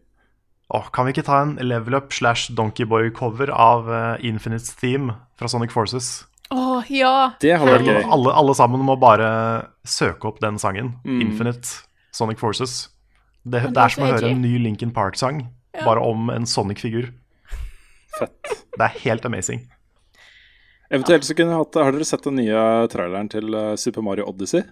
Oh, 0.72 0.86
kan 0.88 1.04
vi 1.04 1.12
ikke 1.12 1.26
ta 1.26 1.42
en 1.44 1.58
level 1.60 1.94
up 1.98 2.14
slash 2.16 2.48
Donkey 2.56 2.88
Boy-cover 2.88 3.52
av 3.52 3.90
uh, 3.92 4.14
Infinite's 4.24 4.72
Theme 4.80 5.18
fra 5.38 5.50
Sonic 5.52 5.74
Forces? 5.74 6.24
Oh, 6.48 6.80
ja. 6.88 7.34
Det 7.44 7.52
hadde 7.60 7.76
vært 7.76 7.90
gøy. 7.90 8.00
alle, 8.16 8.32
alle 8.32 8.54
sammen 8.56 8.80
må 8.88 8.96
bare 9.00 9.28
søke 9.84 10.32
opp 10.32 10.40
den 10.40 10.56
sangen. 10.62 10.94
Mm. 11.04 11.20
Infinite 11.28 11.84
Sonic 12.16 12.40
Forces. 12.40 12.88
Det, 13.44 13.60
det 13.66 13.74
det 13.76 13.84
er 13.84 13.92
som 13.92 14.06
å 14.06 14.10
høre 14.14 14.32
en 14.32 14.42
ny 14.42 14.56
Linkin 14.64 14.94
Park-sang, 14.96 15.44
Ja. 15.76 15.84
bare 15.84 16.00
om 16.00 16.32
en 16.32 16.48
Sonic-figur. 16.48 17.12
Fett. 18.16 18.56
Det 18.78 18.80
er 18.86 19.00
helt 19.04 19.28
amazing. 19.28 19.66
Eventuelt 20.92 21.24
så 21.24 21.34
kunne 21.36 21.54
jeg 21.54 21.62
hatt 21.62 21.76
Har 21.80 21.94
dere 21.96 22.06
sett 22.08 22.26
den 22.26 22.36
nye 22.42 22.64
traileren 22.92 23.30
til 23.32 23.54
eh, 23.56 23.70
Super 23.80 24.04
Mario 24.04 24.26
Odyssey? 24.30 24.64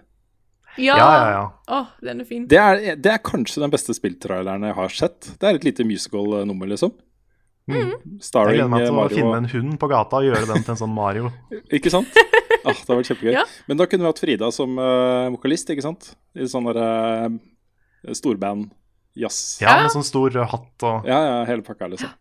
Ja. 0.81 0.97
Ja, 0.97 1.09
ja, 1.13 1.31
ja. 1.33 1.45
Oh, 1.69 1.89
den 2.01 2.23
er 2.23 2.29
fin. 2.29 2.45
Det 2.49 2.57
er, 2.57 2.97
det 2.97 3.11
er 3.13 3.19
kanskje 3.21 3.61
den 3.61 3.73
beste 3.73 3.93
spilltraileren 3.97 4.65
jeg 4.65 4.77
har 4.79 4.95
sett. 4.97 5.33
Det 5.41 5.49
er 5.49 5.59
et 5.59 5.67
lite 5.69 5.85
musical-nummer, 5.85 6.71
liksom. 6.71 6.95
Mm. 7.69 7.77
Jeg 7.77 8.25
Starring 8.25 8.57
gleder 8.57 8.71
meg 8.73 8.83
eh, 8.83 8.89
til 8.89 8.99
å 8.99 9.09
finne 9.13 9.41
en 9.43 9.51
hund 9.53 9.75
på 9.79 9.89
gata 9.93 10.19
og 10.19 10.27
gjøre 10.27 10.49
den 10.49 10.65
til 10.65 10.73
en 10.75 10.81
sånn 10.81 10.95
Mario. 10.97 11.29
Ikke 11.77 11.93
sant? 11.93 12.09
Ah, 12.63 12.73
det 12.73 12.89
var 12.89 13.05
kjempegøy. 13.05 13.35
Ja. 13.39 13.45
Men 13.69 13.81
da 13.81 13.87
kunne 13.91 14.07
vi 14.07 14.11
hatt 14.11 14.23
Frida 14.23 14.49
som 14.55 14.79
uh, 14.81 15.29
vokalist, 15.35 15.71
ikke 15.75 15.85
sant? 15.85 16.13
I 16.39 16.47
sånn 16.51 16.67
derre 16.71 16.89
uh, 17.29 18.15
storband-jazz. 18.15 19.39
Ja, 19.63 19.77
Ja. 19.77 19.83
med 19.85 19.95
sånn 19.95 20.07
stor 20.07 20.37
hatt 20.41 20.87
og 20.89 21.09
Ja, 21.11 21.21
ja, 21.27 21.37
hele 21.51 21.67
pakka, 21.67 21.91
liksom. 21.93 22.13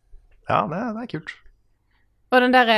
Ja, 0.49 0.63
det, 0.67 0.81
det 0.97 1.05
er 1.05 1.11
kult. 1.15 1.33
Og 2.31 2.39
den 2.41 2.53
derre 2.53 2.75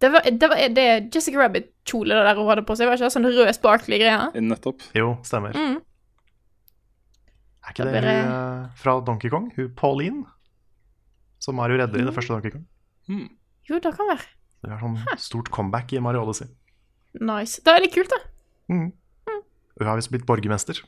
det, 0.00 0.08
var- 0.14 0.22
det, 0.24 0.48
var- 0.48 0.68
det 0.72 0.84
er 0.88 1.00
Jessica 1.12 1.38
Rabbit-kjole 1.42 2.14
det 2.16 2.24
der 2.28 2.34
hun 2.38 2.48
hadde 2.48 2.62
på 2.64 2.76
seg. 2.78 2.86
Var 2.88 2.96
ikke 2.96 3.08
det 3.08 3.12
sånn 3.16 3.26
rød, 3.28 3.50
sparkly 3.54 3.98
greie? 4.00 4.30
Nettopp. 4.40 4.80
Jo, 4.96 5.16
stemmer. 5.26 5.52
Mm. 5.58 5.80
Er 7.66 7.74
ikke 7.74 7.84
det 7.84 7.92
det- 8.02 8.04
hun 8.24 8.32
eh, 8.32 8.68
fra 8.80 9.00
Donkey 9.04 9.28
Kong? 9.30 9.50
Hun 9.56 9.68
Pauline? 9.76 10.24
Som 11.38 11.56
Mario 11.56 11.76
redder 11.78 11.98
i 11.98 12.02
Mm. 12.02 12.06
det 12.06 12.14
første 12.14 12.28
Donkey 12.34 12.50
Kong. 12.50 12.66
Mm. 13.08 13.28
Jo, 13.68 13.78
det 13.78 13.94
kan 13.96 14.08
være. 14.08 14.24
Det 14.64 14.70
er 14.72 14.78
sånn 14.80 15.18
stort 15.18 15.50
comeback 15.50 15.92
i 15.92 15.98
Mario 16.00 16.22
Odyssey. 16.24 16.48
Nice. 17.20 17.60
Da 17.64 17.76
er 17.76 17.80
det 17.80 17.92
kult, 17.92 18.08
da. 18.08 18.16
Mm. 18.70 18.92
Hun 19.78 19.86
har 19.86 19.96
visst 19.96 20.10
blitt 20.10 20.26
borgermester. 20.26 20.80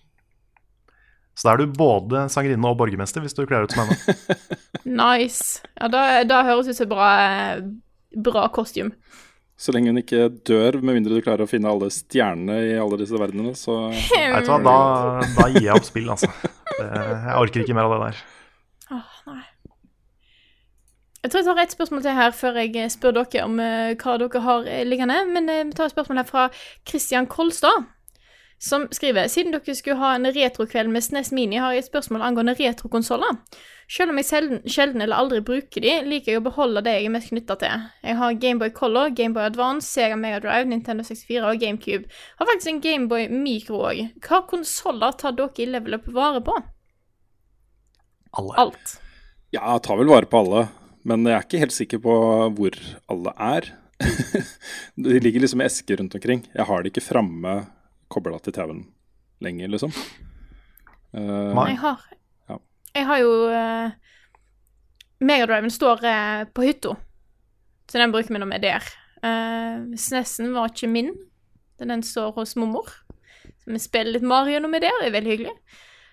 Så 1.41 1.49
da 1.49 1.55
er 1.55 1.63
du 1.63 1.73
både 1.73 2.27
sangerinne 2.29 2.69
og 2.69 2.77
borgermester 2.77 3.23
hvis 3.25 3.33
du 3.33 3.47
kler 3.49 3.65
ut 3.65 3.73
som 3.73 3.89
henne. 3.89 4.39
Nice. 5.01 5.63
Ja, 5.79 5.89
da, 5.93 6.01
da 6.29 6.43
høres 6.45 6.69
ut 6.69 6.77
som 6.77 6.89
bra, 6.91 7.11
bra 8.13 8.43
kostyme. 8.53 8.93
Så 9.61 9.73
lenge 9.73 9.93
hun 9.93 10.01
ikke 10.01 10.27
dør, 10.49 10.79
med 10.81 10.99
mindre 10.99 11.17
du 11.17 11.25
klarer 11.25 11.45
å 11.45 11.49
finne 11.49 11.69
alle 11.69 11.89
stjernene 11.93 12.59
i 12.65 12.75
alle 12.81 12.99
disse 13.01 13.17
verdenene, 13.17 13.53
så 13.57 13.77
Vet 13.93 14.49
du 14.49 14.53
hva, 14.53 14.59
da, 14.65 14.77
da 15.37 15.49
gir 15.53 15.67
jeg 15.67 15.77
opp 15.77 15.89
spill, 15.89 16.13
altså. 16.13 16.29
Det, 16.77 16.91
jeg 16.91 17.39
orker 17.41 17.65
ikke 17.65 17.77
mer 17.77 17.89
av 17.89 17.97
det 17.97 18.03
der. 18.07 18.21
Åh, 18.97 19.17
nei. 19.33 19.43
Jeg 21.21 21.33
tror 21.33 21.43
jeg 21.43 21.49
tar 21.51 21.63
et 21.63 21.77
spørsmål 21.77 22.05
til 22.05 22.17
her 22.17 22.37
før 22.37 22.61
jeg 22.63 22.93
spør 22.93 23.17
dere 23.19 23.45
om 23.45 23.59
eh, 23.61 23.97
hva 24.01 24.17
dere 24.23 24.45
har 24.45 24.69
eh, 24.69 24.85
liggende. 24.89 25.19
Men 25.29 25.53
eh, 25.53 25.67
vi 25.69 25.77
tar 25.77 25.91
et 25.91 25.97
spørsmål 25.97 26.23
her 26.23 26.29
fra 26.29 26.47
Christian 26.89 27.29
Kolstad, 27.29 27.85
som 28.61 28.87
skriver 28.93 29.29
Siden 29.33 29.55
dere 29.55 29.75
skulle 29.77 29.97
ha 30.03 30.15
en 30.15 30.29
retrokveld 30.29 30.93
med 30.93 31.05
SNES 31.05 31.33
Mini, 31.33 31.57
har 31.57 31.73
jeg 31.73 31.87
et 31.87 31.89
spørsmål 31.89 32.25
angående 32.27 32.55
retrokonsoller. 32.59 33.39
Selv 33.91 34.13
om 34.13 34.21
jeg 34.21 34.29
sjelden, 34.29 34.61
sjelden 34.69 35.03
eller 35.03 35.19
aldri 35.19 35.41
bruker 35.43 35.83
de, 35.83 35.95
liker 36.07 36.35
jeg 36.35 36.43
å 36.43 36.45
beholde 36.45 36.83
det 36.87 36.93
jeg 36.99 37.09
er 37.09 37.15
mest 37.15 37.33
knytta 37.33 37.57
til. 37.59 37.87
Jeg 38.07 38.19
har 38.21 38.37
Gameboy 38.45 38.71
Color, 38.77 39.15
Gameboy 39.17 39.49
Advance, 39.49 39.89
Sega 39.89 40.19
Mega 40.21 40.43
Drive, 40.45 40.69
Nintendo 40.71 41.07
64 41.09 41.49
og 41.49 41.65
GameCube. 41.65 42.21
Har 42.39 42.51
faktisk 42.53 42.75
en 42.75 42.83
Gameboy 42.85 43.27
Micro 43.33 43.81
òg. 43.89 44.05
Hva 44.23 44.45
konsoller 44.53 45.17
tar 45.19 45.35
dere 45.41 45.65
i 45.65 45.67
level 45.73 45.97
up 45.97 46.07
vare 46.15 46.45
på? 46.45 46.61
Alle. 48.39 48.55
Alt. 48.63 48.95
Ja, 49.51 49.65
jeg 49.65 49.83
tar 49.89 49.99
vel 49.99 50.13
vare 50.13 50.31
på 50.31 50.45
alle. 50.45 50.69
Men 51.09 51.25
jeg 51.25 51.39
er 51.39 51.49
ikke 51.49 51.65
helt 51.65 51.75
sikker 51.75 52.05
på 52.05 52.15
hvor 52.61 52.77
alle 53.11 53.35
er. 53.41 53.73
De 55.01 55.19
ligger 55.19 55.43
liksom 55.43 55.65
i 55.65 55.67
esker 55.67 55.99
rundt 55.99 56.15
omkring. 56.21 56.45
Jeg 56.53 56.69
har 56.69 56.85
det 56.85 56.93
ikke 56.93 57.09
framme 57.09 57.63
kobla 58.11 58.39
til 58.43 58.55
TV-en 58.57 58.85
lenger, 59.45 59.71
liksom. 59.73 59.95
Uh, 61.15 61.51
Nei. 61.57 61.71
Jeg 61.73 61.81
har 61.83 62.07
Ja. 62.51 62.57
Jeg 62.95 63.07
har 63.09 63.21
jo 63.23 63.33
uh, 63.51 64.17
Megadriven 65.21 65.73
står 65.73 66.05
uh, 66.05 66.45
på 66.55 66.65
hytta, 66.67 66.97
så 67.91 67.99
den 68.01 68.13
bruker 68.15 68.33
vi 68.33 68.41
når 68.41 68.51
vi 68.53 68.59
er 68.61 68.67
der. 68.67 68.91
Uh, 69.21 69.97
SNES-en 69.97 70.55
var 70.55 70.73
ikke 70.73 70.91
min. 70.91 71.13
Den 71.81 72.03
står 72.05 72.33
hos 72.37 72.57
mormor. 72.57 72.89
Så 73.61 73.73
vi 73.73 73.81
spiller 73.81 74.15
litt 74.15 74.27
Mario 74.27 74.61
når 74.61 74.73
vi 74.73 74.81
er 74.81 74.87
der. 74.87 74.99
Det 75.01 75.09
er 75.09 75.17
veldig 75.17 75.33
hyggelig. 75.35 75.55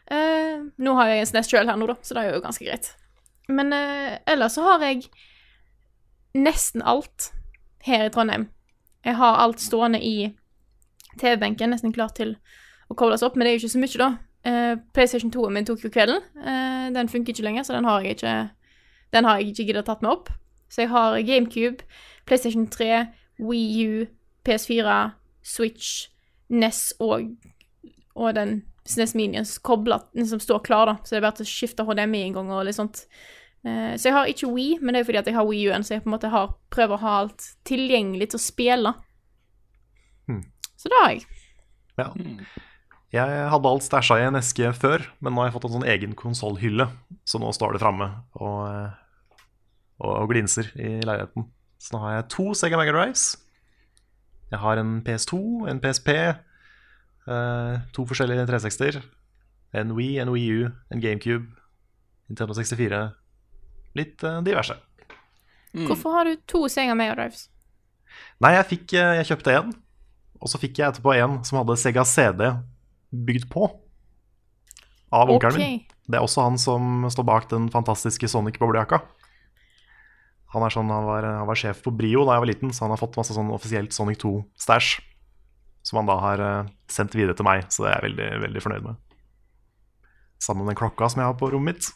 Uh, 0.07 0.67
nå 0.79 0.95
har 0.99 1.11
jeg 1.11 1.23
en 1.23 1.29
SNES 1.31 1.51
sjøl 1.51 1.69
her 1.69 1.79
nå, 1.79 1.87
da, 1.89 1.97
så 2.01 2.15
det 2.15 2.23
er 2.23 2.35
jo 2.35 2.43
ganske 2.43 2.67
greit. 2.67 2.91
Men 3.47 3.73
uh, 3.75 4.17
ellers 4.27 4.55
så 4.57 4.65
har 4.67 4.85
jeg 4.87 5.07
nesten 6.37 6.83
alt 6.83 7.31
her 7.87 8.07
i 8.07 8.11
Trondheim. 8.13 8.49
Jeg 9.07 9.15
har 9.19 9.39
alt 9.39 9.63
stående 9.63 9.99
i 10.03 10.33
TV-benken, 11.19 11.73
nesten 11.73 11.93
klar 11.95 12.13
til 12.15 12.35
å 12.87 12.95
kobles 12.97 13.23
opp, 13.25 13.35
men 13.35 13.45
det 13.45 13.51
er 13.51 13.57
jo 13.57 13.63
ikke 13.63 13.75
så 13.75 13.81
mye, 13.83 14.01
da. 14.01 14.09
Uh, 14.47 14.73
PlayStation 14.95 15.31
2 15.33 15.49
min 15.51 15.65
tok 15.67 15.83
jo 15.83 15.91
kvelden. 15.91 16.21
Uh, 16.39 16.87
den 16.95 17.09
funker 17.11 17.33
ikke 17.33 17.43
lenger, 17.43 17.67
så 17.67 17.75
den 17.75 17.87
har 17.89 18.05
jeg 18.05 18.15
ikke 18.17 18.35
Den 19.15 19.23
har 19.23 19.37
jeg 19.39 19.51
ikke 19.51 19.65
giddet 19.69 19.87
tatt 19.87 20.01
meg 20.03 20.11
opp. 20.11 20.29
Så 20.69 20.83
jeg 20.83 20.89
har 20.91 21.21
GameCube, 21.23 21.85
PlayStation 22.27 22.67
3, 22.67 23.05
Wii 23.39 23.85
U, 23.87 24.05
PS4, 24.43 24.95
Switch, 25.43 26.09
NES 26.49 26.93
og, 26.99 27.29
og 28.15 28.35
den 28.35 28.61
SNES 28.87 29.15
Minien 29.15 29.45
som 29.45 30.39
står 30.39 30.59
klar, 30.59 30.85
da. 30.85 30.95
Så 31.03 31.15
det 31.15 31.19
er 31.19 31.25
bare 31.27 31.39
til 31.39 31.47
å 31.47 31.51
skifte 31.51 31.85
HDMI-inngang 31.87 32.51
og 32.51 32.65
litt 32.67 32.77
sånt. 32.77 33.03
Eh, 33.67 33.95
så 33.97 34.09
jeg 34.09 34.15
har 34.15 34.31
ikke 34.31 34.51
Wii, 34.53 34.77
men 34.81 34.95
det 34.95 35.01
er 35.01 35.09
fordi 35.09 35.21
at 35.21 35.29
jeg 35.31 35.37
har 35.37 35.47
Wii 35.47 35.67
U-en, 35.67 35.83
så 35.83 35.95
jeg 35.95 36.05
på 36.05 36.11
en 36.11 36.15
måte 36.15 36.31
har, 36.31 36.53
prøver 36.73 36.95
å 36.95 37.03
ha 37.03 37.15
alt 37.23 37.49
tilgjengelig 37.67 38.31
til 38.31 38.39
å 38.39 38.45
spille. 38.45 38.93
Hmm. 40.77 40.81
Så 40.81 40.91
det 40.93 41.01
har 41.01 41.13
jeg. 41.13 41.25
Ja. 41.97 42.07
Jeg 43.15 43.49
hadde 43.49 43.69
alt 43.71 43.85
stæsja 43.85 44.17
i 44.19 44.25
en 44.27 44.37
eske 44.37 44.69
før, 44.75 45.05
men 45.23 45.33
nå 45.33 45.41
har 45.41 45.49
jeg 45.49 45.55
fått 45.55 45.67
en 45.69 45.75
sånn 45.77 45.89
egen 45.89 46.13
konsollhylle, 46.17 46.89
så 47.25 47.39
nå 47.39 47.49
står 47.55 47.73
det 47.77 47.81
framme 47.81 48.09
og, 48.35 48.57
eh, 48.67 48.97
og, 50.03 50.11
og 50.11 50.31
glinser 50.33 50.69
i 50.75 50.97
leiligheten. 51.07 51.47
Så 51.79 51.95
nå 51.95 52.01
har 52.03 52.17
jeg 52.17 52.27
to 52.33 52.49
Sega 52.57 52.79
Mega 52.79 52.93
Drives. 52.93 53.29
Jeg 54.51 54.59
har 54.59 54.81
en 54.81 54.97
PS2, 55.07 55.39
en 55.71 55.79
PSP, 55.83 56.11
eh, 57.31 57.79
to 57.95 58.05
forskjellige 58.11 58.45
360-er, 58.51 58.99
en 59.79 59.95
Wii, 59.95 60.19
en 60.23 60.33
Wii 60.35 60.51
U, 60.59 60.69
en 60.91 61.03
GameCube, 61.03 61.47
Nintendo 62.27 62.59
64. 62.59 63.01
Litt 63.97 64.23
eh, 64.27 64.39
diverse. 64.45 64.77
Hvorfor 65.77 66.15
har 66.15 66.27
du 66.27 66.37
to 66.49 66.67
Sega 66.71 66.95
Mega 66.97 67.15
Drives? 67.15 67.47
Nei, 68.43 68.53
jeg, 68.55 68.67
fikk, 68.75 68.97
jeg 68.99 69.27
kjøpte 69.31 69.55
en, 69.55 69.75
og 70.37 70.51
så 70.51 70.59
fikk 70.61 70.79
jeg 70.79 70.91
etterpå 70.91 71.13
en 71.17 71.39
som 71.47 71.61
hadde 71.61 71.77
Sega 71.81 72.03
CD 72.07 72.43
bygd 73.09 73.47
på. 73.51 73.69
Av 75.15 75.29
onkelen 75.31 75.61
min. 75.61 75.85
Det 76.07 76.19
er 76.19 76.23
også 76.23 76.45
han 76.45 76.57
som 76.59 77.07
står 77.11 77.25
bak 77.27 77.47
den 77.51 77.67
fantastiske 77.71 78.29
Sonic-boblejakka. 78.31 79.01
Han, 80.53 80.63
sånn, 80.71 80.91
han, 80.91 81.03
var, 81.07 81.25
han 81.27 81.47
var 81.49 81.59
sjef 81.59 81.81
på 81.83 81.91
Brio 81.95 82.23
da 82.27 82.37
jeg 82.37 82.43
var 82.43 82.49
liten, 82.51 82.71
så 82.71 82.85
han 82.85 82.93
har 82.93 83.01
fått 83.01 83.17
masse 83.19 83.35
sånn 83.35 83.51
offisielt 83.51 83.95
Sonic 83.95 84.21
2-stæsj. 84.23 84.93
Som 85.87 86.01
han 86.01 86.09
da 86.09 86.15
har 86.19 86.43
eh, 86.43 86.71
sendt 86.91 87.15
videre 87.15 87.35
til 87.35 87.47
meg, 87.47 87.67
så 87.71 87.83
det 87.83 87.91
er 87.91 87.97
jeg 87.97 88.05
veldig, 88.09 88.29
veldig 88.45 88.63
fornøyd 88.63 88.87
med. 88.87 89.01
Sammen 90.43 90.63
med 90.65 90.73
den 90.73 90.79
klokka 90.79 91.09
som 91.11 91.23
jeg 91.23 91.31
har 91.31 91.37
på 91.39 91.49
rommet 91.51 91.75
mitt. 91.75 91.91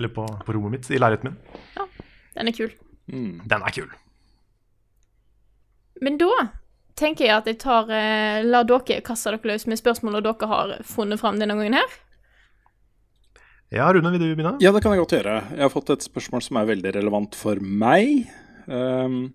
Eller 0.00 0.12
på, 0.12 0.24
på 0.24 0.56
rommet 0.56 0.76
mitt 0.76 0.88
i 0.90 1.00
leiligheten 1.00 1.30
min. 1.30 1.62
Ja, 1.76 1.86
Den 2.36 2.50
er 2.50 2.56
kul. 2.56 2.72
Den 3.08 3.60
er 3.62 3.74
kul. 3.76 3.90
Men 6.04 6.16
da 6.20 6.30
tenker 6.98 7.28
jeg 7.28 7.36
at 7.36 7.50
jeg 7.50 7.60
tar 7.62 7.90
eh, 7.92 8.40
La 8.46 8.62
dere 8.66 9.02
kaste 9.04 9.32
dere 9.32 9.54
løs 9.54 9.68
med 9.70 9.80
spørsmålene 9.80 10.24
dere 10.24 10.50
har 10.50 10.74
funnet 10.88 11.20
fram 11.22 11.40
denne 11.40 11.56
gangen 11.58 11.78
her. 11.78 12.00
Ja, 13.74 13.88
Rune, 13.90 14.12
vil 14.14 14.20
du 14.22 14.28
begynne? 14.28 14.56
Ja, 14.62 14.70
det 14.74 14.84
kan 14.84 14.92
jeg 14.94 15.02
godt 15.02 15.16
gjøre. 15.16 15.38
Jeg 15.56 15.64
har 15.64 15.72
fått 15.72 15.90
et 15.90 16.04
spørsmål 16.06 16.44
som 16.46 16.60
er 16.60 16.68
veldig 16.68 16.92
relevant 16.94 17.34
for 17.38 17.58
meg. 17.58 18.28
Um, 18.70 19.32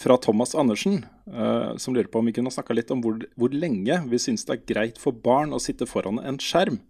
fra 0.00 0.16
Thomas 0.20 0.52
Andersen, 0.56 1.02
uh, 1.32 1.76
som 1.80 1.94
lurer 1.96 2.08
på 2.12 2.20
om 2.20 2.28
vi 2.28 2.34
kunne 2.36 2.52
snakka 2.52 2.76
litt 2.76 2.92
om 2.92 3.02
hvor, 3.04 3.18
hvor 3.40 3.52
lenge 3.52 3.98
vi 4.08 4.20
syns 4.20 4.46
det 4.48 4.54
er 4.54 4.68
greit 4.68 5.00
for 5.00 5.16
barn 5.16 5.52
å 5.52 5.60
sitte 5.60 5.88
foran 5.88 6.20
en 6.24 6.38
skjerm. 6.40 6.80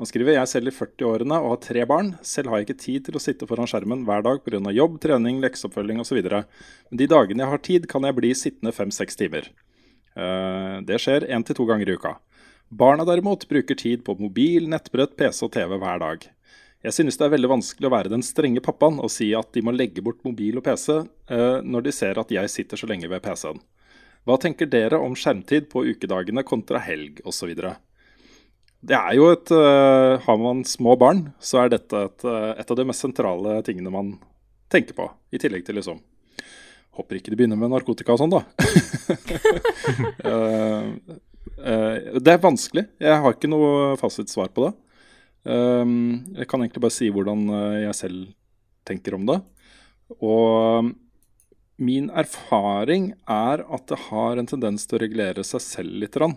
Han 0.00 0.08
skriver 0.08 0.32
jeg 0.32 0.48
selv 0.48 0.70
i 0.70 0.72
40-årene 0.72 1.36
og 1.44 1.50
har 1.50 1.58
tre 1.60 1.82
barn. 1.84 2.14
Selv 2.24 2.48
har 2.48 2.62
jeg 2.62 2.70
ikke 2.70 2.82
tid 2.86 3.02
til 3.04 3.18
å 3.18 3.20
sitte 3.20 3.44
foran 3.44 3.68
skjermen 3.68 4.06
hver 4.08 4.22
dag 4.24 4.38
pga. 4.40 4.72
jobb, 4.72 4.94
trening, 5.02 5.42
lekseoppfølging 5.42 6.00
osv. 6.00 6.22
Men 6.24 7.00
de 7.02 7.08
dagene 7.10 7.44
jeg 7.44 7.52
har 7.52 7.60
tid, 7.68 7.88
kan 7.90 8.06
jeg 8.08 8.16
bli 8.16 8.30
sittende 8.32 8.72
fem-seks 8.72 9.20
timer. 9.20 9.50
Eh, 10.16 10.78
det 10.88 10.96
skjer 11.04 11.26
én 11.28 11.44
til 11.44 11.58
to 11.58 11.66
ganger 11.68 11.90
i 11.90 11.96
uka. 12.00 12.14
Barna 12.72 13.04
derimot 13.04 13.44
bruker 13.50 13.76
tid 13.76 14.00
på 14.06 14.16
mobil, 14.16 14.70
nettbrett, 14.72 15.18
PC 15.20 15.42
og 15.44 15.52
TV 15.52 15.76
hver 15.76 16.00
dag. 16.00 16.24
Jeg 16.80 16.96
synes 16.96 17.20
det 17.20 17.26
er 17.26 17.34
veldig 17.36 17.52
vanskelig 17.52 17.90
å 17.90 17.92
være 17.92 18.14
den 18.14 18.24
strenge 18.24 18.64
pappaen 18.64 19.02
og 19.04 19.12
si 19.12 19.34
at 19.36 19.52
de 19.52 19.60
må 19.60 19.76
legge 19.76 20.00
bort 20.00 20.24
mobil 20.24 20.56
og 20.56 20.64
PC 20.64 20.94
eh, 20.96 21.60
når 21.60 21.84
de 21.84 21.92
ser 21.92 22.16
at 22.16 22.32
jeg 22.32 22.48
sitter 22.48 22.80
så 22.80 22.88
lenge 22.88 23.12
ved 23.12 23.20
PC-en. 23.20 23.60
Hva 24.24 24.40
tenker 24.40 24.64
dere 24.64 24.96
om 24.96 25.12
skjermtid 25.12 25.68
på 25.68 25.84
ukedagene 25.92 26.40
kontra 26.48 26.80
helg 26.80 27.20
osv.? 27.28 27.52
Det 28.80 28.96
er 28.96 29.16
jo 29.18 29.28
et 29.32 29.50
uh, 29.52 30.16
Har 30.24 30.38
man 30.40 30.62
små 30.68 30.96
barn, 31.00 31.26
så 31.40 31.64
er 31.64 31.74
dette 31.74 32.04
et, 32.06 32.24
eh, 32.24 32.52
et 32.62 32.70
av 32.70 32.78
de 32.78 32.86
mest 32.88 33.04
sentrale 33.04 33.58
tingene 33.66 33.92
man 33.92 34.14
tenker 34.72 34.96
på. 34.96 35.08
I 35.34 35.40
tillegg 35.42 35.66
til 35.66 35.76
liksom 35.80 36.00
Håper 36.96 37.20
ikke 37.20 37.32
de 37.32 37.36
begynner 37.38 37.60
med 37.60 37.70
narkotika 37.70 38.16
og 38.16 38.18
sånn, 38.18 38.32
da. 38.32 38.40
uh, 40.26 40.88
uh, 41.70 42.18
det 42.18 42.32
er 42.32 42.42
vanskelig. 42.42 42.88
Jeg 42.98 43.20
har 43.22 43.36
ikke 43.36 43.50
noe 43.52 43.94
fasitsvar 44.00 44.50
på 44.56 44.66
det. 44.66 44.72
Um, 45.46 46.34
jeg 46.34 46.48
kan 46.50 46.60
egentlig 46.60 46.82
bare 46.82 46.96
si 46.96 47.06
hvordan 47.14 47.46
jeg 47.86 47.94
selv 47.96 48.32
tenker 48.90 49.16
om 49.16 49.28
det. 49.30 49.38
Og 50.18 50.90
min 51.80 52.10
erfaring 52.10 53.12
er 53.30 53.62
at 53.62 53.86
det 53.88 54.02
har 54.10 54.42
en 54.42 54.50
tendens 54.50 54.84
til 54.84 54.98
å 54.98 55.02
regulere 55.04 55.46
seg 55.46 55.62
selv 55.64 55.94
litt. 56.02 56.18
grann. 56.18 56.36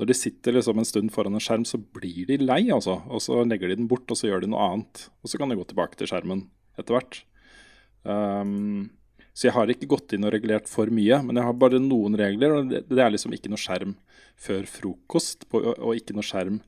Når 0.00 0.08
de 0.08 0.16
sitter 0.16 0.56
liksom 0.56 0.80
en 0.80 0.88
stund 0.88 1.12
foran 1.12 1.36
en 1.36 1.42
skjerm, 1.42 1.66
så 1.68 1.76
blir 1.76 2.24
de 2.30 2.38
lei, 2.40 2.62
altså. 2.72 2.98
Og 3.12 3.20
så 3.20 3.42
legger 3.44 3.68
de 3.68 3.76
den 3.82 3.90
bort, 3.90 4.08
og 4.08 4.18
så 4.18 4.30
gjør 4.30 4.44
de 4.44 4.48
noe 4.52 4.64
annet. 4.64 5.06
Og 5.20 5.28
så 5.28 5.40
kan 5.40 5.52
de 5.52 5.58
gå 5.58 5.66
tilbake 5.68 6.00
til 6.00 6.08
skjermen 6.08 6.46
etter 6.80 6.96
hvert. 6.96 7.22
Um, 8.08 8.90
Så 9.32 9.46
jeg 9.46 9.56
har 9.56 9.70
ikke 9.72 9.88
gått 9.88 10.12
inn 10.12 10.26
og 10.28 10.34
regulert 10.34 10.66
for 10.68 10.90
mye, 10.92 11.22
men 11.24 11.38
jeg 11.40 11.46
har 11.46 11.54
bare 11.56 11.80
noen 11.80 12.16
regler. 12.20 12.52
og 12.52 12.68
Det, 12.68 12.82
det 12.90 13.00
er 13.00 13.14
liksom 13.14 13.32
ikke 13.32 13.52
noe 13.52 13.60
skjerm 13.60 13.94
før 14.36 14.66
frokost 14.68 15.46
på, 15.48 15.62
og 15.72 15.96
ikke 15.96 16.16
noe 16.16 16.26
skjerm 16.26 16.58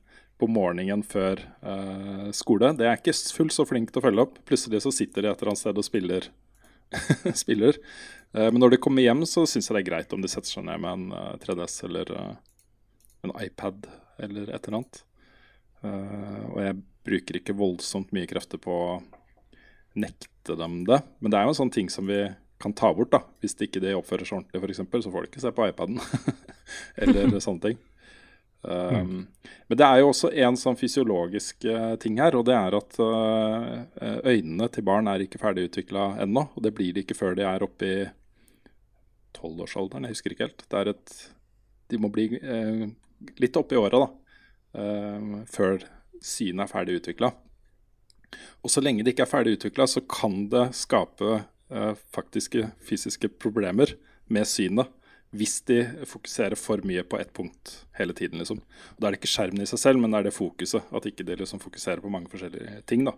på 0.41 0.49
morgenen 0.51 1.03
før 1.05 1.43
uh, 1.61 2.31
skole. 2.35 2.73
Det 2.75 2.87
er 2.89 2.97
ikke 2.97 3.13
fullt 3.13 3.53
så 3.55 3.67
flink 3.69 3.93
til 3.93 4.01
å 4.01 4.05
følge 4.07 4.25
opp. 4.25 4.41
Plutselig 4.49 4.81
så 4.83 4.91
sitter 4.91 5.23
de 5.23 5.29
et 5.31 5.43
eller 5.43 5.53
annet 5.53 5.61
sted 5.61 5.77
og 5.77 5.85
spiller. 5.87 6.27
spiller. 7.43 7.77
Uh, 8.33 8.49
men 8.49 8.59
når 8.63 8.75
de 8.75 8.81
kommer 8.83 9.05
hjem, 9.05 9.23
så 9.29 9.45
syns 9.45 9.69
jeg 9.69 9.77
det 9.77 9.83
er 9.85 9.89
greit 9.91 10.17
om 10.17 10.25
de 10.25 10.31
setter 10.31 10.57
seg 10.57 10.65
ned 10.65 10.81
med 10.81 10.91
en 10.91 11.05
uh, 11.13 11.37
3DS 11.45 11.77
eller 11.87 12.11
eh, 12.17 12.33
en 13.25 13.35
iPad 13.41 13.89
eller 14.21 14.49
et 14.49 14.67
eller 14.67 14.79
annet. 14.79 15.01
Uh, 15.85 16.43
og 16.53 16.59
jeg 16.63 16.79
bruker 17.05 17.39
ikke 17.39 17.57
voldsomt 17.57 18.13
mye 18.15 18.29
krefter 18.29 18.61
på 18.61 18.73
å 18.73 18.95
nekte 19.99 20.57
dem 20.59 20.83
det. 20.87 21.01
Men 21.19 21.31
det 21.31 21.39
er 21.39 21.47
jo 21.47 21.53
en 21.53 21.61
sånn 21.63 21.73
ting 21.73 21.91
som 21.91 22.07
vi 22.09 22.23
kan 22.61 22.73
ta 22.73 22.93
bort, 22.95 23.11
da. 23.11 23.21
Hvis 23.43 23.57
det 23.57 23.69
ikke 23.69 23.83
de 23.83 23.95
oppfører 23.97 24.27
seg 24.27 24.39
ordentlig, 24.39 24.61
f.eks., 24.63 25.03
så 25.05 25.11
får 25.11 25.25
de 25.25 25.31
ikke 25.31 25.43
se 25.43 25.51
på 25.55 25.67
iPaden. 25.69 25.99
eller 27.03 27.37
sånne 27.43 27.67
ting. 27.67 27.83
Um, 28.65 29.27
Men 29.67 29.77
det 29.77 29.85
er 29.85 30.01
jo 30.01 30.09
også 30.09 30.31
en 30.41 30.57
sånn 30.57 30.77
fysiologisk 30.79 31.67
uh, 31.69 31.93
ting 32.01 32.17
her, 32.21 32.37
og 32.37 32.47
det 32.47 32.55
er 32.57 32.77
at 32.77 32.97
uh, 32.97 33.83
øynene 34.25 34.69
til 34.73 34.85
barn 34.87 35.09
er 35.11 35.21
ikke 35.25 35.41
ferdigutvikla 35.41 36.15
ennå. 36.25 36.47
Og 36.55 36.65
det 36.65 36.73
blir 36.77 36.95
de 36.95 37.05
ikke 37.05 37.17
før 37.17 37.37
de 37.37 37.45
er 37.45 37.65
oppe 37.65 37.89
i 37.89 37.97
tolvårsalderen, 39.35 40.07
jeg 40.07 40.17
husker 40.17 40.33
ikke 40.33 40.47
helt. 40.47 40.65
Det 40.71 40.81
er 40.81 40.93
et 40.95 41.15
De 41.91 41.99
må 42.01 42.09
bli 42.09 42.31
uh, 42.41 42.87
litt 43.41 43.57
oppi 43.59 43.77
åra, 43.79 44.05
da. 44.05 44.11
før 45.47 45.85
synet 46.19 46.65
er 46.65 46.71
ferdig 46.71 46.97
utvikla. 46.99 47.29
Og 48.65 48.71
så 48.73 48.83
lenge 48.83 49.05
det 49.05 49.13
ikke 49.13 49.23
er 49.23 49.31
ferdig 49.31 49.53
utvikla, 49.55 49.87
så 49.87 50.03
kan 50.03 50.49
det 50.51 50.65
skape 50.75 51.43
faktiske 52.11 52.67
fysiske 52.83 53.29
problemer 53.39 53.95
med 54.27 54.49
synet 54.49 54.91
hvis 55.35 55.59
de 55.67 55.79
fokuserer 56.07 56.55
for 56.59 56.83
mye 56.87 57.03
på 57.07 57.17
ett 57.19 57.31
punkt 57.35 57.73
hele 57.97 58.13
tiden. 58.13 58.39
liksom. 58.39 58.61
Og 58.95 58.99
Da 58.99 59.07
er 59.07 59.15
det 59.15 59.19
ikke 59.19 59.31
skjermen 59.33 59.63
i 59.63 59.69
seg 59.69 59.79
selv, 59.81 59.99
men 59.99 60.11
det 60.11 60.19
er 60.19 60.27
det 60.29 60.35
fokuset. 60.35 60.83
At 60.95 61.07
ikke 61.09 61.25
de 61.27 61.35
liksom 61.35 61.59
fokuserer 61.59 62.01
på 62.01 62.11
mange 62.11 62.29
forskjellige 62.31 62.85
ting. 62.85 63.03
da. 63.05 63.13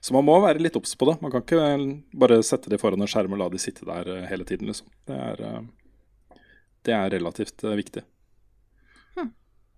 Så 0.00 0.12
man 0.14 0.24
må 0.24 0.38
være 0.40 0.62
litt 0.62 0.76
obs 0.76 0.94
på 0.94 1.10
det. 1.10 1.20
Man 1.22 1.30
kan 1.30 1.42
ikke 1.42 2.02
bare 2.14 2.42
sette 2.42 2.70
de 2.70 2.78
foran 2.78 3.00
en 3.00 3.10
skjerm 3.10 3.32
og 3.32 3.38
la 3.38 3.48
de 3.48 3.58
sitte 3.58 3.84
der 3.84 4.06
eh, 4.06 4.28
hele 4.28 4.44
tiden. 4.44 4.66
liksom. 4.66 4.86
Det 5.06 5.16
er, 5.16 5.42
eh, 5.42 6.38
det 6.84 6.94
er 6.94 7.10
relativt 7.10 7.64
eh, 7.64 7.76
viktig. 7.76 8.02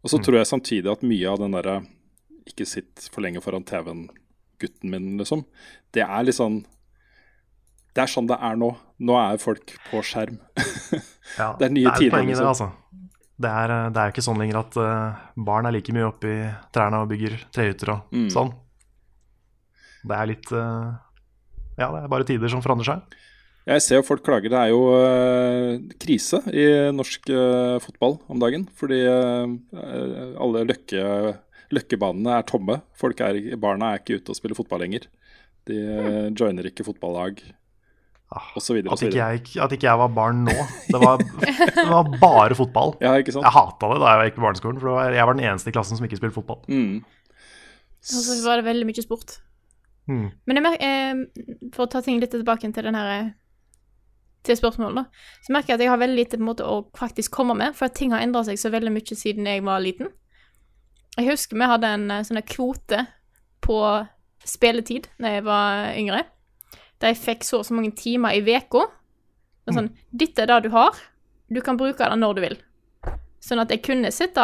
Og 0.08 0.14
så 0.14 0.22
tror 0.24 0.38
jeg 0.40 0.48
samtidig 0.48 0.88
at 0.88 1.04
mye 1.04 1.28
av 1.28 1.42
den 1.42 1.52
derre 1.52 1.82
ikke 2.48 2.64
sitt 2.64 3.10
for 3.12 3.20
lenge 3.20 3.42
foran 3.44 3.66
TV-en, 3.68 4.06
gutten 4.58 4.88
min, 4.88 5.10
liksom, 5.20 5.44
det 5.92 6.00
er 6.06 6.24
litt 6.24 6.38
sånn 6.38 6.62
det 7.92 8.04
er 8.04 8.10
sånn 8.12 8.28
det 8.30 8.36
er 8.46 8.54
nå. 8.54 8.68
Nå 9.02 9.16
er 9.18 9.40
folk 9.42 9.72
på 9.90 10.00
skjerm. 10.06 10.36
ja, 11.40 11.48
det 11.58 11.66
er 11.66 11.72
nye 11.74 11.88
det 11.88 11.90
er 11.90 11.98
tider. 11.98 12.24
Liksom. 12.28 12.50
Altså. 12.52 12.68
det, 13.34 13.50
er, 13.50 13.74
eh, 13.74 13.88
det 13.90 14.02
er 14.02 14.12
ikke 14.12 14.24
sånn 14.24 14.38
lenger 14.38 14.60
at 14.60 14.78
uh, 14.78 15.24
barn 15.48 15.66
er 15.66 15.74
like 15.74 15.94
mye 15.96 16.06
oppe 16.06 16.30
i 16.30 16.38
trærne 16.74 17.02
og 17.02 17.10
bygger 17.10 17.34
trehytter 17.54 17.94
og 17.96 18.14
mm. 18.14 18.28
sånn. 18.34 18.52
Det 20.08 20.14
er 20.14 20.30
litt 20.30 20.52
uh, 20.54 20.94
Ja, 21.74 21.90
det 21.90 22.04
er 22.04 22.12
bare 22.12 22.28
tider 22.28 22.52
som 22.52 22.62
forandrer 22.62 22.92
seg. 22.92 23.18
Jeg 23.68 23.84
ser 23.84 24.00
jo 24.00 24.06
folk 24.06 24.24
klager. 24.24 24.48
Det 24.52 24.60
er 24.60 24.72
jo 24.72 24.80
uh, 24.96 25.76
krise 26.00 26.40
i 26.50 26.64
norsk 26.94 27.28
fotball 27.84 28.16
om 28.32 28.40
dagen. 28.40 28.64
Fordi 28.80 29.02
alle 29.04 30.64
løkke, 30.70 31.04
løkkebanene 31.76 32.38
er 32.38 32.48
tomme. 32.48 32.80
Er, 33.04 33.40
barna 33.60 33.92
er 33.92 34.02
ikke 34.02 34.22
ute 34.22 34.32
og 34.32 34.40
spiller 34.40 34.56
fotball 34.56 34.86
lenger. 34.86 35.04
De 35.68 35.78
joiner 36.32 36.70
ikke 36.70 36.86
fotballag. 36.86 37.42
Ah, 38.28 38.50
og 38.58 38.60
så 38.60 38.74
videre, 38.76 38.92
at, 38.92 39.00
ikke 39.00 39.16
jeg, 39.16 39.40
at 39.64 39.72
ikke 39.72 39.86
jeg 39.86 40.00
var 40.02 40.10
barn 40.12 40.42
nå. 40.44 40.54
Det 40.92 40.98
var, 41.00 41.22
det 41.78 41.84
var 41.88 42.10
bare 42.20 42.56
fotball. 42.58 42.92
Ja, 43.00 43.14
ikke 43.16 43.32
sant? 43.32 43.46
Jeg 43.46 43.54
hata 43.54 43.88
det 43.88 44.00
da 44.02 44.10
jeg 44.12 44.28
gikk 44.28 44.36
på 44.36 44.44
barneskolen, 44.44 44.80
for 44.82 45.14
jeg 45.16 45.28
var 45.30 45.38
den 45.38 45.46
eneste 45.48 45.72
i 45.72 45.76
klassen 45.76 45.96
som 45.96 46.04
ikke 46.04 46.18
spilte 46.20 46.36
fotball. 46.36 46.60
Mm. 46.68 46.98
Og 48.04 48.20
så 48.26 48.36
var 48.44 48.60
det 48.60 48.66
veldig 48.68 48.88
mye 48.90 49.04
sport. 49.04 49.38
Mm. 50.12 50.26
Men 50.44 50.60
jeg 50.60 50.76
eh, 50.84 51.22
for 51.72 51.86
å 51.86 51.90
ta 51.94 52.02
ting 52.04 52.20
litt 52.20 52.32
tilbake 52.36 52.68
til 52.68 52.88
den 52.90 53.00
her 53.00 53.32
til 54.48 54.58
spørsmålet, 54.58 55.04
da, 55.04 55.26
så 55.44 55.54
merker 55.54 55.74
jeg 55.74 55.78
at 55.78 55.84
jeg 55.84 55.92
har 55.92 56.00
veldig 56.00 56.18
lite 56.18 56.38
på 56.38 56.42
en 56.42 56.48
måte 56.48 56.66
å 56.66 56.80
faktisk 56.98 57.34
komme 57.36 57.56
med, 57.58 57.76
for 57.76 57.88
at 57.88 57.96
ting 57.98 58.14
har 58.14 58.24
endra 58.24 58.42
seg 58.46 58.60
så 58.60 58.72
veldig 58.74 58.94
mye 58.94 59.18
siden 59.20 59.48
jeg 59.48 59.64
var 59.66 59.84
liten. 59.84 60.10
Jeg 61.18 61.30
husker 61.32 61.58
vi 61.58 61.68
hadde 61.70 61.92
en 61.98 62.10
eh, 62.14 62.24
sånn 62.26 62.40
kvote 62.46 63.04
på 63.64 63.78
spilletid 64.46 65.08
da 65.18 65.32
jeg 65.34 65.44
var 65.44 65.88
yngre 65.98 66.22
der 67.00 67.14
jeg 67.14 67.22
fikk 67.22 67.46
så 67.46 67.60
og 67.60 67.66
så 67.66 67.76
mange 67.76 67.94
timer 67.98 68.34
i 68.34 68.42
uka. 68.42 68.86
Sånn, 69.68 69.90
mm. 69.90 70.04
Dette 70.18 70.42
er 70.42 70.50
det 70.50 70.62
du 70.66 70.70
har. 70.74 70.96
Du 71.52 71.60
kan 71.64 71.78
bruke 71.78 72.04
det 72.10 72.18
når 72.18 72.36
du 72.36 72.42
vil. 72.44 72.56
Sånn 73.44 73.62
at 73.62 73.70
jeg 73.72 73.84
kunne 73.86 74.10
sitte 74.12 74.42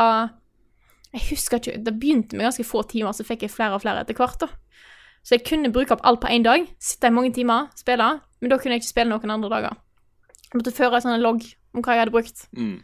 Jeg 1.15 1.23
husker 1.29 1.59
ikke 1.59 1.81
Det 1.83 1.93
begynte 1.99 2.37
med 2.37 2.47
ganske 2.47 2.65
få 2.67 2.85
timer, 2.91 3.13
så 3.13 3.27
fikk 3.27 3.43
jeg 3.45 3.53
flere 3.53 3.77
og 3.77 3.83
flere 3.83 4.05
etter 4.05 4.17
hvert. 4.19 4.39
da. 4.41 4.49
Så 5.25 5.37
jeg 5.37 5.47
kunne 5.49 5.73
bruke 5.73 5.95
opp 5.95 6.05
alt 6.05 6.21
på 6.21 6.31
én 6.31 6.45
dag. 6.45 6.67
Sitte 6.79 7.09
i 7.09 7.15
mange 7.15 7.33
timer, 7.35 7.71
spille. 7.77 8.21
Men 8.41 8.51
da 8.51 8.59
kunne 8.59 8.77
jeg 8.77 8.85
ikke 8.85 8.93
spille 8.93 9.11
noen 9.11 9.35
andre 9.35 9.51
dager. 9.51 9.79
Jeg 10.55 10.61
måtte 10.61 10.75
føre 10.77 11.01
en 11.01 11.03
sånn 11.03 11.23
logg 11.23 11.43
om 11.75 11.83
hva 11.83 11.97
jeg 11.97 12.05
hadde 12.05 12.15
brukt. 12.15 12.45
Mm. 12.55 12.79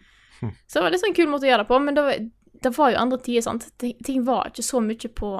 Så 0.66 0.80
det 0.80 0.82
var 0.82 0.90
litt 0.90 1.02
sånn 1.04 1.14
kul 1.14 1.28
måte 1.30 1.46
å 1.46 1.50
gjøre 1.52 1.62
det 1.62 1.70
på, 1.70 1.78
men 1.84 1.94
det 1.94 2.72
var 2.74 2.90
jo 2.90 2.98
andre 2.98 3.18
tider, 3.22 3.44
sant. 3.46 3.68
Ting 3.78 4.24
var 4.26 4.50
ikke 4.50 4.66
så 4.66 4.82
mye 4.82 5.10
på 5.14 5.30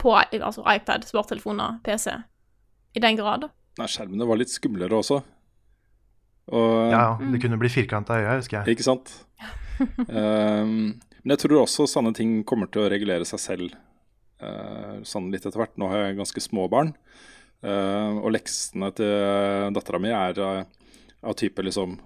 på 0.00 0.14
altså 0.16 0.64
iPad, 0.64 1.04
smarttelefoner, 1.04 1.80
PC 1.84 2.14
i 2.96 3.02
den 3.04 3.18
grad. 3.18 3.50
Nei, 3.78 3.88
skjermene 3.90 4.26
var 4.28 4.40
litt 4.40 4.52
skumlere 4.52 4.96
også. 4.96 5.20
Og, 6.50 6.70
ja, 6.90 7.18
det 7.20 7.36
mm. 7.36 7.40
kunne 7.44 7.58
bli 7.60 7.70
firkanta 7.70 8.16
øye, 8.18 8.38
husker 8.40 8.60
jeg. 8.60 8.74
Ikke 8.74 8.86
sant. 8.86 9.12
um, 10.08 10.96
men 11.22 11.34
jeg 11.34 11.42
tror 11.44 11.60
også 11.62 11.86
sånne 11.90 12.14
ting 12.16 12.40
kommer 12.48 12.70
til 12.72 12.86
å 12.86 12.88
regulere 12.90 13.28
seg 13.28 13.42
selv 13.42 13.76
uh, 14.42 14.98
sånn 15.06 15.28
litt 15.34 15.44
etter 15.44 15.60
hvert. 15.60 15.76
Nå 15.78 15.92
har 15.92 16.08
jeg 16.08 16.18
ganske 16.18 16.42
små 16.48 16.66
barn, 16.72 16.94
uh, 17.66 18.20
og 18.20 18.32
leksene 18.34 18.90
til 18.96 19.74
dattera 19.76 20.00
mi 20.02 20.12
er 20.14 20.40
uh, 20.40 20.62
av 21.20 21.36
type 21.38 21.64
liksom 21.66 21.98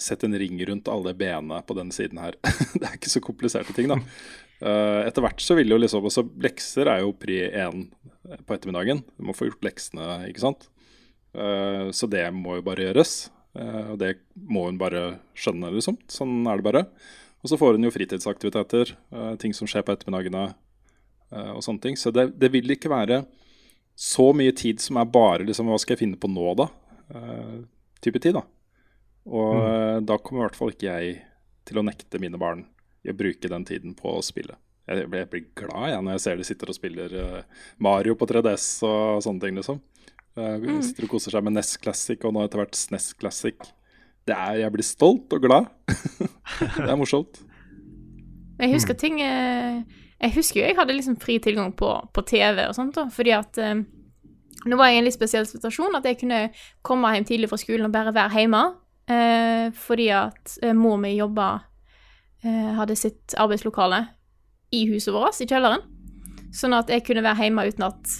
Sett 0.00 0.22
en 0.24 0.32
ring 0.38 0.56
rundt 0.64 0.86
alle 0.88 1.12
benene 1.12 1.58
på 1.66 1.74
denne 1.76 1.92
siden 1.92 2.16
her. 2.22 2.36
det 2.78 2.86
er 2.86 2.94
ikke 2.96 3.10
så 3.12 3.20
kompliserte 3.20 3.74
ting, 3.76 3.90
da. 3.90 3.98
Uh, 4.62 5.02
etter 5.02 5.20
hvert 5.20 5.42
så 5.44 5.56
vil 5.58 5.74
jo 5.74 5.76
liksom 5.76 6.06
også 6.08 6.22
Lekser 6.40 6.88
er 6.88 7.02
jo 7.02 7.10
pri 7.12 7.42
én 7.50 7.82
på 8.46 8.54
ettermiddagen. 8.54 9.02
Du 9.18 9.26
må 9.28 9.34
få 9.36 9.50
gjort 9.50 9.66
leksene, 9.66 10.06
ikke 10.30 10.44
sant. 10.44 10.68
Så 11.34 12.08
det 12.10 12.22
må 12.32 12.56
jo 12.58 12.64
bare 12.64 12.86
gjøres. 12.86 13.12
Og 13.58 13.98
det 14.00 14.14
må 14.34 14.64
hun 14.68 14.78
bare 14.80 15.18
skjønne, 15.36 15.72
liksom. 15.74 15.98
Sånn 16.08 16.46
er 16.48 16.60
det 16.60 16.66
bare. 16.68 16.84
Og 17.42 17.52
så 17.52 17.58
får 17.60 17.76
hun 17.76 17.88
jo 17.88 17.92
fritidsaktiviteter, 17.92 18.94
ting 19.42 19.56
som 19.56 19.68
skjer 19.68 19.84
på 19.84 19.96
ettermiddagene 19.96 20.46
og 21.56 21.64
sånne 21.66 21.84
ting. 21.84 21.98
Så 21.98 22.14
det, 22.14 22.30
det, 22.40 22.52
vil 22.54 22.76
ikke 22.76 22.92
være 22.92 23.24
så 24.00 24.30
mye 24.32 24.54
tid 24.56 24.80
som 24.80 24.96
er 24.96 25.10
bare 25.12 25.44
liksom 25.44 25.68
Hva 25.68 25.76
skal 25.82 25.92
jeg 25.92 26.00
finne 26.06 26.20
på 26.20 26.30
nå, 26.32 26.54
da? 26.56 26.70
type 28.00 28.20
tid, 28.22 28.36
da. 28.38 28.44
Og 29.28 29.56
mm. 29.58 30.06
da 30.08 30.16
kommer 30.22 30.44
i 30.44 30.46
hvert 30.46 30.56
fall 30.56 30.72
ikke 30.72 30.88
jeg 30.88 31.16
til 31.68 31.80
å 31.80 31.84
nekte 31.84 32.20
mine 32.22 32.38
barn 32.40 32.64
i 33.04 33.12
å 33.12 33.16
bruke 33.16 33.50
den 33.50 33.66
tiden 33.68 33.96
på 33.98 34.14
å 34.16 34.24
spille. 34.24 34.56
Jeg 34.88 35.06
blir, 35.06 35.22
jeg 35.22 35.30
blir 35.30 35.44
glad 35.58 35.92
jeg, 35.92 36.02
når 36.02 36.16
jeg 36.16 36.22
ser 36.24 36.40
de 36.40 36.46
sitter 36.48 36.72
og 36.72 36.76
spiller 36.76 37.12
uh, 37.14 37.66
Mario 37.82 38.16
på 38.18 38.26
3DS 38.30 38.66
og 38.88 39.20
sånne 39.24 39.44
ting, 39.44 39.60
liksom. 39.60 39.78
Uh. 40.38 40.80
Sitter 40.82 41.06
og 41.06 41.12
koser 41.14 41.36
seg 41.36 41.44
med 41.46 41.58
NES 41.58 41.76
Classic 41.82 42.26
og 42.26 42.34
nå 42.34 42.42
etter 42.46 42.62
hvert 42.62 42.78
SNES 42.78 43.12
Classic. 43.20 43.70
Det 44.26 44.36
er, 44.36 44.62
jeg 44.64 44.74
blir 44.74 44.86
stolt 44.86 45.36
og 45.36 45.44
glad. 45.44 45.70
det 45.90 46.88
er 46.88 46.98
morsomt. 46.98 47.42
Jeg 48.60 48.74
husker 48.74 48.96
ting 48.98 49.22
eh, 49.24 49.80
Jeg 50.20 50.34
husker 50.34 50.60
jo 50.60 50.66
jeg 50.66 50.76
hadde 50.76 50.96
liksom 50.96 51.16
fri 51.20 51.38
tilgang 51.40 51.72
på, 51.76 51.88
på 52.12 52.24
TV 52.28 52.66
og 52.66 52.76
sånt, 52.76 52.94
da, 52.98 53.06
fordi 53.12 53.32
at 53.32 53.58
eh, 53.60 53.80
nå 54.68 54.76
var 54.76 54.90
jeg 54.90 54.98
i 54.98 55.00
en 55.00 55.08
litt 55.08 55.16
spesiell 55.16 55.48
situasjon, 55.48 55.96
at 55.96 56.04
jeg 56.04 56.20
kunne 56.20 56.42
komme 56.84 57.14
hjem 57.14 57.26
tidlig 57.30 57.48
fra 57.48 57.58
skolen 57.60 57.88
og 57.88 57.94
bare 57.94 58.12
være 58.12 58.42
hjemme. 58.42 58.62
Eh, 59.10 59.70
fordi 59.74 60.10
at 60.12 60.58
eh, 60.62 60.76
mor 60.76 61.00
mi 61.00 61.14
jobba 61.16 61.54
Eh, 62.40 62.72
hadde 62.72 62.96
sitt 62.96 63.34
arbeidslokale 63.36 64.04
i 64.72 64.86
huset 64.88 65.12
vårt, 65.12 65.36
i 65.42 65.48
kjelleren. 65.48 65.82
Sånn 66.56 66.72
at 66.72 66.88
jeg 66.88 67.04
kunne 67.04 67.24
være 67.24 67.44
hjemme 67.44 67.66
uten 67.68 67.84
at 67.90 68.14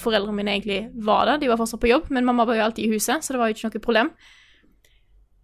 foreldrene 0.00 0.38
mine 0.38 0.54
egentlig 0.56 0.78
var 1.04 1.26
der. 1.28 1.42
De 1.42 1.50
var 1.50 1.60
fortsatt 1.60 1.82
på 1.82 1.90
jobb, 1.90 2.08
men 2.14 2.24
mamma 2.24 2.46
var 2.48 2.56
jo 2.56 2.64
alltid 2.66 2.86
i 2.86 2.94
huset, 2.94 3.20
så 3.20 3.34
det 3.34 3.42
var 3.42 3.50
jo 3.50 3.58
ikke 3.58 3.68
noe 3.68 3.84
problem. 3.84 4.12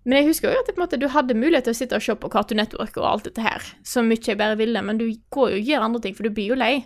Men 0.08 0.22
jeg 0.22 0.30
husker 0.30 0.54
jo 0.54 0.60
at 0.62 0.78
måte, 0.80 0.96
du 0.96 1.04
hadde 1.12 1.36
mulighet 1.36 1.66
til 1.68 1.74
å 1.74 1.76
sitte 1.76 1.98
og 1.98 2.04
se 2.04 2.14
på 2.16 2.30
Cartoon 2.32 2.56
Network 2.62 2.94
og 2.96 3.04
alt 3.04 3.26
dette 3.28 3.44
her, 3.44 3.64
så 3.84 4.00
mye 4.00 4.22
jeg 4.24 4.38
bare 4.40 4.56
ville, 4.56 4.80
men 4.80 4.96
du 4.96 5.04
går 5.34 5.50
jo 5.52 5.58
og 5.58 5.68
gjør 5.68 5.84
andre 5.84 6.00
ting, 6.04 6.14
for 6.16 6.24
du 6.24 6.32
blir 6.32 6.54
jo 6.54 6.56
lei. 6.56 6.78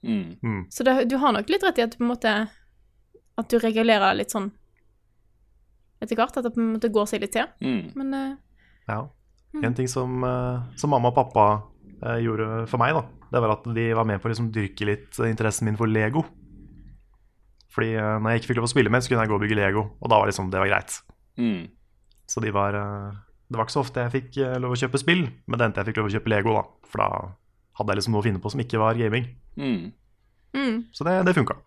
Mm. 0.00 0.38
Mm. 0.40 0.62
Så 0.72 0.86
det, 0.86 0.94
du 1.10 1.18
har 1.20 1.34
nok 1.36 1.50
litt 1.52 1.66
rett 1.66 1.80
i 1.80 1.84
at 1.84 1.96
på 1.98 2.04
en 2.04 2.10
måte 2.12 2.32
At 3.40 3.48
du 3.50 3.56
regulerer 3.58 4.14
litt 4.14 4.30
sånn 4.30 4.50
etter 6.04 6.18
hvert, 6.18 6.36
at 6.36 6.44
det 6.44 6.52
på 6.52 6.60
en 6.60 6.74
måte 6.74 6.90
går 6.92 7.06
seg 7.08 7.22
litt 7.24 7.32
til. 7.34 7.48
Mm. 7.64 7.92
Men 7.96 8.14
uh, 8.14 8.32
Ja. 8.88 8.98
Mm. 9.56 9.62
En 9.64 9.76
ting 9.78 9.88
som, 9.88 10.24
eh, 10.28 10.64
som, 10.76 10.92
mamma 10.92 11.08
og 11.08 11.16
pappa 11.16 11.44
eh, 12.02 12.18
gjorde 12.20 12.66
for 12.68 12.82
meg, 12.82 12.92
da, 12.92 13.30
det 13.32 13.40
var 13.40 13.54
at 13.54 13.68
de 13.78 13.86
var 13.96 14.04
med 14.04 14.20
på 14.20 14.28
å 14.28 14.32
liksom 14.32 14.50
dyrke 14.52 14.84
litt 14.84 15.16
interessen 15.24 15.64
min 15.64 15.78
for 15.80 15.88
Lego. 15.88 16.26
Fordi 17.72 17.94
når 17.96 18.34
jeg 18.34 18.42
ikke 18.42 18.50
fikk 18.50 18.60
lov 18.60 18.68
å 18.68 18.72
spille 18.74 18.92
mer, 18.92 19.00
så 19.00 19.08
kunne 19.08 19.24
jeg 19.24 19.32
gå 19.32 19.38
og 19.38 19.44
bygge 19.46 19.56
Lego, 19.56 19.86
og 19.96 20.12
da 20.12 20.18
var 20.20 20.28
liksom, 20.28 20.50
det 20.52 20.60
var 20.60 20.68
greit. 20.68 20.98
Mm. 21.40 21.64
Så 22.26 22.42
de 22.42 22.50
var 22.54 22.74
eh, 22.74 23.16
Det 23.46 23.58
var 23.58 23.68
ikke 23.68 23.76
så 23.76 23.84
ofte 23.84 24.02
jeg 24.02 24.14
fikk 24.14 24.38
eh, 24.42 24.56
lov 24.62 24.74
å 24.74 24.80
kjøpe 24.80 24.98
spill, 24.98 25.26
men 25.46 25.58
det 25.58 25.68
endte 25.68 25.82
jeg 25.82 25.92
fikk 25.92 26.00
lov 26.02 26.10
å 26.10 26.14
kjøpe 26.16 26.32
Lego, 26.32 26.56
da. 26.56 26.64
For 26.90 27.02
da 27.02 27.08
hadde 27.78 27.92
jeg 27.92 28.00
liksom 28.00 28.16
noe 28.16 28.24
å 28.24 28.26
finne 28.26 28.42
på 28.42 28.52
som 28.52 28.62
ikke 28.64 28.80
var 28.82 28.98
gaming. 28.98 29.28
Mm. 29.56 29.92
Mm. 30.56 30.78
Så 30.96 31.06
det, 31.06 31.18
det 31.28 31.36
funka. 31.36 31.58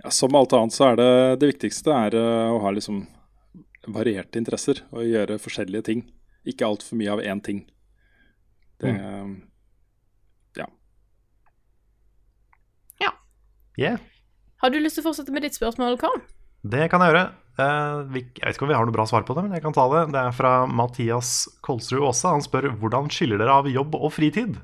Ja, 0.00 0.12
som 0.14 0.34
alt 0.38 0.54
annet 0.56 0.72
så 0.72 0.92
er 0.92 1.00
det 1.00 1.10
det 1.42 1.50
viktigste 1.50 1.92
er 1.92 2.16
eh, 2.16 2.54
å 2.54 2.62
ha 2.64 2.72
liksom 2.72 3.02
varierte 3.90 4.40
interesser 4.40 4.82
og 4.94 5.04
gjøre 5.08 5.40
forskjellige 5.42 5.86
ting. 5.90 6.02
Ikke 6.48 6.68
altfor 6.68 6.96
mye 7.00 7.12
av 7.12 7.24
én 7.24 7.44
ting. 7.44 7.64
Det 8.80 8.96
Ja. 10.56 10.66
Yeah, 13.78 13.98
Har 14.60 14.70
du 14.70 14.76
lyst 14.80 14.98
til 14.98 15.04
å 15.04 15.08
fortsette 15.08 15.32
med 15.32 15.44
ditt 15.46 15.56
spørsmål, 15.56 15.96
Karl? 16.00 16.20
det 16.62 16.90
kan 16.92 17.00
jeg 17.00 17.14
gjøre. 17.14 17.22
Eh, 17.60 18.00
vi, 18.14 18.22
jeg 18.38 18.46
vet 18.46 18.56
ikke 18.56 18.66
om 18.66 18.70
vi 18.72 18.76
har 18.78 18.86
noe 18.88 18.94
bra 18.96 19.04
svar 19.10 19.24
på 19.28 19.34
det, 19.36 19.44
men 19.46 19.56
jeg 19.58 19.64
kan 19.64 19.74
ta 19.76 19.84
det. 19.92 20.02
Det 20.14 20.20
er 20.22 20.34
fra 20.36 20.52
Mathias 20.66 21.32
Kolsrud 21.66 22.04
Aase. 22.08 22.28
Han 22.32 22.44
spør 22.44 22.70
hvordan 22.80 23.10
skiller 23.12 23.40
dere 23.42 23.58
av 23.60 23.68
jobb 23.70 23.96
og 23.98 24.12
fritid? 24.16 24.56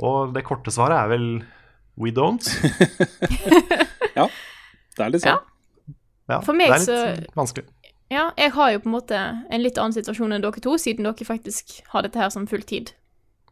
Og 0.00 0.32
det 0.34 0.44
korte 0.48 0.72
svaret 0.72 0.96
er 0.96 1.10
vel 1.12 1.26
we 2.00 2.12
don't. 2.16 2.46
ja, 4.18 4.26
Det 4.96 5.04
er 5.04 5.12
litt 5.14 5.24
sånn. 5.26 5.42
Ja, 6.30 6.38
For 6.46 6.54
meg 6.56 6.70
det 6.70 6.76
er 6.76 6.86
litt 6.86 7.26
så- 7.26 7.36
vanskelig. 7.36 7.66
Ja, 8.10 8.24
jeg 8.38 8.50
har 8.56 8.72
jo 8.72 8.78
på 8.82 8.88
en 8.90 8.94
måte 8.96 9.18
en 9.54 9.62
litt 9.62 9.76
annen 9.78 9.94
situasjon 9.94 10.32
enn 10.34 10.42
dere 10.42 10.60
to, 10.64 10.72
siden 10.82 11.06
dere 11.06 11.26
faktisk 11.26 11.76
har 11.92 12.02
dette 12.02 12.18
her 12.18 12.30
som 12.34 12.46
fulltid. 12.50 12.90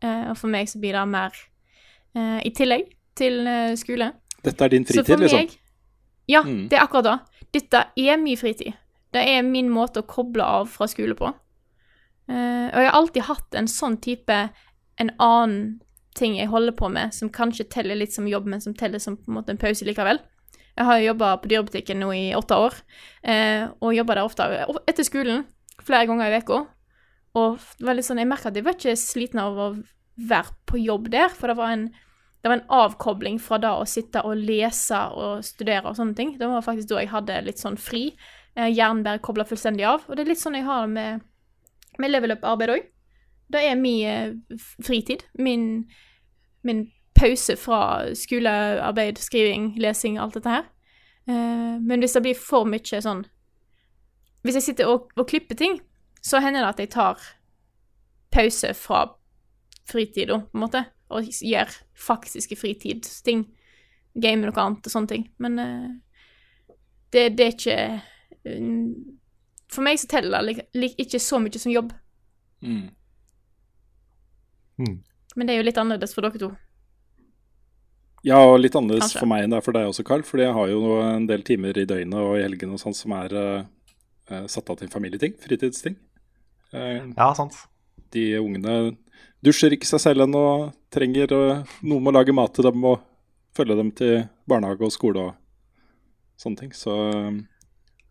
Eh, 0.03 0.31
og 0.33 0.37
for 0.41 0.51
meg 0.51 0.67
så 0.71 0.81
blir 0.83 0.97
det 0.99 1.05
mer 1.11 1.31
eh, 2.17 2.41
i 2.47 2.51
tillegg 2.51 2.89
til 3.19 3.47
eh, 3.47 3.77
skole. 3.79 4.13
Dette 4.43 4.65
er 4.67 4.73
din 4.75 4.87
Så 4.87 4.97
fritid, 5.05 5.23
liksom. 5.27 5.55
Ja, 6.29 6.43
Mm. 6.43 6.69
det 6.69 6.77
er 6.77 6.83
akkurat 6.85 7.05
det. 7.07 7.38
Dette 7.55 7.85
er 7.97 8.21
min 8.21 8.39
fritid. 8.39 8.77
Det 9.15 9.23
er 9.25 9.45
min 9.47 9.71
måte 9.73 10.03
å 10.03 10.09
koble 10.09 10.45
av 10.45 10.69
fra 10.73 10.89
skole 10.91 11.17
på. 11.19 11.31
Uh, 12.29 12.69
og 12.69 12.81
jeg 12.83 12.89
har 12.91 12.97
alltid 12.99 13.25
hatt 13.25 13.57
en 13.57 13.71
sånn 13.73 13.95
type 14.05 14.35
En 15.01 15.13
annen 15.17 15.79
ting 16.19 16.35
jeg 16.37 16.51
holder 16.51 16.75
på 16.75 16.89
med, 16.91 17.15
som 17.15 17.31
kanskje 17.31 17.69
teller 17.71 17.95
litt 17.95 18.11
som 18.13 18.27
jobb, 18.27 18.49
men 18.51 18.61
som 18.61 18.75
teller 18.75 18.99
som 18.99 19.15
på 19.17 19.31
en 19.31 19.37
måte 19.37 19.55
en 19.55 19.61
pause 19.61 19.87
likevel. 19.87 20.19
Jeg 20.75 20.87
har 20.89 20.99
jo 20.99 21.07
jobba 21.13 21.29
på 21.39 21.51
dyrebutikken 21.53 22.01
nå 22.03 22.09
i 22.17 22.25
åtte 22.35 22.59
år, 22.59 22.75
uh, 23.23 23.71
og 23.79 23.95
jobba 23.95 24.19
der 24.19 24.27
ofte 24.27 24.49
etter 24.91 25.07
skolen 25.07 25.45
flere 25.87 26.09
ganger 26.11 26.35
i 26.35 26.41
uka. 26.43 26.65
Og 27.39 27.63
det 27.79 27.87
var 27.87 27.95
litt 27.95 28.09
sånn, 28.09 28.19
jeg 28.19 28.31
merka 28.31 28.51
at 28.51 28.59
jeg 28.59 28.67
var 28.67 28.75
ikke 28.75 28.97
sliten 28.99 29.43
av 29.45 29.63
å 29.63 29.69
være 30.29 30.57
på 30.67 30.83
jobb 30.83 31.13
der, 31.15 31.31
for 31.31 31.51
det 31.51 31.59
var 31.61 31.77
en 31.77 31.87
det 32.49 32.55
var 32.55 32.63
en 32.63 32.71
avkobling 32.81 33.39
fra 33.45 33.59
da 33.61 33.75
å 33.77 33.85
sitte 33.85 34.23
og 34.25 34.39
lese 34.41 34.99
og 35.13 35.45
studere 35.45 35.91
og 35.91 35.99
sånne 35.99 36.17
ting. 36.17 36.31
Det 36.41 36.49
var 36.49 36.65
faktisk 36.65 36.89
da 36.89 37.03
jeg 37.03 37.11
hadde 37.13 37.43
litt 37.45 37.61
sånn 37.61 37.77
fri. 37.77 38.07
Eh, 38.57 38.71
Hjernen 38.73 39.03
bare 39.05 39.21
kobla 39.21 39.45
fullstendig 39.45 39.85
av. 39.85 40.07
Og 40.09 40.17
det 40.17 40.25
er 40.25 40.31
litt 40.31 40.41
sånn 40.41 40.57
jeg 40.57 40.65
har 40.65 40.87
det 40.87 40.95
med, 40.95 41.27
med 42.01 42.15
level 42.15 42.33
up-arbeid 42.39 42.73
òg. 42.73 42.89
Det 43.53 43.61
er 43.69 43.77
min 43.77 44.01
eh, 44.09 44.65
fritid. 44.81 45.27
Min, 45.37 45.85
min 46.65 46.87
pause 47.21 47.59
fra 47.61 47.83
skolearbeid, 48.17 49.21
skriving, 49.21 49.75
lesing, 49.77 50.17
alt 50.17 50.41
dette 50.41 50.57
her. 50.57 50.69
Eh, 51.29 51.77
men 51.85 52.01
hvis 52.01 52.17
det 52.17 52.25
blir 52.25 52.41
for 52.41 52.65
mye 52.65 53.03
sånn 53.05 53.27
Hvis 54.41 54.57
jeg 54.57 54.71
sitter 54.71 54.89
og, 54.89 55.11
og 55.21 55.29
klipper 55.29 55.59
ting, 55.59 55.83
så 56.25 56.41
hender 56.41 56.65
det 56.65 56.73
at 56.73 56.81
jeg 56.81 56.97
tar 56.97 57.25
pause 58.33 58.73
fra 58.73 59.05
fritid, 59.89 60.31
da, 60.31 60.47
på 60.49 60.57
en 60.57 60.65
måte, 60.65 60.89
og 61.09 61.29
gjør 61.29 61.73
faktiske 61.97 62.57
fritidsting. 62.59 63.47
Game 64.19 64.45
noe 64.45 64.61
annet 64.61 64.87
og 64.89 64.93
sånne 64.93 65.13
ting. 65.13 65.27
Men 65.43 65.59
eh, 65.63 65.89
det, 67.15 67.25
det 67.39 67.47
er 67.47 67.55
ikke 67.55 67.79
eh, 68.45 68.87
For 69.73 69.85
meg 69.85 70.01
så 70.01 70.09
teller 70.11 70.49
det 70.49 70.93
ikke 71.01 71.21
så 71.23 71.41
mye 71.43 71.61
som 71.61 71.73
jobb. 71.73 71.93
Mm. 72.65 72.89
Mm. 74.79 74.97
Men 75.37 75.47
det 75.47 75.55
er 75.55 75.61
jo 75.61 75.69
litt 75.69 75.79
annerledes 75.81 76.17
for 76.17 76.27
dere 76.27 76.41
to. 76.41 76.51
Ja, 78.27 78.41
og 78.43 78.59
litt 78.59 78.75
annerledes 78.75 79.13
Kanskje. 79.13 79.23
for 79.23 79.31
meg 79.31 79.45
enn 79.45 79.53
det 79.55 79.61
er 79.61 79.65
for 79.65 79.77
deg 79.77 79.89
også, 79.89 80.05
Carl. 80.07 80.25
Fordi 80.27 80.47
jeg 80.49 80.57
har 80.57 80.71
jo 80.73 80.99
en 81.05 81.27
del 81.31 81.45
timer 81.47 81.79
i 81.79 81.87
døgnet 81.89 82.19
og 82.19 82.37
i 82.39 82.45
helgene 82.45 82.75
og 82.75 82.83
sånn 82.83 82.97
som 82.97 83.15
er 83.17 83.35
eh, 83.39 84.47
satt 84.51 84.73
av 84.73 84.81
til 84.81 84.91
familieting. 84.93 85.37
Fritidsting. 85.41 85.97
Uh, 86.75 87.07
Ja, 87.17 87.31
sant. 87.37 87.55
de 88.13 88.25
ungene 88.41 88.97
dusjer 89.45 89.75
ikke 89.75 89.89
seg 89.89 90.03
selv 90.03 90.25
ennå, 90.27 90.43
trenger 90.95 91.35
eh, 91.37 91.77
noen 91.87 92.05
må 92.05 92.15
lage 92.15 92.35
mat 92.35 92.55
til 92.57 92.69
dem 92.69 92.85
og 92.89 93.03
følge 93.57 93.77
dem 93.79 93.93
til 93.97 94.25
barnehage 94.49 94.87
og 94.87 94.95
skole 94.95 95.29
og 95.29 95.37
sånne 96.41 96.65
ting. 96.65 96.75
Så, 96.77 96.95
eh, 97.13 97.39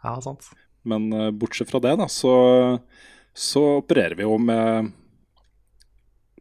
Ja, 0.03 0.15
sant. 0.23 0.49
men 0.87 1.11
eh, 1.13 1.31
bortsett 1.31 1.71
fra 1.71 1.81
det, 1.83 1.97
da, 1.99 2.07
så, 2.11 2.79
så 3.35 3.65
opererer 3.81 4.15
vi 4.15 4.27
jo 4.27 4.37
med 4.39 4.93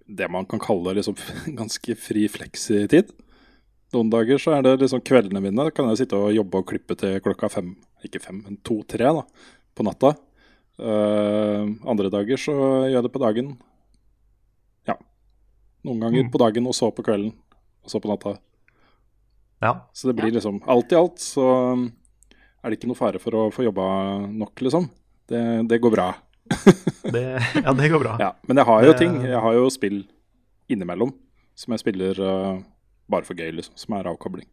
det 0.06 0.28
man 0.30 0.46
kan 0.46 0.62
kalle 0.62 0.94
liksom 0.94 1.16
ganske 1.60 1.96
fri 1.98 2.28
fleksitid. 2.30 3.10
Noen 3.94 4.10
dager 4.10 4.38
så 4.42 4.56
er 4.56 4.64
det 4.66 4.78
liksom 4.82 5.02
kveldene 5.06 5.42
mine. 5.42 5.66
Da 5.66 5.72
kan 5.74 5.88
jeg 5.90 6.02
sitte 6.04 6.18
og 6.18 6.34
jobbe 6.34 6.60
og 6.60 6.68
klippe 6.70 6.96
til 6.98 7.18
klokka 7.24 7.50
fem, 7.50 7.74
ikke 8.06 8.22
fem, 8.22 8.42
men 8.44 8.58
to-tre 8.66 9.12
da, 9.18 9.22
på 9.74 9.86
natta. 9.86 10.14
Uh, 10.76 11.70
andre 11.88 12.10
dager 12.12 12.36
så 12.40 12.52
gjør 12.52 12.98
jeg 12.98 13.06
det 13.06 13.12
på 13.14 13.22
dagen. 13.22 13.54
Ja. 15.86 15.92
Noen 15.92 16.00
ganger 16.02 16.24
Mm. 16.26 16.30
på 16.34 16.38
dagen, 16.42 16.66
og 16.66 16.74
så 16.74 16.90
på 16.90 17.02
kvelden, 17.06 17.32
og 17.84 17.90
så 17.92 18.00
på 18.02 18.08
natta. 18.10 18.36
Ja. 19.62 19.72
Så 19.94 20.08
det 20.10 20.16
blir 20.18 20.32
liksom 20.34 20.58
Alt 20.68 20.90
i 20.92 20.96
alt 20.98 21.16
så 21.22 21.72
um, 21.72 21.86
er 22.62 22.70
det 22.70 22.78
ikke 22.80 22.88
noe 22.90 22.98
fare 22.98 23.18
for 23.22 23.30
å 23.32 23.44
få 23.54 23.62
jobba 23.64 24.26
nok, 24.28 24.54
liksom. 24.60 24.90
Det, 25.28 25.68
det 25.68 25.78
går 25.80 25.94
bra. 25.94 26.08
Det, 27.06 27.22
ja, 27.62 27.72
det 27.72 27.88
går 27.90 28.00
bra. 28.02 28.16
Ja, 28.18 28.32
men 28.48 28.56
jeg 28.58 28.66
har 28.66 28.82
jo 28.84 28.92
Det- 28.92 28.98
ting. 28.98 29.14
Jeg 29.22 29.40
har 29.40 29.52
jo 29.54 29.68
spill 29.70 30.02
innimellom 30.68 31.12
som 31.54 31.72
jeg 31.72 31.80
spiller 31.80 32.18
uh, 32.20 32.58
bare 33.08 33.24
for 33.24 33.34
gøy, 33.38 33.52
liksom. 33.54 33.74
Som 33.78 33.94
er 33.96 34.10
avkobling. 34.10 34.46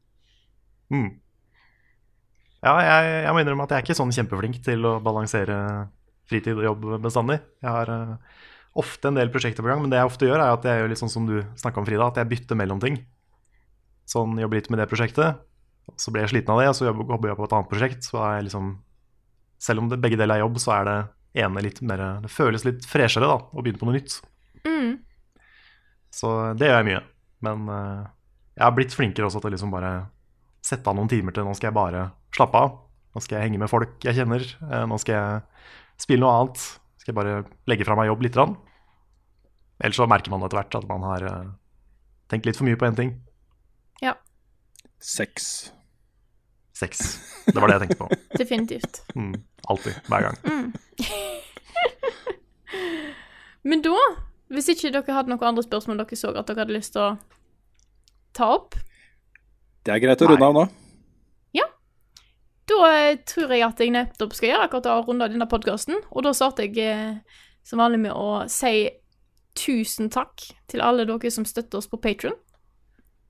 Mm. 0.94 1.20
Ja, 2.64 2.78
jeg, 2.80 3.24
jeg 3.26 3.34
må 3.34 3.42
innrømme 3.44 3.66
at 3.66 3.74
jeg 3.74 3.82
er 3.82 3.84
ikke 3.88 3.98
sånn 3.98 4.14
kjempeflink 4.16 4.62
til 4.64 4.86
å 4.88 5.00
balansere 5.04 5.58
fritid 6.30 6.56
og 6.62 6.64
jobb 6.64 6.86
bestandig. 7.04 7.40
Jeg 7.62 7.70
har 7.74 7.90
eh, 7.92 8.14
ofte 8.80 9.10
en 9.10 9.18
del 9.20 9.30
prosjekter 9.34 9.62
på 9.66 9.70
gang, 9.70 9.82
men 9.84 9.92
det 9.92 10.00
jeg 10.00 10.10
ofte 10.10 10.28
gjør, 10.28 10.42
er 10.42 10.56
at 10.56 10.64
jeg 10.66 10.80
gjør 10.82 10.90
litt 10.92 11.02
sånn 11.02 11.12
som 11.14 11.28
du 11.30 11.36
snakka 11.60 11.82
om, 11.82 11.86
Frida, 11.88 12.08
at 12.10 12.18
jeg 12.22 12.30
bytter 12.32 12.58
mellom 12.58 12.80
ting. 12.82 12.98
Sånn 14.10 14.34
jobber 14.42 14.60
litt 14.60 14.70
med 14.74 14.82
det 14.82 14.88
prosjektet, 14.92 15.44
så 16.00 16.12
blir 16.14 16.26
jeg 16.26 16.34
sliten 16.34 16.54
av 16.56 16.62
det, 16.62 16.70
og 16.72 16.78
så 16.80 16.88
jobber 16.90 17.30
jeg 17.30 17.38
på 17.40 17.46
et 17.48 17.56
annet 17.56 17.70
prosjekt. 17.72 18.08
Så 18.08 18.20
er 18.24 18.40
jeg 18.40 18.50
liksom 18.50 18.74
Selv 19.64 19.80
om 19.80 19.88
det 19.88 20.02
begge 20.04 20.18
deler 20.20 20.36
er 20.36 20.44
jobb, 20.44 20.58
så 20.60 20.74
er 20.76 20.88
det 20.90 20.98
ene 21.40 21.62
litt 21.64 21.78
mer 21.88 22.02
Det 22.20 22.32
føles 22.32 22.66
litt 22.68 22.84
freshere, 22.84 23.30
da, 23.30 23.38
å 23.40 23.62
begynne 23.64 23.80
på 23.80 23.88
noe 23.88 23.96
nytt. 23.96 24.18
Mm. 24.68 24.98
Så 26.12 26.32
det 26.60 26.68
gjør 26.68 26.82
jeg 26.82 26.90
mye. 26.90 27.04
Men 27.48 27.70
uh, 27.70 28.04
jeg 28.58 28.66
har 28.66 28.76
blitt 28.76 28.96
flinkere 28.96 29.30
også 29.30 29.40
til 29.40 29.52
å 29.52 29.56
liksom 29.56 29.72
bare 29.74 29.94
sette 30.64 30.88
av 30.90 30.98
noen 30.98 31.10
timer 31.12 31.36
til 31.36 31.48
nå 31.48 31.54
skal 31.58 31.70
jeg 31.72 31.78
bare 31.78 32.04
slappe 32.36 32.60
av. 32.60 32.76
Nå 33.14 33.22
skal 33.24 33.38
jeg 33.40 33.48
henge 33.48 33.62
med 33.62 33.72
folk 33.72 34.04
jeg 34.06 34.18
kjenner. 34.18 34.44
eh, 34.44 34.86
Nå 34.90 34.98
skal 35.02 35.16
jeg 35.16 35.42
spille 36.02 36.24
noe 36.24 36.36
annet. 36.38 36.62
Skal 37.02 37.12
jeg 37.12 37.18
bare 37.20 37.42
legge 37.70 37.86
fra 37.88 37.98
meg 38.00 38.08
jobb 38.10 38.24
lite 38.26 38.40
grann. 38.40 38.56
Ellers 39.84 40.00
så 40.00 40.08
merker 40.08 40.32
man 40.32 40.44
etter 40.46 40.62
hvert 40.62 40.76
at 40.80 40.88
man 40.88 41.04
har 41.04 41.26
eh, 41.28 41.48
tenkt 42.32 42.48
litt 42.48 42.56
for 42.56 42.68
mye 42.68 42.80
på 42.80 42.88
én 42.88 42.96
ting. 42.96 43.10
Ja. 44.00 44.14
Sex. 45.04 45.74
Sex. 46.72 47.02
Det 47.50 47.60
var 47.60 47.68
det 47.68 47.76
jeg 47.76 47.84
tenkte 47.88 48.00
på. 48.00 48.08
Definitivt. 48.42 49.02
Mm, 49.16 49.36
alltid. 49.68 50.00
Hver 50.08 50.30
gang. 50.30 50.40
Men 53.68 53.84
da, 53.84 53.98
hvis 54.56 54.72
ikke 54.72 54.94
dere 54.96 55.18
hadde 55.18 55.34
noen 55.34 55.52
andre 55.52 55.68
spørsmål 55.68 56.00
dere 56.00 56.20
så 56.20 56.32
at 56.32 56.48
dere 56.48 56.64
hadde 56.64 56.80
lyst 56.80 56.96
til 56.96 57.04
å 57.04 57.12
ta 58.36 58.50
opp, 58.56 58.80
Det 59.84 59.92
er 59.92 60.00
greit 60.00 60.24
å 60.24 60.32
runde 60.32 60.48
av 60.48 60.56
nå. 60.56 60.62
Ja. 61.60 61.68
da 62.72 62.78
eh, 62.96 63.18
tror 63.28 63.52
jeg 63.52 63.68
at 63.68 63.82
jeg 63.84 63.92
nettopp 63.92 64.32
skal 64.32 64.54
gjøre 64.54 64.68
akkurat 64.70 64.88
det 64.88 64.96
og 64.96 65.10
runde 65.12 65.28
av 65.28 65.34
denne 65.36 65.48
podkasten. 65.52 66.00
Og 66.16 66.24
da 66.24 66.32
starter 66.32 66.72
jeg 66.72 66.80
eh, 66.88 67.42
som 67.68 67.84
vanlig 67.84 68.00
med 68.08 68.16
å 68.16 68.46
si 68.48 68.88
tusen 69.58 70.10
takk 70.14 70.44
til 70.72 70.84
alle 70.84 71.06
dere 71.08 71.32
som 71.32 71.46
støtter 71.48 71.80
oss 71.80 71.90
på 71.90 72.00
Patron. 72.02 72.36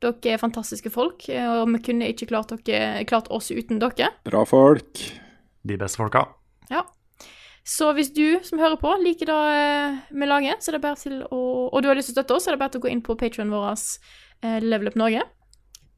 Dere 0.03 0.35
er 0.35 0.41
fantastiske 0.41 0.91
folk, 0.91 1.27
eh, 1.31 1.47
og 1.47 1.69
vi 1.71 1.81
kunne 1.85 2.09
ikke 2.11 2.27
klart, 2.31 2.51
dere, 2.67 3.05
klart 3.07 3.29
oss 3.31 3.51
uten 3.51 3.79
dere. 3.79 4.11
Bra 4.27 4.43
folk. 4.47 4.99
De 5.63 5.77
beste 5.79 6.01
folka. 6.01 6.25
Ja. 6.71 6.83
Så 7.63 7.93
hvis 7.95 8.11
du 8.11 8.43
som 8.43 8.59
hører 8.59 8.75
på 8.79 8.91
liker 8.99 9.29
det 9.31 9.37
eh, 9.55 9.99
vi 10.11 10.27
lager, 10.27 10.57
så 10.59 10.71
er 10.71 10.77
det 10.77 10.83
bare 10.83 10.99
til 10.99 11.21
å 11.23 11.39
Og 11.69 11.81
du 11.81 11.87
har 11.87 11.95
lyst 11.95 12.11
til 12.11 12.17
å 12.17 12.19
støtte 12.19 12.35
oss, 12.35 12.43
så 12.43 12.51
er 12.51 12.57
det 12.57 12.63
bare 12.63 12.73
til 12.73 12.83
å 12.83 12.85
gå 12.85 12.91
inn 12.91 13.03
på 13.05 13.15
patrionen 13.19 13.53
vår, 13.55 13.79
eh, 14.43 14.59
Level 14.63 14.91
Up 14.91 14.97
Norge. 14.99 15.23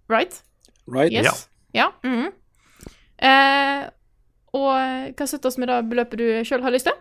Right? 0.09 0.37
Right? 0.85 1.11
Yes. 1.11 1.47
Ja. 1.73 1.89
mhm. 2.05 2.29
eh, 3.17 3.89
og 4.55 5.15
kan 5.17 5.27
støtte 5.27 5.49
oss 5.49 5.57
med 5.59 5.67
det 5.67 5.81
beløpet 5.89 6.21
du 6.21 6.27
sjøl 6.47 6.61
har 6.63 6.71
lyst 6.71 6.87
til. 6.87 6.95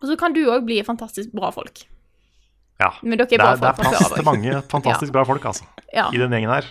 Og 0.00 0.08
så 0.08 0.16
kan 0.16 0.32
du 0.32 0.46
òg 0.46 0.64
bli 0.64 0.78
fantastisk 0.86 1.34
bra 1.34 1.50
folk. 1.52 1.82
Ja. 2.80 2.90
Men 3.02 3.18
dere 3.18 3.26
er 3.26 3.38
Det 3.38 3.44
folk 3.44 3.60
det 3.60 3.68
er 3.68 3.76
plass 3.78 4.08
før 4.08 4.16
til 4.16 4.24
mange 4.24 4.62
fantastisk 4.70 5.12
bra 5.14 5.24
folk, 5.24 5.44
altså. 5.44 5.64
Ja. 5.94 6.08
I 6.12 6.18
den 6.18 6.30
gjengen 6.34 6.50
her. 6.50 6.64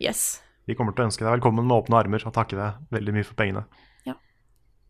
Yes. 0.00 0.40
Vi 0.66 0.74
kommer 0.78 0.92
til 0.96 1.04
å 1.04 1.08
ønske 1.10 1.24
deg 1.26 1.34
velkommen 1.40 1.66
med 1.66 1.76
åpne 1.76 1.98
armer 2.00 2.22
og 2.26 2.32
takke 2.32 2.56
deg 2.56 2.72
veldig 2.94 3.12
mye 3.18 3.24
for 3.28 3.34
pengene. 3.34 3.64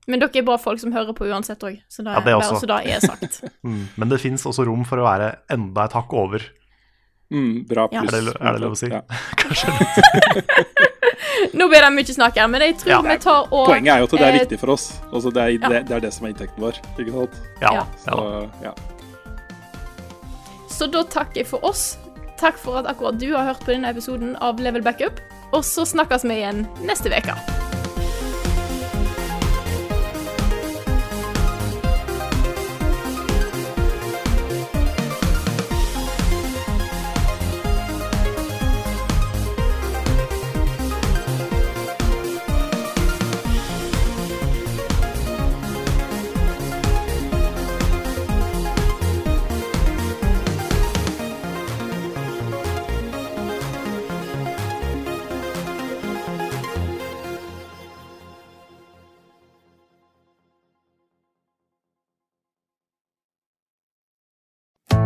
Men 0.08 0.18
dere 0.18 0.40
er 0.40 0.42
bra 0.42 0.56
folk 0.58 0.80
som 0.80 0.90
hører 0.94 1.12
på 1.14 1.26
uansett 1.28 1.60
òg, 1.62 1.76
så 1.92 2.02
det, 2.02 2.10
Ja, 2.16 2.20
det 2.24 2.32
er 2.32 2.38
også. 2.40 2.66
bare 2.66 2.88
er 2.88 3.00
sagt. 3.04 3.42
Mm. 3.62 3.84
Men 4.00 4.08
det 4.08 4.18
fins 4.20 4.42
også 4.48 4.64
rom 4.66 4.82
for 4.88 4.96
å 4.98 5.04
være 5.04 5.26
enda 5.52 5.84
et 5.84 5.92
hakk 5.92 6.12
over. 6.16 6.40
Mm, 7.30 7.66
bra 7.68 7.84
Ja. 7.92 8.00
pluss. 8.00 8.14
Er 8.16 8.24
det, 8.24 8.34
er 8.40 8.52
det 8.56 8.60
lov 8.64 8.72
å 8.72 8.78
si? 8.80 8.88
Ja. 8.90 9.02
Nå 11.54 11.68
blir 11.70 11.84
det 11.84 11.90
mye 11.94 12.14
snakk 12.16 12.40
her, 12.40 12.48
men 12.50 12.60
jeg 12.64 12.78
tror 12.80 12.90
Ja. 12.96 13.00
vi 13.02 13.16
tar 13.22 13.46
og 13.52 13.66
Poenget 13.68 13.92
er 13.94 13.98
jo 14.00 14.04
at 14.08 14.10
det 14.16 14.20
er 14.20 14.32
eh, 14.32 14.38
viktig 14.40 14.58
for 14.58 14.70
oss. 14.74 14.88
Altså, 15.12 15.30
det, 15.32 15.42
er, 15.42 15.48
Ja. 15.50 15.68
det, 15.68 15.86
det 15.88 15.96
er 15.96 16.00
det 16.00 16.12
som 16.14 16.26
er 16.26 16.30
inntekten 16.32 16.58
vår. 16.64 16.80
Ikke 16.98 17.12
sant? 17.12 17.34
Ja, 17.60 17.70
Ja. 17.72 17.74
ja. 17.74 17.86
Så, 18.04 18.50
ja. 18.64 18.72
Så 20.80 20.86
da 20.88 21.02
takker 21.04 21.42
jeg 21.42 21.50
for 21.50 21.64
oss. 21.68 21.98
Takk 22.40 22.56
for 22.56 22.80
at 22.80 22.88
akkurat 22.88 23.20
du 23.20 23.26
har 23.34 23.50
hørt 23.50 23.60
på 23.66 23.74
denne 23.74 23.92
episoden 23.92 24.32
av 24.40 24.62
Level 24.64 24.80
Backup. 24.80 25.20
Og 25.52 25.60
så 25.66 25.84
snakkes 25.84 26.24
vi 26.24 26.40
igjen 26.40 26.64
neste 26.88 27.12
uke. 27.12 27.36